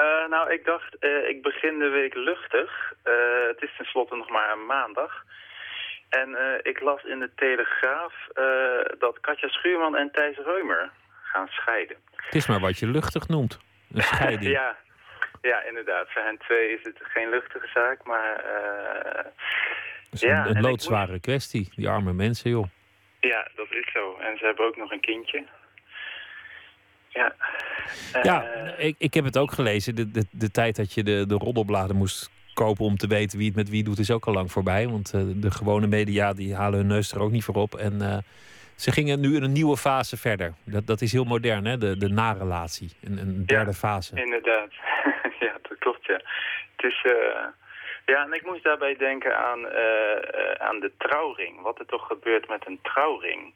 Uh, 0.00 0.28
nou, 0.28 0.52
ik 0.52 0.64
dacht, 0.64 0.96
uh, 1.00 1.28
ik 1.28 1.42
begin 1.42 1.78
de 1.78 1.88
week 1.88 2.14
luchtig. 2.14 2.94
het 3.48 3.62
is 3.62 3.76
tenslotte 3.76 4.16
nog 4.16 4.30
maar 4.30 4.52
een 4.52 4.66
maandag. 4.66 5.24
En 6.08 6.36
ik 6.62 6.80
las 6.80 7.02
in 7.04 7.18
de 7.18 7.30
Telegraaf 7.36 8.14
dat 8.98 9.20
Katja 9.20 9.48
Schuurman 9.48 9.96
en 9.96 10.10
Thijs 10.12 10.36
Reumer 10.36 10.90
gaan 11.22 11.48
scheiden. 11.48 11.96
Het 12.16 12.34
is 12.34 12.46
maar 12.46 12.60
wat 12.60 12.78
je 12.78 12.86
luchtig 12.86 13.28
noemt. 13.28 13.58
Een 13.92 14.02
scheiding. 14.02 14.52
ja, 14.60 14.76
ja, 15.46 15.62
inderdaad. 15.62 16.06
Voor 16.12 16.22
hen 16.22 16.38
twee 16.38 16.72
is 16.72 16.82
het 16.82 16.98
geen 17.00 17.28
luchtige 17.28 17.68
zaak, 17.74 18.04
maar... 18.04 18.44
Uh, 18.44 19.24
is 20.10 20.20
ja, 20.20 20.46
een, 20.46 20.60
loodzware 20.60 21.20
kwestie, 21.20 21.72
die 21.74 21.88
arme 21.88 22.12
mensen, 22.12 22.50
joh. 22.50 22.66
Ja, 23.20 23.48
dat 23.54 23.66
is 23.70 23.92
zo. 23.92 24.16
En 24.20 24.38
ze 24.38 24.44
hebben 24.44 24.66
ook 24.66 24.76
nog 24.76 24.90
een 24.90 25.00
kindje. 25.00 25.44
Ja, 27.08 27.34
ja 28.22 28.44
uh, 28.44 28.86
ik, 28.86 28.94
ik 28.98 29.14
heb 29.14 29.24
het 29.24 29.38
ook 29.38 29.52
gelezen. 29.52 29.94
De, 29.94 30.10
de, 30.10 30.26
de 30.30 30.50
tijd 30.50 30.76
dat 30.76 30.92
je 30.92 31.02
de, 31.02 31.26
de 31.26 31.34
roddelbladen 31.34 31.96
moest 31.96 32.30
kopen 32.54 32.84
om 32.84 32.96
te 32.96 33.06
weten 33.06 33.38
wie 33.38 33.46
het 33.46 33.56
met 33.56 33.68
wie 33.68 33.84
doet, 33.84 33.98
is 33.98 34.10
ook 34.10 34.26
al 34.26 34.32
lang 34.32 34.52
voorbij. 34.52 34.88
Want 34.88 35.12
uh, 35.14 35.22
de 35.36 35.50
gewone 35.50 35.86
media 35.86 36.32
die 36.32 36.54
halen 36.54 36.78
hun 36.78 36.88
neus 36.88 37.12
er 37.12 37.20
ook 37.20 37.30
niet 37.30 37.44
voor 37.44 37.54
op. 37.54 37.74
En 37.74 37.94
uh, 38.02 38.16
ze 38.76 38.92
gingen 38.92 39.20
nu 39.20 39.36
in 39.36 39.42
een 39.42 39.52
nieuwe 39.52 39.76
fase 39.76 40.16
verder. 40.16 40.54
Dat, 40.64 40.86
dat 40.86 41.00
is 41.00 41.12
heel 41.12 41.24
modern, 41.24 41.64
hè? 41.64 41.78
De, 41.78 41.96
de 41.96 42.08
narelatie. 42.08 42.90
Een, 43.02 43.18
een 43.18 43.46
derde 43.46 43.70
ja, 43.70 43.76
fase. 43.76 44.14
Inderdaad. 44.14 44.70
ja, 45.46 45.52
dat 45.68 45.78
klopt, 45.78 46.06
ja. 46.06 46.20
Het 46.76 46.84
is... 46.92 47.04
Uh, 47.04 47.46
ja, 48.06 48.24
en 48.24 48.32
ik 48.32 48.44
moest 48.44 48.64
daarbij 48.64 48.96
denken 48.96 49.38
aan, 49.38 49.58
uh, 49.58 49.64
uh, 49.64 50.52
aan 50.58 50.80
de 50.80 50.92
trouwring. 50.98 51.62
Wat 51.62 51.78
er 51.78 51.86
toch 51.86 52.06
gebeurt 52.06 52.48
met 52.48 52.66
een 52.66 52.78
trouwring. 52.82 53.54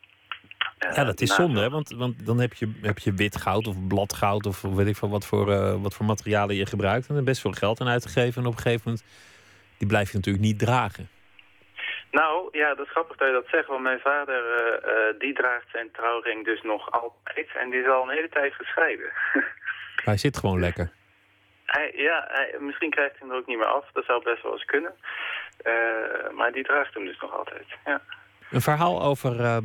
ja, 0.78 1.05
dat 1.05 1.20
is 1.20 1.34
zonde, 1.34 1.61
hè? 1.61 1.70
Want, 1.70 1.90
want 1.90 2.26
dan 2.26 2.40
heb 2.40 2.53
je, 2.53 2.78
heb 2.82 2.98
je 2.98 3.12
wit 3.14 3.36
goud 3.36 3.66
of 3.66 3.86
bladgoud... 3.88 4.46
of 4.46 4.62
weet 4.62 4.86
ik 4.86 4.96
veel 4.96 5.11
wat 5.11 5.26
voor, 5.26 5.46
wat 5.80 5.94
voor 5.94 6.07
materialen 6.07 6.57
je 6.57 6.66
gebruikt... 6.66 7.09
en 7.09 7.16
er 7.16 7.24
best 7.24 7.40
veel 7.40 7.53
geld 7.53 7.80
aan 7.80 7.88
uitgegeven. 7.88 8.42
En 8.42 8.48
op 8.48 8.55
een 8.55 8.62
gegeven 8.62 8.82
moment... 8.84 9.05
die 9.78 9.88
blijf 9.88 10.11
je 10.11 10.16
natuurlijk 10.16 10.44
niet 10.44 10.59
dragen. 10.59 11.09
Nou, 12.11 12.48
ja, 12.53 12.74
dat 12.74 12.86
is 12.86 12.90
grappig 12.92 13.16
dat 13.16 13.28
je 13.28 13.34
dat 13.34 13.48
zegt, 13.51 13.66
want 13.66 13.82
mijn 13.82 14.01
vader 14.01 14.42
uh, 14.44 14.92
uh, 14.92 15.18
die 15.18 15.34
draagt 15.34 15.70
zijn 15.72 15.90
trouwring 15.92 16.44
dus 16.44 16.62
nog 16.62 16.90
altijd 16.90 17.48
en 17.55 17.70
die 17.70 17.80
is 17.80 17.88
al 17.88 18.03
een 18.03 18.16
hele 18.16 18.28
tijd 18.28 18.55
gescheiden. 18.55 19.11
hij 20.05 20.16
zit 20.16 20.36
gewoon 20.36 20.61
lekker. 20.61 20.90
Hij, 21.70 21.92
ja, 21.94 22.26
hij, 22.28 22.56
misschien 22.60 22.90
krijgt 22.90 23.10
hij 23.10 23.20
hem 23.20 23.30
er 23.30 23.36
ook 23.36 23.46
niet 23.46 23.58
meer 23.58 23.66
af, 23.66 23.84
dat 23.92 24.04
zou 24.04 24.22
best 24.22 24.42
wel 24.42 24.52
eens 24.52 24.64
kunnen. 24.64 24.94
Uh, 25.66 26.30
maar 26.36 26.52
die 26.52 26.64
draagt 26.64 26.94
hem 26.94 27.04
dus 27.04 27.20
nog 27.20 27.38
altijd, 27.38 27.66
ja. 27.84 28.00
Een 28.50 28.60
verhaal 28.60 29.02
over 29.02 29.62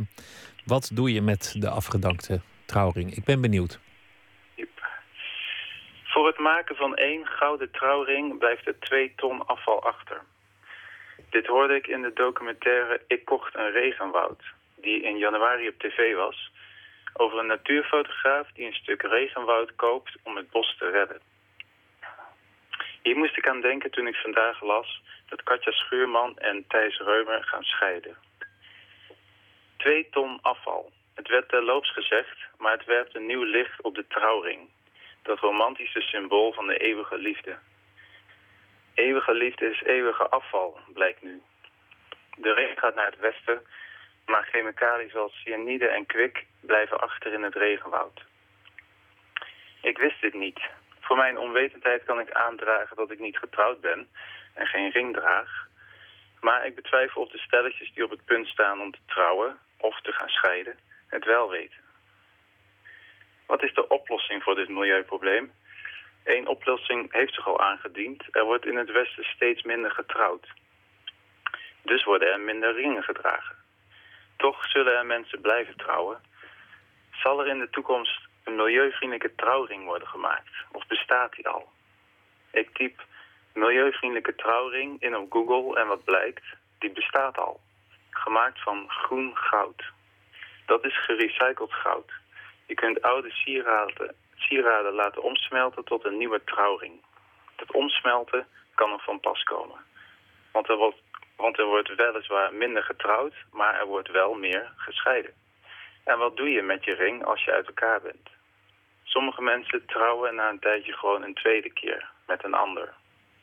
wat 0.65 0.91
doe 0.93 1.13
je 1.13 1.21
met 1.21 1.55
de 1.59 1.69
afgedankte 1.69 2.41
trouwring. 2.65 3.15
Ik 3.15 3.23
ben 3.23 3.41
benieuwd. 3.41 3.79
Voor 6.15 6.27
het 6.27 6.39
maken 6.39 6.75
van 6.75 6.95
één 6.95 7.25
gouden 7.25 7.71
trouwring 7.71 8.37
blijft 8.37 8.67
er 8.67 8.79
twee 8.79 9.13
ton 9.15 9.45
afval 9.45 9.83
achter. 9.83 10.21
Dit 11.29 11.45
hoorde 11.45 11.75
ik 11.75 11.87
in 11.87 12.01
de 12.01 12.13
documentaire 12.13 13.01
Ik 13.07 13.25
kocht 13.25 13.55
een 13.55 13.71
regenwoud, 13.71 14.43
die 14.75 15.01
in 15.01 15.17
januari 15.17 15.67
op 15.67 15.79
tv 15.79 16.15
was, 16.15 16.51
over 17.13 17.39
een 17.39 17.47
natuurfotograaf 17.47 18.47
die 18.53 18.65
een 18.65 18.73
stuk 18.73 19.01
regenwoud 19.01 19.75
koopt 19.75 20.15
om 20.23 20.35
het 20.35 20.49
bos 20.49 20.77
te 20.77 20.89
redden. 20.89 21.19
Hier 23.05 23.17
moest 23.17 23.37
ik 23.37 23.47
aan 23.47 23.61
denken 23.61 23.91
toen 23.91 24.07
ik 24.07 24.15
vandaag 24.15 24.61
las 24.61 25.01
dat 25.29 25.43
Katja 25.43 25.71
Schuurman 25.71 26.37
en 26.37 26.67
Thijs 26.67 26.97
Reumer 26.97 27.43
gaan 27.43 27.63
scheiden. 27.63 28.17
Twee 29.77 30.09
ton 30.09 30.39
afval. 30.41 30.91
Het 31.13 31.27
werd 31.27 31.49
terloops 31.49 31.93
gezegd, 31.93 32.37
maar 32.57 32.71
het 32.71 32.85
werpt 32.85 33.15
een 33.15 33.25
nieuw 33.25 33.43
licht 33.43 33.81
op 33.81 33.95
de 33.95 34.07
trouwring. 34.07 34.69
Dat 35.21 35.39
romantische 35.39 36.01
symbool 36.01 36.53
van 36.53 36.67
de 36.67 36.77
eeuwige 36.77 37.17
liefde. 37.17 37.57
Eeuwige 38.93 39.33
liefde 39.33 39.69
is 39.69 39.81
eeuwige 39.81 40.29
afval, 40.29 40.79
blijkt 40.93 41.21
nu. 41.21 41.41
De 42.37 42.53
regen 42.53 42.77
gaat 42.77 42.95
naar 42.95 43.11
het 43.11 43.19
westen, 43.19 43.61
maar 44.25 44.43
chemicaliën 44.51 45.09
zoals 45.09 45.41
cyanide 45.41 45.87
en 45.87 46.05
kwik 46.05 46.45
blijven 46.59 46.99
achter 46.99 47.33
in 47.33 47.43
het 47.43 47.55
regenwoud. 47.55 48.23
Ik 49.81 49.97
wist 49.97 50.21
dit 50.21 50.33
niet. 50.33 50.59
Voor 51.05 51.17
mijn 51.17 51.37
onwetendheid 51.37 52.03
kan 52.03 52.19
ik 52.19 52.31
aandragen 52.31 52.95
dat 52.95 53.11
ik 53.11 53.19
niet 53.19 53.37
getrouwd 53.37 53.81
ben 53.81 54.07
en 54.53 54.67
geen 54.67 54.91
ring 54.91 55.13
draag. 55.13 55.67
Maar 56.39 56.65
ik 56.65 56.75
betwijfel 56.75 57.21
of 57.21 57.31
de 57.31 57.37
stelletjes 57.37 57.93
die 57.93 58.03
op 58.03 58.09
het 58.09 58.25
punt 58.25 58.47
staan 58.47 58.81
om 58.81 58.91
te 58.91 59.05
trouwen 59.05 59.57
of 59.77 60.01
te 60.01 60.11
gaan 60.11 60.29
scheiden 60.29 60.77
het 61.07 61.25
wel 61.25 61.49
weten. 61.49 61.83
Wat 63.45 63.63
is 63.63 63.73
de 63.73 63.87
oplossing 63.87 64.43
voor 64.43 64.55
dit 64.55 64.69
milieuprobleem? 64.69 65.51
Eén 66.23 66.47
oplossing 66.47 67.13
heeft 67.13 67.33
zich 67.33 67.47
al 67.47 67.61
aangediend. 67.61 68.23
Er 68.31 68.43
wordt 68.43 68.65
in 68.65 68.77
het 68.77 68.91
Westen 68.91 69.23
steeds 69.23 69.63
minder 69.63 69.91
getrouwd. 69.91 70.47
Dus 71.81 72.03
worden 72.03 72.31
er 72.31 72.39
minder 72.39 72.73
ringen 72.73 73.03
gedragen. 73.03 73.55
Toch 74.37 74.65
zullen 74.65 74.97
er 74.97 75.05
mensen 75.05 75.41
blijven 75.41 75.77
trouwen. 75.77 76.21
Zal 77.11 77.39
er 77.39 77.47
in 77.47 77.59
de 77.59 77.69
toekomst 77.69 78.24
een 78.45 78.55
milieuvriendelijke 78.55 79.35
trouwring 79.35 79.85
worden 79.85 80.07
gemaakt? 80.07 80.53
Of 80.71 80.87
bestaat 80.87 81.35
die 81.35 81.47
al? 81.47 81.69
Ik 82.51 82.69
typ 82.73 83.03
milieuvriendelijke 83.53 84.35
trouwring 84.35 85.01
in 85.01 85.17
op 85.17 85.31
Google 85.31 85.79
en 85.79 85.87
wat 85.87 86.03
blijkt, 86.03 86.45
die 86.79 86.91
bestaat 86.91 87.37
al. 87.37 87.59
Gemaakt 88.09 88.61
van 88.61 88.89
groen 88.89 89.37
goud. 89.37 89.83
Dat 90.65 90.85
is 90.85 91.03
gerecycled 91.05 91.73
goud. 91.73 92.11
Je 92.65 92.73
kunt 92.73 93.01
oude 93.01 93.31
sieraden 93.31 94.15
sieraden 94.35 94.93
laten 94.93 95.23
omsmelten 95.23 95.83
tot 95.83 96.05
een 96.05 96.17
nieuwe 96.17 96.43
trouwring. 96.43 97.01
Het 97.55 97.71
omsmelten 97.71 98.47
kan 98.75 98.91
er 98.91 98.99
van 98.99 99.19
pas 99.19 99.43
komen. 99.43 99.77
Want 100.51 100.69
er, 100.69 100.75
wordt, 100.75 100.97
want 101.35 101.59
er 101.59 101.65
wordt 101.65 101.95
weliswaar 101.95 102.53
minder 102.53 102.83
getrouwd, 102.83 103.33
maar 103.51 103.79
er 103.79 103.85
wordt 103.85 104.11
wel 104.11 104.33
meer 104.33 104.71
gescheiden. 104.75 105.33
En 106.03 106.17
wat 106.17 106.37
doe 106.37 106.49
je 106.49 106.61
met 106.61 106.83
je 106.83 106.95
ring 106.95 107.25
als 107.25 107.43
je 107.43 107.51
uit 107.51 107.67
elkaar 107.67 108.01
bent? 108.01 108.29
Sommige 109.16 109.41
mensen 109.41 109.86
trouwen 109.86 110.36
na 110.36 110.49
een 110.49 110.59
tijdje 110.59 110.93
gewoon 110.93 111.24
een 111.24 111.34
tweede 111.34 111.70
keer 111.74 112.09
met 112.28 112.43
een 112.43 112.53
ander. 112.53 112.93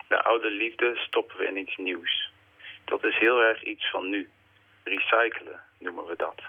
De 0.09 0.23
oude 0.23 0.51
liefde 0.51 0.97
stoppen 0.97 1.37
we 1.37 1.47
in 1.47 1.57
iets 1.57 1.77
nieuws. 1.77 2.33
Dat 2.85 3.05
is 3.05 3.19
heel 3.19 3.41
erg 3.43 3.63
iets 3.63 3.91
van 3.91 4.09
nu. 4.09 4.29
Recyclen 4.85 5.61
noemen 5.79 6.05
we 6.05 6.15
dat. 6.17 6.43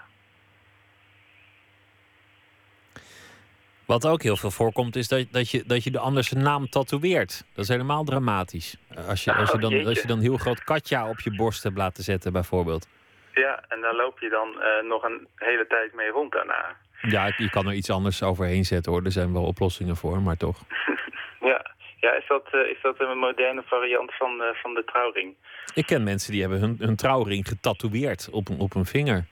Wat 3.86 4.06
ook 4.06 4.22
heel 4.22 4.36
veel 4.36 4.50
voorkomt, 4.50 4.96
is 4.96 5.08
dat, 5.08 5.26
dat, 5.30 5.50
je, 5.50 5.64
dat 5.66 5.84
je 5.84 5.90
de 5.90 5.98
ander 5.98 6.24
zijn 6.24 6.42
naam 6.42 6.68
tatoeëert. 6.68 7.44
Dat 7.54 7.64
is 7.64 7.68
helemaal 7.68 8.04
dramatisch. 8.04 8.76
Als 9.08 9.24
je, 9.24 9.34
als 9.34 9.50
je, 9.50 9.54
Oh, 9.54 9.62
dan, 9.62 9.86
als 9.86 10.00
je 10.00 10.06
dan 10.06 10.20
heel 10.20 10.36
groot 10.36 10.64
Katja 10.64 11.08
op 11.08 11.20
je 11.20 11.34
borst 11.34 11.62
hebt 11.62 11.76
laten 11.76 12.04
zetten, 12.04 12.32
bijvoorbeeld. 12.32 12.88
Ja, 13.34 13.64
en 13.68 13.80
daar 13.80 13.94
loop 13.94 14.18
je 14.18 14.28
dan 14.28 14.60
eh, 14.62 14.82
nog 14.82 15.02
een 15.02 15.28
hele 15.34 15.66
tijd 15.66 15.94
mee 15.94 16.08
rond 16.08 16.32
daarna. 16.32 16.76
Ja, 17.08 17.32
je 17.36 17.50
kan 17.50 17.66
er 17.66 17.72
iets 17.74 17.90
anders 17.90 18.22
overheen 18.22 18.64
zetten 18.64 18.92
hoor. 18.92 19.04
Er 19.04 19.12
zijn 19.12 19.32
wel 19.32 19.44
oplossingen 19.44 19.96
voor, 19.96 20.22
maar 20.22 20.36
toch. 20.36 20.58
Ja, 21.40 21.64
ja 22.00 22.12
is, 22.12 22.24
dat, 22.28 22.46
eh, 22.52 22.60
is 22.60 22.78
dat 22.82 23.00
een 23.00 23.18
moderne 23.18 23.62
variant 23.66 24.14
van, 24.14 24.42
eh, 24.42 24.54
van 24.62 24.74
de 24.74 24.84
trouwring? 24.84 25.34
Ik 25.74 25.86
ken 25.86 26.02
mensen 26.02 26.32
die 26.32 26.40
hebben 26.40 26.60
hun, 26.60 26.76
hun 26.78 26.96
trouwring 26.96 27.48
getatoeëerd 27.48 28.28
op, 28.30 28.48
een- 28.48 28.58
op 28.58 28.74
een 28.74 28.84
vinger. 28.84 29.24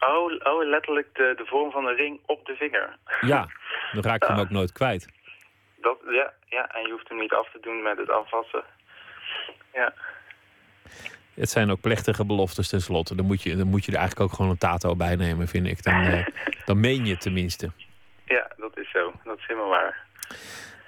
Oh, 0.00 0.32
oh 0.42 0.64
letterlijk 0.68 1.08
de, 1.14 1.32
de 1.36 1.44
vorm 1.46 1.70
van 1.70 1.86
een 1.86 1.94
ring 1.94 2.20
op 2.26 2.46
de 2.46 2.54
vinger. 2.56 2.96
Ja, 3.32 3.46
dan 3.92 4.02
raak 4.02 4.22
je 4.26 4.32
hem 4.32 4.40
ook 4.40 4.50
nooit 4.50 4.72
kwijt. 4.72 5.08
Dat, 5.80 5.98
ja, 6.08 6.32
ja, 6.48 6.68
en 6.74 6.82
je 6.82 6.90
hoeft 6.90 7.08
hem 7.08 7.18
niet 7.18 7.32
af 7.32 7.50
te 7.52 7.58
doen 7.60 7.82
met 7.82 7.98
het 7.98 8.10
afwassen. 8.10 8.64
Ja, 9.72 9.92
Het 11.36 11.50
zijn 11.50 11.70
ook 11.70 11.80
plechtige 11.80 12.24
beloftes 12.24 12.68
tenslotte. 12.68 13.14
Dan 13.14 13.26
moet 13.26 13.42
je, 13.42 13.56
dan 13.56 13.66
moet 13.66 13.84
je 13.84 13.92
er 13.92 13.98
eigenlijk 13.98 14.30
ook 14.30 14.36
gewoon 14.36 14.50
een 14.50 14.58
tato 14.58 14.96
bij 14.96 15.16
nemen, 15.16 15.48
vind 15.48 15.66
ik. 15.66 15.82
Dan, 15.82 16.02
eh, 16.02 16.26
dan 16.66 16.80
meen 16.80 17.04
je 17.04 17.10
het 17.10 17.20
tenminste. 17.20 17.70
ja, 18.24 18.50
dat 18.56 18.78
is 18.78 18.90
zo. 18.90 19.12
Dat 19.24 19.38
is 19.38 19.46
helemaal 19.46 19.68
waar. 19.68 20.04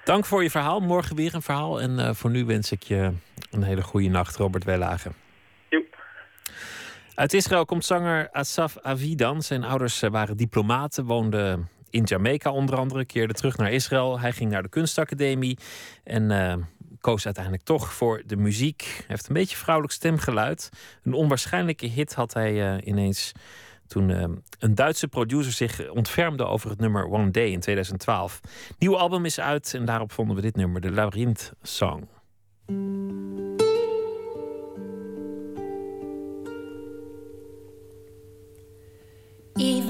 Dank 0.03 0.25
voor 0.25 0.43
je 0.43 0.49
verhaal. 0.49 0.79
Morgen 0.79 1.15
weer 1.15 1.35
een 1.35 1.41
verhaal. 1.41 1.81
En 1.81 1.99
eh, 1.99 2.13
voor 2.13 2.29
nu 2.29 2.45
wens 2.45 2.71
ik 2.71 2.83
je 2.83 3.11
een 3.51 3.63
hele 3.63 3.81
goede 3.81 4.07
nacht, 4.07 4.35
Robert 4.35 4.63
Wellage. 4.63 5.09
Joep. 5.69 6.03
Uit 7.15 7.33
Israël 7.33 7.65
komt 7.65 7.85
zanger 7.85 8.29
Asaf 8.31 8.77
Avidan. 8.81 9.41
Zijn 9.41 9.63
ouders 9.63 10.01
eh, 10.01 10.09
waren 10.09 10.37
diplomaten, 10.37 11.05
woonden 11.05 11.69
in 11.89 12.03
Jamaica 12.03 12.51
onder 12.51 12.77
andere, 12.77 13.05
keerde 13.05 13.33
terug 13.33 13.57
naar 13.57 13.71
Israël. 13.71 14.19
Hij 14.19 14.31
ging 14.31 14.51
naar 14.51 14.63
de 14.63 14.69
kunstacademie 14.69 15.57
en 16.03 16.31
koos 16.99 17.25
uiteindelijk 17.25 17.63
toch 17.63 17.93
voor 17.93 18.21
de 18.25 18.35
muziek. 18.35 18.81
Hij 18.81 19.05
heeft 19.07 19.27
een 19.27 19.33
beetje 19.33 19.57
vrouwelijk 19.57 19.93
stemgeluid. 19.93 20.69
Een 21.03 21.13
onwaarschijnlijke 21.13 21.85
hit 21.85 22.13
had 22.13 22.33
hij 22.33 22.75
eh, 22.75 22.87
ineens 22.87 23.31
toen 23.87 24.09
eh, 24.09 24.23
een 24.59 24.75
Duitse 24.75 25.07
producer 25.07 25.51
zich 25.51 25.89
ontfermde 25.89 26.45
over 26.45 26.69
het 26.69 26.79
nummer 26.79 27.05
One 27.05 27.31
Day 27.31 27.47
in 27.47 27.59
2012. 27.59 28.39
Nieuw 28.77 28.97
album 28.97 29.25
is 29.25 29.39
uit 29.39 29.73
en 29.73 29.85
daarop 29.85 30.11
vonden 30.11 30.35
we 30.35 30.41
dit 30.41 30.55
nummer, 30.55 30.81
de 30.81 30.91
Labyrinth 30.91 31.53
Song. 31.61 32.07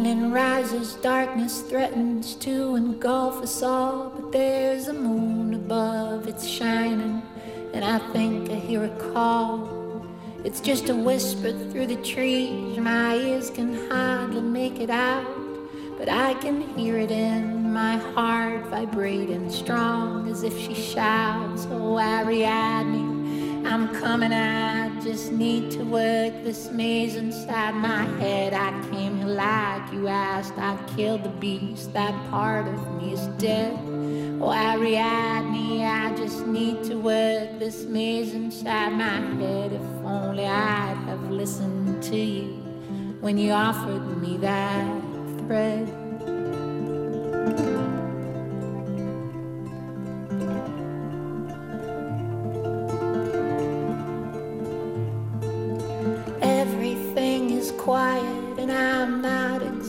Evening 0.10 0.32
rises, 0.32 0.96
darkness 0.96 1.62
threatens 1.62 2.34
to 2.38 2.76
engulf 2.76 3.44
us 3.44 3.62
all. 3.62 4.10
But 4.10 4.32
there's 4.32 4.88
a 4.88 4.94
moon 4.94 5.54
above, 5.54 6.28
it's 6.28 6.48
shining, 6.48 7.22
and 7.76 7.86
I 7.86 8.00
think 8.12 8.50
I 8.50 8.56
hear 8.56 8.86
a 8.86 9.14
call. 9.14 10.04
It's 10.44 10.62
just 10.62 10.90
a 10.90 10.96
whisper 10.96 11.52
through 11.70 11.86
the 11.86 12.02
trees, 12.04 12.80
my 12.80 13.18
ears 13.18 13.52
can 13.52 13.88
hardly 13.88 14.42
make 14.42 14.80
it 14.80 14.90
out. 14.90 15.28
But 16.00 16.10
I 16.10 16.34
can 16.42 16.60
hear 16.76 16.98
it 16.98 17.12
in 17.12 17.72
my 17.72 17.98
heart, 17.98 18.66
vibrating 18.66 19.52
strong 19.52 20.28
as 20.28 20.42
if 20.42 20.58
she 20.58 20.74
shouts, 20.74 21.68
Oh, 21.70 22.00
Ariadne. 22.00 23.09
I'm 23.66 23.88
coming, 24.02 24.34
I 24.34 24.90
just 25.02 25.32
need 25.32 25.72
to 25.72 25.84
work 25.84 26.34
this 26.44 26.70
maze 26.72 27.16
inside 27.16 27.76
my 27.76 28.04
head. 28.20 28.54
I 28.54 28.72
came 28.90 29.18
here 29.18 29.28
like 29.28 29.92
you 29.94 30.08
asked, 30.08 30.58
I 30.58 30.78
killed 30.96 31.24
the 31.24 31.30
beast, 31.30 31.94
that 31.94 32.14
part 32.30 32.68
of 32.68 33.02
me 33.02 33.14
is 33.14 33.28
dead. 33.38 33.78
Oh, 34.42 34.52
Ariadne, 34.52 35.84
I 35.84 36.16
just 36.16 36.48
need 36.48 36.84
to 36.86 36.96
work 36.96 37.60
this 37.60 37.84
maze 37.86 38.34
inside 38.34 38.94
my 38.94 39.20
head. 39.42 39.74
If 39.74 39.82
only 40.06 40.46
I'd 40.46 40.98
have 41.08 41.30
listened 41.30 42.02
to 42.04 42.18
you 42.18 42.48
when 43.20 43.38
you 43.38 43.52
offered 43.52 44.22
me 44.22 44.38
that 44.38 45.02
thread. 45.40 45.88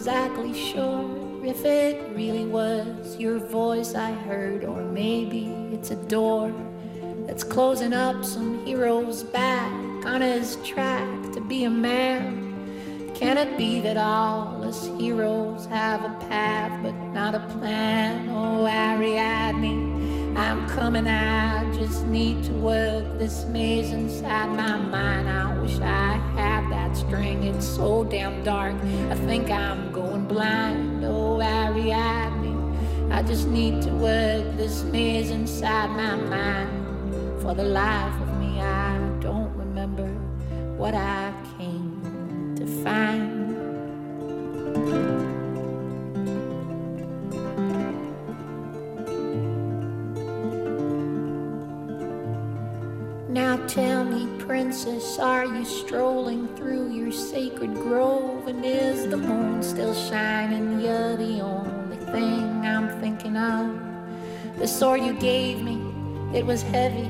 Exactly 0.00 0.54
sure 0.54 1.44
if 1.44 1.62
it 1.62 2.16
really 2.16 2.46
was 2.46 3.18
your 3.18 3.38
voice 3.38 3.94
I 3.94 4.12
heard, 4.12 4.64
or 4.64 4.82
maybe 4.82 5.48
it's 5.74 5.90
a 5.90 5.96
door 5.96 6.54
that's 7.26 7.44
closing 7.44 7.92
up 7.92 8.24
some 8.24 8.64
hero's 8.64 9.24
back 9.24 9.70
on 10.06 10.22
his 10.22 10.56
track 10.64 11.32
to 11.32 11.40
be 11.42 11.64
a 11.64 11.70
man. 11.70 13.12
Can 13.14 13.36
it 13.36 13.58
be 13.58 13.82
that 13.82 13.98
all 13.98 14.64
us 14.64 14.86
heroes 14.98 15.66
have 15.66 16.02
a 16.02 16.18
path 16.28 16.82
but 16.82 16.94
not 17.12 17.34
a 17.34 17.40
plan? 17.58 18.30
Oh, 18.30 18.66
Ariadne, 18.66 20.34
I'm 20.34 20.66
coming. 20.70 21.06
I 21.08 21.70
just 21.74 22.06
need 22.06 22.42
to 22.44 22.52
work 22.52 23.04
this 23.18 23.44
maze 23.44 23.90
inside 23.90 24.48
my 24.48 24.78
mind. 24.78 25.28
I 25.28 25.60
wish 25.60 25.78
I 25.78 26.14
had 26.36 26.69
string. 26.96 27.44
It's 27.44 27.66
so 27.66 28.04
damn 28.04 28.42
dark. 28.44 28.74
I 29.10 29.14
think 29.26 29.50
I'm 29.50 29.92
going 29.92 30.26
blind. 30.26 31.04
Oh, 31.04 31.40
Ariadne, 31.40 33.10
I 33.10 33.22
just 33.22 33.46
need 33.48 33.82
to 33.82 33.90
work 33.90 34.56
this 34.56 34.82
maze 34.84 35.30
inside 35.30 35.90
my 35.90 36.16
mind. 36.16 37.40
For 37.42 37.54
the 37.54 37.64
life 37.64 38.20
of 38.20 38.38
me, 38.38 38.60
I 38.60 38.98
don't 39.20 39.54
remember 39.56 40.08
what 40.76 40.94
I 40.94 41.32
came 41.58 42.54
to 42.56 42.66
find. 42.84 43.40
Now 53.30 53.64
tell 53.68 54.02
me, 54.02 54.26
princess, 54.40 55.20
are 55.20 55.44
you 55.44 55.64
strolling 55.64 56.48
through 56.56 56.90
your 56.90 57.12
sacred 57.12 57.72
grove? 57.74 58.48
And 58.48 58.64
is 58.64 59.08
the 59.08 59.18
moon 59.18 59.62
still 59.62 59.94
shining? 59.94 60.80
You're 60.80 61.16
the 61.16 61.40
only 61.40 61.96
thing 61.96 62.66
I'm 62.66 63.00
thinking 63.00 63.36
of. 63.36 63.78
The 64.58 64.66
sword 64.66 65.02
you 65.02 65.12
gave 65.12 65.62
me, 65.62 65.80
it 66.36 66.44
was 66.44 66.62
heavy. 66.62 67.08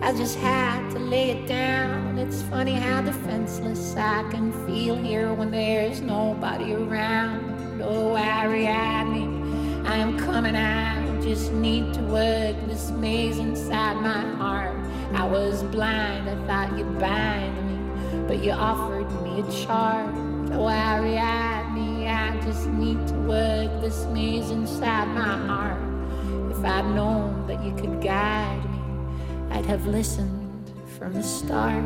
I 0.00 0.14
just 0.14 0.38
had 0.38 0.90
to 0.92 0.98
lay 0.98 1.32
it 1.32 1.46
down. 1.46 2.16
It's 2.16 2.40
funny 2.40 2.72
how 2.72 3.02
defenseless 3.02 3.94
I 3.96 4.26
can 4.30 4.52
feel 4.66 4.96
here 4.96 5.34
when 5.34 5.50
there's 5.50 6.00
nobody 6.00 6.72
around. 6.72 7.82
Oh, 7.82 8.16
Ariadne, 8.16 9.84
I 9.86 9.96
am 9.96 10.18
coming. 10.18 10.56
I 10.56 11.20
just 11.20 11.52
need 11.52 11.92
to 11.92 12.00
work 12.04 12.56
this 12.66 12.88
maze 12.92 13.36
inside 13.36 13.96
my 13.96 14.22
heart. 14.36 14.79
I 15.12 15.26
was 15.26 15.62
blind, 15.64 16.28
I 16.28 16.36
thought 16.46 16.78
you'd 16.78 16.98
bind 16.98 17.56
me, 17.66 18.28
but 18.28 18.42
you 18.42 18.52
offered 18.52 19.10
me 19.22 19.40
a 19.40 19.64
charge. 19.64 20.14
Oh, 20.52 20.68
Ariadne, 20.68 22.06
I 22.06 22.40
just 22.44 22.66
need 22.68 23.06
to 23.08 23.14
work 23.14 23.80
this 23.80 24.06
maze 24.06 24.50
inside 24.50 25.08
my 25.08 25.36
heart. 25.46 25.80
If 26.50 26.64
I'd 26.64 26.94
known 26.94 27.46
that 27.46 27.62
you 27.64 27.72
could 27.74 28.02
guide 28.02 28.64
me, 28.70 28.78
I'd 29.50 29.66
have 29.66 29.86
listened 29.86 30.72
from 30.98 31.14
the 31.14 31.22
start. 31.22 31.84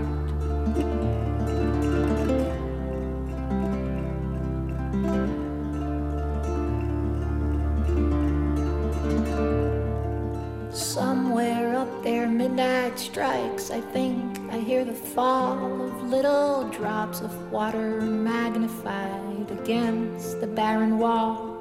There, 12.04 12.28
midnight 12.28 12.98
strikes. 12.98 13.70
I 13.70 13.80
think 13.80 14.38
I 14.52 14.58
hear 14.58 14.84
the 14.84 14.92
fall 14.92 15.80
of 15.82 16.02
little 16.02 16.68
drops 16.68 17.22
of 17.22 17.50
water 17.50 18.02
magnified 18.02 19.50
against 19.50 20.38
the 20.42 20.46
barren 20.46 20.98
wall. 20.98 21.56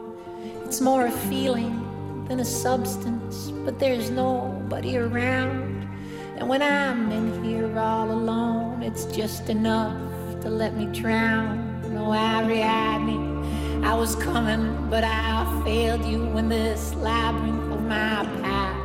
It's 0.66 0.82
more 0.82 1.06
a 1.06 1.12
feeling 1.12 2.26
than 2.28 2.42
a 2.42 2.46
substance, 2.46 3.52
but 3.64 3.80
there's 3.80 4.10
nobody 4.10 4.98
around. 4.98 5.88
And 6.36 6.50
when 6.50 6.62
I'm 6.62 7.10
in 7.14 7.42
here 7.42 7.80
all 7.80 8.12
alone, 8.12 8.84
it's 8.84 9.06
just 9.06 9.50
enough 9.50 9.98
to 10.42 10.50
let 10.50 10.76
me 10.76 10.88
drown. 10.88 11.82
No, 11.94 12.12
Ariadne, 12.12 13.82
I 13.82 13.94
was 13.94 14.18
coming, 14.18 14.90
but 14.90 15.06
I 15.06 15.62
failed 15.64 16.04
you 16.04 16.38
in 16.38 16.50
this 16.50 16.94
labyrinth 16.96 17.72
of 17.72 17.82
my 17.84 18.28
past. 18.42 18.83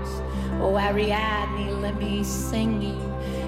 Oh, 0.61 0.77
Ariadne, 0.77 1.81
let 1.81 1.97
me 1.99 2.25
sing 2.25 2.83
you, 2.83 2.99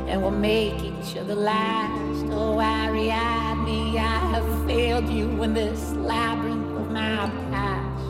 and 0.07 0.23
we'll 0.23 0.31
make 0.31 0.83
each 0.85 1.17
other 1.17 1.35
last. 1.35 2.27
Oh, 2.31 2.61
Ariadne, 2.61 3.99
I 3.99 4.19
have 4.33 4.67
failed 4.67 5.09
you 5.09 5.43
in 5.43 5.53
this 5.53 5.93
labyrinth 5.93 6.77
of 6.77 6.91
my 6.91 7.29
past. 7.51 8.05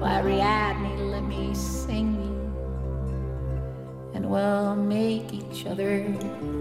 Oh, 0.00 0.04
Ariadne, 0.04 1.10
let 1.10 1.22
me 1.24 1.54
sing 1.54 2.14
you. 2.14 2.32
And 4.14 4.28
we'll 4.28 4.76
make 4.76 5.32
each 5.32 5.66
other 5.66 6.06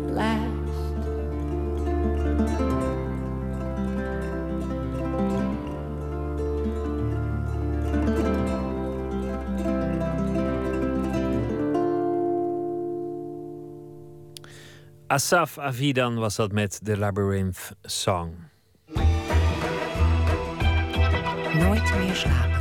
laugh. 0.08 0.62
Asaf 15.12 15.58
Avidan 15.58 16.16
was 16.16 16.36
dat 16.36 16.52
met 16.52 16.80
de 16.84 16.98
Labyrinth 16.98 17.72
Song. 17.82 18.34
Nooit 21.54 21.96
meer 21.98 22.16
slapen. 22.16 22.61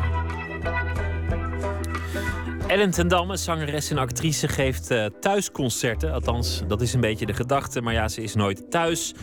Ellen 2.70 2.90
ten 2.90 3.09
Damme, 3.09 3.36
zangeres 3.36 3.90
en 3.90 3.98
actrice, 3.98 4.48
geeft 4.48 4.90
uh, 4.90 5.06
thuisconcerten. 5.20 6.12
Althans, 6.12 6.62
dat 6.66 6.80
is 6.80 6.92
een 6.92 7.01
beetje 7.01 7.26
de 7.26 7.32
gedachte. 7.32 7.80
Maar 7.80 7.92
ja, 7.92 8.09
ze 8.09 8.22
is 8.22 8.34
nooit 8.34 8.70
thuis. 8.70 9.14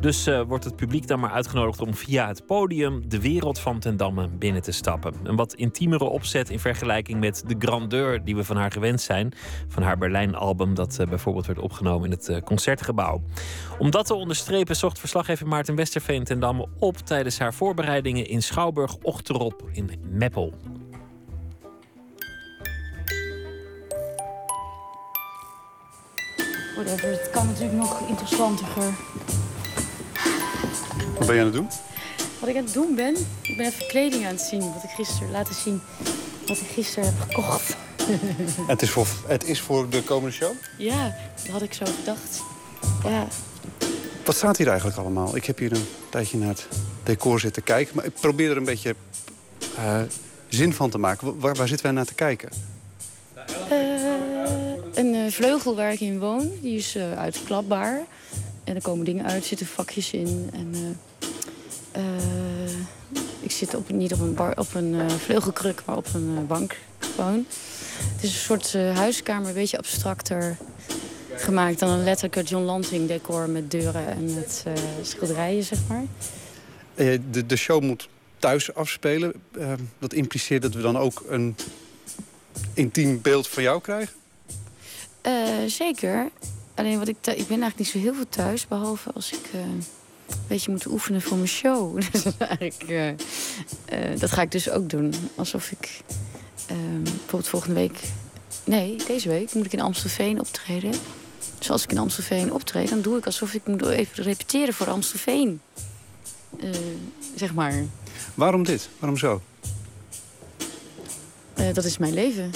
Dus 0.00 0.26
uh, 0.26 0.40
wordt 0.40 0.64
het 0.64 0.76
publiek 0.76 1.06
dan 1.06 1.20
maar 1.20 1.30
uitgenodigd 1.30 1.80
om 1.80 1.94
via 1.94 2.28
het 2.28 2.46
podium 2.46 3.08
de 3.08 3.20
wereld 3.20 3.58
van 3.58 3.78
ten 3.78 3.96
Damme 3.96 4.28
binnen 4.28 4.62
te 4.62 4.72
stappen. 4.72 5.14
Een 5.22 5.36
wat 5.36 5.54
intiemere 5.54 6.04
opzet 6.04 6.50
in 6.50 6.58
vergelijking 6.58 7.20
met 7.20 7.44
de 7.46 7.54
grandeur 7.58 8.24
die 8.24 8.36
we 8.36 8.44
van 8.44 8.56
haar 8.56 8.72
gewend 8.72 9.00
zijn. 9.00 9.32
Van 9.68 9.82
haar 9.82 9.98
Berlijn-album, 9.98 10.74
dat 10.74 10.98
uh, 11.00 11.06
bijvoorbeeld 11.06 11.46
werd 11.46 11.58
opgenomen 11.58 12.10
in 12.10 12.18
het 12.18 12.44
concertgebouw. 12.44 13.22
Om 13.78 13.90
dat 13.90 14.06
te 14.06 14.14
onderstrepen 14.14 14.76
zocht 14.76 14.98
verslaggever 14.98 15.46
Maarten 15.46 15.74
Westerveen 15.74 16.24
ten 16.24 16.40
Damme 16.40 16.68
op 16.78 16.96
tijdens 16.96 17.38
haar 17.38 17.54
voorbereidingen 17.54 18.26
in 18.26 18.42
Schouwburg 18.42 18.96
Ochterop 19.02 19.62
in 19.72 19.90
Meppel. 20.10 20.54
Whatever, 26.74 27.10
het 27.10 27.30
kan 27.30 27.46
natuurlijk 27.46 27.76
nog 27.76 28.08
interessanter. 28.08 28.66
Wat 31.18 31.26
ben 31.26 31.34
je 31.34 31.40
aan 31.40 31.46
het 31.46 31.54
doen? 31.54 31.68
Wat 32.40 32.48
ik 32.48 32.56
aan 32.56 32.64
het 32.64 32.72
doen 32.72 32.94
ben? 32.94 33.16
Ik 33.40 33.56
ben 33.56 33.66
even 33.66 33.86
kleding 33.86 34.24
aan 34.24 34.30
het 34.30 34.40
zien. 34.40 34.72
Wat 34.72 34.82
ik 34.82 34.90
gisteren 34.90 35.30
laten 35.30 35.54
zien. 35.54 35.80
Wat 36.46 36.56
ik 36.56 36.66
gisteren 36.66 37.04
heb 37.04 37.20
gekocht. 37.28 37.76
het, 38.66 38.82
is 38.82 38.90
voor, 38.90 39.06
het 39.26 39.44
is 39.44 39.60
voor 39.60 39.88
de 39.88 40.02
komende 40.02 40.34
show? 40.34 40.52
Ja, 40.78 41.16
dat 41.42 41.52
had 41.52 41.62
ik 41.62 41.72
zo 41.72 41.84
gedacht. 41.98 42.42
Ja. 43.04 43.26
Wat 44.24 44.36
staat 44.36 44.56
hier 44.56 44.68
eigenlijk 44.68 44.98
allemaal? 44.98 45.36
Ik 45.36 45.44
heb 45.44 45.58
hier 45.58 45.72
een 45.72 45.86
tijdje 46.08 46.38
naar 46.38 46.48
het 46.48 46.68
decor 47.02 47.40
zitten 47.40 47.62
kijken. 47.62 47.96
Maar 47.96 48.04
ik 48.04 48.14
probeer 48.20 48.50
er 48.50 48.56
een 48.56 48.64
beetje 48.64 48.94
uh, 49.78 50.00
zin 50.48 50.72
van 50.72 50.90
te 50.90 50.98
maken. 50.98 51.38
Waar, 51.38 51.54
waar 51.54 51.68
zitten 51.68 51.86
wij 51.86 51.94
naar 51.94 52.04
te 52.04 52.14
kijken? 52.14 52.48
Uh, 53.72 54.03
vleugel 55.32 55.76
waar 55.76 55.92
ik 55.92 56.00
in 56.00 56.18
woon. 56.18 56.50
Die 56.60 56.76
is 56.76 56.96
uitklapbaar. 57.16 58.00
En 58.64 58.74
er 58.74 58.82
komen 58.82 59.04
dingen 59.04 59.24
uit, 59.24 59.44
zitten 59.44 59.66
vakjes 59.66 60.12
in. 60.12 60.50
En, 60.52 60.98
uh, 61.96 62.02
ik 63.40 63.50
zit 63.50 63.74
op, 63.74 63.90
niet 63.90 64.12
op 64.12 64.20
een, 64.20 64.34
bar, 64.34 64.58
op 64.58 64.74
een 64.74 65.10
vleugelkruk, 65.10 65.82
maar 65.84 65.96
op 65.96 66.06
een 66.14 66.46
bank 66.46 66.76
gewoon. 66.98 67.46
Het 68.14 68.22
is 68.22 68.32
een 68.32 68.40
soort 68.40 68.72
huiskamer, 68.72 69.48
een 69.48 69.54
beetje 69.54 69.78
abstracter 69.78 70.56
gemaakt 71.34 71.78
dan 71.78 71.88
een 71.88 72.04
letterlijke 72.04 72.42
John 72.42 72.64
Lanting 72.64 73.08
decor 73.08 73.48
met 73.48 73.70
deuren 73.70 74.06
en 74.06 74.34
met 74.34 74.64
schilderijen, 75.02 75.64
zeg 75.64 75.78
maar. 75.88 76.04
De, 77.30 77.46
de 77.46 77.56
show 77.56 77.82
moet 77.82 78.08
thuis 78.38 78.74
afspelen. 78.74 79.32
dat 79.98 80.12
impliceert 80.12 80.62
dat 80.62 80.74
we 80.74 80.80
dan 80.80 80.96
ook 80.96 81.24
een 81.28 81.56
intiem 82.74 83.20
beeld 83.22 83.48
van 83.48 83.62
jou 83.62 83.80
krijgen? 83.80 84.14
Zeker. 85.66 86.30
Alleen 86.74 86.98
wat 86.98 87.08
ik, 87.08 87.16
ik 87.16 87.24
ben 87.24 87.34
eigenlijk 87.36 87.78
niet 87.78 87.88
zo 87.88 87.98
heel 87.98 88.14
veel 88.14 88.28
thuis, 88.28 88.66
behalve 88.66 89.12
als 89.12 89.32
ik 89.32 89.48
uh, 89.54 89.60
een 89.60 89.84
beetje 90.46 90.70
moet 90.70 90.86
oefenen 90.86 91.22
voor 91.22 91.36
mijn 91.36 91.48
show. 91.48 92.00
Dus 92.12 92.24
eigenlijk, 92.38 92.84
uh, 92.88 93.08
uh, 93.08 94.18
dat 94.18 94.30
ga 94.30 94.42
ik 94.42 94.50
dus 94.50 94.70
ook 94.70 94.90
doen. 94.90 95.14
Alsof 95.34 95.70
ik 95.70 96.00
ehm, 96.66 97.02
bijvoorbeeld 97.02 97.48
volgende 97.48 97.74
week, 97.74 97.98
nee, 98.64 98.96
deze 99.06 99.28
week 99.28 99.54
moet 99.54 99.66
ik 99.66 99.72
in 99.72 99.80
Amstelveen 99.80 100.40
optreden. 100.40 100.92
Dus 101.58 101.70
als 101.70 101.82
ik 101.82 101.90
in 101.90 101.98
Amstelveen 101.98 102.52
optreed, 102.52 102.88
dan 102.88 103.00
doe 103.00 103.18
ik 103.18 103.26
alsof 103.26 103.54
ik 103.54 103.66
moet 103.66 103.86
even 103.86 104.24
repeteren 104.24 104.74
voor 104.74 104.90
Amstelveen. 104.90 105.60
zeg 107.34 107.54
maar. 107.54 107.84
Waarom 108.34 108.64
dit? 108.64 108.88
Waarom 108.98 109.18
zo? 109.18 109.42
dat 111.54 111.84
is 111.84 111.98
mijn 111.98 112.14
leven. 112.14 112.50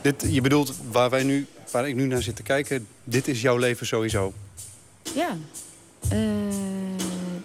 Dit, 0.00 0.24
je 0.28 0.40
bedoelt 0.40 0.74
waar 0.90 1.10
wij 1.10 1.22
nu 1.22 1.46
waar 1.76 1.88
ik 1.88 1.94
nu 1.94 2.06
naar 2.06 2.22
zit 2.22 2.36
te 2.36 2.42
kijken, 2.42 2.86
dit 3.04 3.28
is 3.28 3.40
jouw 3.40 3.56
leven 3.56 3.86
sowieso? 3.86 4.32
Ja. 5.14 5.36
Uh, 6.12 6.18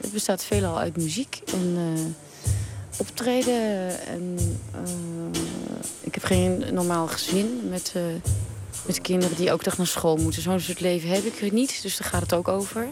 het 0.01 0.11
bestaat 0.11 0.43
veelal 0.43 0.79
uit 0.79 0.97
muziek 0.97 1.41
en 1.53 1.77
uh, 1.77 2.05
optreden. 2.97 3.99
En, 4.07 4.37
uh, 4.75 5.41
ik 6.01 6.13
heb 6.13 6.23
geen 6.23 6.65
normaal 6.73 7.07
gezin 7.07 7.61
met, 7.69 7.93
met 8.85 9.01
kinderen 9.01 9.37
die 9.37 9.51
ook 9.51 9.63
dag 9.63 9.77
naar 9.77 9.87
school 9.87 10.17
moeten. 10.17 10.41
Zo'n 10.41 10.59
soort 10.59 10.79
leven 10.79 11.09
heb 11.09 11.23
ik 11.23 11.51
niet, 11.51 11.81
dus 11.81 11.97
daar 11.97 12.07
gaat 12.07 12.21
het 12.21 12.33
ook 12.33 12.47
over. 12.47 12.87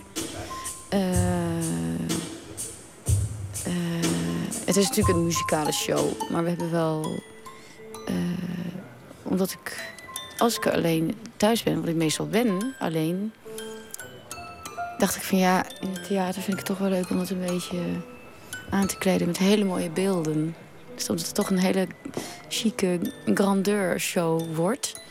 het 4.65 4.77
is 4.77 4.87
natuurlijk 4.87 5.17
een 5.17 5.23
muzikale 5.23 5.71
show, 5.71 6.31
maar 6.31 6.43
we 6.43 6.49
hebben 6.49 6.71
wel... 6.71 7.21
omdat 9.23 9.51
ik 9.51 9.97
als 10.39 10.57
ik 10.57 10.67
alleen 10.67 11.15
thuis 11.37 11.63
ben, 11.63 11.79
wat 11.79 11.89
ik 11.89 11.95
meestal 11.95 12.27
ben, 12.27 12.75
alleen... 12.79 13.33
dacht 14.97 15.15
ik 15.15 15.21
van 15.21 15.37
ja, 15.37 15.65
in 15.81 15.89
het 15.93 16.07
theater 16.07 16.41
vind 16.41 16.47
ik 16.47 16.57
het 16.57 16.65
toch 16.65 16.77
wel 16.77 16.89
leuk 16.89 17.09
om 17.09 17.19
het 17.19 17.29
een 17.29 17.45
beetje 17.45 17.81
aan 18.69 18.87
te 18.87 18.97
kleden 18.97 19.27
met 19.27 19.37
hele 19.37 19.65
mooie 19.65 19.89
beelden. 19.89 20.55
Dus 20.95 21.05
dat 21.05 21.21
het 21.21 21.35
toch 21.35 21.49
een 21.49 21.57
hele 21.57 21.87
chique 22.47 22.99
grandeur 23.25 23.99
show 23.99 24.55
wordt. 24.55 25.01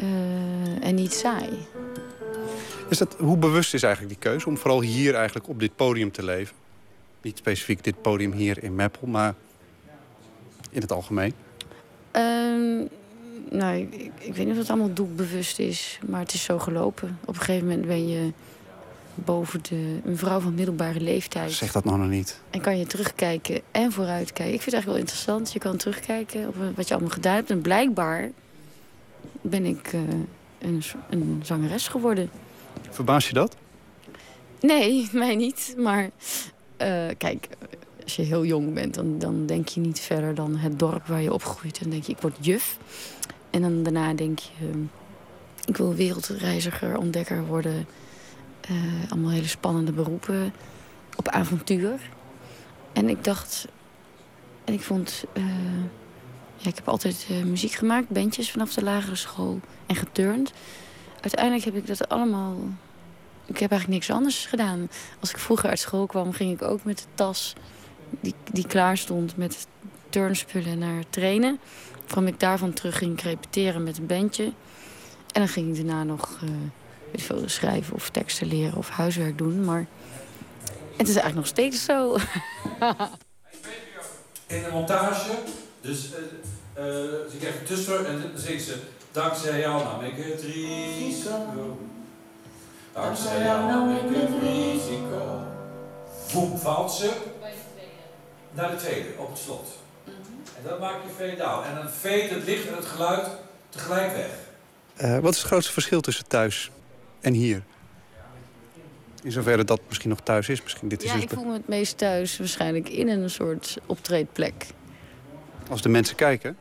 Uh, 0.00 0.86
en 0.86 0.94
niet 0.94 1.12
saai. 1.12 1.48
Is 2.88 2.98
dat, 2.98 3.16
hoe 3.18 3.36
bewust 3.36 3.74
is 3.74 3.82
eigenlijk 3.82 4.14
die 4.14 4.30
keuze 4.30 4.48
om 4.48 4.56
vooral 4.56 4.80
hier 4.80 5.14
eigenlijk 5.14 5.48
op 5.48 5.60
dit 5.60 5.76
podium 5.76 6.12
te 6.12 6.24
leven? 6.24 6.56
Niet 7.22 7.38
specifiek 7.38 7.84
dit 7.84 8.02
podium 8.02 8.32
hier 8.32 8.62
in 8.62 8.74
Meppel, 8.74 9.06
maar 9.06 9.34
in 10.70 10.80
het 10.80 10.92
algemeen? 10.92 11.34
Uh, 12.12 12.86
nou, 13.50 13.76
ik, 13.76 14.10
ik, 14.18 14.34
weet 14.34 14.44
niet 14.46 14.54
of 14.54 14.58
het 14.58 14.70
allemaal 14.70 14.92
doelbewust 14.92 15.58
is. 15.58 15.98
Maar 16.06 16.20
het 16.20 16.32
is 16.32 16.42
zo 16.42 16.58
gelopen. 16.58 17.18
Op 17.24 17.34
een 17.34 17.40
gegeven 17.40 17.68
moment 17.68 17.86
ben 17.86 18.08
je 18.08 18.32
boven 19.14 19.60
de, 19.68 20.00
een 20.04 20.18
vrouw 20.18 20.40
van 20.40 20.54
middelbare 20.54 21.00
leeftijd. 21.00 21.52
Zeg 21.52 21.72
dat 21.72 21.84
nou 21.84 21.98
nog 21.98 22.08
niet. 22.08 22.40
En 22.50 22.60
kan 22.60 22.78
je 22.78 22.86
terugkijken 22.86 23.60
en 23.70 23.92
vooruitkijken. 23.92 24.54
Ik 24.54 24.62
vind 24.62 24.74
het 24.74 24.74
eigenlijk 24.74 24.86
wel 24.86 24.96
interessant. 24.96 25.52
Je 25.52 25.58
kan 25.58 25.76
terugkijken 25.76 26.48
op 26.48 26.54
wat 26.74 26.88
je 26.88 26.94
allemaal 26.94 27.12
gedaan 27.12 27.34
hebt. 27.34 27.50
En 27.50 27.60
blijkbaar 27.60 28.30
ben 29.40 29.64
ik 29.64 29.92
uh, 29.92 30.00
een, 30.58 30.82
een 31.10 31.40
zangeres 31.44 31.88
geworden. 31.88 32.30
Verbaas 32.90 33.28
je 33.28 33.34
dat? 33.34 33.56
Nee, 34.60 35.08
mij 35.12 35.36
niet. 35.36 35.74
Maar 35.78 36.02
uh, 36.02 37.06
kijk, 37.18 37.48
als 38.02 38.16
je 38.16 38.22
heel 38.22 38.44
jong 38.44 38.74
bent, 38.74 38.94
dan, 38.94 39.18
dan 39.18 39.46
denk 39.46 39.68
je 39.68 39.80
niet 39.80 40.00
verder 40.00 40.34
dan 40.34 40.56
het 40.56 40.78
dorp 40.78 41.06
waar 41.06 41.22
je 41.22 41.32
opgroeit. 41.32 41.76
En 41.76 41.82
dan 41.82 41.90
denk 41.90 42.04
je, 42.04 42.12
ik 42.12 42.20
word 42.20 42.36
juf. 42.40 42.78
En 43.50 43.62
dan 43.62 43.82
daarna 43.82 44.14
denk 44.14 44.38
je, 44.38 44.84
ik 45.64 45.76
wil 45.76 45.94
wereldreiziger, 45.94 46.98
ontdekker 46.98 47.46
worden. 47.46 47.86
Uh, 48.70 49.10
allemaal 49.10 49.30
hele 49.30 49.46
spannende 49.46 49.92
beroepen 49.92 50.52
op 51.16 51.28
avontuur. 51.28 52.00
En 52.92 53.08
ik 53.08 53.24
dacht, 53.24 53.68
en 54.64 54.74
ik 54.74 54.80
vond, 54.80 55.24
uh, 55.34 55.44
ja, 56.56 56.68
ik 56.68 56.76
heb 56.76 56.88
altijd 56.88 57.26
uh, 57.30 57.44
muziek 57.44 57.72
gemaakt, 57.72 58.08
bandjes 58.08 58.50
vanaf 58.50 58.74
de 58.74 58.82
lagere 58.82 59.16
school 59.16 59.60
en 59.86 59.96
geturnd. 59.96 60.52
Uiteindelijk 61.20 61.64
heb 61.64 61.76
ik 61.76 61.86
dat 61.86 62.08
allemaal, 62.08 62.56
ik 63.44 63.58
heb 63.58 63.70
eigenlijk 63.70 64.00
niks 64.00 64.10
anders 64.10 64.46
gedaan. 64.46 64.88
Als 65.20 65.30
ik 65.30 65.38
vroeger 65.38 65.68
uit 65.68 65.78
school 65.78 66.06
kwam, 66.06 66.32
ging 66.32 66.52
ik 66.52 66.62
ook 66.62 66.84
met 66.84 66.98
de 66.98 67.04
tas 67.14 67.54
die, 68.20 68.34
die 68.52 68.66
klaar 68.66 68.96
stond 68.96 69.36
met 69.36 69.66
turnspullen 70.08 70.78
naar 70.78 71.02
trainen 71.10 71.58
kwam 72.06 72.26
ik 72.26 72.40
daarvan 72.40 72.72
terug, 72.72 72.98
ging 72.98 73.12
ik 73.12 73.20
repeteren 73.20 73.82
met 73.82 73.98
een 73.98 74.06
bandje. 74.06 74.44
En 75.32 75.42
dan 75.42 75.48
ging 75.48 75.68
ik 75.68 75.76
daarna 75.76 76.04
nog 76.04 76.40
uh, 76.44 76.50
weet 77.10 77.50
schrijven 77.50 77.94
of 77.94 78.10
teksten 78.10 78.46
leren 78.46 78.78
of 78.78 78.88
huiswerk 78.88 79.38
doen. 79.38 79.64
Maar 79.64 79.86
het 80.96 81.08
is 81.08 81.16
eigenlijk 81.16 81.34
nog 81.34 81.46
steeds 81.46 81.84
zo. 81.84 82.14
In 84.46 84.62
de 84.62 84.68
montage, 84.72 85.30
dus 85.80 86.04
uh, 86.06 86.18
uh, 86.84 86.84
ze 87.30 87.36
krijgt 87.38 87.66
tussen 87.66 88.06
en 88.06 88.20
dan 88.20 88.30
zingt 88.34 88.62
ze... 88.64 88.78
Dankzij 89.12 89.60
jou 89.60 89.84
nam 89.84 90.04
ik 90.04 90.16
het 90.16 90.42
risico. 90.42 91.78
Dankzij 92.92 93.42
jou 93.42 93.70
nam 93.70 93.96
ik 93.96 94.16
het 94.16 94.30
risico. 94.42 95.42
Boem, 96.32 96.58
valt 96.58 96.92
ze. 96.92 97.10
Naar 98.52 98.70
de 98.70 98.76
tweede, 98.76 99.08
op 99.18 99.28
het 99.28 99.38
slot. 99.38 99.68
Dan 100.68 100.78
maak 100.78 100.96
je 101.02 101.36
fade. 101.36 101.68
En 101.68 101.74
dan 101.74 101.88
fade 101.88 102.28
het 102.28 102.44
licht 102.44 102.68
en 102.68 102.76
het 102.76 102.84
geluid 102.84 103.26
tegelijk 103.68 104.12
weg. 104.12 104.30
Eh, 104.96 105.18
wat 105.18 105.32
is 105.32 105.38
het 105.38 105.46
grootste 105.46 105.72
verschil 105.72 106.00
tussen 106.00 106.26
thuis 106.26 106.70
en 107.20 107.32
hier? 107.32 107.62
In 109.22 109.32
zoverre 109.32 109.64
dat 109.64 109.80
misschien 109.88 110.10
nog 110.10 110.20
thuis 110.20 110.48
is. 110.48 110.62
Misschien 110.62 110.88
dit 110.88 111.02
is 111.02 111.08
Ja, 111.08 111.14
dus 111.14 111.24
ik 111.24 111.30
voel 111.30 111.44
me 111.44 111.52
het 111.52 111.68
meest 111.68 111.98
thuis 111.98 112.38
waarschijnlijk 112.38 112.88
in 112.88 113.08
een 113.08 113.30
soort 113.30 113.76
optreedplek. 113.86 114.66
Als 115.70 115.82
de 115.82 115.88
mensen 115.88 116.16
kijken. 116.16 116.56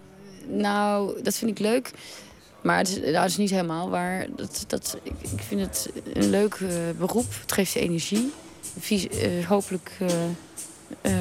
Nou, 0.47 1.21
dat 1.23 1.35
vind 1.35 1.51
ik 1.51 1.59
leuk. 1.59 1.91
Maar 2.61 2.77
het 2.77 2.87
is, 2.87 2.97
nou, 2.97 3.15
het 3.15 3.29
is 3.29 3.37
niet 3.37 3.49
helemaal 3.49 3.89
waar. 3.89 4.27
Dat, 4.35 4.63
dat, 4.67 4.97
ik, 5.03 5.13
ik 5.21 5.41
vind 5.47 5.61
het 5.61 5.89
een 6.13 6.29
leuk 6.29 6.53
eh, 6.53 6.69
beroep. 6.97 7.33
Het 7.41 7.51
geeft 7.51 7.71
je 7.71 7.79
energie. 7.79 8.31
Eh, 8.89 9.45
hopelijk 9.47 9.91
eh, 9.99 10.23
eh, 11.01 11.13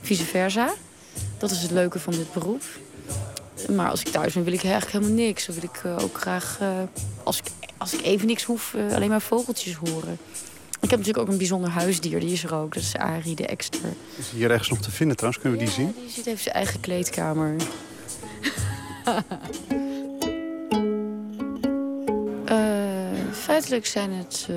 vice 0.00 0.24
versa. 0.24 0.74
Dat 1.38 1.50
is 1.50 1.62
het 1.62 1.70
leuke 1.70 1.98
van 1.98 2.12
dit 2.12 2.32
beroep. 2.32 2.62
Maar 3.70 3.90
als 3.90 4.00
ik 4.00 4.08
thuis 4.08 4.32
ben, 4.32 4.44
wil 4.44 4.52
ik 4.52 4.62
eigenlijk 4.62 4.92
helemaal 4.92 5.24
niks. 5.24 5.46
Dan 5.46 5.54
wil 5.54 5.64
ik 5.64 5.80
eh, 5.84 5.98
ook 6.04 6.20
graag, 6.20 6.58
eh, 6.60 6.68
als, 7.22 7.38
ik, 7.38 7.44
als 7.76 7.94
ik 7.94 8.02
even 8.02 8.26
niks 8.26 8.44
hoef, 8.44 8.74
eh, 8.74 8.94
alleen 8.94 9.08
maar 9.08 9.20
vogeltjes 9.20 9.74
horen. 9.74 10.18
Ik 10.80 10.90
heb 10.90 10.98
natuurlijk 10.98 11.18
ook 11.18 11.28
een 11.28 11.38
bijzonder 11.38 11.70
huisdier. 11.70 12.20
Die 12.20 12.32
is 12.32 12.44
er 12.44 12.54
ook. 12.54 12.74
Dat 12.74 12.82
is 12.82 12.96
Arie, 12.96 13.34
de 13.34 13.46
ekster. 13.46 13.80
Is 14.16 14.30
hier 14.30 14.50
ergens 14.50 14.68
nog 14.68 14.80
te 14.80 14.90
vinden 14.90 15.16
trouwens? 15.16 15.42
Kunnen 15.42 15.60
we 15.60 15.66
die 15.66 15.74
zien? 15.74 15.94
Die 16.02 16.10
zit 16.10 16.24
heeft 16.24 16.42
zijn 16.42 16.54
eigen 16.54 16.80
kleedkamer. 16.80 17.56
Feitelijk 23.32 23.86
zijn 23.86 24.12
het 24.12 24.48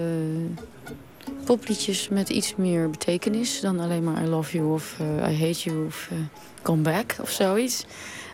popliedjes 1.46 2.10
met 2.10 2.30
iets 2.30 2.56
meer 2.56 2.90
betekenis 2.90 3.60
dan 3.60 3.80
alleen 3.80 4.04
maar 4.04 4.24
I 4.24 4.28
love 4.28 4.58
you 4.58 4.74
of 4.74 4.96
eh, 5.00 5.32
I 5.32 5.46
hate 5.46 5.70
you 5.70 5.86
of 5.86 6.08
eh, 6.12 6.18
come 6.62 6.82
back 6.82 7.16
of 7.22 7.30
zoiets. 7.30 7.86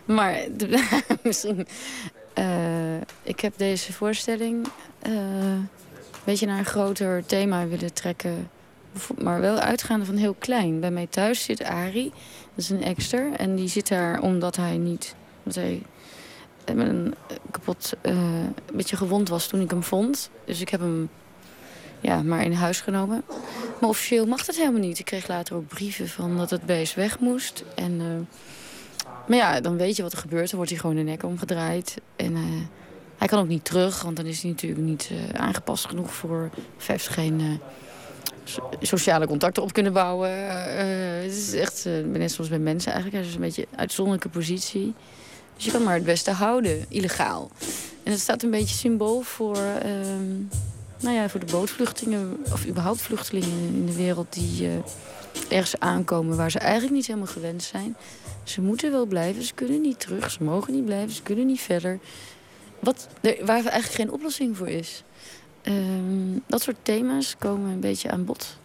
Maar 0.04 0.36
misschien. 1.22 1.66
eh, 2.34 2.96
ik 3.22 3.40
heb 3.40 3.52
deze 3.56 3.92
voorstelling 3.92 4.66
een 5.02 5.68
beetje 6.24 6.46
naar 6.46 6.58
een 6.58 6.64
groter 6.64 7.26
thema 7.26 7.66
willen 7.66 7.92
trekken. 7.92 8.50
Maar 9.18 9.40
wel 9.40 9.58
uitgaande 9.58 10.04
van 10.04 10.16
heel 10.16 10.36
klein. 10.38 10.80
Bij 10.80 10.90
mij 10.90 11.06
thuis 11.06 11.44
zit 11.44 11.62
Arie. 11.62 12.12
Dat 12.54 12.64
is 12.64 12.70
een 12.70 12.82
ekster. 12.82 13.32
En 13.36 13.54
die 13.56 13.68
zit 13.68 13.88
daar 13.88 14.20
omdat 14.20 14.56
hij 14.56 14.76
niet... 14.76 15.14
Omdat 15.38 15.54
hij 15.54 15.82
met 16.74 16.88
een 16.88 17.14
kapot... 17.50 17.92
een 18.00 18.54
beetje 18.72 18.96
gewond 18.96 19.28
was 19.28 19.46
toen 19.46 19.60
ik 19.60 19.70
hem 19.70 19.82
vond. 19.82 20.30
Dus 20.44 20.60
ik 20.60 20.68
heb 20.68 20.80
hem 20.80 21.08
ja, 22.02 22.22
maar 22.22 22.44
in 22.44 22.52
huis 22.52 22.80
genomen. 22.80 23.22
Maar 23.80 23.90
officieel 23.90 24.26
mag 24.26 24.44
dat 24.44 24.56
helemaal 24.56 24.80
niet. 24.80 24.98
Ik 24.98 25.04
kreeg 25.04 25.28
later 25.28 25.54
ook 25.56 25.68
brieven 25.68 26.08
van 26.08 26.36
dat 26.36 26.50
het 26.50 26.66
beest 26.66 26.94
weg 26.94 27.18
moest. 27.18 27.64
En, 27.74 28.00
eh, 28.00 28.40
maar 29.26 29.36
ja, 29.36 29.60
dan 29.60 29.76
weet 29.76 29.96
je 29.96 30.02
wat 30.02 30.12
er 30.12 30.18
gebeurt. 30.18 30.46
Dan 30.46 30.56
wordt 30.56 30.70
hij 30.70 30.80
gewoon 30.80 30.96
de 30.96 31.02
nek 31.02 31.22
omgedraaid. 31.22 31.96
En 32.16 32.34
eh, 32.34 32.42
hij 33.18 33.28
kan 33.28 33.38
ook 33.38 33.48
niet 33.48 33.64
terug. 33.64 34.02
Want 34.02 34.16
dan 34.16 34.26
is 34.26 34.42
hij 34.42 34.50
natuurlijk 34.50 34.82
niet 34.82 35.10
eh, 35.10 35.40
aangepast 35.40 35.86
genoeg 35.86 36.14
voor... 36.14 36.50
Of 36.76 36.86
heeft 36.86 37.08
geen... 37.08 37.60
so- 38.44 38.70
sociale 38.80 39.26
contacten 39.26 39.62
op 39.62 39.72
kunnen 39.72 39.92
bouwen. 39.92 40.30
Het 41.22 41.32
is 41.32 41.52
echt 41.52 41.88
net 42.04 42.32
zoals 42.32 42.50
bij 42.50 42.58
mensen 42.58 42.92
eigenlijk. 42.92 43.22
Het 43.22 43.30
is 43.30 43.36
een 43.36 43.46
beetje 43.46 43.66
een 43.70 43.78
uitzonderlijke 43.78 44.28
positie. 44.28 44.94
Dus 45.56 45.64
je 45.64 45.70
kan 45.70 45.82
maar 45.82 45.94
het 45.94 46.04
beste 46.04 46.30
houden, 46.30 46.84
illegaal. 46.88 47.50
En 48.02 48.10
dat 48.10 48.20
staat 48.20 48.42
een 48.42 48.50
beetje 48.50 48.74
symbool 48.74 49.20
voor, 49.20 49.56
ehm, 49.56 50.60
nou 51.02 51.16
ja, 51.16 51.28
voor 51.28 51.40
de 51.40 51.52
bootvluchtelingen... 51.52 52.44
of 52.52 52.66
überhaupt 52.66 53.00
vluchtelingen 53.00 53.74
in 53.74 53.86
de 53.86 53.96
wereld 53.96 54.32
die 54.32 54.68
eh, 54.68 54.76
ergens 55.48 55.80
aankomen... 55.80 56.36
waar 56.36 56.50
ze 56.50 56.58
eigenlijk 56.58 56.94
niet 56.94 57.06
helemaal 57.06 57.28
gewend 57.28 57.62
zijn. 57.62 57.96
Ze 58.42 58.60
moeten 58.60 58.90
wel 58.90 59.06
blijven, 59.06 59.42
ze 59.42 59.54
kunnen 59.54 59.80
niet 59.80 60.00
terug. 60.00 60.30
Ze 60.30 60.42
mogen 60.42 60.72
niet 60.72 60.84
blijven, 60.84 61.14
ze 61.14 61.22
kunnen 61.22 61.46
niet 61.46 61.60
verder. 61.60 61.98
Wat, 62.80 63.08
waar 63.22 63.64
eigenlijk 63.64 63.94
geen 63.94 64.12
oplossing 64.12 64.56
voor 64.56 64.68
is. 64.68 65.02
Ehm, 65.62 66.38
dat 66.46 66.62
soort 66.62 66.76
thema's 66.82 67.36
komen 67.38 67.70
een 67.70 67.80
beetje 67.80 68.10
aan 68.10 68.24
bod. 68.24 68.56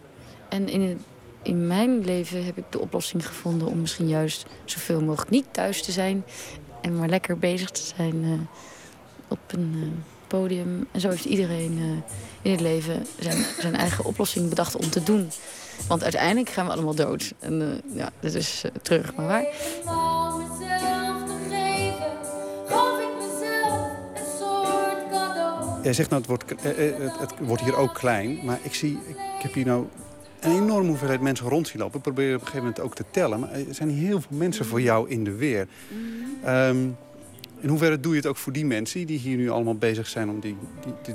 En 0.48 0.68
in, 0.68 1.00
in 1.42 1.66
mijn 1.66 2.04
leven 2.04 2.44
heb 2.44 2.58
ik 2.58 2.64
de 2.70 2.80
oplossing 2.80 3.26
gevonden 3.26 3.68
om 3.68 3.80
misschien 3.80 4.08
juist 4.08 4.46
zoveel 4.64 5.00
mogelijk 5.00 5.30
niet 5.30 5.46
thuis 5.50 5.82
te 5.82 5.92
zijn. 5.92 6.24
En 6.80 6.96
maar 6.96 7.08
lekker 7.08 7.38
bezig 7.38 7.70
te 7.70 7.82
zijn 7.96 8.24
eh, 8.24 8.30
op 9.28 9.38
een 9.46 9.72
eh, 9.82 10.17
podium. 10.28 10.86
En 10.92 11.00
zo 11.00 11.08
heeft 11.08 11.24
iedereen 11.24 11.78
eh, 11.78 12.12
in 12.42 12.50
het 12.50 12.60
leven 12.60 13.06
zijn, 13.18 13.44
zijn 13.60 13.74
eigen 13.74 14.04
oplossing 14.04 14.48
bedacht 14.48 14.76
om 14.76 14.90
te 14.90 15.02
doen. 15.02 15.30
Want 15.88 16.02
uiteindelijk 16.02 16.48
gaan 16.48 16.66
we 16.66 16.72
allemaal 16.72 16.94
dood. 16.94 17.32
En 17.38 17.62
eh, 17.62 17.96
ja, 17.96 18.10
dat 18.20 18.34
is 18.34 18.62
eh, 18.64 18.70
terug, 18.82 19.14
maar 19.14 19.26
waar. 19.26 19.46
Om 19.84 20.38
mezelf 20.38 21.24
te 21.26 21.36
geven, 21.50 22.16
gaf 22.66 23.00
ik 23.00 23.08
mezelf 23.18 23.90
een 24.14 24.38
soort 24.38 25.10
cadeau. 25.10 25.82
Jij 25.82 25.92
zegt 25.92 26.10
nou, 26.10 26.22
het 26.22 26.30
wordt, 26.30 26.44
het, 26.62 27.18
het 27.18 27.32
wordt 27.38 27.62
hier 27.62 27.76
ook 27.76 27.94
klein. 27.94 28.38
Maar 28.44 28.58
ik 28.62 28.74
zie, 28.74 28.98
ik 29.08 29.42
heb 29.42 29.54
hier 29.54 29.66
nou 29.66 29.86
een 30.40 30.52
enorme 30.52 30.88
hoeveelheid 30.88 31.20
mensen 31.20 31.48
rond 31.48 31.68
zien 31.68 31.80
lopen. 31.80 31.96
Ik 31.96 32.02
probeer 32.02 32.34
op 32.34 32.40
een 32.40 32.46
gegeven 32.46 32.66
moment 32.66 32.80
ook 32.80 32.94
te 32.94 33.04
tellen. 33.10 33.40
Maar 33.40 33.52
er 33.52 33.74
zijn 33.74 33.90
heel 33.90 34.20
veel 34.20 34.36
mensen 34.36 34.66
voor 34.66 34.80
jou 34.80 35.10
in 35.10 35.24
de 35.24 35.32
weer. 35.32 35.68
Ehm, 36.44 36.76
in 37.60 37.68
hoeverre 37.68 38.00
doe 38.00 38.12
je 38.12 38.18
het 38.18 38.26
ook 38.26 38.36
voor 38.36 38.52
die 38.52 38.64
mensen 38.64 39.06
die 39.06 39.18
hier 39.18 39.36
nu 39.36 39.50
allemaal 39.50 39.74
bezig 39.74 40.08
zijn... 40.08 40.30
om 40.30 40.40
die, 40.40 40.56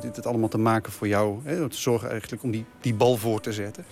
dit, 0.01 0.25
allemaal 0.25 0.49
te 0.49 0.57
maken 0.57 0.91
voor 0.91 1.07
jou? 1.07 1.39
Hè? 1.43 1.69
Te 1.69 1.77
zorgen 1.77 2.09
eigenlijk 2.09 2.43
om 2.43 2.51
die, 2.51 2.65
die 2.81 2.93
bal 2.93 3.17
voor 3.17 3.41
te 3.41 3.53
zetten? 3.53 3.85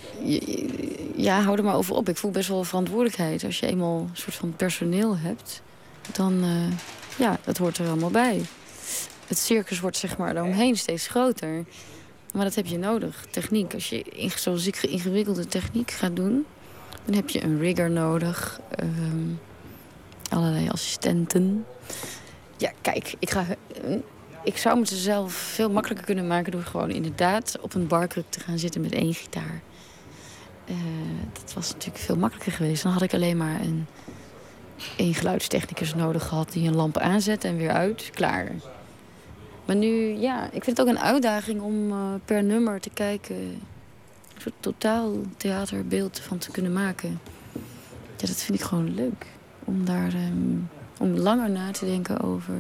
Ja, 1.16 1.42
hou 1.42 1.58
er 1.58 1.64
maar 1.64 1.76
over 1.76 1.96
op. 1.96 2.10
Ik 2.10 2.18
voel 2.18 2.32
best 2.32 2.48
wel 2.48 2.64
verantwoordelijkheid. 2.64 3.44
Als 3.44 3.60
je 3.60 3.68
eenmaal 3.68 4.00
een 4.00 4.10
soort 4.14 4.36
van 4.36 4.54
personeel 4.56 5.18
hebt, 5.18 5.62
dan 6.12 6.44
uh, 6.44 6.72
ja, 7.18 7.40
dat 7.44 7.58
hoort 7.58 7.78
er 7.78 7.88
allemaal 7.88 8.12
bij. 8.12 8.42
Het 9.28 9.38
circus 9.38 9.80
wordt 9.80 9.98
zeg 9.98 10.18
maar 10.18 10.34
daaromheen 10.34 10.78
steeds 10.78 11.08
groter. 11.08 11.66
Maar 12.34 12.44
dat 12.44 12.56
heb 12.56 12.66
je 12.66 12.78
nodig, 12.78 13.26
techniek. 13.30 13.74
Als 13.74 13.90
je, 13.90 14.32
zoals 14.36 14.68
ik, 14.68 14.84
ingewikkelde 14.84 15.46
techniek 15.46 15.92
gaat 15.92 16.16
doen... 16.16 16.46
dan 17.06 17.16
heb 17.16 17.30
je 17.30 17.44
een 17.44 17.60
rigger 17.60 17.92
nodig. 17.92 18.60
Um, 18.84 19.40
allerlei 20.30 20.70
assistenten. 20.70 21.66
Ja, 22.62 22.72
kijk, 22.82 23.14
ik, 23.20 23.30
ga, 23.30 23.46
ik 24.44 24.58
zou 24.58 24.80
me 24.80 24.86
zelf 24.86 25.34
veel 25.34 25.72
makkelijker 25.72 26.06
kunnen 26.06 26.28
maken... 26.28 26.52
door 26.52 26.64
gewoon 26.64 26.90
inderdaad 26.90 27.58
op 27.62 27.74
een 27.74 27.88
barkruk 27.88 28.26
te 28.30 28.40
gaan 28.40 28.60
zitten 28.60 28.82
met 28.82 28.92
één 28.92 29.14
gitaar. 29.14 29.62
Uh, 30.66 30.76
dat 31.34 31.54
was 31.54 31.72
natuurlijk 31.72 32.04
veel 32.04 32.16
makkelijker 32.18 32.52
geweest. 32.52 32.84
Dan 32.84 32.92
had 32.92 33.02
ik 33.02 33.14
alleen 33.14 33.38
maar 33.38 33.62
een, 33.62 33.86
een 34.98 35.14
geluidstechnicus 35.14 35.96
nodig 35.96 36.28
gehad... 36.28 36.52
die 36.52 36.68
een 36.68 36.76
lamp 36.76 36.98
aanzet 36.98 37.44
en 37.44 37.58
weer 37.58 37.72
uit. 37.72 38.10
Klaar. 38.14 38.52
Maar 39.66 39.76
nu, 39.76 40.18
ja, 40.20 40.46
ik 40.46 40.64
vind 40.64 40.78
het 40.78 40.82
ook 40.82 40.94
een 40.94 41.02
uitdaging 41.02 41.62
om 41.62 41.92
uh, 41.92 41.98
per 42.26 42.44
nummer 42.44 42.80
te 42.80 42.90
kijken... 42.90 43.36
een 43.36 43.62
soort 44.38 44.56
totaal 44.60 45.14
theaterbeeld 45.38 46.20
van 46.20 46.38
te 46.38 46.52
kunnen 46.52 46.74
maken. 46.74 47.20
Ja, 48.18 48.28
dat 48.28 48.42
vind 48.42 48.60
ik 48.60 48.66
gewoon 48.66 48.94
leuk. 48.96 49.26
Om 49.64 49.86
daar 49.86 50.14
um, 50.14 50.70
om 51.02 51.18
langer 51.18 51.50
na 51.50 51.72
te 51.72 51.86
denken 51.86 52.22
over 52.22 52.54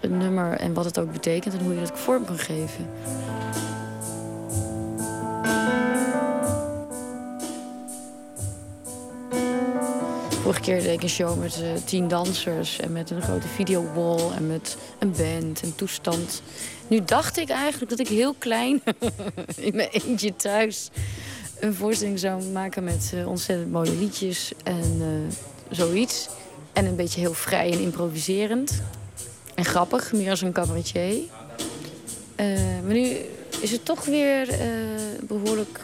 een 0.00 0.18
nummer... 0.18 0.52
en 0.52 0.74
wat 0.74 0.84
het 0.84 0.98
ook 0.98 1.12
betekent 1.12 1.54
en 1.54 1.60
hoe 1.60 1.74
je 1.74 1.80
dat 1.80 1.98
vorm 1.98 2.24
kan 2.24 2.38
geven. 2.38 2.86
Vorige 10.42 10.60
keer 10.60 10.82
deed 10.82 10.94
ik 10.94 11.02
een 11.02 11.08
show 11.08 11.40
met 11.40 11.60
uh, 11.62 11.68
tien 11.84 12.08
dansers 12.08 12.80
en 12.80 12.92
met 12.92 13.10
een 13.10 13.22
grote 13.22 13.48
videowall 13.48 14.30
en 14.36 14.46
met 14.46 14.76
een 14.98 15.12
band 15.12 15.62
en 15.62 15.74
toestand. 15.74 16.42
Nu 16.86 17.04
dacht 17.04 17.36
ik 17.36 17.48
eigenlijk 17.48 17.90
dat 17.90 17.98
ik 17.98 18.08
heel 18.08 18.34
klein 18.38 18.82
in 19.56 19.76
mijn 19.76 19.88
eentje 19.88 20.36
thuis 20.36 20.90
een 21.60 21.74
voorstelling 21.74 22.18
zou 22.18 22.42
maken 22.44 22.84
met 22.84 23.12
uh, 23.14 23.28
ontzettend 23.28 23.70
mooie 23.70 23.96
liedjes 23.96 24.52
en 24.64 24.96
uh, 25.00 25.34
zoiets. 25.70 26.28
En 26.78 26.86
een 26.86 26.96
beetje 26.96 27.20
heel 27.20 27.34
vrij 27.34 27.72
en 27.72 27.78
improviserend. 27.78 28.82
En 29.54 29.64
grappig, 29.64 30.12
meer 30.12 30.30
als 30.30 30.40
een 30.40 30.52
cabaretier. 30.52 31.22
maar 32.84 32.92
nu 32.92 33.16
is 33.60 33.70
het 33.70 33.84
toch 33.84 34.04
weer 34.04 34.48
behoorlijk... 35.22 35.80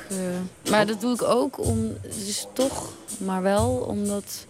maar 0.70 0.86
dat 0.86 1.00
doe 1.00 1.14
ik 1.14 1.22
ook 1.22 1.58
om... 1.58 1.96
Het 2.02 2.26
is 2.26 2.46
toch 2.52 2.92
maar 3.18 3.42
wel 3.42 3.70
omdat 3.70 4.46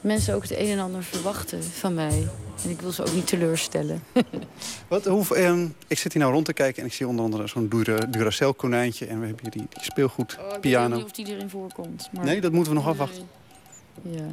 mensen 0.00 0.34
ook 0.34 0.42
het 0.42 0.56
een 0.56 0.68
en 0.68 0.78
ander 0.78 1.02
verwachten 1.02 1.62
van 1.64 1.94
mij. 1.94 2.28
En 2.64 2.70
ik 2.70 2.80
wil 2.80 2.92
ze 2.92 3.02
ook 3.02 3.14
niet 3.14 3.26
teleurstellen. 3.26 4.02
Wat, 4.88 5.04
hoe, 5.04 5.34
eh, 5.34 5.62
ik 5.86 5.98
zit 5.98 6.12
hier 6.12 6.22
nou 6.22 6.34
rond 6.34 6.44
te 6.44 6.52
kijken 6.52 6.82
en 6.82 6.88
ik 6.88 6.94
zie 6.94 7.08
onder 7.08 7.24
andere 7.24 7.46
zo'n 7.46 7.68
Dura, 7.68 7.96
Duracell 7.96 8.52
konijntje. 8.52 9.06
En 9.06 9.20
we 9.20 9.26
hebben 9.26 9.42
hier 9.42 9.50
die, 9.50 9.66
die 9.70 9.82
speelgoed, 9.82 10.38
oh, 10.40 10.54
ik 10.54 10.60
piano. 10.60 10.84
Ik 10.84 10.90
weet 10.90 10.98
niet 10.98 11.10
of 11.10 11.26
die 11.26 11.34
erin 11.34 11.50
voorkomt. 11.50 12.08
Maar... 12.12 12.24
Nee, 12.24 12.40
dat 12.40 12.52
moeten 12.52 12.72
we 12.72 12.78
nog 12.78 12.88
afwachten. 12.88 13.28
Ja. 14.02 14.26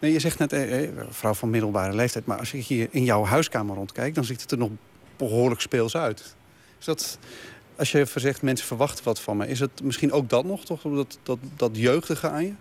Nee, 0.00 0.12
je 0.12 0.18
zegt 0.18 0.38
net, 0.38 0.52
eh, 0.52 0.84
eh, 0.84 0.90
vrouw 1.08 1.34
van 1.34 1.50
middelbare 1.50 1.94
leeftijd. 1.94 2.26
Maar 2.26 2.38
als 2.38 2.52
ik 2.52 2.64
hier 2.64 2.88
in 2.90 3.04
jouw 3.04 3.24
huiskamer 3.24 3.76
rondkijk, 3.76 4.14
dan 4.14 4.24
ziet 4.24 4.40
het 4.42 4.50
er 4.50 4.58
nog 4.58 4.70
behoorlijk 5.16 5.60
speels 5.60 5.96
uit. 5.96 6.34
Is 6.78 6.84
dat, 6.84 7.18
als 7.76 7.92
je 7.92 8.06
zegt, 8.14 8.42
mensen 8.42 8.66
verwachten 8.66 9.04
wat 9.04 9.20
van 9.20 9.36
me. 9.36 9.48
Is 9.48 9.60
het 9.60 9.82
misschien 9.82 10.12
ook 10.12 10.28
dat 10.28 10.44
nog, 10.44 10.64
toch? 10.64 10.82
Dat, 10.82 11.18
dat, 11.22 11.38
dat 11.56 11.70
jeugdige 11.72 12.28
aan 12.28 12.44
je? 12.44 12.52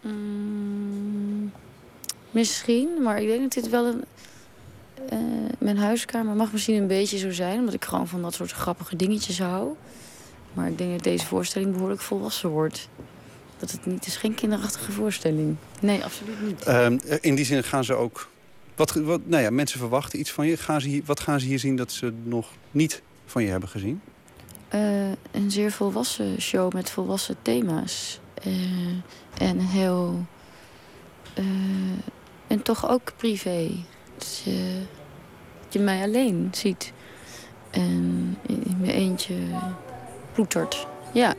Mm, 0.00 1.52
Misschien, 2.30 3.02
maar 3.02 3.20
ik 3.22 3.26
denk 3.28 3.40
dat 3.40 3.52
dit 3.52 3.68
wel 3.68 3.86
een... 3.86 4.04
eh, 5.08 5.18
mijn 5.58 5.78
huiskamer 5.78 6.34
mag 6.34 6.52
misschien 6.52 6.74
een 6.76 6.86
beetje 6.86 7.18
zo 7.18 7.30
zijn... 7.30 7.58
omdat 7.58 7.74
ik 7.74 7.84
gewoon 7.84 8.08
van 8.08 8.22
dat 8.22 8.34
soort 8.34 8.52
grappige 8.52 8.96
dingetjes 8.96 9.38
hou. 9.38 9.74
Maar 10.52 10.68
ik 10.68 10.78
denk 10.78 10.92
dat 10.92 11.02
deze 11.02 11.26
voorstelling 11.26 11.72
behoorlijk 11.72 12.00
volwassen 12.00 12.50
wordt. 12.50 12.88
Dat 13.60 13.70
het 13.70 13.86
niet 13.86 13.94
het 13.94 14.06
is 14.06 14.16
geen 14.16 14.34
kinderachtige 14.34 14.92
voorstelling. 14.92 15.56
Nee, 15.80 16.04
absoluut 16.04 16.42
niet. 16.46 16.62
Ehm, 16.62 16.98
in 17.20 17.34
die 17.34 17.44
zin 17.44 17.64
gaan 17.64 17.84
ze 17.84 17.94
ook... 17.94 18.28
Wat, 18.76 18.92
wat, 18.92 19.20
nou 19.24 19.42
ja, 19.42 19.50
mensen 19.50 19.78
verwachten 19.78 20.18
iets 20.18 20.30
van 20.30 20.46
je. 20.46 20.56
Gaan 20.56 20.80
ze 20.80 20.88
hier, 20.88 21.02
wat 21.04 21.20
gaan 21.20 21.40
ze 21.40 21.46
hier 21.46 21.58
zien 21.58 21.76
dat 21.76 21.92
ze 21.92 22.12
nog 22.22 22.48
niet 22.70 23.02
van 23.26 23.42
je 23.42 23.48
hebben 23.48 23.68
gezien? 23.68 24.00
Eh, 24.68 25.08
een 25.30 25.50
zeer 25.50 25.72
volwassen 25.72 26.40
show 26.42 26.72
met 26.72 26.90
volwassen 26.90 27.36
thema's. 27.42 28.20
Eh, 28.34 28.52
en 29.48 29.58
heel... 29.58 30.26
eh, 31.34 31.44
en 32.46 32.62
toch 32.62 32.90
ook 32.90 33.12
privé. 33.16 33.70
Dat 34.18 34.42
je, 34.44 34.80
dat 35.62 35.72
je 35.72 35.78
mij 35.78 36.02
alleen 36.02 36.48
ziet. 36.52 36.92
En 37.70 38.36
in, 38.46 38.62
in 38.64 38.76
mijn 38.80 38.92
eentje 38.92 39.34
ploetert. 40.32 40.86
Ja. 41.12 41.34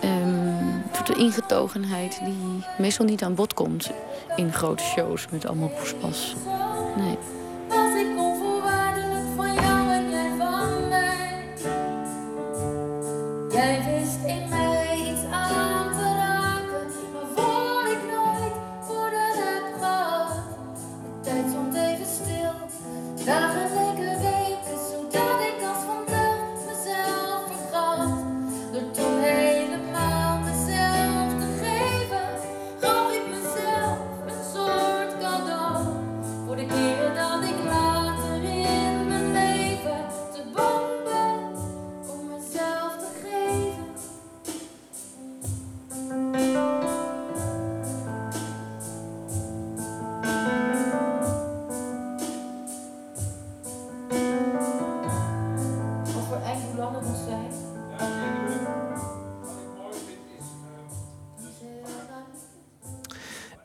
Een 0.00 0.82
soort 0.92 1.18
ingetogenheid 1.18 2.20
die 2.24 2.64
meestal 2.78 3.06
niet 3.06 3.22
aan 3.22 3.34
bod 3.34 3.54
komt 3.54 3.90
in 4.36 4.52
grote 4.52 4.82
shows 4.82 5.26
met 5.30 5.46
allemaal 5.46 5.68
poespas. 5.68 6.34
Nee. 6.96 7.18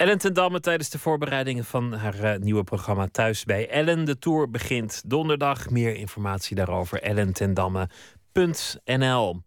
Ellen 0.04 0.18
ten 0.18 0.34
Damme 0.34 0.60
tijdens 0.60 0.90
de 0.90 1.00
voorbereidingen 1.00 1.66
van 1.66 1.94
haar 1.94 2.20
eh, 2.20 2.40
nieuwe 2.40 2.64
programma 2.64 3.08
Thuis 3.12 3.44
bij 3.44 3.70
Ellen. 3.70 4.06
De 4.06 4.20
tour 4.20 4.50
begint 4.50 5.02
donderdag. 5.06 5.70
Meer 5.70 5.96
informatie 5.96 6.56
daarover 6.56 7.02
ellentendamme.nl. 7.02 9.42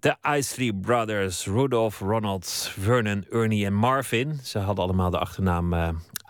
De 0.00 0.16
Isley 0.36 0.72
Brothers, 0.72 1.46
Rudolph, 1.46 1.98
Ronald, 1.98 2.72
Vernon, 2.78 3.26
Ernie 3.30 3.66
en 3.66 3.74
Marvin. 3.74 4.38
Ze 4.42 4.58
hadden 4.58 4.84
allemaal 4.84 5.10
de 5.10 5.18
achternaam 5.18 5.72
eh, 5.72 5.88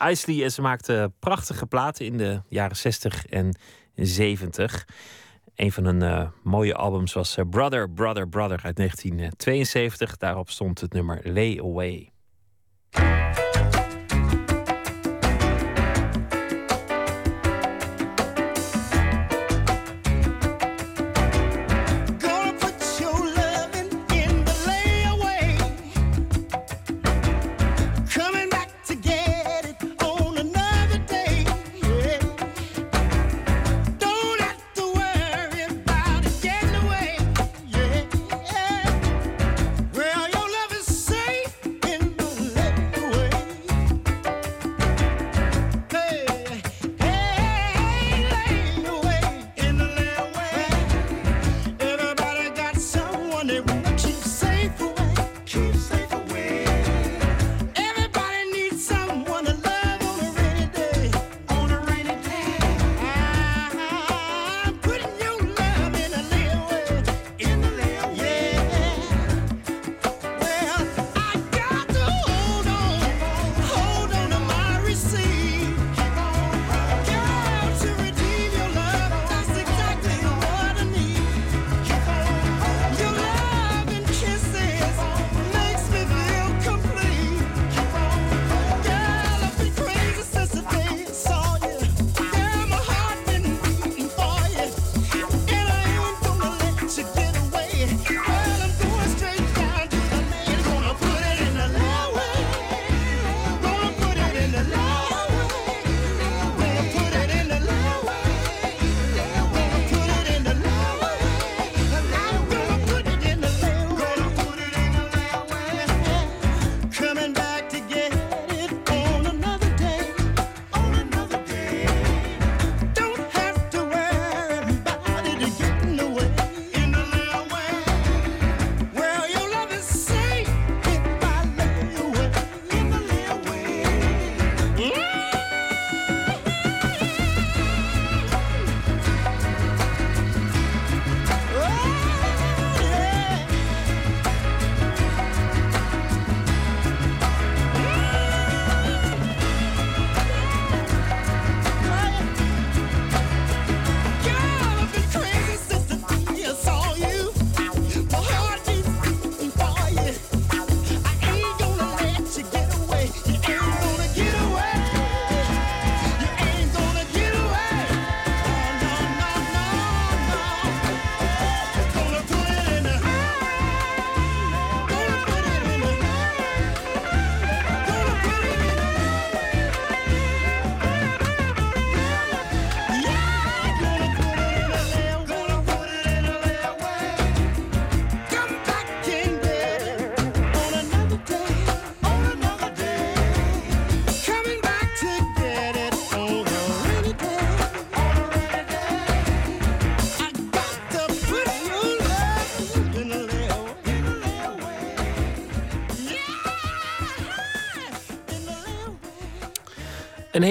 Isley 0.09 0.43
en 0.43 0.53
ze 0.53 0.61
maakten 0.61 1.15
prachtige 1.19 1.67
platen 1.67 2.07
in 2.07 2.17
de 2.17 2.41
jaren 2.49 2.77
60 2.77 3.27
en 3.27 3.57
70. 3.95 4.87
Een 5.55 5.73
van 5.73 5.85
hun 5.85 6.03
eh, 6.03 6.29
mooie 6.43 6.75
albums 6.75 7.13
was 7.13 7.37
Brother, 7.51 7.91
Brother, 7.91 8.29
Brother 8.29 8.61
uit 8.63 8.77
1972. 8.77 10.17
Daarop 10.17 10.51
stond 10.51 10.81
het 10.81 10.93
nummer 10.93 11.21
Lay 11.25 11.61
Away. 11.61 12.12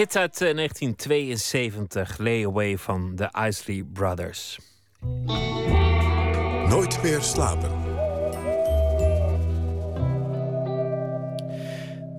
Hit 0.01 0.15
uit 0.15 0.41
eh, 0.41 0.55
1972, 0.55 2.17
Lay 2.17 2.45
Away 2.45 2.77
van 2.77 3.15
de 3.15 3.29
Isley 3.47 3.83
Brothers. 3.93 4.59
Nooit 6.67 7.03
meer 7.03 7.21
slapen. 7.21 7.80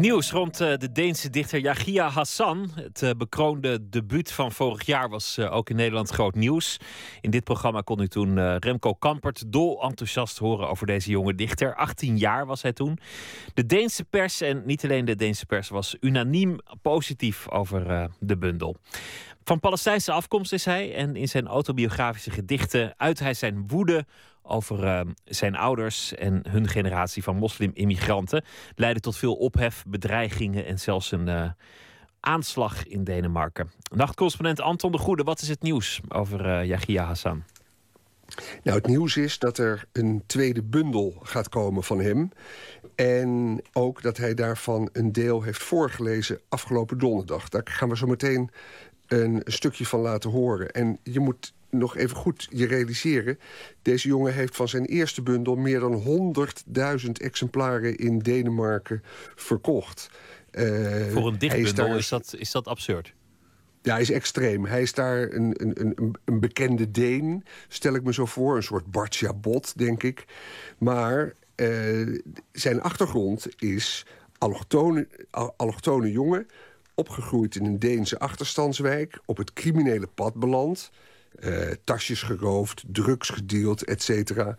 Nieuws 0.03 0.31
rond 0.31 0.61
eh, 0.61 0.77
de 0.77 0.93
Deense 0.93 1.31
dichter 1.31 1.59
Yagia 1.59 2.09
Hassan. 2.09 2.71
Het 2.75 3.03
eh, 3.03 3.11
bekroonde 3.17 3.89
debuut 3.89 4.33
van 4.33 4.53
vorig 4.53 4.87
jaar 4.87 5.09
was 5.09 5.39
eh, 5.39 5.55
ook 5.55 5.71
in 5.71 5.77
Nederland 5.77 6.11
groot 6.11 6.35
nieuws. 6.35 6.77
In 7.21 7.31
dit 7.31 7.45
programma 7.45 7.81
kon 7.81 8.01
u 8.01 8.09
toen 8.09 8.59
Remco 8.59 8.95
Kampert 8.95 9.53
dol 9.53 9.83
enthousiast 9.83 10.39
horen 10.39 10.69
over 10.69 10.87
deze 10.87 11.11
jonge 11.11 11.35
dichter. 11.35 11.75
18 11.75 12.19
jaar 12.19 12.47
was 12.47 12.63
hij 12.63 12.73
toen. 12.73 12.99
De 13.55 13.67
Deense 13.67 14.05
pers, 14.05 14.41
en 14.41 14.63
niet 14.67 14.85
alleen 14.85 15.05
de 15.05 15.17
Deense 15.17 15.47
pers, 15.47 15.69
was 15.69 15.97
unaniem 16.01 16.59
positief 16.83 17.49
over 17.51 18.11
de 18.19 18.37
bundel. 18.37 18.77
Van 19.45 19.61
Palestijnse 19.61 20.13
afkomst 20.13 20.53
is 20.53 20.65
hij 20.65 20.95
en 20.95 21.17
in 21.17 21.29
zijn 21.29 21.47
autobiografische 21.47 22.31
gedichten 22.31 22.95
uit 22.97 23.19
hij 23.19 23.35
zijn 23.35 23.67
woede 23.67 24.05
over 24.53 24.85
eh, 24.85 25.01
zijn 25.25 25.57
ouders 25.57 26.15
en 26.15 26.43
hun 26.49 26.69
generatie 26.69 27.23
van 27.23 27.37
moslim-immigranten. 27.37 28.45
Leidde 28.75 29.01
tot 29.01 29.17
veel 29.17 29.35
ophef, 29.35 29.85
bedreigingen 29.87 30.67
en 30.67 30.79
zelfs 30.79 31.13
een 31.13 31.29
eh, 31.29 31.51
aanslag 32.21 32.87
in 32.87 33.05
Denemarken. 33.05 33.71
Nachtcorrespondent 33.95 34.61
Anton 34.61 34.93
de 34.93 34.99
Goede, 34.99 35.23
wat 35.23 35.41
is 35.41 35.49
het 35.49 35.63
nieuws 35.63 36.01
over 36.09 36.47
eh 36.47 36.67
Yagia 36.67 37.05
Hassan? 37.05 37.43
Nou, 38.63 38.77
het 38.77 38.87
nieuws 38.87 39.17
is 39.17 39.39
dat 39.39 39.59
er 39.59 39.85
een 39.93 40.23
tweede 40.27 40.63
bundel 40.63 41.15
gaat 41.23 41.49
komen 41.49 41.83
van 41.83 42.01
hem. 42.01 42.31
En 42.95 43.61
ook 43.73 44.03
dat 44.03 44.17
hij 44.17 44.35
daarvan 44.35 44.89
een 44.93 45.13
deel 45.13 45.43
heeft 45.43 45.63
voorgelezen 45.63 46.41
afgelopen 46.49 46.99
donderdag. 46.99 47.49
Daar 47.49 47.63
gaan 47.65 47.89
we 47.89 47.97
zo 47.97 48.07
meteen 48.07 48.51
een 49.07 49.43
stukje 49.45 49.87
van 49.87 50.01
laten 50.01 50.31
horen. 50.31 50.71
En 50.71 50.99
je 51.03 51.21
moet 51.21 51.55
nog 51.73 51.97
even 51.97 52.17
goed 52.17 52.47
je 52.51 52.67
realiseren... 52.67 53.39
deze 53.83 54.09
jongen 54.09 54.33
heeft 54.35 54.57
van 54.57 54.69
zijn 54.69 54.85
eerste 54.85 55.23
bundel... 55.23 55.57
meer 55.57 55.81
dan 55.81 56.35
100.000 57.05 57.11
exemplaren 57.13 57.97
in 57.97 58.19
Denemarken 58.19 59.03
verkocht. 59.35 60.11
Eh, 60.51 60.65
Voor 61.11 61.27
een 61.27 61.39
dichtbundel 61.39 61.87
daar- 61.87 61.97
is 61.97 62.09
dat, 62.09 62.35
is 62.39 62.51
dat 62.51 62.67
absurd. 62.67 63.13
ja, 63.83 63.93
hij 63.93 64.01
is 64.01 64.11
extreem. 64.11 64.65
Hij 64.65 64.83
is 64.83 64.95
daar 64.95 65.33
een, 65.33 65.55
een, 65.57 65.81
een, 65.81 66.15
een 66.25 66.41
bekende 66.41 66.91
Deen, 66.91 67.45
stel 67.69 67.95
ik 67.95 68.03
me 68.03 68.13
zo 68.13 68.27
voor. 68.27 68.57
Een 68.57 68.63
soort 68.63 68.91
Bartja 68.91 69.35
Bot, 69.35 69.79
denk 69.79 70.03
ik. 70.03 70.25
Maar 70.79 71.33
eh, 71.55 72.17
zijn 72.53 72.83
achtergrond 72.83 73.63
is 73.63 74.07
allochtone, 74.39 75.09
al- 75.31 75.55
allochtone 75.57 76.11
jongen... 76.13 76.47
opgegroeid 76.95 77.55
in 77.55 77.65
een 77.65 77.79
Deense 77.79 78.19
achterstandswijk... 78.19 79.21
op 79.25 79.37
het 79.37 79.53
criminele 79.53 80.07
pad 80.07 80.35
beland... 80.35 80.91
eh, 81.39 81.71
tasjes 81.85 82.23
geroofd, 82.23 82.85
drugs 82.87 83.29
gedeeld, 83.29 83.85
et 83.85 84.03
cetera. 84.03 84.57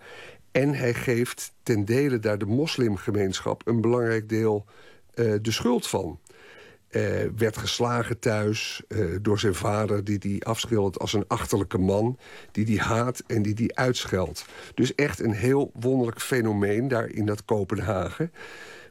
En 0.51 0.73
hij 0.73 0.93
geeft 0.93 1.53
ten 1.63 1.85
dele 1.85 2.19
daar 2.19 2.37
de 2.37 2.45
moslimgemeenschap... 2.45 3.67
een 3.67 3.81
belangrijk 3.81 4.29
deel 4.29 4.65
eh, 5.13 5.33
de 5.41 5.51
schuld 5.51 5.87
van 5.87 6.19
eh, 6.89 7.01
werd 7.37 7.57
geslagen 7.57 8.19
thuis 8.19 8.81
eh, 8.87 9.05
door 9.21 9.39
zijn 9.39 9.55
vader... 9.55 10.03
die 10.03 10.19
die 10.19 10.45
afschildert 10.45 10.99
als 10.99 11.13
een 11.13 11.27
achterlijke 11.27 11.77
man... 11.77 12.17
die 12.51 12.65
die 12.65 12.79
haat 12.79 13.23
en 13.27 13.41
die 13.41 13.53
die 13.53 13.77
uitscheldt. 13.77 14.45
Dus 14.73 14.95
echt 14.95 15.19
een 15.19 15.33
heel 15.33 15.71
wonderlijk 15.73 16.21
fenomeen 16.21 16.87
daar 16.87 17.09
in 17.09 17.25
dat 17.25 17.45
Kopenhagen... 17.45 18.31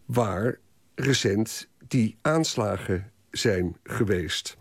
waar 0.05 0.59
recent 0.95 1.69
die 1.89 2.17
aanslagen 2.23 3.13
zijn 3.31 3.77
geweest. 3.83 4.57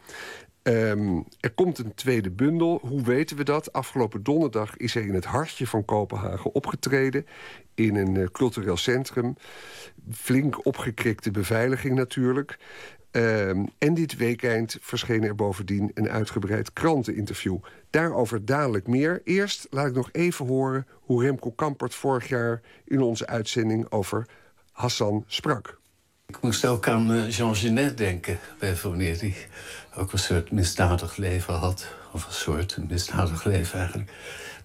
Ehm, 0.63 1.21
er 1.39 1.51
komt 1.51 1.77
een 1.77 1.93
tweede 1.93 2.31
bundel. 2.31 2.79
Hoe 2.81 3.01
weten 3.01 3.37
we 3.37 3.43
dat? 3.43 3.73
Afgelopen 3.73 4.23
donderdag 4.23 4.77
is 4.77 4.93
hij 4.93 5.03
in 5.03 5.13
het 5.13 5.25
hartje 5.25 5.67
van 5.67 5.85
Kopenhagen 5.85 6.53
opgetreden... 6.55 7.25
in 7.75 7.95
een 7.95 8.17
eh, 8.17 8.27
cultureel 8.31 8.77
centrum. 8.77 9.35
Flink 10.11 10.65
opgekrikte 10.65 11.31
beveiliging 11.31 11.95
natuurlijk. 11.95 12.59
Ehm, 13.11 13.65
en 13.77 13.93
dit 13.93 14.17
weekend 14.17 14.77
verscheen 14.81 15.23
er 15.23 15.35
bovendien 15.35 15.91
een 15.93 16.09
uitgebreid 16.09 16.73
kranteninterview. 16.73 17.57
Daarover 17.89 18.45
dadelijk 18.45 18.87
meer. 18.87 19.21
Eerst 19.23 19.67
laat 19.69 19.87
ik 19.87 19.93
nog 19.93 20.09
even 20.11 20.47
horen 20.47 20.87
hoe 20.91 21.23
Remco 21.23 21.51
Kampert 21.51 21.95
vorig 21.95 22.27
jaar... 22.27 22.61
in 22.85 23.01
onze 23.01 23.27
uitzending 23.27 23.91
over 23.91 24.27
Hassan 24.71 25.23
sprak. 25.27 25.80
Ik 26.31 26.41
moest 26.41 26.65
ook 26.65 26.87
aan 26.87 27.13
eh, 27.13 27.29
Jean 27.29 27.55
Genet 27.55 27.97
denken, 27.97 28.39
bij 28.59 28.75
wanneer 28.81 29.19
hij 29.19 29.35
ook 29.95 30.11
een 30.11 30.19
soort 30.19 30.51
misdadig 30.51 31.15
leven 31.15 31.53
had. 31.53 31.87
Of 32.11 32.25
een 32.25 32.33
soort 32.33 32.77
misdadig 32.89 33.43
leven 33.43 33.79
eigenlijk. 33.79 34.11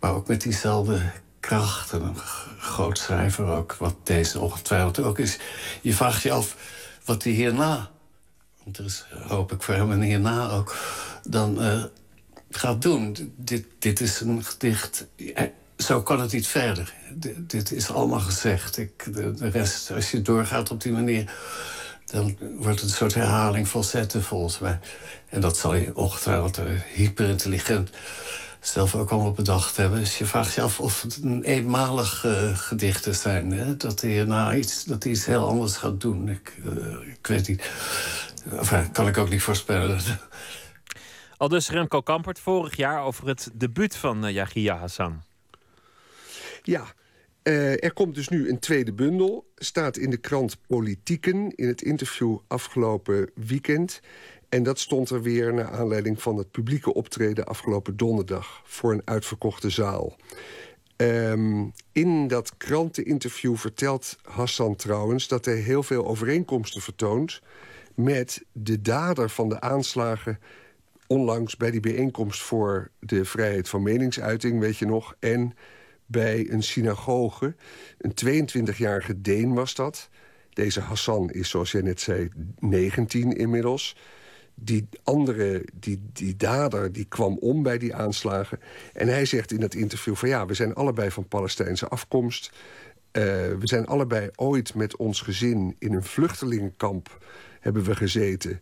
Maar 0.01 0.15
ook 0.15 0.29
met 0.29 0.41
diezelfde 0.41 1.01
kracht. 1.41 1.93
En 1.93 2.03
een 2.03 2.17
groot 2.59 2.99
schrijver 2.99 3.47
ook, 3.47 3.75
wat 3.75 3.95
deze 4.03 4.41
ongetwijfeld 4.41 4.99
ook 4.99 5.19
is. 5.19 5.39
Je 5.81 5.95
vraagt 5.95 6.23
je 6.23 6.33
af 6.33 6.57
wat 7.05 7.23
hij 7.23 7.33
hierna, 7.33 7.91
want 8.65 8.79
er 8.79 8.85
is 8.85 9.05
hoop 9.11 9.53
ik 9.53 9.63
voor 9.63 9.75
hem 9.75 9.91
een 9.91 10.03
hierna 10.03 10.51
ook, 10.51 10.77
dan 11.29 11.63
eh, 11.63 11.85
gaat 12.51 12.83
doen. 12.83 13.33
Dit, 13.37 13.67
dit 13.79 14.01
is 14.01 14.21
een 14.21 14.45
gedicht. 14.45 15.07
Zo 15.77 16.03
kan 16.03 16.21
het 16.21 16.33
niet 16.33 16.47
verder. 16.47 16.95
Dit 17.37 17.73
is 17.73 17.91
allemaal 17.91 18.21
gezegd. 18.21 18.79
Ik, 18.79 19.15
de, 19.15 19.49
rest, 19.49 19.91
als 19.91 20.11
je 20.11 20.23
doorgaat 20.23 20.71
op 20.71 20.83
die 20.83 20.93
manier, 20.93 21.33
dan 22.05 22.39
wordt 22.59 22.81
het 22.81 22.91
een 22.91 22.97
soort 22.97 23.15
herhaling 23.15 23.69
van 23.69 23.85
zetten 23.85 24.23
volgens 24.23 24.59
mij. 24.59 24.79
En 25.29 25.41
dat 25.41 25.57
zal 25.57 25.75
je 25.75 25.97
ongetwijfeld 25.97 26.59
eh, 26.59 26.65
hyperintelligent 26.95 27.91
zelf 28.61 28.95
ook 28.95 29.11
allemaal 29.11 29.33
bedacht 29.33 29.77
hebben. 29.77 29.99
Dus 29.99 30.19
je 30.19 30.25
vraagt 30.25 30.55
je 30.55 30.61
af 30.61 30.81
of 30.81 31.03
het 31.03 31.19
een 31.23 31.43
eenmalig 31.43 32.25
eh, 32.25 32.57
gedichten 32.57 33.15
zijn. 33.15 33.79
Dat 33.79 34.01
hij 34.01 34.11
hierna 34.11 34.55
iets, 34.55 34.85
dat 34.85 35.03
hij 35.03 35.13
iets 35.13 35.27
heel 35.27 35.49
anders 35.49 35.77
gaat 35.77 36.01
doen. 36.01 36.29
Ik, 36.29 36.59
eh, 36.65 37.09
ik 37.09 37.27
weet 37.27 37.49
niet. 37.49 37.71
Enfin, 38.51 38.93
kan 38.93 39.09
ik 39.09 39.19
ook 39.19 39.29
niet 39.31 39.43
voorspellen. 39.43 40.01
Al 41.37 41.49
dus 41.49 41.71
Remco 41.71 42.01
Kampert 42.01 42.41
vorig 42.41 42.77
jaar 42.77 43.03
over 43.03 43.27
het 43.27 43.51
debuut 43.55 43.97
van 43.97 44.33
Yagia 44.33 44.77
Hassan. 44.77 45.23
Ja, 46.67 46.95
eh, 47.43 47.85
er 47.85 47.93
komt 47.93 48.15
dus 48.15 48.29
nu 48.29 48.49
een 48.49 48.59
tweede 48.59 48.93
bundel. 48.93 49.47
Staat 49.57 49.97
in 49.97 50.11
de 50.11 50.17
krant 50.17 50.57
Politieken 50.67 51.53
in 51.55 51.69
het 51.69 51.83
interview 51.83 52.39
afgelopen 52.47 53.31
weekend. 53.35 54.01
En 54.49 54.63
dat 54.63 54.79
stond 54.79 55.11
er 55.11 55.23
weer 55.23 55.55
naar 55.55 55.71
aanleiding 55.71 56.23
van 56.23 56.37
het 56.37 56.51
publieke 56.51 56.95
optreden 56.95 57.47
afgelopen 57.47 57.97
donderdag 57.97 58.63
voor 58.65 58.93
een 58.93 59.03
uitverkochte 59.05 59.71
zaal. 59.71 60.17
Ehm, 60.97 61.65
in 61.93 62.29
dat 62.29 62.57
kranteninterview 62.57 63.57
vertelt 63.57 64.17
Hassan 64.23 64.77
trouwens 64.77 65.29
dat 65.29 65.45
hij 65.45 65.57
heel 65.57 65.83
veel 65.83 66.07
overeenkomsten 66.07 66.81
vertoont 66.81 67.43
met 67.95 68.45
de 68.53 68.81
dader 68.83 69.31
van 69.31 69.49
de 69.49 69.61
aanslagen 69.61 70.39
onlangs 71.07 71.57
bij 71.57 71.71
die 71.71 71.81
bijeenkomst 71.81 72.43
voor 72.43 72.91
de 72.99 73.25
vrijheid 73.25 73.69
van 73.69 73.83
meningsuiting, 73.83 74.61
weet 74.61 74.77
je 74.77 74.87
nog, 74.87 75.17
en 75.19 75.55
bij 76.07 76.51
een 76.51 76.63
synagoge. 76.63 77.55
Een 77.99 78.49
22-jarige 78.49 79.21
Deen 79.21 79.55
was 79.55 79.75
dat. 79.75 80.09
Deze 80.51 80.81
Hassan 80.81 81.31
is, 81.31 81.49
zoals 81.49 81.73
jij 81.73 81.81
net 81.81 82.01
zei, 82.01 82.29
19 82.59 83.33
inmiddels. 83.33 83.97
Die 84.55 84.89
andere, 85.03 85.65
die, 85.75 86.03
die 86.13 86.37
dader, 86.37 86.93
die 86.93 87.05
kwam 87.05 87.39
om 87.39 87.63
bij 87.63 87.79
die 87.79 87.95
aanslagen. 87.95 88.61
En 88.93 89.09
hij 89.09 89.25
zegt 89.25 89.53
in 89.53 89.61
dat 89.61 89.75
interview 89.75 90.15
van 90.15 90.29
ja, 90.29 90.47
we 90.47 90.55
zijn 90.55 90.75
allebei 90.75 91.11
van 91.11 91.29
Palestijnse 91.29 91.89
afkomst. 91.89 92.53
Eh, 93.11 93.23
we 93.59 93.59
zijn 93.63 93.87
allebei 93.87 94.29
ooit 94.35 94.75
met 94.75 94.97
ons 94.97 95.21
gezin 95.21 95.77
in 95.79 95.93
een 95.93 96.05
vluchtelingenkamp 96.05 97.25
hebben 97.61 97.85
we 97.85 97.97
gezeten. 97.97 98.61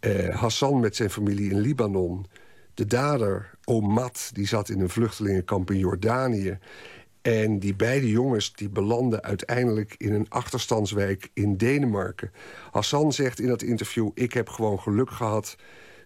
Eh, 0.00 0.34
Hassan 0.34 0.80
met 0.80 0.96
zijn 0.96 1.10
familie 1.10 1.50
in 1.50 1.60
Libanon. 1.60 2.26
De 2.74 2.86
dader, 2.86 3.50
Omad, 3.70 4.30
die 4.32 4.46
zat 4.46 4.68
in 4.68 4.80
een 4.80 4.88
vluchtelingenkamp 4.88 5.70
in 5.70 5.78
Jordanië. 5.78 6.58
En 7.22 7.58
die 7.58 7.74
beide 7.74 8.08
jongens 8.08 8.52
die 8.54 8.68
belanden 8.68 9.22
uiteindelijk 9.22 9.94
in 9.98 10.12
een 10.12 10.26
achterstandswijk 10.28 11.30
in 11.32 11.56
Denemarken. 11.56 12.32
Hassan 12.70 13.12
zegt 13.12 13.40
in 13.40 13.48
dat 13.48 13.62
interview... 13.62 14.10
ik 14.14 14.32
heb 14.32 14.48
gewoon 14.48 14.80
geluk 14.80 15.10
gehad 15.10 15.56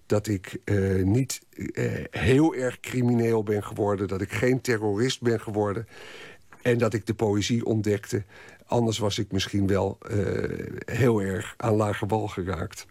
dat 0.07 0.27
ik 0.27 0.59
eh, 0.65 1.03
niet 1.03 1.41
eh, 1.73 1.85
heel 2.11 2.55
erg 2.55 2.81
crimineel 2.81 3.43
ben 3.43 3.65
geworden... 3.65 4.09
dat 4.09 4.21
ik 4.21 4.33
geen 4.33 4.61
terrorist 4.61 5.23
ben 5.23 5.41
geworden... 5.41 5.87
en 6.63 6.79
dat 6.79 6.95
ik 6.95 7.07
de 7.07 7.15
poëzie 7.15 7.65
ontdekte. 7.65 8.25
Anders 8.75 8.99
was 8.99 9.19
ik 9.19 9.33
misschien 9.33 9.67
wel 9.67 9.99
eh, 10.01 10.17
heel 10.97 11.21
erg 11.21 11.55
aan 11.57 11.75
lage 11.75 12.07
wal 12.07 12.29
geraakt. 12.29 12.87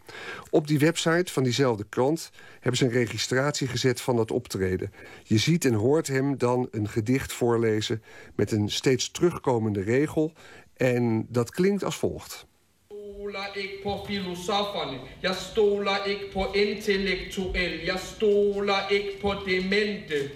Op 0.49 0.67
die 0.67 0.79
website 0.79 1.31
van 1.31 1.43
diezelfde 1.43 1.85
krant 1.89 2.31
hebben 2.59 2.77
ze 2.77 2.85
een 2.85 2.91
registratie 2.91 3.67
gezet 3.67 4.01
van 4.01 4.15
dat 4.15 4.31
optreden. 4.31 4.91
Je 5.23 5.37
ziet 5.37 5.65
en 5.65 5.73
hoort 5.73 6.07
hem 6.07 6.37
dan 6.37 6.67
een 6.71 6.87
gedicht 6.87 7.33
voorlezen 7.33 8.03
met 8.35 8.51
een 8.51 8.69
steeds 8.69 9.11
terugkomende 9.11 9.81
regel. 9.81 10.33
En 10.77 11.25
dat 11.29 11.51
klinkt 11.51 11.83
als 11.83 11.95
volgt. 11.95 12.45
stoler 12.87 13.55
ikke 13.55 13.83
på 13.83 14.05
filosoferne. 14.07 14.99
Jeg 15.21 15.35
stoler 15.35 16.05
ikke 16.05 16.31
på 16.33 16.51
intellektuel. 16.53 17.85
Jeg 17.85 17.99
stoler 17.99 18.89
ikke 18.89 19.19
på 19.21 19.33
demente. 19.45 20.29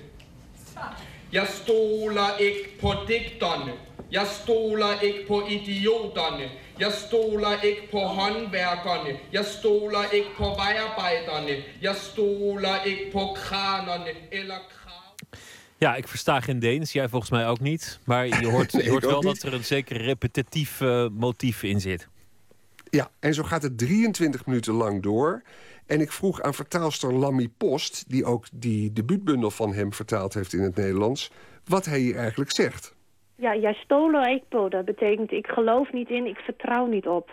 Jeg 1.32 1.48
stoler 1.48 2.38
ikke 2.40 2.80
på 2.80 2.94
digterne. 3.08 3.87
Jeg 4.12 4.28
stoler 4.28 5.02
ikke 5.02 5.28
på 5.28 5.48
idioterne. 5.48 6.50
Jeg 6.80 6.92
stoler 6.92 7.62
ikke 7.62 7.88
på 7.92 8.00
håndværkerne. 8.00 9.20
Jeg 9.32 9.46
stoler 9.46 10.12
ikke 10.12 10.30
på 10.38 10.44
vejarbejderne. 10.44 11.64
Jeg 11.82 11.96
stoler 11.96 12.84
ikke 12.84 13.12
på 13.12 13.36
kranerne 13.36 14.12
eller 14.32 14.56
Ja, 15.80 15.96
ik 15.96 16.08
versta 16.08 16.40
geen 16.40 16.60
Deens. 16.60 16.92
Jij 16.92 17.10
volgens 17.10 17.32
mij 17.32 17.48
ook 17.48 17.60
niet. 17.60 18.00
Maar 18.04 18.28
je 18.28 18.48
hoort, 18.56 18.72
je 18.72 18.90
hoort 18.90 19.06
wel 19.06 19.22
niet. 19.22 19.42
dat 19.42 19.52
er 19.52 19.54
een 19.54 19.66
zeker 19.66 20.02
repetitief 20.02 20.82
eh, 20.82 21.08
motief 21.12 21.64
in 21.64 21.82
zit. 21.82 22.08
Ja, 22.90 23.10
en 23.20 23.34
zo 23.34 23.44
gaat 23.44 23.62
het 23.62 23.78
23 23.78 24.46
minuten 24.46 24.74
lang 24.74 25.04
door. 25.04 25.42
En 25.86 26.02
ik 26.02 26.12
vroeg 26.12 26.42
aan 26.42 26.54
vertaalster 26.54 27.14
Lammy 27.14 27.50
Post... 27.58 28.04
die 28.08 28.26
ook 28.26 28.46
die 28.52 28.94
debuutbundel 28.94 29.52
van 29.52 29.74
hem 29.74 29.94
vertaald 29.94 30.34
heeft 30.34 30.54
in 30.54 30.62
het 30.62 30.76
Nederlands... 30.76 31.32
wat 31.66 31.86
hij 31.86 32.00
hier 32.00 32.16
eigenlijk 32.16 32.52
zegt. 32.52 32.96
Ja, 33.40 33.56
jij 33.56 33.74
stolo 33.74 34.22
ekpo, 34.22 34.70
dat 34.70 34.86
betekent 34.86 35.32
ik 35.32 35.48
geloof 35.48 35.92
niet 35.92 36.10
in, 36.10 36.26
ik 36.26 36.38
vertrouw 36.38 36.86
niet 36.86 37.08
op. 37.08 37.30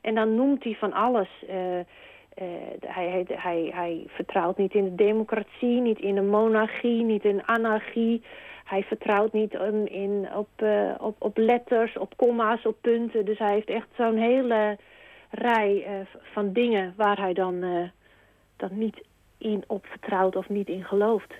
En 0.00 0.14
dan 0.14 0.34
noemt 0.34 0.64
hij 0.64 0.74
van 0.74 0.92
alles. 0.92 1.28
Eh, 1.48 1.78
eh, 1.78 1.86
hij, 2.86 3.26
hij, 3.28 3.70
hij, 3.74 4.04
vertrouwt 4.06 4.56
niet 4.56 4.74
in 4.74 4.84
de 4.84 4.94
democratie, 4.94 5.80
niet 5.80 5.98
in 5.98 6.14
de 6.14 6.22
monarchie, 6.22 7.04
niet 7.04 7.24
in 7.24 7.46
anarchie. 7.46 8.22
Hij 8.64 8.82
vertrouwt 8.82 9.32
niet 9.32 9.54
in, 9.84 10.28
op, 10.34 10.48
eh, 10.56 10.94
op, 10.98 11.16
op 11.18 11.36
letters, 11.36 11.98
op 11.98 12.16
komma's, 12.16 12.66
op 12.66 12.76
punten. 12.80 13.24
Dus 13.24 13.38
hij 13.38 13.52
heeft 13.52 13.68
echt 13.68 13.88
zo'n 13.96 14.16
hele 14.16 14.78
rij 15.30 15.86
van 16.32 16.52
dingen 16.52 16.94
waar 16.96 17.18
hij 17.18 17.32
dan, 17.32 17.60
dan 18.56 18.70
niet 18.78 19.04
in 19.38 19.64
op 19.66 19.86
vertrouwt 19.86 20.36
of 20.36 20.48
niet 20.48 20.68
in 20.68 20.84
gelooft. 20.84 21.34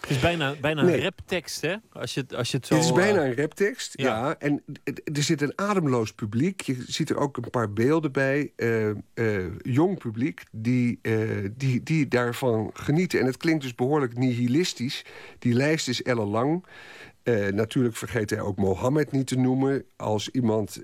Het 0.00 0.10
is 0.10 0.18
bijna, 0.18 0.54
bijna 0.60 0.82
Nee. 0.82 0.96
een 0.96 1.02
raptekst, 1.02 1.60
hè? 1.60 1.74
Als 1.92 2.14
je, 2.14 2.20
het- 2.20 2.34
als 2.34 2.50
je 2.50 2.56
het 2.56 2.66
zo... 2.66 2.74
Het 2.74 2.84
is 2.84 2.92
bijna 2.92 3.22
eh, 3.22 3.28
een 3.28 3.36
raptekst, 3.36 3.92
ja. 4.00 4.36
En 4.38 4.62
er 5.14 5.22
zit 5.22 5.42
een 5.42 5.52
ademloos 5.58 6.12
publiek. 6.12 6.60
Je 6.60 6.84
ziet 6.86 7.10
er 7.10 7.16
ook 7.16 7.36
een 7.36 7.50
paar 7.50 7.72
beelden 7.72 8.12
bij. 8.12 8.52
eh, 8.56 8.88
eh, 8.90 8.96
jong 9.62 9.98
publiek 9.98 10.42
die, 10.52 11.00
die, 11.56 11.82
die 11.82 12.08
daarvan 12.08 12.70
genieten. 12.74 13.20
En 13.20 13.26
het 13.26 13.36
klinkt 13.36 13.62
dus 13.62 13.74
behoorlijk 13.74 14.16
nihilistisch. 14.18 15.04
Die 15.38 15.54
lijst 15.54 15.88
is 15.88 16.02
ellenlang. 16.02 16.64
Eh 17.22 17.46
natuurlijk 17.52 17.96
vergeet 17.96 18.30
hij 18.30 18.40
ook 18.40 18.56
Mohammed 18.56 19.12
niet 19.12 19.26
te 19.26 19.36
noemen... 19.36 19.84
als 19.96 20.28
iemand 20.30 20.82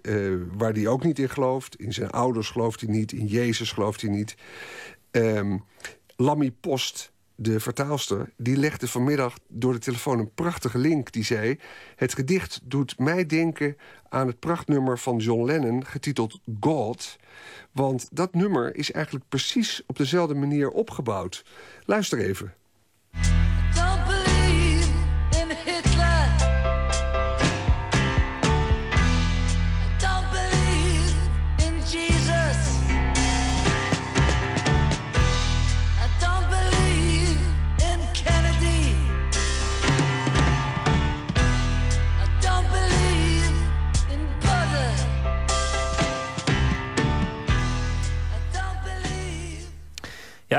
waar 0.56 0.72
hij 0.72 0.86
ook 0.86 1.04
niet 1.04 1.18
in 1.18 1.28
gelooft. 1.30 1.76
In 1.76 1.92
zijn 1.92 2.10
ouders 2.10 2.50
gelooft 2.50 2.80
hij 2.80 2.90
niet. 2.90 3.12
In 3.12 3.26
Jezus 3.26 3.72
gelooft 3.72 4.00
hij 4.00 4.10
niet. 4.10 4.34
Ehm 5.10 5.56
Lammy 6.16 6.50
Post, 6.60 7.12
de 7.34 7.60
vertaalster, 7.60 8.32
die 8.36 8.56
legde 8.56 8.88
vanmiddag 8.88 9.38
door 9.48 9.72
de 9.72 9.78
telefoon 9.78 10.18
een 10.18 10.34
prachtige 10.34 10.78
link. 10.78 11.12
Die 11.12 11.24
zei: 11.24 11.58
Het 11.96 12.14
gedicht 12.14 12.60
doet 12.62 12.98
mij 12.98 13.26
denken 13.26 13.76
aan 14.08 14.26
het 14.26 14.38
prachtnummer 14.38 14.98
van 14.98 15.16
John 15.16 15.44
Lennon, 15.44 15.86
getiteld 15.86 16.40
God. 16.60 17.16
Want 17.72 18.08
dat 18.12 18.34
nummer 18.34 18.76
is 18.76 18.92
eigenlijk 18.92 19.24
precies 19.28 19.82
op 19.86 19.96
dezelfde 19.96 20.34
manier 20.34 20.70
opgebouwd. 20.70 21.44
Luister 21.84 22.18
even. 22.18 22.54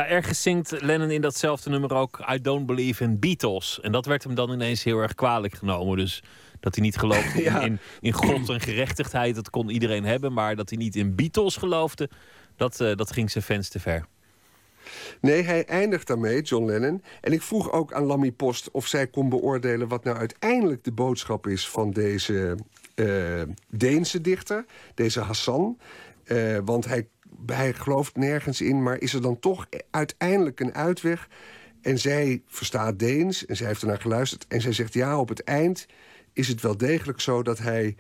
Ja, 0.06 0.11
ergens 0.11 0.41
zingt 0.41 0.82
Lennon 0.82 1.11
in 1.11 1.22
datzelfde 1.22 1.69
nummer 1.69 1.94
ook... 1.94 2.26
I 2.34 2.41
don't 2.41 2.65
believe 2.65 3.03
in 3.03 3.19
Beatles. 3.19 3.80
En 3.82 3.91
dat 3.91 4.06
werd 4.06 4.23
hem 4.23 4.36
dan 4.36 4.52
ineens 4.52 4.84
heel 4.84 4.99
erg 4.99 5.14
kwalijk 5.15 5.53
genomen. 5.53 5.98
Dus 5.98 6.23
dat 6.60 6.76
hij 6.76 6.84
niet 6.84 6.98
geloofde 6.98 7.38
in, 7.44 7.52
Ja. 7.52 7.61
in, 7.61 7.80
in 8.02 8.11
God 8.11 8.49
en 8.49 8.61
gerechtigheid... 8.61 9.36
dat 9.36 9.49
kon 9.49 9.69
iedereen 9.69 10.03
hebben. 10.03 10.34
Maar 10.34 10.56
dat 10.56 10.69
hij 10.69 10.77
niet 10.77 10.95
in 10.95 11.15
Beatles 11.15 11.56
geloofde... 11.56 12.10
dat, 12.56 12.80
eh, 12.80 12.95
dat 12.95 13.11
ging 13.11 13.32
zijn 13.32 13.44
fans 13.44 13.69
te 13.69 13.80
ver. 13.80 14.06
Nee, 15.22 15.44
hij 15.44 15.65
eindigt 15.65 16.07
daarmee, 16.07 16.41
John 16.41 16.65
Lennon. 16.65 17.03
En 17.22 17.34
ik 17.34 17.41
vroeg 17.41 17.72
ook 17.72 17.94
aan 17.94 18.03
Lammy 18.03 18.32
Post 18.32 18.72
of 18.72 18.88
zij 18.88 19.07
kon 19.07 19.30
beoordelen... 19.30 19.88
wat 19.88 20.03
nou 20.03 20.18
uiteindelijk 20.18 20.84
de 20.84 20.91
boodschap 20.91 21.48
is 21.48 21.69
van 21.69 21.91
deze 21.91 22.57
eh, 22.95 23.41
Deense 23.69 24.22
dichter, 24.22 24.65
deze 24.94 25.19
Hassan. 25.19 25.77
Eh, 26.23 26.57
want 26.65 26.86
hij, 26.86 27.07
hij 27.45 27.74
gelooft 27.74 28.16
nergens 28.16 28.62
in, 28.62 28.84
maar 28.84 28.99
is 28.99 29.14
er 29.14 29.22
dan 29.22 29.40
toch 29.40 29.66
uiteindelijk 29.91 30.60
een 30.60 30.74
uitweg? 30.74 31.28
En 31.82 31.99
zij 31.99 32.41
verstaat 32.48 32.99
Deens 32.99 33.45
en 33.45 33.56
zij 33.56 33.68
heeft 33.68 33.82
ernaar 33.82 34.02
geluisterd. 34.02 34.48
En 34.48 34.62
zij 34.62 34.72
zegt 34.72 34.94
ja, 34.94 35.20
op 35.20 35.30
het 35.30 35.44
eind 35.44 35.86
is 36.34 36.48
het 36.48 36.62
wel 36.62 36.78
degelijk 36.78 37.20
zo 37.20 37.44
dat 37.44 37.57
hij... 37.57 37.95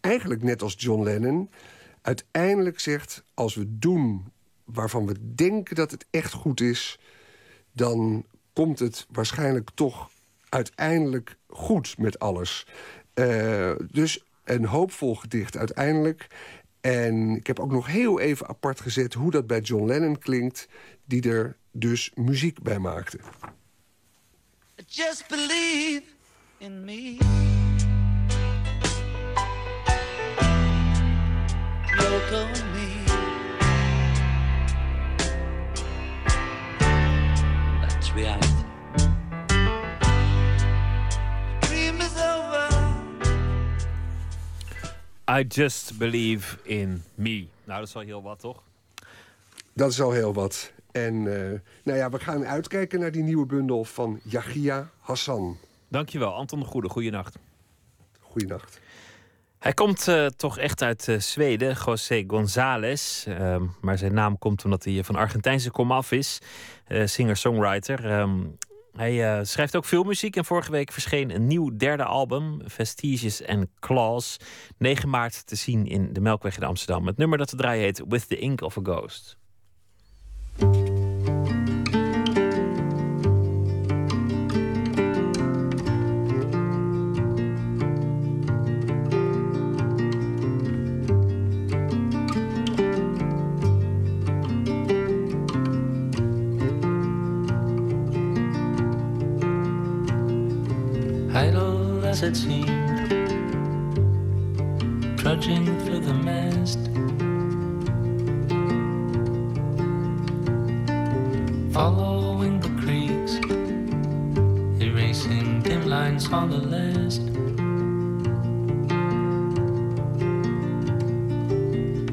eigenlijk 0.00 0.42
net 0.42 0.62
als 0.62 0.74
John 0.78 1.02
Lennon 1.02 1.50
uiteindelijk 2.02 2.80
zegt... 2.80 3.22
als 3.34 3.54
we 3.54 3.78
doen 3.78 4.32
waarvan 4.64 5.06
we 5.06 5.34
denken 5.34 5.74
dat 5.74 5.90
het 5.90 6.06
echt 6.10 6.32
goed 6.32 6.60
is... 6.60 6.98
dan 7.72 8.24
komt 8.52 8.78
het 8.78 9.06
waarschijnlijk 9.10 9.70
toch 9.74 10.10
uiteindelijk 10.48 11.36
goed 11.46 11.98
met 11.98 12.18
alles. 12.18 12.66
Eh, 13.14 13.72
dus 13.90 14.24
een 14.44 14.64
hoopvol 14.64 15.14
gedicht 15.14 15.56
uiteindelijk. 15.56 16.26
En 16.86 17.36
ik 17.36 17.46
heb 17.46 17.60
ook 17.60 17.70
nog 17.70 17.86
heel 17.86 18.20
even 18.20 18.46
apart 18.46 18.80
gezet 18.80 19.14
hoe 19.14 19.30
dat 19.30 19.46
bij 19.46 19.60
John 19.60 19.86
Lennon 19.86 20.18
klinkt... 20.18 20.68
die 21.04 21.30
er 21.30 21.56
dus 21.72 22.10
muziek 22.14 22.62
bij 22.62 22.78
maakte. 22.78 23.18
Just 24.86 25.28
believe 25.28 26.02
in 26.58 26.84
me. 26.84 27.16
Me. 38.14 38.55
I 45.30 45.44
just 45.48 45.98
believe 45.98 46.58
in 46.62 47.02
me. 47.14 47.46
Nou, 47.64 47.78
dat 47.78 47.88
is 47.88 47.94
wel 47.94 48.02
heel 48.02 48.22
wat, 48.22 48.40
toch? 48.40 48.62
Dat 49.72 49.90
is 49.90 50.00
al 50.00 50.12
heel 50.12 50.32
wat. 50.32 50.72
En 50.92 51.14
eh, 51.14 51.60
nou 51.84 51.98
ja, 51.98 52.10
we 52.10 52.18
gaan 52.18 52.46
uitkijken 52.46 53.00
naar 53.00 53.10
die 53.10 53.22
nieuwe 53.22 53.46
bundel 53.46 53.84
van 53.84 54.20
Yagia 54.22 54.90
Hassan. 55.00 55.58
Dankjewel, 55.88 56.34
Anton 56.34 56.58
de 56.58 56.64
Goede. 56.64 56.88
Goeienacht. 56.88 57.38
Goeienacht. 58.20 58.80
Hij 59.58 59.72
komt 59.72 60.08
eh, 60.08 60.26
toch 60.26 60.58
echt 60.58 60.82
uit 60.82 61.08
eh, 61.08 61.18
Zweden, 61.18 61.76
José 61.84 62.24
González. 62.26 63.26
Ehm, 63.26 63.64
maar 63.80 63.98
zijn 63.98 64.14
naam 64.14 64.38
komt 64.38 64.64
omdat 64.64 64.84
hij 64.84 65.04
van 65.04 65.16
Argentijnse 65.16 65.70
komaf 65.70 66.12
is. 66.12 66.38
Singer-songwriter. 67.04 68.10
Ehm, 68.10 68.40
hij 68.96 69.38
eh, 69.38 69.44
schrijft 69.44 69.76
ook 69.76 69.84
veel 69.84 70.02
muziek 70.02 70.36
en 70.36 70.44
vorige 70.44 70.70
week 70.70 70.92
verscheen 70.92 71.34
een 71.34 71.46
nieuw 71.46 71.76
derde 71.76 72.04
album, 72.04 72.60
Vestiges 72.64 73.46
and 73.46 73.66
Claws. 73.80 74.36
9 74.78 75.08
maart 75.08 75.46
te 75.46 75.56
zien 75.56 75.86
in 75.86 76.12
de 76.12 76.20
Melkweg 76.20 76.56
in 76.56 76.64
Amsterdam. 76.64 77.06
Het 77.06 77.16
nummer 77.16 77.38
dat 77.38 77.48
te 77.48 77.56
draaien 77.56 77.82
heet 77.82 78.02
With 78.08 78.28
the 78.28 78.38
Ink 78.38 78.60
of 78.60 78.78
a 78.78 78.80
Ghost. 78.82 79.36
as 102.16 102.22
it 102.22 102.36
seemed, 102.36 102.68
trudging 105.18 105.66
through 105.84 106.00
the 106.00 106.14
mist. 106.14 106.78
Following 111.74 112.58
the 112.60 112.70
creeks, 112.80 113.34
erasing 114.82 115.60
dim 115.60 115.86
lines 115.86 116.32
on 116.32 116.48
the 116.48 116.56
list. 116.56 117.20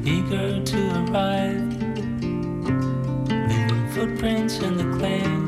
Eager 0.06 0.62
to 0.62 0.80
arrive, 1.00 1.66
leaving 3.48 3.88
footprints 3.92 4.58
in 4.58 4.76
the 4.76 4.98
clay. 4.98 5.43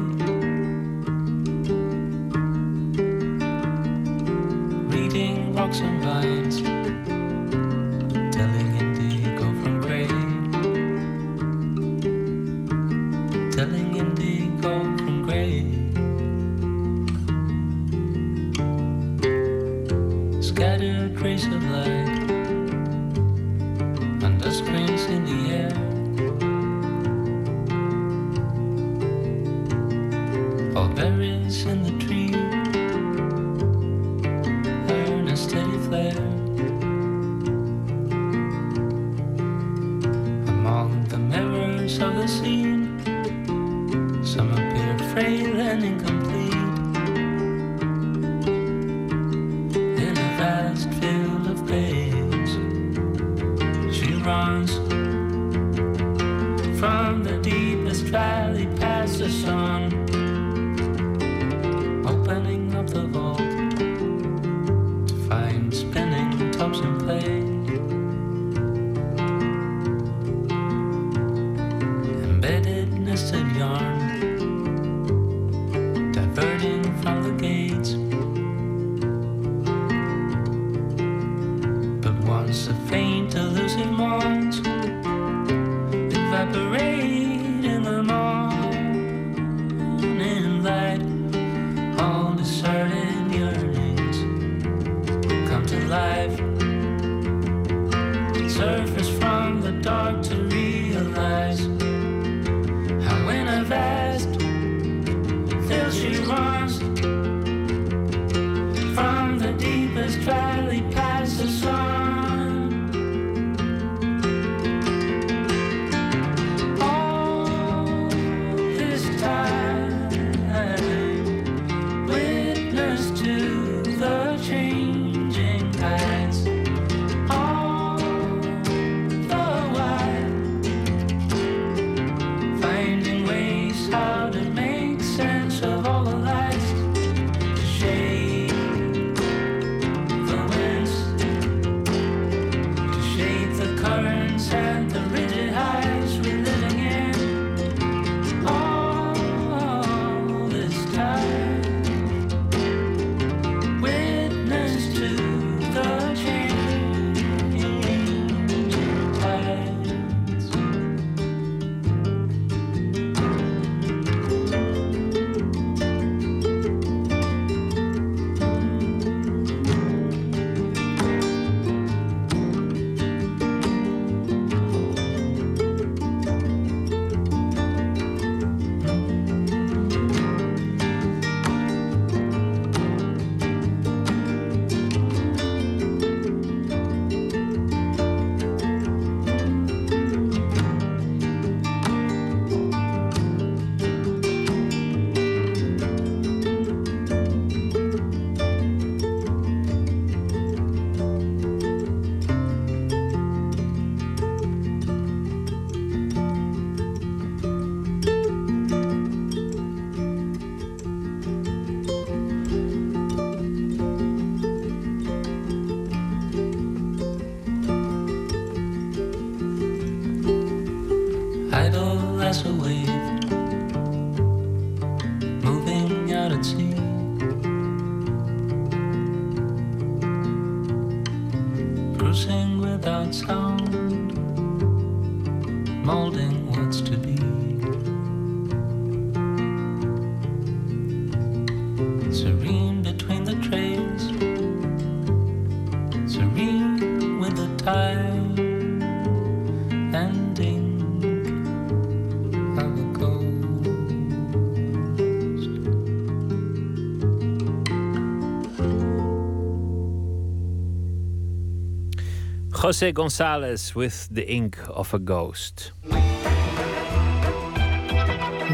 José 262.67 262.93
González 262.93 263.75
with 263.75 264.09
The 264.13 264.25
Ink 264.25 264.57
of 264.75 264.93
a 264.95 264.99
Ghost. 265.05 265.73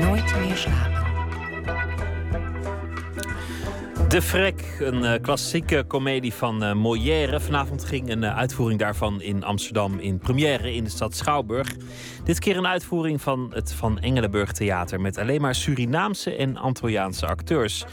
Nooit 0.00 0.34
meer 0.40 0.56
slapen. 0.56 1.02
De 4.08 4.22
Vrek, 4.22 4.76
een 4.80 5.04
eh, 5.04 5.20
klassieke 5.22 5.84
komedie 5.86 6.32
van 6.32 6.62
eh, 6.62 6.74
Molière. 6.74 7.40
Vanavond 7.40 7.84
ging 7.84 8.10
een 8.10 8.24
eh, 8.24 8.36
uitvoering 8.36 8.78
daarvan 8.80 9.20
in 9.20 9.44
Amsterdam 9.44 9.98
in 9.98 10.18
première 10.18 10.74
in 10.74 10.84
de 10.84 10.90
stad 10.90 11.16
Schouwburg. 11.16 11.68
Dit 12.24 12.38
keer 12.38 12.56
een 12.56 12.66
uitvoering 12.66 13.22
van 13.22 13.50
het 13.54 13.72
Van 13.72 13.98
Engelenburg 14.00 14.52
Theater 14.52 15.00
met 15.00 15.18
alleen 15.18 15.40
maar 15.40 15.54
Surinaamse 15.54 16.36
en 16.36 16.56
Antilliaanse 16.56 17.26
acteurs. 17.26 17.84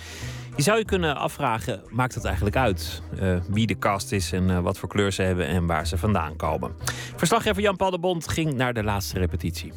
Je 0.59 0.65
zou 0.65 0.77
je 0.77 0.85
kunnen 0.85 1.15
afvragen, 1.15 1.81
maakt 1.89 2.15
het 2.15 2.25
eigenlijk 2.25 2.55
uit 2.55 3.01
eh, 3.19 3.37
wie 3.47 3.67
de 3.67 3.77
cast 3.77 4.11
is 4.11 4.31
en 4.31 4.49
eh, 4.49 4.59
wat 4.59 4.77
voor 4.77 4.89
kleur 4.89 5.11
ze 5.11 5.21
hebben 5.21 5.47
en 5.47 5.65
waar 5.65 5.87
ze 5.87 5.97
vandaan 5.97 6.35
komen? 6.35 6.75
Verslaggever 7.15 7.61
Jan 7.61 7.75
Paul 7.75 7.91
de 7.91 7.99
Bond 7.99 8.27
ging 8.27 8.53
naar 8.53 8.73
de 8.73 8.83
laatste 8.83 9.19
repetitie. 9.19 9.73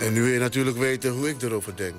En 0.00 0.12
nu 0.12 0.22
wil 0.22 0.32
je 0.32 0.38
natuurlijk 0.38 0.76
weten 0.76 1.12
hoe 1.12 1.28
ik 1.28 1.42
erover 1.42 1.76
denk. 1.76 1.94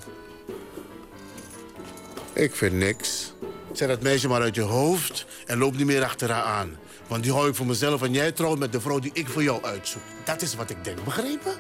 Ik 2.34 2.56
vind 2.56 2.74
niks. 2.74 3.34
Zet 3.72 3.88
dat 3.88 4.02
meisje 4.02 4.28
maar 4.28 4.42
uit 4.42 4.56
je 4.56 4.62
hoofd 4.62 5.26
en 5.46 5.58
loop 5.58 5.78
niet 5.78 5.86
meer 5.86 6.04
achter 6.04 6.32
haar 6.32 6.44
aan. 6.44 6.78
Want 7.08 7.24
die 7.24 7.32
hou 7.32 7.50
ik 7.50 7.56
voor 7.56 7.66
mezelf 7.66 8.02
en 8.02 8.14
jij 8.14 8.32
trouwt 8.32 8.60
met 8.60 8.72
de 8.72 8.82
vrouw 8.82 9.00
die 9.00 9.12
ik 9.14 9.28
voor 9.28 9.44
jou 9.44 9.64
uitzoek. 9.64 10.02
Dat 10.24 10.42
is 10.42 10.56
wat 10.56 10.70
ik 10.70 10.84
denk, 10.84 11.04
begrepen? 11.04 11.54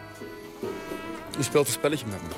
Je 1.37 1.43
speelt 1.43 1.67
een 1.67 1.73
spelletje 1.73 2.05
met 2.05 2.21
me. 2.21 2.33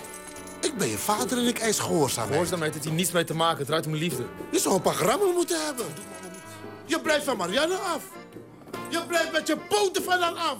Ik 0.67 0.77
ben 0.77 0.88
je 0.88 0.97
vader 0.97 1.38
en 1.38 1.47
ik 1.47 1.57
eis 1.57 1.79
gehoorzaamheid. 1.79 2.31
Gehoorzaamheid 2.31 2.73
heeft 2.73 2.85
hier 2.85 2.93
niets 2.93 3.11
mee 3.11 3.23
te 3.23 3.34
maken. 3.35 3.57
Het 3.57 3.67
draait 3.67 3.85
om 3.85 3.95
liefde. 3.95 4.25
Je 4.51 4.59
zou 4.59 4.75
een 4.75 4.81
paar 4.81 4.93
grammen 4.93 5.34
moeten 5.34 5.65
hebben. 5.65 5.85
Je 6.85 7.01
blijft 7.01 7.25
van 7.25 7.38
Marianne 7.38 7.75
af. 7.75 8.03
Je 8.89 9.03
blijft 9.07 9.31
met 9.31 9.47
je 9.47 9.57
poten 9.69 10.03
van 10.03 10.21
haar 10.21 10.34
af. 10.34 10.57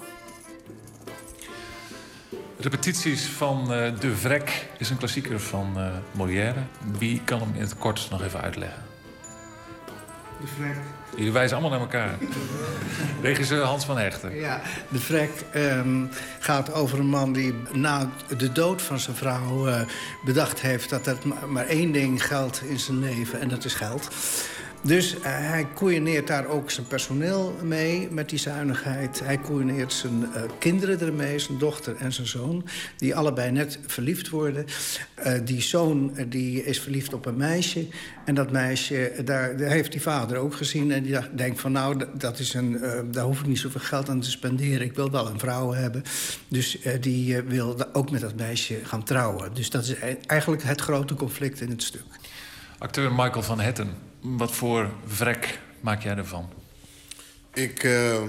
Repetities 2.60 3.26
van 3.26 3.74
eh, 3.74 3.99
De 3.99 4.15
Vrek 4.15 4.69
is 4.78 4.90
een 4.90 4.98
klassieker 4.98 5.40
van 5.40 5.78
eh, 5.78 5.94
Molière. 6.11 6.64
Wie 6.98 7.22
kan 7.24 7.40
hem 7.40 7.53
in 7.53 7.61
het 7.61 7.78
kort 7.78 8.07
nog 8.10 8.24
even 8.24 8.41
uitleggen? 8.41 8.86
De 10.41 10.48
vrek. 10.48 10.78
Jullie 11.16 11.32
wijzen 11.32 11.58
allemaal 11.58 11.80
naar 11.80 11.88
elkaar. 11.88 12.18
Regisseur 13.22 13.64
Hans 13.64 13.86
van 13.86 13.98
Hechten. 13.98 14.36
Ja, 14.36 14.62
de 14.90 15.00
vrek 15.00 15.32
ehm, 15.52 16.06
gaat 16.40 16.74
over 16.74 17.00
een 17.00 17.10
man 17.10 17.34
die 17.34 17.54
na 17.72 18.10
de 18.38 18.52
dood 18.52 18.82
van 18.82 19.00
zijn 19.00 19.16
vrouw 19.16 19.68
eh, 19.68 19.82
bedacht 20.26 20.62
heeft... 20.62 20.90
dat 20.90 21.08
er 21.08 21.18
maar, 21.24 21.50
maar 21.50 21.66
één 21.66 21.92
ding 21.92 22.26
geldt 22.26 22.62
in 22.62 22.80
zijn 22.80 23.00
leven 23.00 23.40
en 23.40 23.48
dat 23.48 23.66
is 23.66 23.74
geld. 23.74 24.08
Dus 24.88 25.14
eh, 25.19 25.22
hij 25.23 25.68
koeieneert 25.73 26.27
daar 26.27 26.45
ook 26.47 26.72
zijn 26.72 26.88
personeel 26.88 27.55
mee 27.64 28.07
met 28.11 28.30
die 28.30 28.39
zuinigheid. 28.39 29.19
Hij 29.23 29.38
koeieneert 29.38 29.93
zijn 29.93 30.34
eh, 30.34 30.41
kinderen 30.59 30.99
ermee, 30.99 31.39
zijn 31.39 31.57
dochter 31.57 31.95
en 31.95 32.14
zijn 32.14 32.27
zoon... 32.27 32.65
die 32.97 33.15
allebei 33.15 33.51
net 33.51 33.80
verliefd 33.88 34.30
worden. 34.30 34.65
Eh, 35.15 35.34
die 35.43 35.61
zoon 35.61 36.11
die 36.27 36.64
is 36.64 36.80
verliefd 36.80 37.14
op 37.14 37.26
een 37.26 37.38
meisje. 37.38 37.88
En 38.26 38.35
dat 38.35 38.51
meisje, 38.51 39.11
daar, 39.26 39.55
heeft 39.57 39.91
die 39.91 40.01
vader 40.01 40.38
ook 40.38 40.55
gezien. 40.55 40.91
En 40.91 41.03
die 41.03 41.11
dacht- 41.11 41.38
denkt 41.38 41.59
van 41.59 41.72
nou, 41.72 42.03
dat- 42.18 42.39
is 42.39 42.53
een, 42.53 42.80
daar 43.11 43.23
hoef 43.26 43.39
ik 43.39 43.45
niet 43.45 43.59
zoveel 43.59 43.81
geld 43.81 44.09
aan 44.09 44.19
te 44.19 44.31
spenderen. 44.31 44.81
Ik 44.81 44.95
wil 44.95 45.11
wel 45.11 45.27
een 45.30 45.39
vrouw 45.39 45.73
hebben. 45.73 46.03
Dus 46.47 46.77
die 46.99 47.41
wil 47.41 47.93
ook 47.93 48.11
met 48.11 48.22
dat 48.22 48.35
meisje 48.35 48.80
gaan 48.84 49.03
trouwen. 49.03 49.53
Dus 49.53 49.69
dat 49.69 49.84
is 49.84 49.89
e- 49.91 50.18
eigenlijk 50.26 50.64
het 50.64 50.81
grote 50.81 51.14
conflict 51.14 51.61
in 51.61 51.69
het 51.69 51.84
stuk. 51.84 52.03
Acteur 52.77 53.11
Michael 53.11 53.43
van 53.43 53.59
Hetten. 53.59 54.07
Wat 54.22 54.52
voor 54.52 54.89
vrek 55.06 55.60
maak 55.80 56.03
jij 56.03 56.15
ervan? 56.15 56.49
Ik 57.53 57.84
eh, 57.84 58.22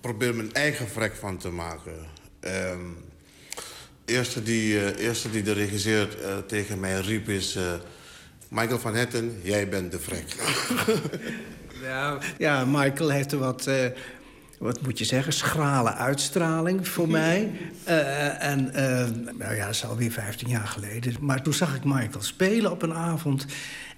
probeer 0.00 0.34
mijn 0.34 0.52
eigen 0.52 0.88
vrek 0.88 1.14
van 1.14 1.36
te 1.38 1.50
maken. 1.50 2.06
Ehm 2.40 2.80
eerste, 4.04 4.42
die, 4.42 4.80
eh, 4.80 5.04
eerste 5.06 5.30
die 5.30 5.42
de 5.42 5.52
regisseur 5.52 6.22
eh, 6.22 6.38
tegen 6.38 6.80
mij 6.80 7.00
riep 7.00 7.28
is... 7.28 7.56
eh, 7.56 7.72
Michael 8.48 8.78
van 8.78 8.94
Hetten, 8.94 9.40
jij 9.42 9.68
bent 9.68 9.92
de 9.92 9.98
vrek. 9.98 10.34
Ja, 11.82 12.18
ja, 12.38 12.64
Michael 12.64 13.08
heeft 13.10 13.32
een 13.32 13.38
wat, 13.38 13.66
eh, 13.66 13.86
wat 14.58 14.82
moet 14.82 14.98
je 14.98 15.04
zeggen, 15.04 15.32
schrale 15.32 15.94
uitstraling 15.94 16.88
voor 16.88 17.08
mij. 17.20 17.50
Eh, 17.84 18.42
en 18.42 18.74
eh, 18.74 19.06
nou 19.38 19.54
ja, 19.54 19.64
dat 19.64 19.74
is 19.74 19.84
alweer 19.84 20.10
15 20.10 20.48
jaar 20.48 20.66
geleden. 20.66 21.16
Maar 21.20 21.42
toen 21.42 21.54
zag 21.54 21.74
ik 21.74 21.84
Michael 21.84 22.22
spelen 22.22 22.70
op 22.70 22.82
een 22.82 22.94
avond. 22.94 23.46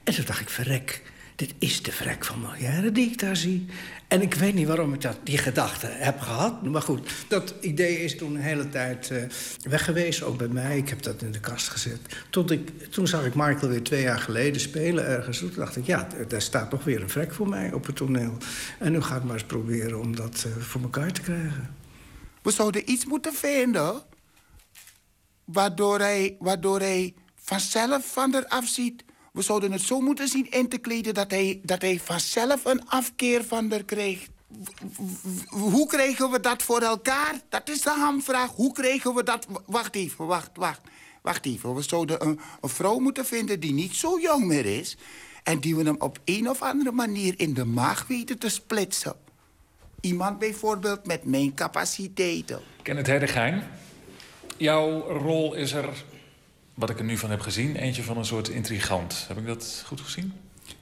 En 0.05 0.15
toen 0.15 0.24
dacht 0.24 0.41
ik, 0.41 0.49
verrek, 0.49 1.03
dit 1.37 1.55
is 1.59 1.83
de 1.83 1.93
vrek 1.93 2.25
van 2.25 2.41
Molière 2.41 2.93
die 2.93 3.11
ik 3.11 3.19
daar 3.19 3.37
zie. 3.37 3.67
En 4.09 4.23
ik 4.23 4.35
weet 4.35 4.55
niet 4.55 4.67
waarom 4.67 4.95
ik 4.95 5.01
dat, 5.01 5.17
die 5.23 5.39
gedachte 5.39 5.87
heb 5.87 6.21
gehad. 6.21 6.63
Maar 6.63 6.83
goed, 6.83 7.11
dat 7.29 7.55
idee 7.61 8.05
is 8.05 8.17
toen 8.17 8.35
een 8.35 8.41
hele 8.41 8.69
tijd 8.69 9.11
eh, 9.11 9.23
weg 9.63 9.85
geweest, 9.85 10.23
ook 10.23 10.39
bij 10.39 10.49
mij. 10.49 10.77
Ik 10.77 10.89
heb 10.89 11.03
dat 11.03 11.23
in 11.23 11.33
de 11.33 11.41
kast 11.41 11.69
gezet. 11.69 12.01
Tot 12.31 12.51
ik, 12.51 12.91
toen 12.91 13.07
zag 13.07 13.25
ik 13.25 13.35
Michael 13.35 13.69
weer 13.69 13.83
twee 13.83 14.03
jaar 14.03 14.19
geleden 14.19 14.61
spelen 14.61 15.07
ergens. 15.07 15.39
Toen 15.39 15.53
dacht 15.57 15.77
ik, 15.77 15.87
ja, 15.87 16.09
daar 16.29 16.43
staat 16.43 16.71
toch 16.71 16.85
weer 16.85 17.03
een 17.03 17.11
vrek 17.11 17.35
voor 17.35 17.49
mij 17.49 17.73
op 17.73 17.87
het 17.87 17.97
toneel. 17.97 18.37
En 18.79 18.93
nu 18.93 19.03
ga 19.03 19.17
ik 19.17 19.23
maar 19.23 19.35
eens 19.35 19.45
proberen 19.45 20.01
om 20.01 20.17
dat 20.17 20.47
eh, 20.47 20.63
voor 20.63 20.83
elkaar 20.83 21.13
te 21.13 21.21
krijgen. 21.21 21.75
We 22.43 22.51
zouden 22.51 22.91
iets 22.91 23.05
moeten 23.05 23.33
vinden... 23.33 24.03
waardoor 25.45 25.99
hij, 25.99 26.37
waardoor 26.39 26.79
hij 26.79 27.15
vanzelf 27.35 28.13
van 28.13 28.35
eraf 28.35 28.67
ziet. 28.67 29.05
We 29.37 29.43
zouden 29.43 29.73
het 29.73 29.81
zo 29.81 30.01
moeten 30.01 30.29
zien 30.29 30.51
in 30.51 30.69
te 30.69 30.79
kleden... 30.79 31.15
dat 31.15 31.31
hij, 31.31 31.61
dat 31.63 31.83
hij 31.83 32.01
vanzelf 32.05 32.65
een 32.65 32.89
afkeer 32.89 33.45
van. 33.45 33.69
W- 33.69 33.81
w- 33.87 35.49
Hoe 35.49 35.87
krijgen 35.87 36.31
we 36.31 36.41
dat 36.41 36.63
voor 36.63 36.81
elkaar? 36.81 37.41
Dat 37.49 37.69
is 37.69 37.81
de 37.83 37.91
hamvraag. 37.91 38.51
Hoe 38.51 38.73
krijgen 38.73 39.15
we 39.15 39.23
dat... 39.23 39.47
Wacht 39.67 39.95
even, 39.95 40.27
wacht, 40.27 40.51
wacht. 40.55 40.81
Wacht 41.23 41.47
even. 41.47 41.75
We 41.75 41.83
zouden 41.83 42.27
een, 42.27 42.41
vrouw 42.61 42.99
moeten 42.99 43.27
vinden 43.27 43.61
die 43.61 43.73
niet 43.73 43.95
zo 43.95 44.19
jong 44.21 44.45
meer 44.45 44.67
is... 44.79 44.97
en 45.43 45.59
die 45.61 45.77
we 45.77 45.85
hem 45.85 45.97
op 45.99 46.19
een 46.25 46.51
of 46.51 46.63
andere 46.63 46.93
manier 46.93 47.35
in 47.37 47.55
de 47.55 47.65
maag 47.65 48.07
weten 48.07 48.39
te 48.39 48.49
splitsen. 48.49 49.15
Iemand 50.01 50.39
bijvoorbeeld 50.39 51.07
met 51.07 51.25
mijn 51.25 51.55
capaciteiten. 51.55 52.61
Kenneth 52.83 53.07
Herdegijn. 53.07 53.63
Jouw 54.57 55.01
rol 55.01 55.55
is 55.55 55.73
er, 55.73 56.05
wat 56.77 56.90
ik 56.90 56.98
er 56.98 57.05
nu 57.05 57.16
van 57.16 57.31
heb 57.31 57.40
gezien, 57.40 57.77
eentje 57.77 58.03
van 58.03 58.16
een 58.16 58.24
soort 58.24 58.48
intrigant. 58.48 59.24
Heb 59.28 59.39
ik 59.39 59.47
dat 59.47 59.82
goed 59.86 60.01
gezien? 60.01 60.32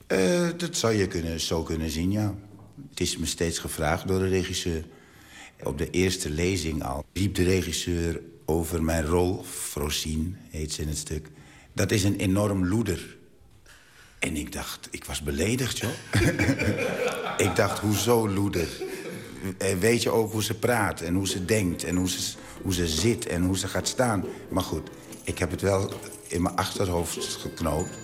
Eh, 0.06 0.48
dat 0.56 0.76
zou 0.76 0.92
je 0.92 1.06
kunnen, 1.06 1.40
zo 1.40 1.62
kunnen 1.62 1.90
zien, 1.90 2.10
ja. 2.10 2.34
Het 2.90 3.00
is 3.00 3.16
me 3.16 3.26
steeds 3.26 3.58
gevraagd 3.58 4.08
door 4.08 4.18
de 4.18 4.28
regisseur. 4.28 4.84
Op 5.62 5.78
de 5.78 5.90
eerste 5.90 6.30
lezing 6.30 6.84
al 6.84 7.04
riep 7.12 7.34
de 7.34 7.42
regisseur 7.42 8.20
over 8.44 8.82
mijn 8.82 9.06
rol... 9.06 9.44
Frosien 9.44 10.36
heet 10.50 10.72
ze 10.72 10.82
in 10.82 10.88
het 10.88 10.96
stuk. 10.96 11.30
Dat 11.72 11.90
is 11.90 12.04
een 12.04 12.16
enorm 12.16 12.66
loeder. 12.66 13.16
En 14.18 14.36
ik 14.36 14.52
dacht, 14.52 14.88
ik 14.90 15.04
was 15.04 15.22
beledigd, 15.22 15.78
joh. 15.78 15.90
ik 17.48 17.56
dacht, 17.56 17.78
hoezo 17.78 18.28
loeder? 18.28 18.68
Weet 19.80 20.02
je 20.02 20.10
ook 20.10 20.32
hoe 20.32 20.42
ze 20.42 20.54
praat 20.54 21.00
en 21.00 21.14
hoe 21.14 21.28
ze 21.28 21.44
denkt... 21.44 21.84
en 21.84 21.96
hoe 21.96 22.08
ze, 22.08 22.34
hoe 22.62 22.74
ze 22.74 22.88
zit 22.88 23.26
en 23.26 23.42
hoe 23.44 23.58
ze 23.58 23.68
gaat 23.68 23.88
staan? 23.88 24.24
Maar 24.48 24.62
goed, 24.62 24.90
ik 25.24 25.38
heb 25.38 25.51
het 25.51 25.60
wel 25.60 25.92
in 26.26 26.42
mijn 26.42 26.56
achterhoofd 26.56 27.38
geknoopt. 27.40 27.98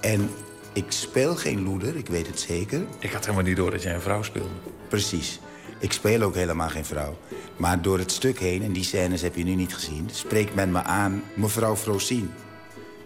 En 0.00 0.30
ik 0.72 0.84
speel 0.88 1.36
geen 1.36 1.62
loeder, 1.62 1.96
ik 1.96 2.06
weet 2.06 2.26
het 2.26 2.40
zeker. 2.40 2.86
Ik 2.98 3.12
had 3.12 3.24
helemaal 3.24 3.44
niet 3.44 3.56
door 3.56 3.70
dat 3.70 3.82
jij 3.82 3.94
een 3.94 4.00
vrouw 4.00 4.22
speelde. 4.22 4.54
Precies. 4.88 5.40
Ik 5.80 5.92
speel 5.92 6.22
ook 6.22 6.34
helemaal 6.34 6.68
geen 6.68 6.84
vrouw. 6.84 7.18
Maar 7.56 7.82
door 7.82 7.98
het 7.98 8.12
stuk 8.12 8.38
heen, 8.38 8.62
en 8.62 8.72
die 8.72 8.84
scènes 8.84 9.22
heb 9.22 9.36
je 9.36 9.44
nu 9.44 9.54
niet 9.54 9.74
gezien... 9.74 10.08
spreekt 10.12 10.54
men 10.54 10.72
me 10.72 10.82
aan 10.82 11.22
mevrouw 11.34 11.76
Frosien. 11.76 12.30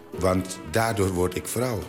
Want 0.09 0.59
daardoor 0.71 1.09
word 1.09 1.35
ik 1.35 1.47
vrouw. 1.47 1.79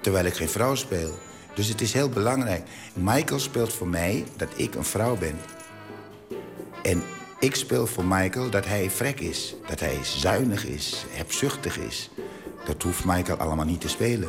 Terwijl 0.00 0.24
ik 0.24 0.34
geen 0.34 0.48
vrouw 0.48 0.74
speel. 0.74 1.18
Dus 1.54 1.68
het 1.68 1.80
is 1.80 1.92
heel 1.92 2.08
belangrijk. 2.08 2.62
Michael 2.94 3.40
speelt 3.40 3.72
voor 3.72 3.88
mij 3.88 4.24
dat 4.36 4.48
ik 4.56 4.74
een 4.74 4.84
vrouw 4.84 5.16
ben. 5.16 5.38
En 6.82 7.02
ik 7.40 7.54
speel 7.54 7.86
voor 7.86 8.04
Michael 8.04 8.50
dat 8.50 8.66
hij 8.66 8.90
vrek 8.90 9.20
is. 9.20 9.54
Dat 9.68 9.80
hij 9.80 9.98
zuinig 10.02 10.66
is, 10.66 11.04
hebzuchtig 11.10 11.78
is. 11.78 12.10
Dat 12.64 12.82
hoeft 12.82 13.04
Michael 13.04 13.38
allemaal 13.38 13.64
niet 13.64 13.80
te 13.80 13.88
spelen. 13.88 14.28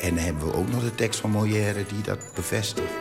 En 0.00 0.14
dan 0.14 0.24
hebben 0.24 0.46
we 0.46 0.54
ook 0.54 0.68
nog 0.68 0.82
de 0.82 0.94
tekst 0.94 1.20
van 1.20 1.30
Molière 1.30 1.84
die 1.86 2.02
dat 2.02 2.18
bevestigt. 2.34 2.92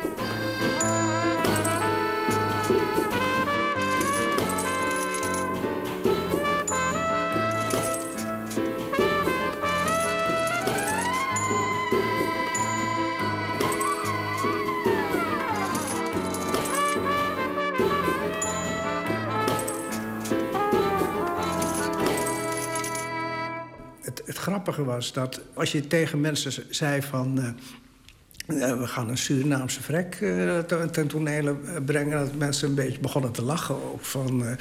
Was 24.66 25.14
dat 25.14 25.42
als 25.54 25.72
je 25.72 25.88
tegen 25.88 26.22
mensen 26.22 26.66
zei 26.70 27.02
van... 27.02 27.40
eh, 28.48 28.70
eh, 28.70 28.80
we 28.80 28.88
gaan 28.88 29.10
een 29.10 29.18
Surinaamse 29.18 29.82
vrek 29.82 30.18
eh, 30.22 30.60
ten, 30.92 31.08
tonele 31.08 31.56
brengen... 31.86 32.20
dat 32.20 32.36
mensen 32.36 32.70
een 32.70 32.76
beetje 32.76 33.00
begonnen 33.00 33.32
te 33.32 33.42
lachen. 33.42 33.76
Ook 33.76 34.06
van, 34.06 34.58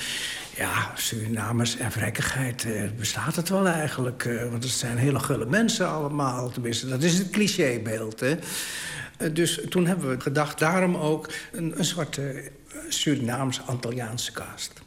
ja, 0.57 0.93
Surinamers 0.95 1.77
en 1.77 1.93
vrekkigheid, 1.93 2.67
bestaat 2.97 3.37
het 3.37 3.49
wel 3.49 3.67
eigenlijk? 3.67 4.23
want 4.51 4.63
het 4.63 4.73
zijn 4.73 4.97
hele 4.97 5.19
gulle 5.19 5.47
mensen 5.47 5.89
allemaal. 5.89 6.51
Tenminste, 6.51 6.89
dat 6.89 7.03
is 7.03 7.19
het 7.19 7.31
clichébeeld, 7.31 8.21
hè. 8.21 8.37
Dus 9.33 9.61
toen 9.69 9.87
hebben 9.87 10.09
we 10.09 10.21
gedacht, 10.21 10.59
daarom 10.59 10.97
ook 10.97 11.33
een, 11.53 11.79
een 11.79 11.85
soort 11.85 12.21
Surinaams-Antilliaanse 12.89 14.33
cast. 14.33 14.80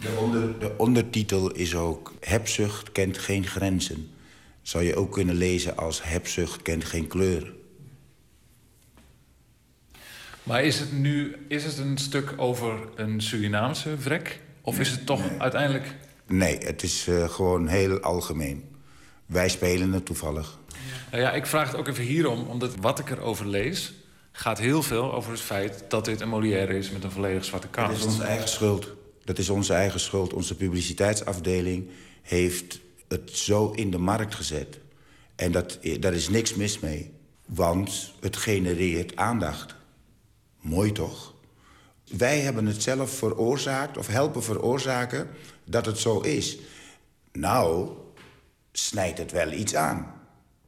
De, 0.00 0.16
onder, 0.20 0.58
de 0.58 0.74
ondertitel 0.76 1.50
is 1.52 1.74
ook... 1.74 2.14
Hebzucht 2.20 2.92
kent 2.92 3.18
geen 3.18 3.46
grenzen. 3.46 4.10
Zou 4.62 4.84
je 4.84 4.96
ook 4.96 5.12
kunnen 5.12 5.34
lezen 5.34 5.76
als 5.76 6.02
hebzucht 6.02 6.62
kent 6.62 6.84
geen 6.84 7.06
kleur. 7.06 7.52
Maar 10.42 10.64
is 10.64 10.78
het 10.78 10.92
nu 10.92 11.36
is 11.48 11.64
het 11.64 11.78
een 11.78 11.98
stuk 11.98 12.34
over 12.36 12.78
een 12.94 13.20
Surinaamse 13.20 13.98
vrek? 13.98 14.40
Of 14.60 14.78
is 14.78 14.90
het 14.90 15.06
toch 15.06 15.22
uiteindelijk... 15.38 15.94
Nee, 16.26 16.58
het 16.58 16.82
is 16.82 17.06
eh, 17.08 17.28
gewoon 17.28 17.66
heel 17.66 18.00
algemeen. 18.00 18.64
Wij 19.26 19.48
spelen 19.48 19.92
het 19.92 20.04
toevallig. 20.06 20.58
Nou 21.10 21.22
ja, 21.22 21.32
ik 21.32 21.46
vraag 21.46 21.70
het 21.70 21.76
ook 21.76 21.88
even 21.88 22.04
hierom, 22.04 22.46
omdat 22.46 22.74
wat 22.80 22.98
ik 22.98 23.10
erover 23.10 23.46
lees... 23.46 23.92
gaat 24.32 24.58
heel 24.58 24.82
veel 24.82 25.14
over 25.14 25.30
het 25.30 25.40
feit 25.40 25.84
dat 25.88 26.04
dit 26.04 26.20
een 26.20 26.28
Molière 26.28 26.76
is 26.76 26.90
met 26.90 27.04
een 27.04 27.10
volledig 27.10 27.44
zwarte 27.44 27.68
Dat 27.70 27.84
cast. 27.86 27.98
is 27.98 28.04
onze 28.04 28.22
eigen 28.24 28.48
schuld. 28.48 28.95
Dat 29.26 29.38
is 29.38 29.48
onze 29.48 29.72
eigen 29.72 30.00
schuld. 30.00 30.32
Onze 30.32 30.56
publiciteitsafdeling 30.56 31.88
heeft 32.22 32.80
het 33.08 33.30
zo 33.30 33.70
in 33.70 33.90
de 33.90 33.98
markt 33.98 34.34
gezet. 34.34 34.78
En 35.36 35.52
dat, 35.52 35.78
daar 36.00 36.14
is 36.14 36.28
niks 36.28 36.54
mis 36.54 36.78
mee. 36.78 37.10
Want 37.46 38.12
het 38.20 38.36
genereert 38.36 39.16
aandacht. 39.16 39.74
Mooi 40.60 40.92
toch? 40.92 41.34
Wij 42.16 42.40
hebben 42.40 42.66
het 42.66 42.82
zelf 42.82 43.10
veroorzaakt, 43.10 43.98
of 43.98 44.06
helpen 44.06 44.42
veroorzaken, 44.42 45.28
dat 45.64 45.86
het 45.86 45.98
zo 45.98 46.20
is. 46.20 46.58
Nou, 47.32 47.90
snijdt 48.72 49.18
het 49.18 49.32
wel 49.32 49.52
iets 49.52 49.74
aan. 49.74 50.14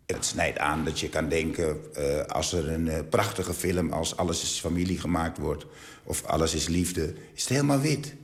Het 0.06 0.24
snijdt 0.24 0.58
aan 0.58 0.84
dat 0.84 1.00
je 1.00 1.08
kan 1.08 1.28
denken, 1.28 1.94
eh, 1.94 2.20
als 2.20 2.52
er 2.52 2.68
een 2.68 2.88
eh, 2.88 2.98
prachtige 3.10 3.54
film 3.54 3.92
als 3.92 4.16
Alles 4.16 4.42
is 4.42 4.60
familie 4.60 4.98
gemaakt 5.00 5.38
wordt... 5.38 5.66
of 6.04 6.24
Alles 6.24 6.54
is 6.54 6.68
liefde, 6.68 7.14
is 7.34 7.42
het 7.42 7.48
helemaal 7.48 7.80
wit. 7.80 8.14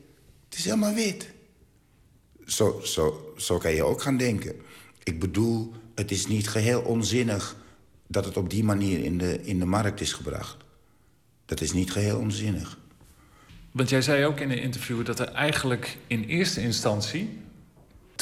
Het 0.55 0.63
is 0.63 0.69
helemaal 0.69 0.95
wit. 0.95 1.31
Zo, 2.47 2.81
zo, 2.85 3.33
zo 3.37 3.59
kan 3.59 3.75
je 3.75 3.83
ook 3.83 4.03
gaan 4.03 4.17
denken. 4.17 4.55
Ik 5.03 5.21
bedoel, 5.21 5.73
het 5.95 6.11
is 6.11 6.27
niet 6.27 6.49
geheel 6.49 6.81
onzinnig 6.81 7.57
dat 8.07 8.25
het 8.25 8.37
op 8.37 8.51
die 8.51 8.65
manier 8.65 9.05
in 9.05 9.19
de, 9.19 9.41
in 9.43 9.59
de 9.59 9.65
markt 9.65 10.01
is 10.01 10.13
gebracht. 10.13 10.57
Dat 11.45 11.61
is 11.61 11.73
niet 11.73 11.93
geheel 11.93 12.19
onzinnig. 12.19 12.79
Want 13.71 13.89
jij 13.89 14.03
zei 14.03 14.25
ook 14.25 14.41
in 14.41 14.51
een 14.51 14.61
interview 14.61 15.05
dat 15.05 15.19
er 15.19 15.29
eigenlijk 15.29 15.97
in 16.07 16.25
eerste 16.25 16.61
instantie 16.61 17.39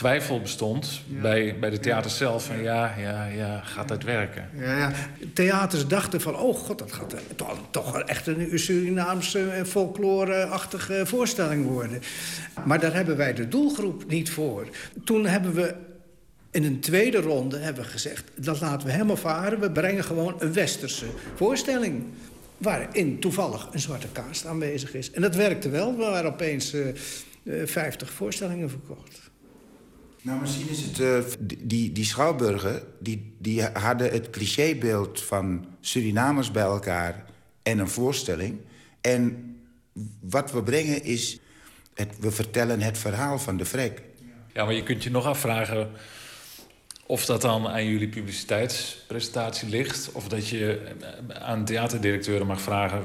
twijfel 0.03 0.41
bestond 0.41 1.01
bij, 1.07 1.57
bij 1.61 1.71
de 1.71 1.79
theaters 1.79 2.17
zelf 2.17 2.45
van 2.45 2.63
ja, 2.63 2.95
ja, 2.99 3.27
ja, 3.27 3.61
gaat 3.61 3.89
dat 3.89 4.03
werken? 4.03 4.49
Ja, 4.59 4.79
ja. 4.79 4.93
Theaters 5.33 5.87
dachten 5.87 6.21
van, 6.21 6.37
oh 6.37 6.57
god, 6.57 6.79
dat 6.79 6.93
gaat 6.93 7.13
eh, 7.13 7.21
toch, 7.37 7.59
toch 7.71 7.99
echt 7.99 8.27
een 8.27 8.59
Surinaamse 8.59 9.51
eh, 9.51 9.65
folklore-achtige 9.65 11.03
voorstelling 11.07 11.67
worden. 11.67 12.03
Maar 12.65 12.81
daar 12.81 12.95
hebben 12.95 13.17
wij 13.17 13.35
de 13.35 13.49
doelgroep 13.49 14.05
niet 14.09 14.31
voor. 14.31 14.67
Toen 15.05 15.27
hebben 15.27 15.55
we 15.55 15.75
in 16.51 16.65
een 16.65 16.81
tweede 16.81 17.21
ronde 17.21 17.59
hebben 17.59 17.83
we 17.83 17.89
gezegd, 17.89 18.31
dat 18.35 18.61
laten 18.61 18.87
we 18.87 18.93
helemaal 18.93 19.17
varen. 19.17 19.61
We 19.61 19.71
brengen 19.71 20.05
gewoon 20.05 20.35
een 20.39 20.53
westerse 20.53 21.07
voorstelling. 21.35 22.05
Waarin 22.57 23.21
toevallig 23.21 23.69
een 23.73 23.81
zwarte 23.81 24.09
kaast 24.13 24.47
aanwezig 24.47 24.95
is. 24.95 25.11
En 25.11 25.23
dat 25.23 25.35
werkte 25.35 25.69
wel. 25.69 25.97
We 25.97 26.03
waren 26.03 26.33
opeens 26.33 26.73
eh, 26.73 26.89
eh, 26.89 27.67
50 27.67 28.11
voorstellingen 28.11 28.71
verkocht. 28.71 29.31
Nou, 30.23 30.41
misschien 30.41 30.69
is 30.69 30.81
het... 30.81 31.01
eh, 31.01 31.19
die, 31.59 31.93
die 31.93 32.05
schouwburgen, 32.05 32.83
die, 32.99 33.35
die 33.39 33.63
hadden 33.63 34.11
het 34.11 34.31
clichébeeld 34.31 35.21
van 35.21 35.67
Surinamers 35.81 36.51
bij 36.51 36.63
elkaar 36.63 37.25
en 37.63 37.79
een 37.79 37.89
voorstelling. 37.89 38.59
En 39.01 39.57
wat 40.21 40.53
we 40.53 40.63
brengen 40.63 41.05
is... 41.05 41.39
Het, 41.95 42.19
we 42.21 42.31
vertellen 42.31 42.81
het 42.81 42.99
verhaal 42.99 43.39
van 43.39 43.57
de 43.57 43.65
vrek. 43.65 44.03
Ja, 44.53 44.65
maar 44.65 44.75
je 44.75 44.83
kunt 44.83 45.03
je 45.03 45.11
nog 45.11 45.27
afvragen 45.27 45.91
of 47.07 47.25
dat 47.25 47.41
dan 47.41 47.69
aan 47.69 47.87
jullie 47.87 48.09
publiciteitspresentatie 48.09 49.69
ligt... 49.69 50.13
of 50.13 50.29
dat 50.29 50.49
je 50.49 50.95
eh, 51.29 51.43
aan 51.43 51.65
theaterdirecteuren 51.65 52.47
mag 52.47 52.61
vragen... 52.61 53.03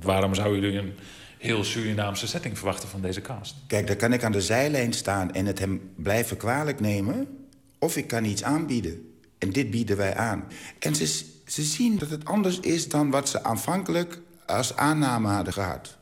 waarom 0.00 0.34
zouden 0.34 0.60
jullie 0.60 0.78
een 0.78 0.94
heel 1.40 1.64
Surinaamse 1.64 2.26
setting 2.26 2.56
verwachten 2.56 2.88
van 2.88 3.00
deze 3.00 3.20
cast? 3.20 3.54
Kijk, 3.66 3.86
dan 3.86 3.96
kan 3.96 4.12
ik 4.12 4.24
aan 4.24 4.32
de 4.32 4.40
zijlijn 4.40 4.92
staan 4.92 5.32
en 5.32 5.46
het 5.46 5.58
hem 5.58 5.92
blijven 5.96 6.36
kwalijk 6.36 6.80
nemen... 6.80 7.46
of 7.78 7.96
ik 7.96 8.06
kan 8.06 8.24
iets 8.24 8.42
aanbieden. 8.42 9.14
En 9.38 9.50
dit 9.50 9.70
bieden 9.70 9.96
wij 9.96 10.14
aan. 10.14 10.44
En 10.78 10.94
ze, 10.94 11.06
ze 11.46 11.62
zien 11.62 11.98
dat 11.98 12.10
het 12.10 12.24
anders 12.24 12.60
is 12.60 12.88
dan 12.88 13.10
wat 13.10 13.28
ze 13.28 13.42
aanvankelijk 13.44 14.20
als 14.46 14.76
aanname 14.76 15.28
hadden 15.28 15.52
gehad. 15.52 15.98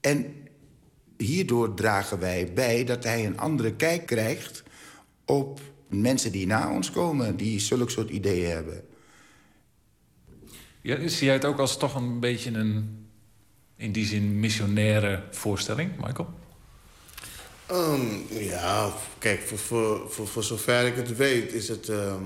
En 0.00 0.34
hierdoor 1.16 1.74
dragen 1.74 2.18
wij 2.18 2.52
bij 2.54 2.84
dat 2.84 3.04
hij 3.04 3.26
een 3.26 3.38
andere 3.38 3.74
kijk 3.74 4.06
krijgt... 4.06 4.62
op 5.24 5.60
mensen 5.88 6.32
die 6.32 6.46
na 6.46 6.72
ons 6.72 6.90
komen, 6.90 7.36
die 7.36 7.60
zulke 7.60 7.90
soort 7.90 8.10
ideeën 8.10 8.50
hebben. 8.50 8.84
Ja, 10.80 11.08
zie 11.08 11.24
jij 11.24 11.34
het 11.34 11.44
ook 11.44 11.58
als 11.58 11.78
toch 11.78 11.94
een 11.94 12.20
beetje 12.20 12.50
een, 12.50 13.03
in 13.84 13.92
die 13.92 14.06
zin, 14.06 14.40
missionaire 14.40 15.22
voorstelling, 15.30 15.90
Michael? 16.06 16.28
Ehm, 17.66 18.00
ja, 18.28 18.92
kijk, 19.18 19.40
voor, 19.40 19.58
voor, 19.58 20.10
voor, 20.10 20.28
voor 20.28 20.44
zover 20.44 20.86
ik 20.86 20.96
het 20.96 21.16
weet 21.16 21.52
is, 21.52 21.68
het, 21.68 21.88
ehm, 21.88 22.22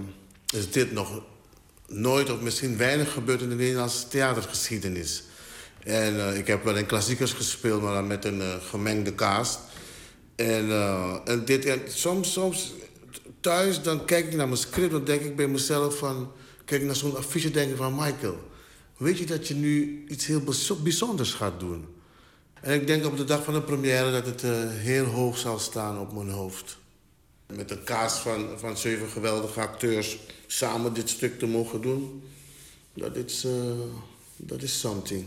is 0.54 0.70
dit 0.70 0.92
nog 0.92 1.22
nooit 1.86 2.30
of 2.30 2.40
misschien 2.40 2.76
weinig 2.76 3.12
gebeurd 3.12 3.42
in 3.42 3.48
de 3.48 3.54
Nederlandse 3.54 4.08
theatergeschiedenis. 4.08 5.22
En 5.84 6.20
eh, 6.20 6.36
ik 6.36 6.46
heb 6.46 6.64
wel 6.64 6.76
in 6.76 6.86
klassiekers 6.86 7.32
gespeeld, 7.32 7.82
maar 7.82 7.94
dan 7.94 8.06
met 8.06 8.24
een 8.24 8.40
eh, 8.40 8.54
gemengde 8.70 9.14
cast. 9.14 9.58
En, 10.36 10.70
eh, 10.70 11.14
en 11.24 11.44
dit, 11.44 11.80
soms, 11.88 12.32
soms 12.32 12.72
thuis 13.40 13.82
dan 13.82 14.04
kijk 14.04 14.26
ik 14.26 14.34
naar 14.34 14.46
mijn 14.46 14.60
script, 14.60 14.90
dan 14.90 15.04
denk 15.04 15.20
ik 15.20 15.36
bij 15.36 15.48
mezelf 15.48 15.98
van... 15.98 16.32
Kijk 16.64 16.82
naar 16.82 16.96
zo'n 16.96 17.16
affiche 17.16 17.50
denk 17.50 17.76
van 17.76 17.94
Michael, 17.94 18.47
weet 18.98 19.18
je 19.18 19.26
dat 19.26 19.48
je 19.48 19.54
nu 19.54 20.04
iets 20.08 20.26
heel 20.26 20.40
bijzo- 20.40 20.82
bijzonders 20.82 21.34
gaat 21.34 21.60
doen? 21.60 21.86
En 22.60 22.74
ik 22.74 22.86
denk 22.86 23.06
op 23.06 23.16
de 23.16 23.24
dag 23.24 23.44
van 23.44 23.54
de 23.54 23.62
première 23.62 24.10
dat 24.12 24.26
het 24.26 24.42
eh, 24.42 24.68
heel 24.68 25.04
hoog 25.04 25.38
zal 25.38 25.58
staan 25.58 25.98
op 25.98 26.12
mijn 26.12 26.28
hoofd. 26.30 26.78
Met 27.46 27.70
een 27.70 27.84
cast 27.84 28.18
van, 28.18 28.58
van 28.58 28.76
zeven 28.76 29.08
geweldige 29.08 29.60
acteurs 29.60 30.18
samen 30.46 30.94
dit 30.94 31.08
stuk 31.08 31.38
te 31.38 31.46
mogen 31.46 31.80
doen, 31.80 32.22
dat 32.94 33.16
is, 33.16 33.44
eh, 33.44 33.52
dat 34.36 34.62
is 34.62 34.80
something. 34.80 35.26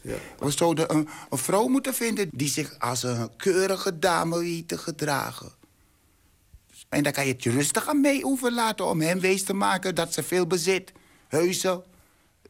Ja. 0.00 0.16
We 0.38 0.50
zouden 0.50 0.94
een, 0.94 1.08
vrouw 1.30 1.66
moeten 1.66 1.94
vinden 1.94 2.28
die 2.32 2.48
zich 2.48 2.78
als 2.78 3.02
een 3.02 3.36
keurige 3.36 3.98
dame 3.98 4.38
weet 4.38 4.68
te 4.68 4.78
gedragen. 4.78 5.52
En 6.88 7.02
dan 7.02 7.12
kan 7.12 7.26
je 7.26 7.32
het 7.32 7.42
je 7.42 7.50
rustig 7.50 7.88
aan 7.88 8.00
mee 8.00 8.24
overlaten 8.24 8.86
om 8.86 9.00
hem 9.00 9.20
wees 9.20 9.42
te 9.42 9.52
maken 9.52 9.94
dat 9.94 10.12
ze 10.12 10.22
veel 10.22 10.46
bezit. 10.46 10.92
Huizen, 11.28 11.82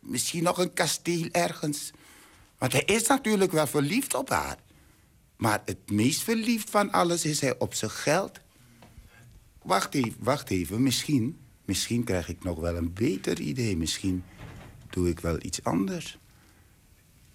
misschien 0.04 0.42
nog 0.42 0.58
een 0.58 0.72
kasteel 0.72 1.28
ergens. 1.30 1.90
Want 2.58 2.72
hij 2.72 2.82
is 2.82 3.06
natuurlijk 3.06 3.52
wel 3.52 3.66
verliefd 3.66 4.14
op 4.14 4.28
haar. 4.28 4.56
Maar 5.36 5.62
het 5.64 5.90
meest 5.90 6.22
verliefd 6.22 6.70
van 6.70 6.92
alles 6.92 7.24
is 7.24 7.40
hij 7.40 7.58
op 7.58 7.74
zijn 7.74 7.90
geld. 7.90 8.40
Wacht 9.62 9.94
even, 9.94 10.16
wacht 10.18 10.50
even. 10.50 10.82
Misschien, 10.82 11.38
misschien 11.64 12.04
krijg 12.04 12.28
ik 12.28 12.44
nog 12.44 12.58
wel 12.58 12.76
een 12.76 12.92
beter 12.92 13.40
idee. 13.40 13.76
Misschien 13.76 14.24
doe 14.90 15.08
ik 15.08 15.20
wel 15.20 15.36
iets 15.42 15.64
anders. 15.64 16.18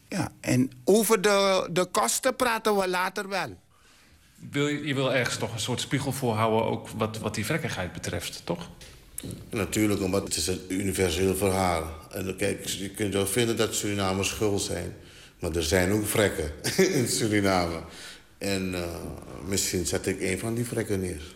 Ja, 0.08 0.32
en 0.40 0.72
over 0.84 1.22
de, 1.22 1.70
de 1.72 1.86
kosten 1.86 2.36
praten 2.36 2.78
we 2.78 2.88
later 2.88 3.28
wel. 3.28 3.58
Wil 4.36 4.68
je, 4.68 4.94
wil 4.94 5.14
ergens 5.14 5.38
toch 5.38 5.54
een 5.54 5.60
soort 5.60 5.82
spiegel 5.82 6.12
voorhouden, 6.12 6.66
ook 6.66 6.90
wat, 6.90 7.18
wat 7.18 7.36
die 7.36 7.46
vrekkigheid 7.46 7.94
betreft, 7.94 8.41
toch? 8.46 8.70
Natuurlijk, 9.50 10.02
omdat 10.02 10.24
het 10.24 10.36
is 10.36 10.48
een 10.48 10.62
universeel 10.68 11.36
verhaal. 11.36 12.08
En 12.12 12.36
kijk, 12.36 12.66
je 12.66 12.90
kunt 12.90 13.14
wel 13.14 13.28
vinden 13.28 13.58
dat 13.58 13.76
Surinamers 13.76 14.30
schuld 14.30 14.62
zijn. 14.62 14.94
Maar 15.40 15.56
er 15.56 15.64
zijn 15.64 15.91
ook 15.91 16.08
vrekken 16.08 16.52
in 16.98 17.08
Suriname. 17.08 17.80
En 18.38 18.74
eh, 18.74 18.84
misschien 19.46 19.86
zet 19.86 20.08
ik 20.08 20.22
een 20.22 20.40
van 20.40 20.54
die 20.54 20.66
vrekken 20.66 21.00
neer. 21.00 21.36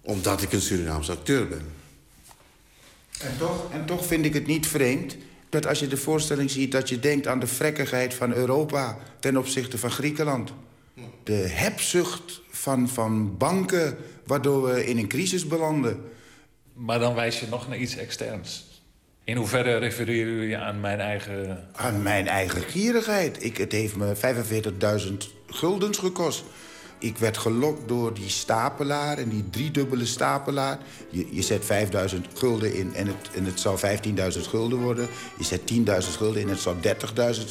Omdat 0.00 0.42
ik 0.42 0.52
een 0.52 0.60
Surinaamse 0.60 1.12
acteur 1.12 1.48
ben. 1.48 1.66
En 3.20 3.38
toch, 3.38 3.72
en 3.72 3.86
toch 3.86 4.06
vind 4.06 4.24
ik 4.24 4.34
het 4.34 4.46
niet 4.46 4.66
vreemd 4.66 5.16
dat 5.48 5.66
als 5.66 5.78
je 5.78 5.86
de 5.86 5.96
voorstelling 5.96 6.50
ziet... 6.50 6.72
dat 6.72 6.88
je 6.88 6.98
denkt 6.98 7.26
aan 7.26 7.40
de 7.40 7.46
vrekkigheid 7.46 8.14
van 8.14 8.32
Europa 8.32 8.98
ten 9.20 9.36
opzichte 9.36 9.78
van 9.78 9.90
Griekenland. 9.90 10.52
De 11.22 11.32
hebzucht 11.32 12.42
van, 12.50 12.88
van 12.88 13.36
banken, 13.36 13.96
waardoor 14.26 14.62
we 14.62 14.86
in 14.86 14.98
een 14.98 15.08
crisis 15.08 15.46
belanden. 15.46 16.00
Maar 16.72 16.98
dan 16.98 17.14
wijs 17.14 17.40
je 17.40 17.46
nog 17.46 17.68
naar 17.68 17.78
iets 17.78 17.96
externs. 17.96 18.72
In 19.24 19.36
hoeverre 19.36 19.76
refereren 19.76 20.32
jullie 20.32 20.56
aan 20.56 20.80
mijn 20.80 21.00
eigen... 21.00 21.68
Aan 21.72 22.02
mijn 22.02 22.28
eigen 22.28 22.62
gierigheid. 22.62 23.44
Ik, 23.44 23.56
het 23.56 23.72
heeft 23.72 23.96
me 23.96 24.16
45.000 25.06 25.12
guldens 25.46 25.98
gekost. 25.98 26.44
Ik 26.98 27.18
werd 27.18 27.38
gelokt 27.38 27.88
door 27.88 28.14
die 28.14 28.28
stapelaar 28.28 29.18
en 29.18 29.28
die 29.28 29.50
driedubbele 29.50 30.06
stapelaar. 30.06 30.78
Je, 31.10 31.26
je 31.30 31.42
zet 31.42 31.64
5000 31.64 32.26
gulden 32.34 32.74
in 32.74 32.94
en 32.94 33.06
het, 33.06 33.30
en 33.34 33.44
het 33.44 33.60
zou 33.60 33.78
15.000 33.78 34.40
gulden 34.40 34.78
worden. 34.78 35.08
Je 35.38 35.44
zet 35.44 35.60
10.000 35.72 35.76
gulden 36.16 36.40
in 36.40 36.48
en 36.48 36.52
het 36.52 36.60
zou 36.60 36.76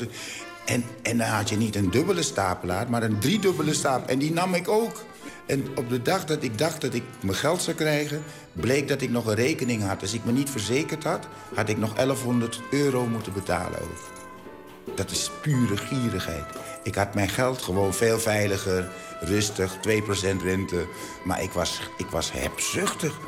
30.000... 0.05 0.09
En, 0.65 0.83
en 1.01 1.17
dan 1.17 1.27
had 1.27 1.49
je 1.49 1.57
niet 1.57 1.75
een 1.75 1.91
dubbele 1.91 2.23
stapelaar, 2.23 2.89
maar 2.89 3.03
een 3.03 3.19
driedubbele 3.19 3.73
stapel. 3.73 4.07
En 4.07 4.19
die 4.19 4.33
nam 4.33 4.53
ik 4.53 4.67
ook. 4.67 5.03
En 5.45 5.67
op 5.75 5.89
de 5.89 6.01
dag 6.01 6.25
dat 6.25 6.43
ik 6.43 6.57
dacht 6.57 6.81
dat 6.81 6.93
ik 6.93 7.03
mijn 7.21 7.37
geld 7.37 7.61
zou 7.61 7.75
krijgen... 7.75 8.23
bleek 8.53 8.87
dat 8.87 9.01
ik 9.01 9.09
nog 9.09 9.25
een 9.25 9.35
rekening 9.35 9.83
had. 9.83 10.01
Als 10.01 10.13
ik 10.13 10.25
me 10.25 10.31
niet 10.31 10.49
verzekerd 10.49 11.03
had, 11.03 11.27
had 11.55 11.69
ik 11.69 11.77
nog 11.77 11.93
1100 11.93 12.61
euro 12.71 13.05
moeten 13.05 13.33
betalen 13.33 13.81
ook. 13.81 14.09
Dat 14.95 15.11
is 15.11 15.31
pure 15.41 15.77
gierigheid. 15.77 16.45
Ik 16.83 16.95
had 16.95 17.13
mijn 17.13 17.29
geld 17.29 17.61
gewoon 17.61 17.93
veel 17.93 18.19
veiliger, 18.19 18.89
rustig, 19.19 19.75
2% 19.75 19.79
rente. 20.43 20.85
Maar 21.23 21.43
ik 21.43 21.51
was, 21.51 21.81
ik 21.97 22.07
was 22.07 22.31
hebzuchtig. 22.31 23.19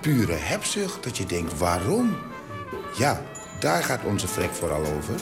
Pure 0.00 0.32
hebzucht. 0.32 1.04
Dat 1.04 1.16
je 1.16 1.26
denkt, 1.26 1.58
waarom? 1.58 2.16
Ja, 2.98 3.22
daar 3.60 3.84
gaat 3.84 4.04
onze 4.04 4.28
vrek 4.28 4.52
vooral 4.52 4.84
over. 4.96 5.14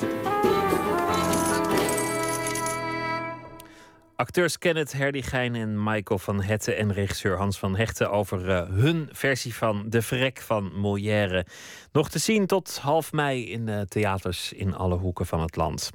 Acteurs 4.21 4.59
Kenneth 4.59 4.93
Herdigijn 4.93 5.55
en 5.55 5.83
Michael 5.83 6.19
van 6.19 6.43
Hetten 6.43 6.77
en 6.77 6.93
regisseur 6.93 7.37
Hans 7.37 7.59
van 7.59 7.77
Hechten 7.77 8.11
over 8.11 8.51
eh, 8.51 8.69
hun 8.69 9.09
versie 9.13 9.55
van 9.55 9.85
De 9.89 10.03
Vrek 10.03 10.41
van 10.41 10.73
Molière. 10.75 11.47
Nog 11.93 12.11
te 12.11 12.19
zien 12.19 12.47
tot 12.47 12.79
half 12.79 13.13
mei 13.13 13.51
in 13.51 13.67
de 13.67 13.87
theaters 13.89 14.53
in 14.53 14.75
alle 14.75 14.97
hoeken 14.97 15.27
van 15.27 15.41
het 15.41 15.57
land. 15.57 15.91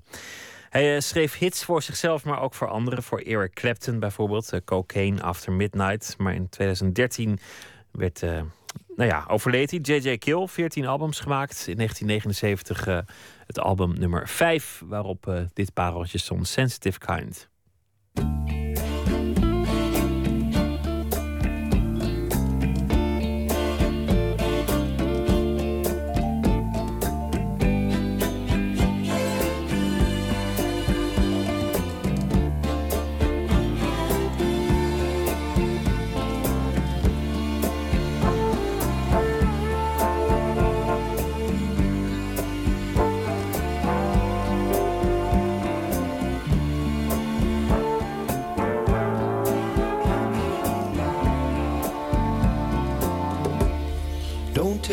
Hij 0.70 0.96
eh, 0.96 1.02
schreef 1.02 1.38
hits 1.38 1.64
voor 1.64 1.82
zichzelf, 1.82 2.24
maar 2.24 2.42
ook 2.42 2.54
voor 2.54 2.68
anderen. 2.68 3.04
Voor 3.04 3.20
Eric 3.20 3.54
Clapton 3.54 4.00
bijvoorbeeld, 4.00 4.54
eh, 4.54 4.60
Cocaine 4.66 5.22
After 5.22 5.52
Midnight. 5.52 6.16
Maar 6.18 6.34
in 6.34 6.50
2013 6.50 7.40
werd, 7.92 8.24
eh, 8.24 8.42
nou 8.96 9.10
ja, 9.10 9.26
overleed 9.28 9.72
hij. 9.72 9.80
J.J. 9.80 10.18
Kill, 10.18 10.48
14 10.48 10.86
albums 10.86 11.20
gemaakt. 11.20 11.68
In 11.68 11.76
1979 11.76 12.88
eh, 12.88 13.00
het 13.48 13.60
album 13.60 14.00
nummer 14.00 14.28
5, 14.30 14.82
waarop 14.86 15.48
dit 15.54 15.74
pareltje 15.74 16.18
stond, 16.18 16.48
Sensitive 16.48 17.00
Kind. 17.00 17.50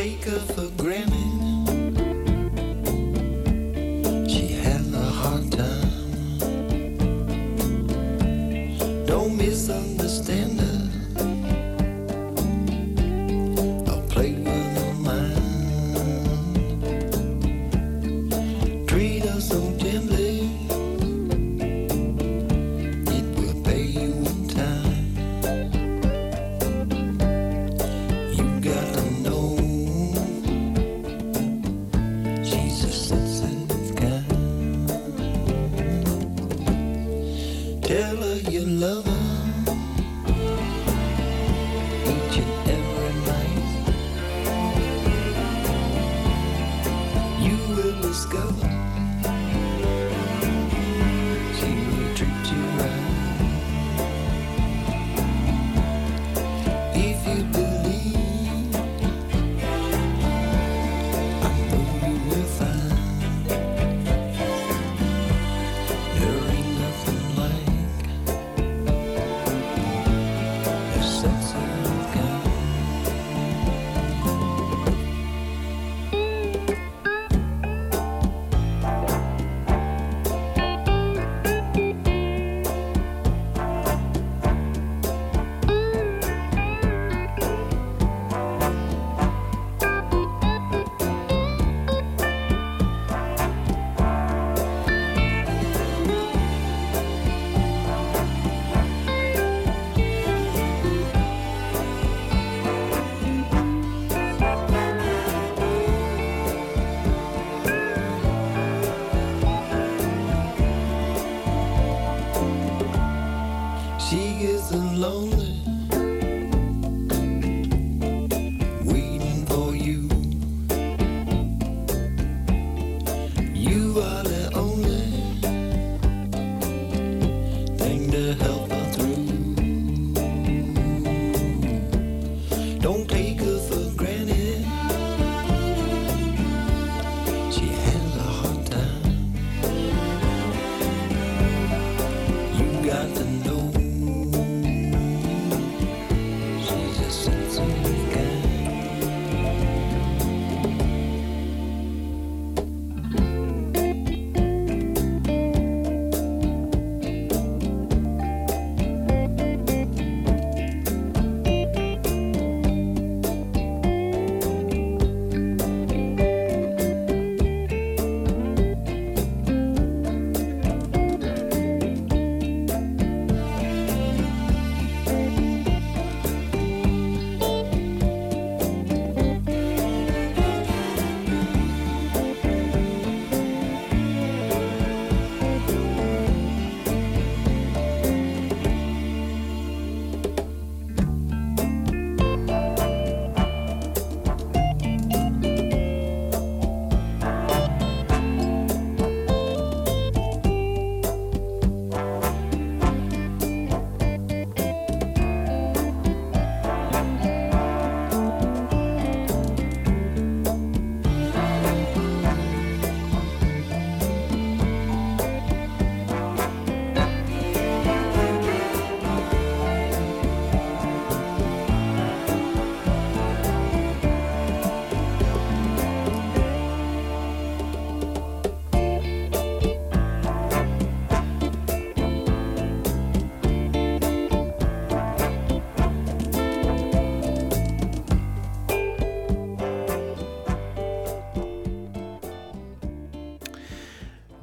Take 0.02 0.24
her 0.24 0.40
for 0.54 0.68
granted. 0.82 1.32
She 4.28 4.46
had 4.48 4.84
a 4.92 5.08
hard 5.20 5.52
time. 5.52 6.38
Don't 9.06 9.36
misunderstand 9.36 10.60
her. 10.60 10.71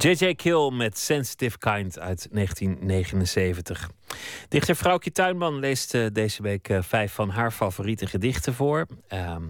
J.J. 0.01 0.33
Kill 0.33 0.71
met 0.71 0.97
Sensitive 0.97 1.57
Kind 1.57 1.99
uit 1.99 2.27
1979. 2.31 3.89
Dichter 4.47 4.75
Vrouwtje 4.75 5.11
Tuinman 5.11 5.59
leest 5.59 5.93
eh, 5.93 6.05
deze 6.13 6.41
week 6.41 6.69
eh, 6.69 6.81
vijf 6.81 7.13
van 7.13 7.29
haar 7.29 7.51
favoriete 7.51 8.07
gedichten 8.07 8.53
voor. 8.53 8.85
Ehm, 9.07 9.43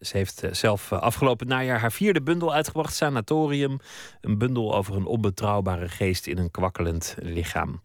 ze 0.00 0.16
heeft 0.16 0.42
eh, 0.42 0.52
zelf 0.52 0.92
afgelopen 0.92 1.46
najaar 1.46 1.80
haar 1.80 1.92
vierde 1.92 2.22
bundel 2.22 2.54
uitgebracht, 2.54 2.94
Sanatorium. 2.94 3.78
Een 4.20 4.38
bundel 4.38 4.74
over 4.74 4.96
een 4.96 5.06
onbetrouwbare 5.06 5.88
geest 5.88 6.26
in 6.26 6.38
een 6.38 6.50
kwakkelend 6.50 7.16
lichaam. 7.18 7.80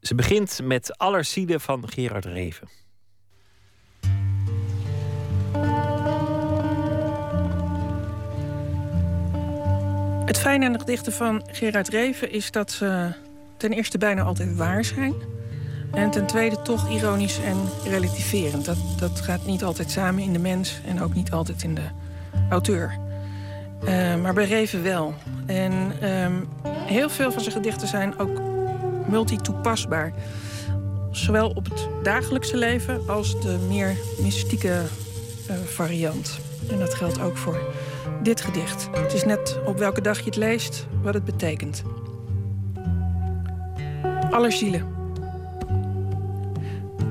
Ze 0.00 0.14
begint 0.14 0.60
met 0.62 0.98
Allerzielen 0.98 1.60
van 1.60 1.88
Gerard 1.88 2.24
Reven. 2.24 2.68
Het 10.24 10.38
fijne 10.38 10.66
aan 10.66 10.72
de 10.72 10.78
gedichten 10.78 11.12
van 11.12 11.42
Gerard 11.52 11.88
Reven 11.88 12.30
is 12.32 12.50
dat 12.50 12.70
ze 12.70 13.12
ten 13.56 13.72
eerste 13.72 13.98
bijna 13.98 14.22
altijd 14.22 14.56
waar 14.56 14.84
zijn. 14.84 15.14
En 15.92 16.10
ten 16.10 16.26
tweede 16.26 16.62
toch 16.62 16.90
ironisch 16.90 17.40
en 17.40 17.56
relativerend. 17.84 18.64
Dat, 18.64 18.76
dat 18.98 19.20
gaat 19.20 19.46
niet 19.46 19.64
altijd 19.64 19.90
samen 19.90 20.22
in 20.22 20.32
de 20.32 20.38
mens 20.38 20.80
en 20.86 21.02
ook 21.02 21.14
niet 21.14 21.30
altijd 21.30 21.62
in 21.62 21.74
de 21.74 21.88
auteur. 22.50 22.98
Eh, 23.84 24.16
maar 24.16 24.34
bij 24.34 24.44
Reven 24.44 24.82
wel. 24.82 25.14
En 25.46 25.92
ehm, 26.00 26.32
heel 26.68 27.10
veel 27.10 27.32
van 27.32 27.42
zijn 27.42 27.54
gedichten 27.54 27.88
zijn 27.88 28.18
ook 28.18 28.40
multitoepasbaar. 29.08 30.12
Zowel 31.10 31.50
op 31.50 31.64
het 31.64 31.88
dagelijkse 32.02 32.56
leven 32.56 33.08
als 33.08 33.40
de 33.40 33.58
meer 33.68 33.96
mystieke 34.22 34.82
eh, 35.48 35.56
variant. 35.64 36.38
En 36.70 36.78
dat 36.78 36.94
geldt 36.94 37.20
ook 37.20 37.36
voor 37.36 37.58
dit 38.24 38.40
gedicht. 38.40 38.88
Het 38.90 39.12
is 39.12 39.24
net 39.24 39.60
op 39.64 39.78
welke 39.78 40.00
dag 40.00 40.18
je 40.18 40.24
het 40.24 40.36
leest 40.36 40.86
wat 41.02 41.14
het 41.14 41.24
betekent. 41.24 41.82
Allerzielen. 44.30 44.92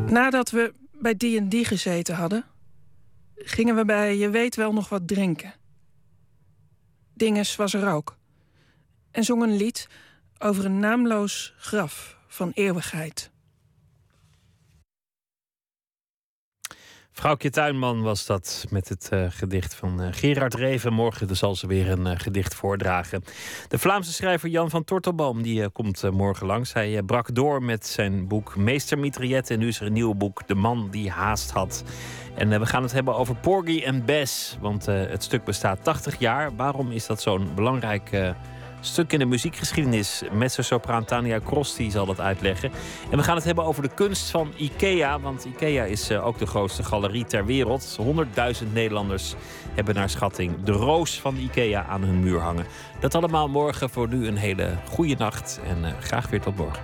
Nadat 0.08 0.50
we 0.50 0.74
bij 0.92 1.16
D&D 1.16 1.68
gezeten 1.68 2.16
hadden... 2.16 2.46
gingen 3.36 3.76
we 3.76 3.86
bij 3.86 4.18
Je 4.18 4.30
weet 4.30 4.56
wel 4.56 4.74
nog 4.74 4.90
wat 4.90 5.08
drinken. 5.08 5.54
Dinges 7.14 7.56
was 7.56 7.74
er 7.74 7.92
ook. 7.92 8.18
En 9.12 9.24
zong 9.24 9.44
een 9.44 9.56
lied 9.56 9.88
over 10.40 10.66
een 10.66 10.80
naamloos 10.80 11.54
graf 11.58 12.18
van 12.28 12.52
eeuwigheid. 12.54 13.32
Vrouwtje 17.16 17.50
Tuinman 17.50 18.02
was 18.02 18.26
dat 18.26 18.66
met 18.70 18.90
het 18.90 19.10
eh, 19.10 19.26
gedicht 19.30 19.76
van 19.76 20.02
eh, 20.02 20.08
Gerard 20.12 20.54
Reven. 20.54 20.94
Morgen 20.94 21.36
zal 21.36 21.56
ze 21.56 21.68
weer 21.68 21.90
een 21.90 22.08
eh, 22.08 22.20
gedicht 22.20 22.56
voordragen. 22.56 23.24
De 23.68 23.78
Vlaamse 23.80 24.14
schrijver 24.14 24.50
Jan 24.50 24.70
van 24.70 24.84
Tortelboom 24.84 25.42
die, 25.42 25.70
komt 25.70 26.12
morgen 26.12 26.46
langs. 26.48 26.74
Hij 26.74 27.04
brak 27.04 27.36
door 27.36 27.64
met 27.64 27.88
zijn 27.88 28.28
boek 28.28 28.56
Meester 28.56 29.00
Mitraillette. 29.00 29.54
En 29.54 29.60
nu 29.60 29.68
is 29.68 29.80
er 29.80 29.86
een 29.86 29.94
nieuw 29.94 30.14
boek, 30.14 30.48
De 30.48 30.56
Man 30.56 30.88
die 30.92 31.10
haast 31.10 31.52
had. 31.52 31.84
En 32.36 32.60
we 32.60 32.66
gaan 32.66 32.84
het 32.84 32.92
hebben 32.92 33.16
over 33.16 33.36
Porgy 33.36 33.82
en 33.84 34.06
Bess. 34.06 34.58
Want 34.62 34.86
het 34.86 35.24
stuk 35.24 35.44
bestaat 35.44 35.84
80 35.84 36.20
jaar. 36.20 36.56
Waarom 36.56 36.92
is 36.92 37.06
dat 37.06 37.22
zo'n 37.22 37.50
belangrijk 37.56 38.34
stuk 38.86 39.14
in 39.14 39.20
de 39.20 39.26
muziekgeschiedenis? 39.26 40.22
Mezzo-sopraan 40.32 41.06
Tania 41.06 41.40
Cross 41.40 41.78
zal 41.88 42.06
dat 42.06 42.20
uitleggen. 42.20 42.72
En 43.12 43.18
we 43.18 43.24
gaan 43.24 43.36
het 43.36 43.44
hebben 43.44 43.64
over 43.64 43.82
de 43.82 43.94
kunst 43.94 44.30
van 44.30 44.54
IKEA. 44.58 45.20
Want 45.20 45.46
IKEA 45.46 45.84
is 45.84 46.10
eh, 46.10 46.26
ook 46.26 46.38
de 46.38 46.46
grootste 46.46 46.84
galerie 46.84 47.26
ter 47.26 47.46
wereld. 47.46 48.00
100.000 48.64 48.74
Nederlanders 48.74 49.36
hebben 49.74 49.96
naar 49.96 50.10
schatting 50.10 50.64
de 50.64 50.72
roos 50.72 51.20
van 51.20 51.38
IKEA 51.38 51.86
aan 51.86 52.04
hun 52.04 52.20
muur 52.20 52.40
hangen. 52.40 52.66
Dat 53.00 53.16
allemaal 53.16 53.50
morgen. 53.50 53.90
Voor 53.90 54.08
nu 54.08 54.28
een 54.28 54.38
hele 54.38 54.78
goede 54.90 55.16
nacht. 55.18 55.60
En 55.68 55.86
eh, 55.86 55.92
graag 56.00 56.30
weer 56.30 56.42
tot 56.42 56.56
morgen. 56.56 56.84